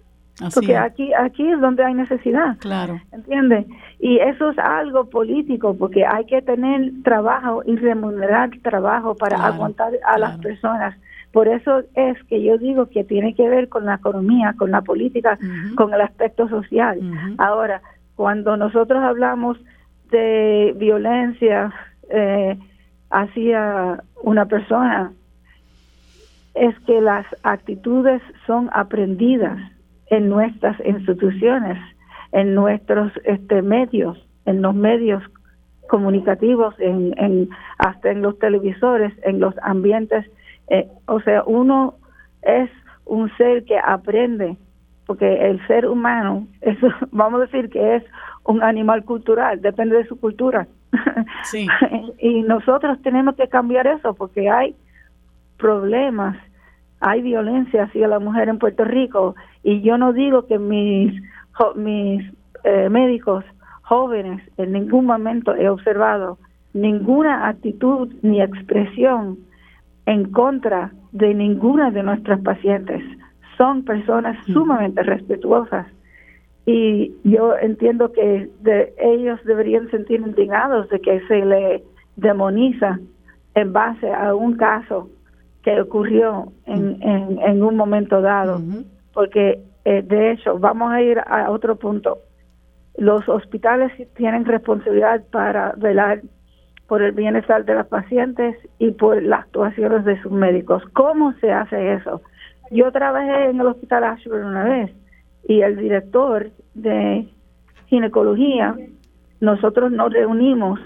porque 0.54 0.76
aquí 0.76 1.14
aquí 1.14 1.48
es 1.48 1.60
donde 1.60 1.84
hay 1.84 1.94
necesidad. 1.94 2.58
Claro. 2.60 3.00
¿Entiendes? 3.12 3.66
Y 4.00 4.20
eso 4.20 4.52
es 4.52 4.58
algo 4.60 5.10
político 5.10 5.76
porque 5.78 6.06
hay 6.06 6.26
que 6.26 6.42
tener 6.42 6.92
trabajo 7.04 7.64
y 7.66 7.76
remunerar 7.76 8.52
trabajo 8.62 9.16
para 9.16 9.44
aguantar 9.44 9.94
a 10.06 10.18
las 10.20 10.38
personas. 10.40 10.96
Por 11.32 11.48
eso 11.48 11.82
es 11.96 12.24
que 12.26 12.44
yo 12.44 12.60
digo 12.60 12.86
que 12.86 13.04
tiene 13.04 13.34
que 13.34 13.50
ver 13.50 13.68
con 13.68 13.86
la 13.86 13.96
economía, 13.96 14.54
con 14.56 14.70
la 14.70 14.82
política, 14.82 15.40
con 15.76 15.92
el 15.92 16.02
aspecto 16.02 16.48
social. 16.48 17.00
Ahora, 17.40 17.82
cuando 18.16 18.56
nosotros 18.56 19.04
hablamos 19.04 19.58
de 20.12 20.76
violencia 20.78 21.74
eh, 22.12 22.56
hacia 23.14 24.04
una 24.24 24.46
persona, 24.48 25.14
es 26.56 26.78
que 26.82 27.00
las 27.00 27.26
actitudes 27.44 28.22
son 28.46 28.70
aprendidas 28.74 29.58
en 30.08 30.30
nuestras 30.30 30.78
instituciones, 30.86 31.78
en 32.32 32.56
nuestros 32.56 33.12
este, 33.24 33.62
medios, 33.62 34.18
en 34.46 34.62
los 34.62 34.76
medios 34.76 35.24
comunicativos, 35.90 36.74
en, 36.80 37.14
en, 37.18 37.50
hasta 37.78 38.12
en 38.12 38.22
los 38.24 38.38
televisores, 38.40 39.14
en 39.24 39.40
los 39.40 39.54
ambientes. 39.62 40.26
Eh, 40.70 40.88
o 41.08 41.20
sea, 41.22 41.44
uno 41.46 41.96
es 42.42 42.70
un 43.06 43.30
ser 43.38 43.64
que 43.66 43.78
aprende, 43.78 44.58
porque 45.06 45.50
el 45.50 45.66
ser 45.68 45.86
humano, 45.86 46.48
es, 46.62 46.78
vamos 47.12 47.42
a 47.42 47.46
decir 47.46 47.70
que 47.70 47.98
es 47.98 48.04
un 48.46 48.64
animal 48.64 49.06
cultural, 49.06 49.62
depende 49.62 49.98
de 49.98 50.08
su 50.08 50.20
cultura. 50.20 50.68
Sí. 51.44 51.68
y 52.20 52.42
nosotros 52.44 53.02
tenemos 53.02 53.36
que 53.36 53.48
cambiar 53.48 53.88
eso, 53.88 54.14
porque 54.14 54.50
hay 54.50 54.76
problemas, 55.58 56.38
hay 57.00 57.22
violencia 57.22 57.84
hacia 57.84 58.08
la 58.08 58.20
mujer 58.20 58.50
en 58.50 58.60
Puerto 58.60 58.86
Rico, 58.86 59.36
y 59.64 59.82
yo 59.82 59.98
no 59.98 60.14
digo 60.14 60.46
que 60.48 60.60
mis, 60.60 61.14
mis 61.76 62.34
eh, 62.64 62.90
médicos 62.90 63.44
jóvenes 63.84 64.42
en 64.58 64.72
ningún 64.72 65.06
momento 65.06 65.54
he 65.56 65.70
observado 65.70 66.38
ninguna 66.74 67.48
actitud 67.48 68.14
ni 68.22 68.42
expresión 68.42 69.38
en 70.06 70.32
contra 70.32 70.92
de 71.12 71.34
ninguna 71.34 71.92
de 71.92 72.04
nuestras 72.04 72.42
pacientes. 72.42 73.04
Son 73.58 73.84
personas 73.84 74.38
sumamente 74.48 75.04
respetuosas 75.04 75.86
y 76.66 77.14
yo 77.24 77.58
entiendo 77.58 78.12
que 78.12 78.50
de, 78.62 78.94
ellos 78.98 79.40
deberían 79.44 79.90
sentir 79.92 80.22
indignados 80.22 80.88
de 80.90 81.00
que 81.02 81.20
se 81.28 81.44
le 81.44 81.84
demoniza 82.16 83.00
en 83.56 83.74
base 83.74 84.12
a 84.12 84.34
un 84.34 84.56
caso 84.56 85.10
que 85.62 85.80
ocurrió 85.82 86.52
en, 86.66 87.02
en, 87.02 87.64
un 87.64 87.78
momento 87.78 88.22
dado, 88.22 88.62
porque 89.14 89.62
eh, 89.86 90.02
de 90.02 90.32
hecho 90.32 90.58
vamos 90.58 90.92
a 90.92 91.02
ir 91.02 91.20
a 91.20 91.50
otro 91.52 91.76
punto. 91.76 92.20
Los 92.98 93.28
hospitales 93.28 93.92
tienen 94.16 94.46
responsabilidad 94.46 95.24
para 95.32 95.74
velar 95.78 96.22
por 96.88 97.02
el 97.02 97.14
bienestar 97.14 97.66
de 97.66 97.76
los 97.76 97.88
pacientes 97.88 98.56
y 98.78 98.92
por 98.92 99.22
las 99.24 99.42
actuaciones 99.42 100.06
de 100.06 100.22
sus 100.22 100.32
médicos. 100.32 100.84
¿Cómo 100.94 101.34
se 101.40 101.52
hace 101.52 101.94
eso? 101.94 102.22
Yo 102.72 102.92
trabajé 102.92 103.50
en 103.50 103.60
el 103.60 103.68
hospital 103.68 104.04
Ashburn 104.04 104.46
una 104.46 104.64
vez 104.66 104.92
y 105.48 105.62
el 105.62 105.78
director 105.78 106.52
de 106.74 107.28
ginecología, 107.88 108.76
nosotros 109.40 109.92
nos 109.92 110.12
reunimos 110.12 110.80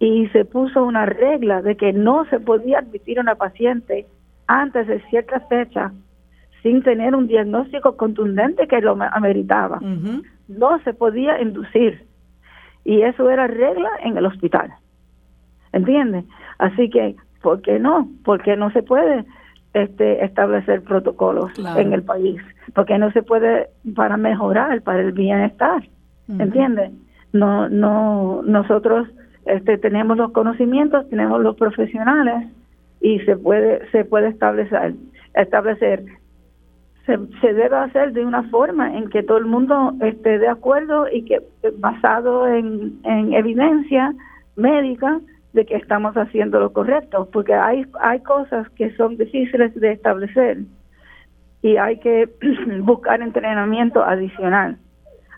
y 0.00 0.26
se 0.28 0.44
puso 0.44 0.84
una 0.84 1.06
regla 1.06 1.62
de 1.62 1.76
que 1.76 1.92
no 1.92 2.24
se 2.26 2.40
podía 2.40 2.78
admitir 2.78 3.18
a 3.18 3.22
una 3.22 3.36
paciente 3.36 4.06
antes 4.46 4.86
de 4.86 5.00
cierta 5.08 5.40
fecha 5.40 5.92
sin 6.62 6.82
tener 6.82 7.14
un 7.14 7.28
diagnóstico 7.28 7.96
contundente 7.96 8.66
que 8.66 8.80
lo 8.80 8.96
ameritaba 9.12 9.80
no 10.48 10.78
se 10.82 10.94
podía 10.94 11.40
inducir. 11.40 12.06
Y 12.84 13.02
eso 13.02 13.30
era 13.30 13.46
regla 13.46 13.88
en 14.02 14.16
el 14.16 14.26
hospital. 14.26 14.72
¿Entiendes? 15.72 16.24
Así 16.58 16.90
que, 16.90 17.16
¿por 17.42 17.62
qué 17.62 17.78
no? 17.78 18.08
Porque 18.24 18.56
no 18.56 18.70
se 18.72 18.82
puede 18.82 19.24
este, 19.74 20.24
establecer 20.24 20.82
protocolos 20.82 21.50
en 21.76 21.92
el 21.92 22.02
país. 22.02 22.40
Porque 22.74 22.96
no 22.98 23.10
se 23.12 23.22
puede 23.22 23.68
para 23.94 24.16
mejorar, 24.16 24.80
para 24.82 25.00
el 25.00 25.12
bienestar. 25.12 25.82
¿Entiendes? 26.28 26.90
No, 27.32 27.68
no, 27.68 28.42
nosotros 28.44 29.08
este, 29.44 29.76
tenemos 29.76 30.16
los 30.16 30.32
conocimientos, 30.32 31.08
tenemos 31.10 31.42
los 31.42 31.56
profesionales 31.56 32.48
y 33.00 33.18
se 33.20 33.36
puede, 33.36 33.88
se 33.90 34.04
puede 34.04 34.28
establecer, 34.28 34.94
establecer 35.34 36.04
se, 37.06 37.18
se 37.40 37.52
debe 37.52 37.76
hacer 37.76 38.12
de 38.12 38.24
una 38.24 38.42
forma 38.44 38.96
en 38.96 39.10
que 39.10 39.22
todo 39.22 39.38
el 39.38 39.44
mundo 39.44 39.92
esté 40.00 40.38
de 40.38 40.48
acuerdo 40.48 41.06
y 41.12 41.22
que 41.22 41.42
basado 41.78 42.46
en, 42.48 42.98
en 43.04 43.34
evidencia 43.34 44.14
médica 44.56 45.20
de 45.54 45.64
que 45.64 45.76
estamos 45.76 46.16
haciendo 46.16 46.58
lo 46.58 46.72
correcto, 46.72 47.28
porque 47.32 47.54
hay, 47.54 47.86
hay 48.00 48.20
cosas 48.20 48.68
que 48.70 48.94
son 48.96 49.16
difíciles 49.16 49.72
de 49.74 49.92
establecer 49.92 50.58
y 51.62 51.76
hay 51.76 51.98
que 52.00 52.28
buscar 52.82 53.22
entrenamiento 53.22 54.02
adicional. 54.04 54.78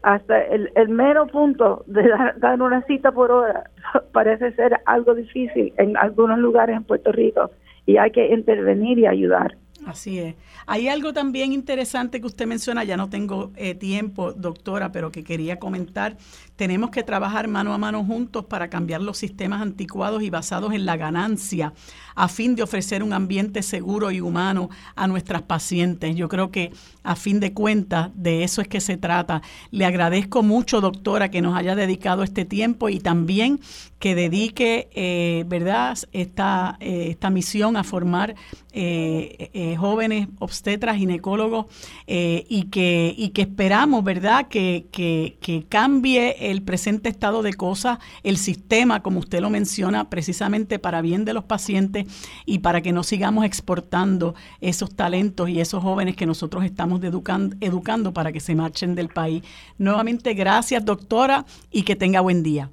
Hasta 0.03 0.43
el, 0.43 0.71
el 0.75 0.89
mero 0.89 1.27
punto 1.27 1.85
de 1.87 2.09
dar, 2.09 2.39
dar, 2.39 2.63
una 2.63 2.83
cita 2.83 3.13
por 3.13 3.31
hora 3.31 3.71
parece 4.13 4.53
ser 4.53 4.81
algo 4.87 5.15
difícil 5.15 5.73
en 5.77 5.97
algunos 5.97 6.39
lugares 6.39 6.77
en 6.77 6.85
Puerto 6.85 7.13
Rico 7.13 7.51
y 7.85 7.99
hay 7.99 8.11
que 8.11 8.33
intervenir 8.33 8.99
y 8.99 9.07
ayudar. 9.07 9.57
Así 9.87 10.19
es. 10.19 10.35
Hay 10.67 10.89
algo 10.89 11.13
también 11.13 11.53
interesante 11.53 12.21
que 12.21 12.27
usted 12.27 12.47
menciona, 12.47 12.83
ya 12.83 12.97
no 12.97 13.09
tengo 13.09 13.53
eh, 13.57 13.75
tiempo, 13.75 14.33
doctora, 14.33 14.91
pero 14.91 15.13
que 15.13 15.23
quería 15.23 15.59
comentar. 15.59 16.17
Tenemos 16.57 16.91
que 16.91 17.03
trabajar 17.03 17.49
mano 17.49 17.75
a 17.75 17.79
mano 17.79 18.05
juntos 18.05 18.47
para 18.47 18.69
cambiar 18.69 19.03
los 19.03 19.19
sistemas 19.19 19.63
anticuados 19.63 20.23
y 20.23 20.31
basados 20.31 20.73
en 20.73 20.87
la 20.87 20.97
ganancia, 20.97 21.75
a 22.15 22.29
fin 22.29 22.57
de 22.57 22.63
ofrecer 22.63 23.03
un 23.03 23.13
ambiente 23.13 23.63
seguro 23.63 24.11
y 24.11 24.21
humano 24.21 24.71
a 24.95 25.07
nuestras 25.07 25.43
pacientes. 25.43 26.17
Yo 26.17 26.29
creo 26.29 26.51
que 26.51 26.73
a 27.03 27.15
fin 27.15 27.41
de 27.41 27.53
cuentas 27.53 28.11
de 28.15 28.43
eso 28.43 28.63
es 28.63 28.69
que 28.69 28.81
se 28.81 28.97
trata. 28.97 29.43
Le 29.71 29.85
agradezco 29.85 30.43
mucho, 30.43 30.81
doctora, 30.81 31.31
que 31.31 31.43
nos 31.43 31.57
haya 31.57 31.75
dedicado 31.75 32.23
este 32.23 32.45
tiempo 32.45 32.89
y 32.89 33.01
también 33.01 33.61
que 33.99 34.15
dedique, 34.15 34.89
eh, 34.95 35.45
¿verdad?, 35.47 35.99
esta, 36.13 36.77
eh, 36.81 37.09
esta 37.11 37.31
misión 37.31 37.77
a 37.77 37.85
formar 37.85 38.35
jóvenes 39.79 40.29
obstetras, 40.39 40.99
ginecólogos, 40.99 41.65
eh, 42.07 42.45
y, 42.49 42.65
que, 42.65 43.15
y 43.17 43.31
que 43.31 43.43
esperamos, 43.43 44.05
¿verdad?, 44.05 44.49
que, 44.49 44.87
que, 44.93 45.39
que 45.41 45.65
cambie 45.67 46.46
el 46.51 46.63
presente 46.63 47.09
estado 47.09 47.43
de 47.43 47.55
cosas, 47.55 47.99
el 48.23 48.37
sistema, 48.37 49.03
como 49.03 49.21
usted 49.21 49.41
lo 49.41 49.51
menciona, 49.51 50.09
precisamente 50.11 50.79
para 50.79 51.03
bien 51.03 51.25
de 51.25 51.33
los 51.33 51.45
pacientes 51.45 52.07
y 52.45 52.61
para 52.61 52.81
que 52.81 52.93
no 52.93 53.03
sigamos 53.03 53.45
exportando 53.45 54.35
esos 54.61 54.95
talentos 54.95 55.49
y 55.49 55.61
esos 55.61 55.83
jóvenes 55.83 56.17
que 56.17 56.27
nosotros 56.27 56.65
estamos 56.65 57.03
educando, 57.03 57.57
educando 57.61 58.13
para 58.13 58.33
que 58.33 58.41
se 58.41 58.55
marchen 58.55 58.95
del 58.95 59.09
país. 59.09 59.43
Nuevamente, 59.79 60.35
gracias, 60.35 60.85
doctora, 60.85 61.45
y 61.71 61.83
que 61.83 61.97
tenga 61.97 62.21
buen 62.21 62.43
día. 62.43 62.71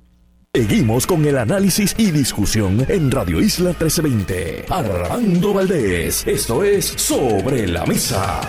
Seguimos 0.56 1.08
con 1.08 1.26
el 1.26 1.40
análisis 1.40 1.96
y 1.98 2.12
discusión 2.12 2.86
en 2.88 3.10
Radio 3.10 3.42
Isla 3.42 3.70
1320. 3.70 4.66
Armando 4.70 5.52
Valdés, 5.52 6.28
esto 6.28 6.64
es 6.64 6.86
Sobre 6.86 7.66
la 7.68 7.88
Mesa. 7.88 8.40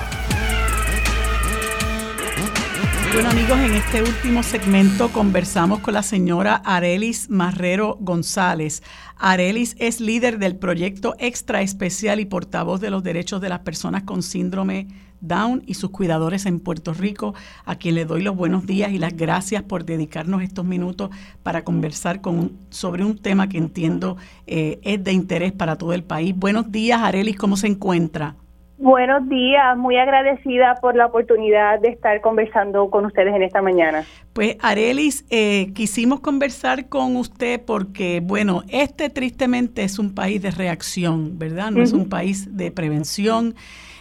Bueno 3.15 3.31
amigos, 3.31 3.61
en 3.61 3.75
este 3.75 4.03
último 4.03 4.43
segmento 4.43 5.09
conversamos 5.13 5.79
con 5.79 5.95
la 5.95 6.03
señora 6.03 6.57
Arelis 6.57 7.31
Marrero 7.31 7.97
González. 8.01 8.83
Arelis 9.17 9.77
es 9.79 10.01
líder 10.01 10.41
del 10.41 10.57
proyecto 10.57 11.15
Extra 11.21 11.63
Especial 11.63 12.19
y 12.19 12.25
portavoz 12.25 12.81
de 12.81 12.91
los 12.91 13.05
derechos 13.05 13.41
de 13.41 13.51
las 13.51 13.61
personas 13.61 14.03
con 14.03 14.25
síndrome 14.25 14.89
Down 15.21 15.63
y 15.65 15.75
sus 15.75 15.91
cuidadores 15.91 16.45
en 16.45 16.59
Puerto 16.59 16.93
Rico, 16.93 17.35
a 17.65 17.77
quien 17.77 17.95
le 17.95 18.05
doy 18.05 18.21
los 18.21 18.35
buenos 18.35 18.67
días 18.67 18.91
y 18.91 18.99
las 18.99 19.17
gracias 19.17 19.63
por 19.63 19.85
dedicarnos 19.85 20.43
estos 20.43 20.65
minutos 20.65 21.11
para 21.45 21.63
conversar 21.63 22.21
con, 22.21 22.59
sobre 22.71 23.05
un 23.05 23.17
tema 23.17 23.49
que 23.49 23.59
entiendo 23.59 24.17
eh, 24.49 24.81
es 24.83 25.05
de 25.05 25.13
interés 25.13 25.53
para 25.53 25.77
todo 25.77 25.93
el 25.93 26.03
país. 26.03 26.35
Buenos 26.37 26.73
días, 26.73 27.01
Arelis, 27.01 27.37
¿cómo 27.37 27.57
se 27.57 27.69
encuentra? 27.69 28.35
Buenos 28.77 29.29
días, 29.29 29.77
muy 29.77 29.97
agradecida 29.97 30.75
por 30.81 30.97
la 30.97 31.07
oportunidad 31.07 31.81
de 31.81 31.89
estar 31.89 32.21
conversando 32.21 32.91
con 32.91 33.07
ustedes 33.07 33.33
en 33.33 33.43
esta 33.45 33.63
mañana. 33.63 34.05
Pues 34.33 34.57
Arelis, 34.61 35.25
eh, 35.31 35.73
quisimos 35.75 36.19
conversar 36.19 36.89
con 36.89 37.17
usted 37.17 37.61
porque, 37.65 38.21
bueno, 38.21 38.63
este 38.69 39.11
tristemente 39.11 39.85
es 39.85 40.01
un 40.01 40.13
país 40.13 40.43
de 40.43 40.51
reacción, 40.51 41.39
¿verdad? 41.39 41.71
No 41.71 41.83
es 41.83 41.93
un 41.93 42.09
país 42.09 42.57
de 42.57 42.73
prevención 42.73 43.55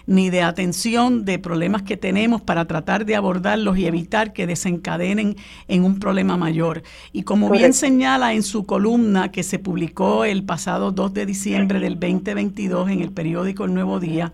ni 0.05 0.29
de 0.29 0.41
atención 0.41 1.25
de 1.25 1.39
problemas 1.39 1.83
que 1.83 1.97
tenemos 1.97 2.41
para 2.41 2.65
tratar 2.65 3.05
de 3.05 3.15
abordarlos 3.15 3.77
y 3.77 3.85
evitar 3.85 4.33
que 4.33 4.47
desencadenen 4.47 5.35
en 5.67 5.83
un 5.83 5.99
problema 5.99 6.37
mayor. 6.37 6.83
Y 7.11 7.23
como 7.23 7.49
bien 7.49 7.73
señala 7.73 8.33
en 8.33 8.43
su 8.43 8.65
columna 8.65 9.31
que 9.31 9.43
se 9.43 9.59
publicó 9.59 10.25
el 10.25 10.43
pasado 10.43 10.91
2 10.91 11.13
de 11.13 11.25
diciembre 11.25 11.79
del 11.79 11.99
2022 11.99 12.89
en 12.89 13.01
el 13.01 13.11
periódico 13.11 13.65
El 13.65 13.73
Nuevo 13.73 13.99
Día, 13.99 14.33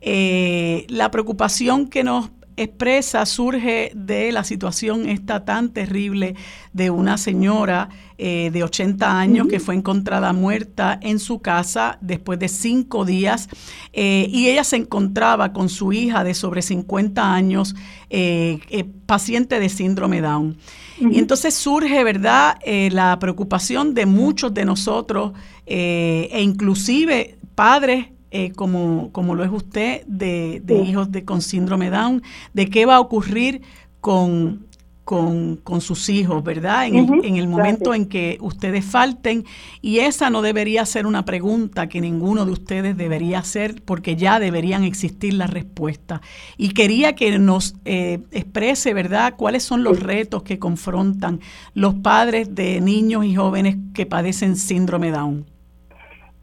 eh, 0.00 0.86
la 0.88 1.10
preocupación 1.10 1.88
que 1.88 2.04
nos 2.04 2.30
expresa 2.58 3.24
surge 3.26 3.92
de 3.94 4.32
la 4.32 4.44
situación 4.44 5.08
esta 5.08 5.44
tan 5.44 5.70
terrible 5.70 6.34
de 6.72 6.90
una 6.90 7.18
señora 7.18 7.88
eh, 8.18 8.50
de 8.52 8.64
80 8.64 9.18
años 9.18 9.46
que 9.46 9.60
fue 9.60 9.74
encontrada 9.76 10.32
muerta 10.32 10.98
en 11.00 11.18
su 11.18 11.40
casa 11.40 11.98
después 12.00 12.38
de 12.38 12.48
cinco 12.48 13.04
días 13.04 13.48
eh, 13.92 14.28
y 14.30 14.48
ella 14.48 14.64
se 14.64 14.76
encontraba 14.76 15.52
con 15.52 15.68
su 15.68 15.92
hija 15.92 16.24
de 16.24 16.34
sobre 16.34 16.62
50 16.62 17.32
años, 17.32 17.76
eh, 18.10 18.58
paciente 19.06 19.60
de 19.60 19.68
síndrome 19.68 20.20
Down. 20.20 20.58
Y 21.00 21.20
entonces 21.20 21.54
surge, 21.54 22.02
¿verdad?, 22.02 22.58
la 22.90 23.16
preocupación 23.20 23.94
de 23.94 24.04
muchos 24.04 24.52
de 24.52 24.64
nosotros 24.64 25.32
e 25.64 26.40
inclusive 26.42 27.38
padres 27.54 28.06
como, 28.54 29.10
como 29.12 29.34
lo 29.34 29.44
es 29.44 29.50
usted, 29.50 30.04
de, 30.06 30.62
hijos 30.86 31.10
de, 31.10 31.24
con 31.24 31.42
síndrome 31.42 31.90
Down, 31.90 32.22
de 32.52 32.68
qué 32.68 32.86
va 32.86 32.96
a 32.96 33.00
ocurrir 33.00 33.62
con 34.00 34.68
con, 35.08 35.56
con 35.56 35.80
sus 35.80 36.10
hijos, 36.10 36.44
¿verdad? 36.44 36.86
En, 36.86 36.96
el, 36.96 37.24
en 37.24 37.36
el 37.36 37.48
momento 37.48 37.94
en 37.94 38.04
que 38.04 38.36
ustedes 38.42 38.84
falten. 38.84 39.46
Y 39.80 40.00
esa 40.00 40.28
no 40.28 40.42
debería 40.42 40.84
ser 40.84 41.06
una 41.06 41.24
pregunta 41.24 41.88
que 41.88 42.02
ninguno 42.02 42.44
de 42.44 42.52
ustedes 42.52 42.94
debería 42.94 43.38
hacer 43.38 43.80
porque 43.86 44.16
ya 44.16 44.38
deberían 44.38 44.84
existir 44.84 45.32
las 45.32 45.48
respuestas. 45.48 46.20
Y 46.58 46.74
quería 46.74 47.14
que 47.14 47.38
nos 47.38 47.74
eh, 47.86 48.18
exprese, 48.32 48.92
¿verdad?, 48.92 49.32
cuáles 49.38 49.62
son 49.62 49.82
los 49.82 49.98
retos 49.98 50.42
que 50.42 50.58
confrontan 50.58 51.40
los 51.72 51.94
padres 51.94 52.54
de 52.54 52.82
niños 52.82 53.24
y 53.24 53.34
jóvenes 53.34 53.78
que 53.94 54.04
padecen 54.04 54.56
síndrome 54.56 55.10
Down. 55.10 55.46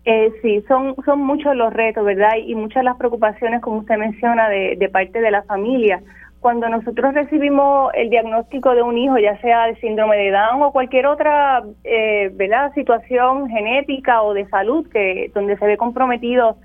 Eh, 0.06 0.32
sí, 0.42 0.64
son, 0.68 0.96
muchos 1.18 1.56
los 1.56 1.74
retos, 1.74 2.06
¿verdad? 2.06 2.36
Y 2.38 2.54
muchas 2.56 2.84
las 2.84 2.98
preocupaciones, 2.98 3.62
como 3.62 3.80
usted 3.80 3.98
menciona, 3.98 4.50
de, 4.50 4.76
de 4.78 4.90
parte 4.90 5.20
de 5.20 5.32
la 5.32 5.44
familia 5.44 6.02
cuando 6.46 6.70
nosotros 6.70 7.16
recibimos 7.16 7.92
el 7.96 8.12
diagnóstico 8.12 8.76
de 8.76 8.84
un 8.84 8.96
hijo, 9.00 9.18
ya 9.18 9.36
sea 9.42 9.66
de 9.66 9.78
síndrome 9.78 10.16
de 10.16 10.30
Down 10.30 10.62
o 10.62 10.72
cualquier 10.72 11.08
otra 11.08 11.64
eh, 11.84 12.30
¿verdad? 12.36 12.72
situación 12.76 13.50
genética 13.50 14.22
o 14.22 14.36
de 14.36 14.48
salud 14.50 14.88
que 14.90 15.32
donde 15.34 15.58
se 15.58 15.66
ve 15.66 15.76
comprometido 15.76 16.58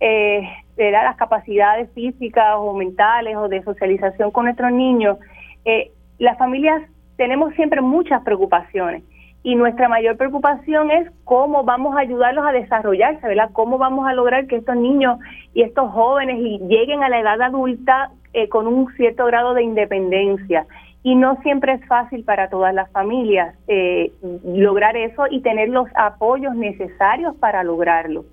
eh, 0.00 0.42
las 0.76 1.14
capacidades 1.14 1.88
físicas 1.92 2.56
o 2.56 2.74
mentales 2.74 3.36
o 3.36 3.46
de 3.46 3.62
socialización 3.62 4.32
con 4.32 4.46
nuestros 4.46 4.72
niños, 4.72 5.18
eh, 5.64 5.92
las 6.18 6.36
familias 6.36 6.82
tenemos 7.16 7.54
siempre 7.54 7.80
muchas 7.80 8.24
preocupaciones 8.24 9.04
y 9.42 9.56
nuestra 9.56 9.88
mayor 9.88 10.16
preocupación 10.16 10.90
es 10.90 11.10
cómo 11.24 11.64
vamos 11.64 11.96
a 11.96 12.00
ayudarlos 12.00 12.46
a 12.46 12.52
desarrollarse, 12.52 13.26
¿verdad? 13.26 13.50
Cómo 13.52 13.76
vamos 13.76 14.06
a 14.06 14.14
lograr 14.14 14.46
que 14.46 14.56
estos 14.56 14.76
niños 14.76 15.18
y 15.52 15.62
estos 15.62 15.90
jóvenes 15.90 16.38
lleguen 16.68 17.02
a 17.02 17.08
la 17.08 17.20
edad 17.20 17.40
adulta 17.42 18.10
eh, 18.34 18.48
con 18.48 18.66
un 18.66 18.92
cierto 18.94 19.26
grado 19.26 19.54
de 19.54 19.64
independencia. 19.64 20.66
Y 21.02 21.16
no 21.16 21.36
siempre 21.42 21.72
es 21.72 21.84
fácil 21.86 22.22
para 22.22 22.48
todas 22.48 22.72
las 22.72 22.88
familias 22.92 23.56
eh, 23.66 24.12
lograr 24.44 24.96
eso 24.96 25.24
y 25.28 25.40
tener 25.40 25.68
los 25.68 25.88
apoyos 25.96 26.54
necesarios 26.54 27.34
para 27.36 27.64
lograrlo 27.64 28.24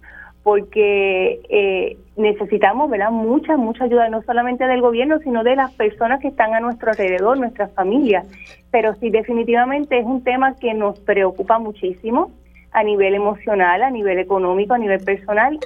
porque 0.49 1.41
eh, 1.47 1.95
necesitamos 2.17 2.89
¿verdad? 2.89 3.11
mucha, 3.11 3.55
mucha 3.55 3.83
ayuda, 3.83 4.09
no 4.09 4.23
solamente 4.23 4.65
del 4.65 4.81
gobierno, 4.81 5.19
sino 5.19 5.43
de 5.43 5.55
las 5.55 5.71
personas 5.73 6.19
que 6.21 6.29
están 6.29 6.55
a 6.55 6.59
nuestro 6.59 6.89
alrededor, 6.89 7.37
nuestras 7.37 7.71
familias. 7.73 8.25
Pero 8.71 8.95
sí, 8.95 9.11
definitivamente 9.11 9.99
es 9.99 10.05
un 10.07 10.23
tema 10.23 10.55
que 10.55 10.73
nos 10.73 10.99
preocupa 11.01 11.59
muchísimo 11.59 12.31
a 12.71 12.81
nivel 12.81 13.13
emocional, 13.13 13.83
a 13.83 13.91
nivel 13.91 14.17
económico, 14.17 14.73
a 14.73 14.79
nivel 14.79 15.03
personal. 15.03 15.59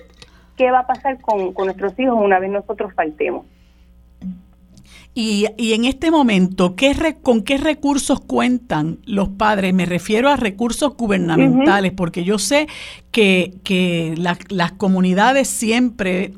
¿Qué 0.57 0.69
va 0.69 0.79
a 0.79 0.87
pasar 0.87 1.21
con, 1.21 1.53
con 1.53 1.67
nuestros 1.67 1.97
hijos 1.97 2.17
una 2.19 2.39
vez 2.39 2.51
nosotros 2.51 2.93
faltemos? 2.93 3.45
Y, 5.15 5.45
y, 5.57 5.73
en 5.73 5.85
este 5.85 6.09
momento, 6.09 6.75
¿qué 6.75 6.95
¿con 7.21 7.43
qué 7.43 7.57
recursos 7.57 8.19
cuentan 8.19 8.97
los 9.05 9.29
padres? 9.29 9.71
Me 9.73 9.85
refiero 9.85 10.29
a 10.29 10.37
recursos 10.37 10.95
gubernamentales, 10.97 11.91
porque 11.91 12.23
yo 12.23 12.39
sé 12.39 12.67
que, 13.11 13.53
que 13.63 14.15
las 14.17 14.71
comunidades 14.71 15.47
siempre, 15.47 16.33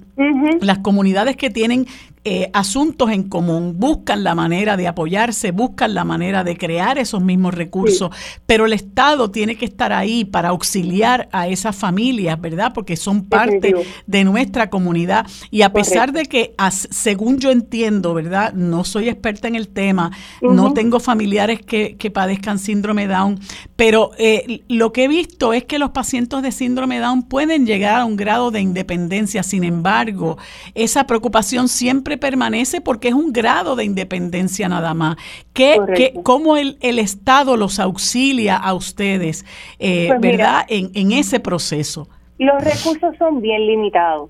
las 0.59 0.79
comunidades 0.79 1.37
que 1.37 1.49
tienen 1.49 1.87
eh, 2.27 2.49
asuntos 2.53 3.11
en 3.11 3.29
común, 3.29 3.75
buscan 3.77 4.23
la 4.23 4.33
manera 4.33 4.75
de 4.77 4.87
apoyarse, 4.87 5.51
buscan 5.51 5.93
la 5.93 6.03
manera 6.03 6.43
de 6.43 6.57
crear 6.57 6.97
esos 6.97 7.21
mismos 7.21 7.53
recursos, 7.53 8.09
pero 8.47 8.65
el 8.65 8.73
Estado 8.73 9.29
tiene 9.29 9.57
que 9.57 9.65
estar 9.65 9.93
ahí 9.93 10.25
para 10.25 10.49
auxiliar 10.49 11.29
a 11.31 11.47
esas 11.47 11.75
familias, 11.75 12.41
¿verdad? 12.41 12.73
Porque 12.73 12.97
son 12.97 13.25
parte 13.25 13.75
de 14.07 14.23
nuestra 14.23 14.71
comunidad. 14.71 15.27
Y 15.51 15.61
a 15.61 15.71
pesar 15.71 16.13
de 16.13 16.25
que, 16.25 16.55
según 16.89 17.37
yo 17.37 17.51
entiendo, 17.51 18.15
¿verdad? 18.15 18.53
No 18.53 18.85
soy 18.85 19.07
experta 19.07 19.47
en 19.47 19.53
el 19.53 19.67
tema, 19.67 20.09
no 20.41 20.73
tengo 20.73 20.99
familiares 20.99 21.61
que, 21.61 21.95
que, 21.95 22.09
padezcan 22.09 22.57
síndrome 22.57 23.05
Down, 23.05 23.39
pero 23.75 24.09
eh, 24.17 24.63
lo 24.67 24.91
que 24.93 25.03
he 25.03 25.07
visto 25.07 25.53
es 25.53 25.65
que 25.65 25.77
los 25.77 25.91
pacientes 25.91 26.41
de 26.41 26.51
síndrome 26.51 26.97
Down 26.97 27.21
pueden 27.21 27.67
llegar 27.67 27.99
a 27.99 28.05
un 28.05 28.15
grado 28.15 28.49
de 28.49 28.61
independencia, 28.61 29.43
sin 29.43 29.63
embargo, 29.63 30.39
esa 30.73 31.05
preocupación 31.05 31.67
siempre 31.67 32.14
permanece 32.17 32.81
porque 32.81 33.09
es 33.09 33.13
un 33.13 33.31
grado 33.33 33.75
de 33.75 33.83
independencia 33.83 34.67
nada 34.69 34.93
más. 34.93 35.15
¿Qué, 35.53 36.13
¿Cómo 36.23 36.57
el, 36.57 36.77
el, 36.81 36.99
Estado 36.99 37.57
los 37.57 37.79
auxilia 37.79 38.55
a 38.55 38.73
ustedes, 38.73 39.45
eh, 39.79 40.07
pues 40.09 40.21
verdad, 40.21 40.65
en, 40.67 40.91
en 40.93 41.11
ese 41.11 41.39
proceso? 41.39 42.07
Los 42.37 42.63
recursos 42.63 43.15
son 43.17 43.41
bien 43.41 43.65
limitados. 43.65 44.29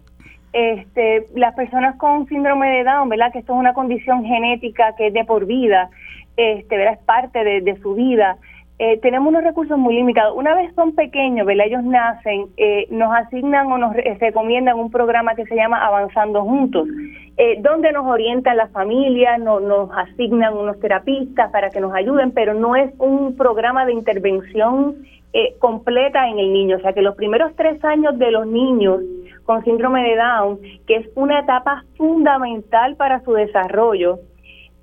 Este, 0.54 1.26
las 1.36 1.54
personas 1.54 1.98
con 1.98 2.28
síndrome 2.28 2.70
de 2.70 2.84
Down, 2.86 3.10
¿verdad? 3.10 3.32
Que 3.34 3.40
esto 3.40 3.54
es 3.54 3.60
una 3.60 3.74
condición 3.74 4.24
genética 4.24 4.96
que 4.96 5.08
es 5.08 5.14
de 5.14 5.26
por 5.26 5.46
vida, 5.46 5.90
este, 6.38 6.78
¿verdad? 6.78 6.94
Es 6.94 7.06
parte 7.06 7.44
de, 7.44 7.62
de 7.62 7.78
su 7.82 7.96
vida. 7.96 8.38
Eh, 8.78 9.00
tenemos 9.02 9.30
unos 9.30 9.44
recursos 9.44 9.78
muy 9.78 9.96
limitados. 9.96 10.36
Una 10.36 10.54
vez 10.54 10.74
son 10.76 10.94
pequeños, 10.96 11.48
¿verdad? 11.48 11.68
ellos 11.68 11.84
nacen, 11.86 12.48
eh, 12.58 12.88
nos 12.90 13.16
asignan 13.16 13.72
o 13.72 13.78
nos 13.78 13.96
recomiendan 14.20 14.78
un 14.78 14.92
programa 14.92 15.34
que 15.34 15.46
se 15.46 15.56
llama 15.56 15.86
Avanzando 15.86 16.44
Juntos, 16.44 16.86
eh, 17.38 17.58
donde 17.62 17.94
nos 17.94 18.06
orientan 18.06 18.58
las 18.58 18.70
familias, 18.72 19.40
nos 19.40 19.90
asignan 19.96 20.58
unos 20.58 20.78
terapistas 20.82 21.52
para 21.52 21.70
que 21.70 21.80
nos 21.80 21.94
ayuden, 21.94 22.32
pero 22.32 22.54
no 22.54 22.76
es 22.76 22.94
un 23.00 23.38
programa 23.38 23.86
de 23.86 23.94
intervención 23.94 24.96
completa 25.60 26.30
en 26.30 26.40
el 26.40 26.54
niño. 26.54 26.78
O 26.78 26.80
sea 26.80 26.94
que 26.94 27.02
los 27.02 27.16
primeros 27.16 27.54
tres 27.58 27.84
años 27.84 28.18
de 28.18 28.32
los 28.32 28.48
niños 28.48 29.02
con 29.44 29.64
síndrome 29.66 30.02
de 30.02 30.16
Down, 30.16 30.60
que 30.88 30.96
es 30.96 31.10
una 31.16 31.42
etapa 31.42 31.84
fundamental 31.98 32.96
para 32.96 33.22
su 33.22 33.34
desarrollo, 33.34 34.20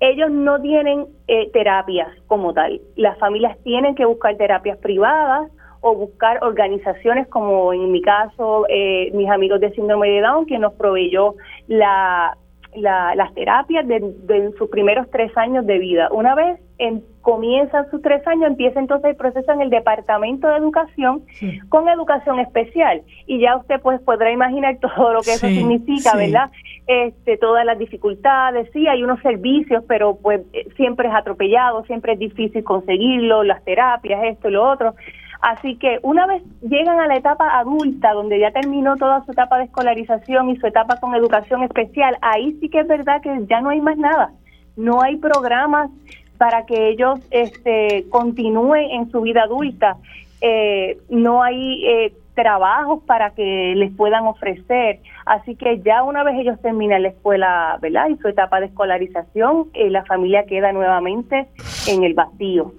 ellos 0.03 0.29
no 0.31 0.59
tienen 0.59 1.05
eh, 1.27 1.49
terapias 1.51 2.09
como 2.27 2.53
tal. 2.53 2.81
Las 2.97 3.17
familias 3.19 3.57
tienen 3.63 3.95
que 3.95 4.03
buscar 4.03 4.35
terapias 4.35 4.77
privadas 4.79 5.49
o 5.79 5.95
buscar 5.95 6.43
organizaciones 6.43 7.25
como 7.29 7.71
en 7.71 7.89
mi 7.89 8.01
caso 8.01 8.65
eh, 8.67 9.11
mis 9.13 9.29
amigos 9.29 9.61
de 9.61 9.71
síndrome 9.71 10.09
de 10.09 10.21
Down, 10.21 10.45
que 10.45 10.59
nos 10.59 10.73
proveyó 10.73 11.35
la, 11.67 12.37
las 12.75 13.33
terapias 13.33 13.87
de, 13.87 14.51
sus 14.57 14.69
primeros 14.69 15.09
tres 15.11 15.35
años 15.37 15.65
de 15.65 15.79
vida. 15.79 16.09
Una 16.11 16.35
vez 16.35 16.59
en, 16.77 17.03
comienzan 17.21 17.89
sus 17.91 18.01
tres 18.01 18.25
años, 18.27 18.47
empieza 18.47 18.79
entonces 18.79 19.11
el 19.11 19.15
proceso 19.15 19.51
en 19.51 19.61
el 19.61 19.69
Departamento 19.69 20.47
de 20.47 20.57
Educación 20.57 21.23
con 21.69 21.87
educación 21.87 22.39
especial. 22.39 23.01
Y 23.27 23.39
ya 23.39 23.57
usted 23.57 23.79
pues 23.81 24.01
podrá 24.01 24.31
imaginar 24.31 24.77
todo 24.81 25.13
lo 25.13 25.21
que 25.21 25.33
eso 25.33 25.47
significa, 25.47 26.15
¿verdad? 26.15 26.51
Este, 26.87 27.37
todas 27.37 27.65
las 27.65 27.77
dificultades, 27.77 28.69
sí, 28.73 28.87
hay 28.87 29.03
unos 29.03 29.21
servicios, 29.21 29.83
pero 29.87 30.17
pues 30.21 30.41
eh, 30.53 30.67
siempre 30.75 31.07
es 31.07 31.13
atropellado, 31.15 31.85
siempre 31.85 32.13
es 32.13 32.19
difícil 32.19 32.63
conseguirlo, 32.63 33.43
las 33.43 33.63
terapias, 33.63 34.23
esto 34.23 34.49
y 34.49 34.51
lo 34.51 34.69
otro. 34.69 34.95
Así 35.43 35.75
que 35.75 35.99
una 36.03 36.25
vez 36.25 36.41
llegan 36.61 37.01
a 37.01 37.07
la 37.07 37.17
etapa 37.17 37.59
adulta, 37.59 38.13
donde 38.13 38.39
ya 38.39 38.51
terminó 38.51 38.95
toda 38.95 39.25
su 39.25 39.33
etapa 39.33 39.57
de 39.57 39.65
escolarización 39.65 40.49
y 40.49 40.55
su 40.55 40.67
etapa 40.67 41.01
con 41.01 41.13
educación 41.15 41.63
especial, 41.63 42.17
ahí 42.21 42.57
sí 42.61 42.69
que 42.69 42.79
es 42.79 42.87
verdad 42.87 43.21
que 43.21 43.45
ya 43.49 43.59
no 43.59 43.69
hay 43.69 43.81
más 43.81 43.97
nada. 43.97 44.31
No 44.77 45.01
hay 45.01 45.17
programas 45.17 45.91
para 46.37 46.65
que 46.65 46.87
ellos 46.87 47.19
este, 47.29 48.05
continúen 48.09 48.89
en 48.91 49.11
su 49.11 49.19
vida 49.19 49.43
adulta. 49.43 49.97
Eh, 50.39 50.97
no 51.09 51.43
hay 51.43 51.87
eh, 51.87 52.13
trabajos 52.35 53.03
para 53.03 53.31
que 53.31 53.73
les 53.75 53.91
puedan 53.91 54.25
ofrecer. 54.25 55.01
Así 55.25 55.57
que 55.57 55.81
ya 55.81 56.03
una 56.03 56.23
vez 56.23 56.35
ellos 56.39 56.57
terminan 56.61 57.03
la 57.03 57.09
escuela, 57.09 57.77
¿verdad? 57.81 58.07
Y 58.07 58.15
su 58.15 58.29
etapa 58.29 58.61
de 58.61 58.67
escolarización, 58.67 59.67
eh, 59.73 59.89
la 59.89 60.05
familia 60.05 60.45
queda 60.45 60.71
nuevamente 60.71 61.49
en 61.89 62.05
el 62.05 62.13
vacío 62.13 62.71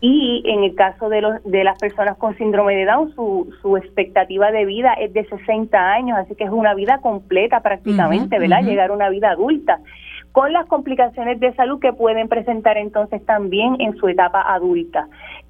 y 0.00 0.42
en 0.46 0.62
el 0.62 0.74
caso 0.76 1.08
de, 1.08 1.20
los, 1.20 1.42
de 1.44 1.64
las 1.64 1.78
personas 1.78 2.16
con 2.18 2.36
síndrome 2.36 2.76
de 2.76 2.84
Down, 2.84 3.14
su, 3.14 3.52
su 3.60 3.76
expectativa 3.76 4.52
de 4.52 4.64
vida 4.64 4.92
es 4.94 5.12
de 5.12 5.24
60 5.24 5.76
años, 5.76 6.16
así 6.18 6.36
que 6.36 6.44
es 6.44 6.50
una 6.50 6.74
vida 6.74 6.98
completa 6.98 7.60
prácticamente, 7.60 8.38
¿verdad? 8.38 8.62
Llegar 8.62 8.90
a 8.90 8.92
una 8.94 9.08
vida 9.08 9.30
adulta, 9.30 9.80
con 10.30 10.52
las 10.52 10.66
complicaciones 10.66 11.40
de 11.40 11.52
salud 11.54 11.80
que 11.80 11.92
pueden 11.92 12.28
presentar 12.28 12.78
entonces 12.78 13.24
también 13.26 13.76
en 13.80 13.96
su 13.96 14.06
etapa 14.06 14.42
adulta. 14.42 15.08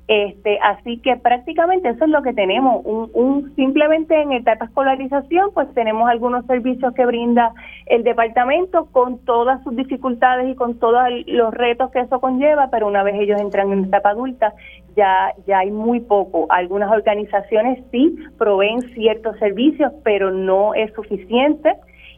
Este, 0.09 0.59
así 0.63 1.01
que 1.03 1.17
prácticamente 1.17 1.91
eso 1.91 2.05
es 2.05 2.11
lo 2.11 2.23
que 2.23 2.33
tenemos. 2.33 2.81
Un, 2.83 3.55
simplemente 3.57 4.19
en 4.19 4.33
etapa 4.33 4.65
escolarización, 4.65 5.51
pues 5.53 5.73
tenemos 5.75 6.09
algunos 6.09 6.47
servicios 6.47 6.95
que 6.95 7.05
brinda 7.05 7.53
el 7.85 8.05
departamento 8.05 8.87
con 8.87 9.19
todas 9.27 9.63
sus 9.65 9.77
dificultades 9.77 10.49
y 10.49 10.55
con 10.55 10.79
todos 10.79 11.03
los 11.27 11.53
retos 11.53 11.91
que 11.91 12.01
eso 12.01 12.21
conlleva, 12.21 12.71
pero 12.71 12.87
una 12.87 13.03
vez 13.03 13.17
ellos 13.21 13.39
entran 13.39 13.71
en 13.71 13.85
etapa 13.85 14.11
adulta, 14.11 14.55
ya, 14.97 15.35
ya 15.47 15.59
hay 15.59 15.71
muy 15.71 16.01
poco. 16.01 16.47
Algunas 16.49 16.91
organizaciones 16.91 17.85
sí 17.91 18.17
proveen 18.39 18.81
ciertos 18.95 19.39
servicios, 19.39 19.93
pero 20.05 20.31
no 20.31 20.73
es 20.73 20.91
suficiente 20.95 21.75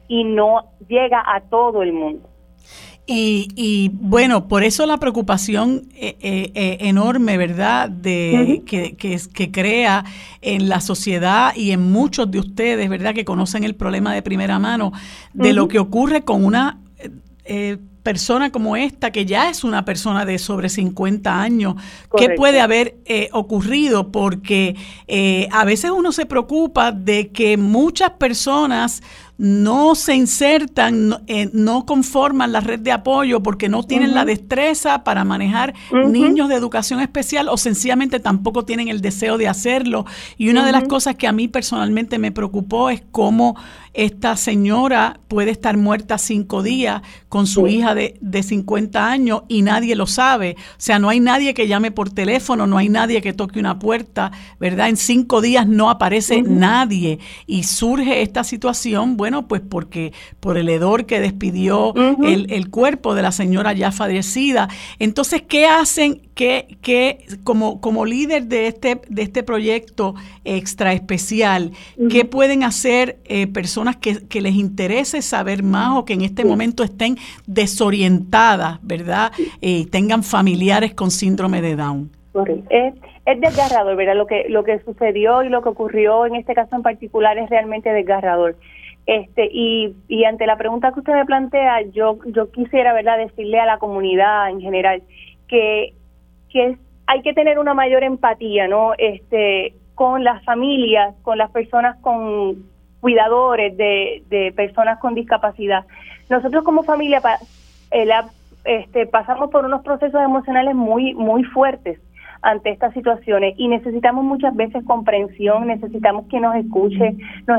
y 0.06 0.22
no 0.22 0.62
llega 0.86 1.24
a 1.26 1.40
todo 1.40 1.82
el 1.82 1.92
mundo. 1.92 2.28
Y, 3.12 3.90
bueno, 3.94 4.46
por 4.46 4.62
eso 4.62 4.86
la 4.86 4.98
preocupación 4.98 5.88
eh, 5.96 6.16
eh, 6.20 6.52
eh, 6.54 6.76
enorme, 6.82 7.36
¿verdad?, 7.38 7.88
de, 7.88 8.62
que, 8.64 8.94
que, 8.94 9.50
crea 9.50 10.04
en 10.42 10.68
la 10.68 10.80
sociedad 10.80 11.52
y 11.56 11.72
en 11.72 11.90
muchos 11.90 12.30
de 12.30 12.38
ustedes, 12.38 12.88
¿verdad?, 12.88 13.12
que 13.12 13.24
conocen 13.24 13.64
el 13.64 13.74
problema 13.74 14.14
de 14.14 14.22
primera 14.22 14.60
mano, 14.60 14.92
de 15.32 15.52
lo 15.52 15.66
que 15.66 15.80
ocurre 15.80 16.22
con 16.22 16.44
una 16.44 16.78
persona 18.04 18.52
como 18.52 18.76
esta, 18.76 19.10
que 19.10 19.26
ya 19.26 19.50
es 19.50 19.64
una 19.64 19.84
persona 19.84 20.24
de 20.24 20.38
sobre 20.38 20.68
50 20.68 21.42
años, 21.42 21.74
¿qué 22.16 22.30
puede 22.36 22.60
haber 22.60 22.98
ocurrido? 23.32 24.12
Porque 24.12 24.76
a 25.50 25.64
veces 25.64 25.90
uno 25.90 26.12
se 26.12 26.26
preocupa 26.26 26.92
de 26.92 27.30
que 27.30 27.56
muchas 27.56 28.10
personas 28.10 29.02
no 29.40 29.94
se 29.94 30.14
insertan, 30.14 31.08
no, 31.08 31.20
eh, 31.26 31.48
no, 31.54 31.86
conforman 31.86 32.52
la 32.52 32.60
red 32.60 32.78
de 32.78 32.92
apoyo 32.92 33.42
porque 33.42 33.70
no 33.70 33.82
tienen 33.82 34.14
la 34.14 34.26
destreza 34.26 35.02
para 35.02 35.24
manejar 35.24 35.72
niños 35.90 36.50
de 36.50 36.56
educación 36.56 37.00
especial 37.00 37.48
o 37.48 37.56
sencillamente 37.56 38.20
tampoco 38.20 38.66
tienen 38.66 38.88
el 38.88 39.00
deseo 39.00 39.38
de 39.38 39.48
hacerlo. 39.48 40.04
Y 40.36 40.50
una 40.50 40.66
de 40.66 40.72
las 40.72 40.84
cosas 40.84 41.16
que 41.16 41.26
a 41.26 41.32
mí 41.32 41.48
personalmente 41.48 42.18
me 42.18 42.32
preocupó 42.32 42.90
es 42.90 43.02
cómo 43.12 43.56
esta 43.94 44.36
señora 44.36 45.20
puede 45.28 45.50
estar 45.50 45.76
muerta 45.78 46.18
cinco 46.18 46.62
días 46.62 47.00
con 47.28 47.46
su 47.46 47.66
hija 47.66 47.94
de, 47.94 48.16
de 48.20 48.42
50 48.42 49.10
años 49.10 49.42
y 49.48 49.62
nadie 49.62 49.96
lo 49.96 50.06
sabe. 50.06 50.56
O 50.58 50.74
sea, 50.76 50.98
no 50.98 51.08
hay 51.08 51.20
nadie 51.20 51.54
que 51.54 51.66
llame 51.66 51.92
por 51.92 52.10
teléfono, 52.10 52.66
no 52.66 52.76
hay 52.76 52.90
nadie 52.90 53.22
que 53.22 53.32
toque 53.32 53.58
una 53.58 53.78
puerta, 53.78 54.32
¿verdad? 54.58 54.90
En 54.90 54.96
cinco 54.96 55.40
días 55.40 55.66
no 55.66 55.88
aparece 55.88 56.42
nadie 56.42 57.18
y 57.46 57.62
surge 57.62 58.22
esta 58.22 58.44
situación, 58.44 59.16
bueno, 59.16 59.30
bueno, 59.30 59.46
pues 59.46 59.60
porque 59.60 60.12
por 60.40 60.58
el 60.58 60.68
hedor 60.68 61.06
que 61.06 61.20
despidió 61.20 61.94
el, 61.94 62.68
cuerpo 62.68 63.14
de 63.14 63.22
la 63.22 63.30
señora 63.30 63.72
ya 63.74 63.92
fallecida. 63.92 64.68
Entonces, 64.98 65.42
¿qué 65.42 65.66
hacen 65.66 66.22
qué, 66.40 66.78
qué, 66.80 67.18
como, 67.44 67.82
como 67.82 68.06
líder 68.06 68.44
de 68.44 68.66
este, 68.66 69.02
de 69.10 69.20
este 69.20 69.42
proyecto 69.42 70.14
extra 70.46 70.94
especial, 70.94 71.72
qué 72.10 72.24
pueden 72.24 72.64
hacer 72.64 73.16
eh, 73.26 73.46
personas 73.46 73.96
que, 73.96 74.40
les 74.40 74.54
interese 74.54 75.20
saber 75.20 75.62
más 75.62 75.98
o 75.98 76.06
que 76.06 76.14
en 76.14 76.22
este 76.22 76.46
momento 76.46 76.82
estén 76.82 77.16
desorientadas, 77.46 78.78
¿verdad? 78.80 79.32
y 79.60 79.82
eh, 79.82 79.86
tengan 79.92 80.22
familiares 80.22 80.94
con 80.94 81.10
síndrome 81.10 81.60
de 81.60 81.76
Down. 81.76 82.10
Es, 82.70 82.94
es 83.26 83.40
desgarrador, 83.42 83.94
¿verdad? 83.96 84.16
Lo 84.16 84.26
que, 84.26 84.46
lo 84.48 84.64
que 84.64 84.78
sucedió 84.78 85.42
y 85.42 85.50
lo 85.50 85.60
que 85.60 85.68
ocurrió 85.68 86.24
en 86.24 86.36
este 86.36 86.54
caso 86.54 86.74
en 86.74 86.82
particular 86.82 87.36
es 87.36 87.50
realmente 87.50 87.92
desgarrador. 87.92 88.56
Este, 89.04 89.46
y, 89.52 89.94
y 90.08 90.24
ante 90.24 90.46
la 90.46 90.56
pregunta 90.56 90.92
que 90.92 91.00
usted 91.00 91.12
me 91.12 91.26
plantea, 91.26 91.82
yo, 91.92 92.18
yo 92.28 92.50
quisiera 92.50 92.94
¿verdad? 92.94 93.18
decirle 93.18 93.60
a 93.60 93.66
la 93.66 93.76
comunidad 93.76 94.48
en 94.48 94.62
general 94.62 95.02
que, 95.46 95.92
que 96.50 96.76
hay 97.06 97.22
que 97.22 97.32
tener 97.32 97.58
una 97.58 97.74
mayor 97.74 98.04
empatía 98.04 98.68
¿no? 98.68 98.92
este, 98.98 99.74
con 99.94 100.24
las 100.24 100.44
familias, 100.44 101.14
con 101.22 101.38
las 101.38 101.50
personas 101.50 101.96
con 102.00 102.64
cuidadores 103.00 103.76
de, 103.76 104.22
de 104.28 104.52
personas 104.52 104.98
con 104.98 105.14
discapacidad. 105.14 105.84
Nosotros 106.28 106.62
como 106.64 106.84
familia 106.84 107.20
eh, 107.90 108.08
este, 108.64 109.06
pasamos 109.06 109.50
por 109.50 109.64
unos 109.64 109.82
procesos 109.82 110.20
emocionales 110.22 110.74
muy, 110.74 111.14
muy 111.14 111.44
fuertes 111.44 111.98
ante 112.42 112.70
estas 112.70 112.94
situaciones 112.94 113.54
y 113.58 113.68
necesitamos 113.68 114.24
muchas 114.24 114.54
veces 114.54 114.84
comprensión, 114.84 115.66
necesitamos 115.66 116.26
que 116.28 116.40
nos 116.40 116.54
escuche, 116.56 117.16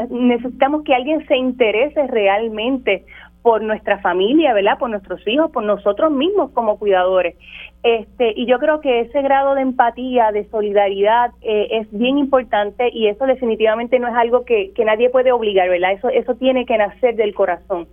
necesitamos 0.09 0.83
que 0.83 0.95
alguien 0.95 1.25
se 1.27 1.37
interese 1.37 2.07
realmente 2.07 3.05
por 3.41 3.61
nuestra 3.61 3.99
familia, 3.99 4.53
¿verdad? 4.53 4.77
Por 4.77 4.89
nuestros 4.89 5.25
hijos, 5.27 5.51
por 5.51 5.63
nosotros 5.63 6.11
mismos 6.11 6.51
como 6.51 6.77
cuidadores. 6.77 7.35
Este, 7.83 8.33
y 8.35 8.45
yo 8.45 8.59
creo 8.59 8.79
que 8.79 9.01
ese 9.01 9.21
grado 9.21 9.55
de 9.55 9.61
empatía, 9.61 10.31
de 10.31 10.47
solidaridad 10.49 11.31
eh, 11.41 11.67
es 11.71 11.87
bien 11.91 12.19
importante 12.19 12.89
y 12.93 13.07
eso 13.07 13.25
definitivamente 13.25 13.97
no 13.97 14.07
es 14.07 14.13
algo 14.13 14.45
que, 14.45 14.71
que 14.73 14.85
nadie 14.85 15.09
puede 15.09 15.31
obligar, 15.31 15.69
¿verdad? 15.69 15.93
Eso, 15.93 16.09
eso 16.09 16.35
tiene 16.35 16.65
que 16.65 16.77
nacer 16.77 17.15
del 17.15 17.33
corazón. 17.33 17.87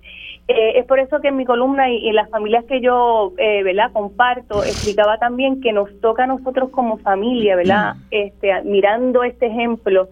Eh, 0.49 0.79
es 0.79 0.87
por 0.87 0.99
eso 0.99 1.21
que 1.21 1.29
en 1.29 1.37
mi 1.37 1.45
columna 1.45 1.91
y, 1.91 2.09
en 2.09 2.15
las 2.15 2.31
familias 2.31 2.65
que 2.65 2.81
yo, 2.81 3.35
eh, 3.37 3.63
¿verdad? 3.63 3.93
Comparto, 3.93 4.65
explicaba 4.65 5.19
también 5.19 5.61
que 5.61 5.73
nos 5.73 5.91
toca 6.01 6.25
a 6.25 6.27
nosotros 6.27 6.71
como 6.71 6.97
familia, 6.99 7.55
¿verdad? 7.55 7.97
Este, 8.11 8.63
mirando 8.63 9.25
este 9.25 9.47
ejemplo 9.47 10.09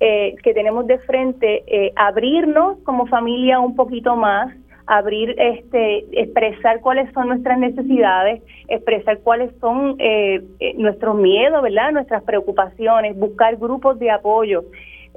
eh, 0.00 0.36
que 0.42 0.54
tenemos 0.54 0.86
de 0.86 0.98
frente, 1.00 1.92
abrirnos 1.96 2.78
como 2.78 3.06
familia 3.06 3.60
un 3.60 3.76
poquito 3.76 4.16
más, 4.16 4.54
abrir, 4.86 5.34
este, 5.38 6.04
expresar 6.20 6.80
cuáles 6.80 7.12
son 7.12 7.28
nuestras 7.28 7.58
necesidades, 7.58 8.42
expresar 8.68 9.18
cuáles 9.20 9.50
son 9.60 9.96
eh, 9.98 10.42
eh, 10.60 10.74
nuestros 10.76 11.16
miedos, 11.16 11.62
¿verdad? 11.62 11.92
Nuestras 11.92 12.22
preocupaciones, 12.22 13.16
buscar 13.16 13.56
grupos 13.56 13.98
de 13.98 14.10
apoyo. 14.10 14.64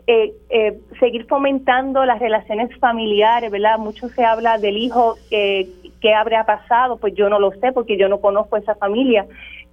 Eh, 0.09 0.33
eh, 0.49 0.79
seguir 1.01 1.25
fomentando 1.25 2.05
las 2.05 2.19
relaciones 2.19 2.73
familiares, 2.79 3.51
¿verdad? 3.51 3.77
Mucho 3.77 4.07
se 4.07 4.23
habla 4.23 4.57
del 4.57 4.77
hijo 4.77 5.15
eh, 5.31 5.67
que 5.99 6.13
habrá 6.13 6.45
pasado, 6.45 6.95
pues 6.95 7.13
yo 7.13 7.27
no 7.27 7.39
lo 7.39 7.51
sé 7.51 7.73
porque 7.73 7.97
yo 7.97 8.07
no 8.07 8.21
conozco 8.21 8.55
esa 8.55 8.75
familia, 8.75 9.25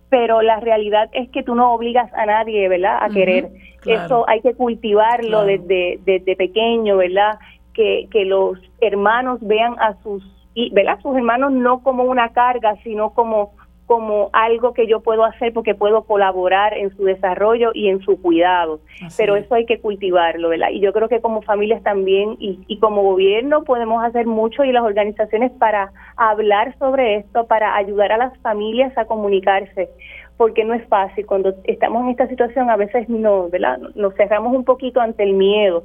pero 0.08 0.42
la 0.42 0.58
realidad 0.58 1.08
es 1.12 1.28
que 1.28 1.44
tú 1.44 1.54
no 1.54 1.72
obligas 1.72 2.12
a 2.14 2.26
nadie, 2.26 2.68
¿verdad? 2.68 2.98
A 3.00 3.10
querer. 3.10 3.50
Eso 3.86 4.28
hay 4.28 4.40
que 4.40 4.54
cultivarlo 4.54 5.44
desde, 5.44 6.00
desde 6.04 6.34
pequeño, 6.34 6.96
¿verdad? 6.96 7.38
Que, 7.74 8.09
que 8.10 8.24
los 8.24 8.59
hermanos 8.80 9.38
vean 9.42 9.76
a 9.78 10.01
sus, 10.02 10.24
¿verdad? 10.72 10.98
sus 11.02 11.16
hermanos 11.16 11.52
no 11.52 11.82
como 11.82 12.05
una 12.05 12.30
carga, 12.30 12.76
sino 12.82 13.10
como, 13.10 13.52
como 13.86 14.30
algo 14.32 14.72
que 14.72 14.86
yo 14.86 15.01
puedo 15.01 15.24
hacer 15.24 15.52
porque 15.52 15.74
puedo 15.74 16.05
colaborar 16.05 16.72
en 16.74 16.96
su 16.96 17.05
desarrollo 17.05 17.72
y 17.74 17.88
en 17.88 18.01
su 18.01 18.20
cuidado. 18.20 18.80
Pero 19.16 19.36
eso 19.36 19.55
hay 19.55 19.66
que 19.66 19.80
cultivarlo, 19.80 20.48
¿verdad? 20.48 20.68
Y 20.70 20.80
yo 20.80 20.92
creo 20.92 21.09
que 21.09 21.20
como 21.20 21.42
familias 21.42 21.82
también 21.82 22.36
y, 22.38 22.60
y 22.66 22.78
como 22.78 23.02
gobierno 23.02 23.64
podemos 23.64 24.02
hacer 24.02 24.26
mucho 24.26 24.64
y 24.64 24.72
las 24.72 24.84
organizaciones 24.84 25.52
para 25.52 25.92
hablar 26.16 26.76
sobre 26.78 27.16
esto, 27.16 27.46
para 27.46 27.76
ayudar 27.76 28.12
a 28.12 28.18
las 28.18 28.38
familias 28.38 28.96
a 28.96 29.05
comunicarse 29.05 29.90
porque 30.36 30.64
no 30.64 30.74
es 30.74 30.86
fácil. 30.88 31.26
Cuando 31.26 31.55
estamos 31.64 32.02
en 32.05 32.10
esta 32.10 32.26
situación 32.28 32.70
a 32.70 32.76
veces 32.76 33.09
no, 33.09 33.48
¿verdad? 33.51 33.78
Nos 33.94 34.14
cerramos 34.14 34.55
un 34.55 34.64
poquito 34.64 35.01
ante 35.01 35.22
el 35.22 35.34
miedo 35.34 35.84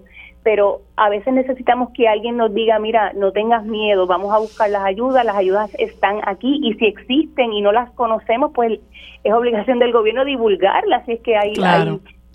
pero 0.49 0.81
a 0.95 1.09
veces 1.09 1.31
necesitamos 1.31 1.91
que 1.91 2.07
alguien 2.07 2.35
nos 2.35 2.51
diga, 2.51 2.79
mira, 2.79 3.13
no 3.13 3.31
tengas 3.31 3.63
miedo, 3.65 4.07
vamos 4.07 4.33
a 4.33 4.39
buscar 4.39 4.67
las 4.71 4.83
ayudas, 4.83 5.23
las 5.23 5.35
ayudas 5.35 5.69
están 5.77 6.21
aquí 6.25 6.59
y 6.63 6.73
si 6.73 6.87
existen 6.87 7.53
y 7.53 7.61
no 7.61 7.71
las 7.71 7.91
conocemos, 7.91 8.51
pues 8.55 8.79
es 9.23 9.31
obligación 9.31 9.77
del 9.77 9.91
gobierno 9.91 10.25
divulgarlas 10.25 11.05
si 11.05 11.11
es 11.11 11.21
que 11.21 11.37
hay, 11.37 11.53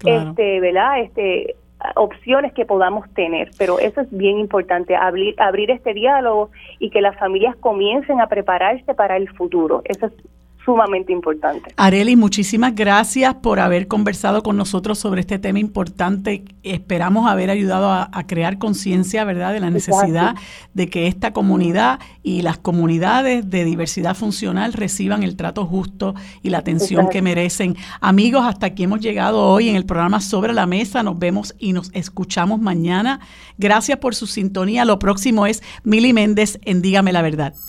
este, 0.05 0.61
¿verdad? 0.61 1.01
Este 1.01 1.57
opciones 1.97 2.53
que 2.53 2.65
podamos 2.65 3.13
tener, 3.15 3.51
pero 3.59 3.81
eso 3.81 4.03
es 4.03 4.17
bien 4.17 4.39
importante, 4.39 4.95
abrir, 4.95 5.35
abrir 5.39 5.73
este 5.73 5.93
diálogo 5.93 6.51
y 6.79 6.91
que 6.91 7.01
las 7.01 7.19
familias 7.19 7.57
comiencen 7.57 8.21
a 8.21 8.29
prepararse 8.29 8.95
para 8.95 9.17
el 9.17 9.29
futuro. 9.31 9.83
Eso 9.87 10.07
es 10.07 10.13
sumamente 10.65 11.13
importante. 11.13 11.73
Areli, 11.77 12.17
muchísimas 12.17 12.75
gracias 12.75 13.35
por 13.35 13.61
haber 13.61 13.87
conversado 13.87 14.43
con 14.43 14.57
nosotros 14.57 14.99
sobre 14.99 15.21
este 15.21 15.39
tema 15.39 15.59
importante. 15.59 16.45
Esperamos 16.63 17.31
haber 17.31 17.51
ayudado 17.51 17.91
a, 17.91 18.25
crear 18.27 18.59
conciencia, 18.59 19.25
¿verdad?, 19.25 19.53
de 19.53 19.61
la 19.61 19.71
necesidad 19.71 20.35
de 20.73 20.89
que 20.89 21.07
esta 21.07 21.33
comunidad 21.33 21.99
y 22.23 22.43
las 22.43 22.59
comunidades 22.59 23.49
de 23.51 23.65
diversidad 23.65 24.17
funcional 24.17 24.73
reciban 24.73 25.23
el 25.23 25.37
trato 25.37 25.67
justo 25.67 26.15
y 26.43 26.51
la 26.51 26.59
atención 26.59 27.09
que 27.11 27.21
merecen. 27.21 27.77
Amigos, 28.01 28.45
hasta 28.47 28.67
aquí 28.67 28.85
hemos 28.85 29.01
llegado 29.01 29.43
hoy 29.43 29.69
en 29.69 29.77
el 29.77 29.85
programa 29.85 30.21
Sobre 30.21 30.53
la 30.53 30.67
Mesa. 30.67 31.03
Nos 31.03 31.19
vemos 31.19 31.55
y 31.59 31.73
nos 31.73 31.91
escuchamos 31.93 32.61
mañana. 32.61 33.21
Gracias 33.59 33.99
por 33.99 34.15
su 34.15 34.27
sintonía. 34.27 34.85
Lo 34.85 34.99
próximo 34.99 35.47
es 35.47 35.63
Mili 35.83 36.13
Méndez 36.13 36.59
en 36.63 36.81
Dígame 36.83 37.13
la 37.13 37.23
Verdad. 37.23 37.55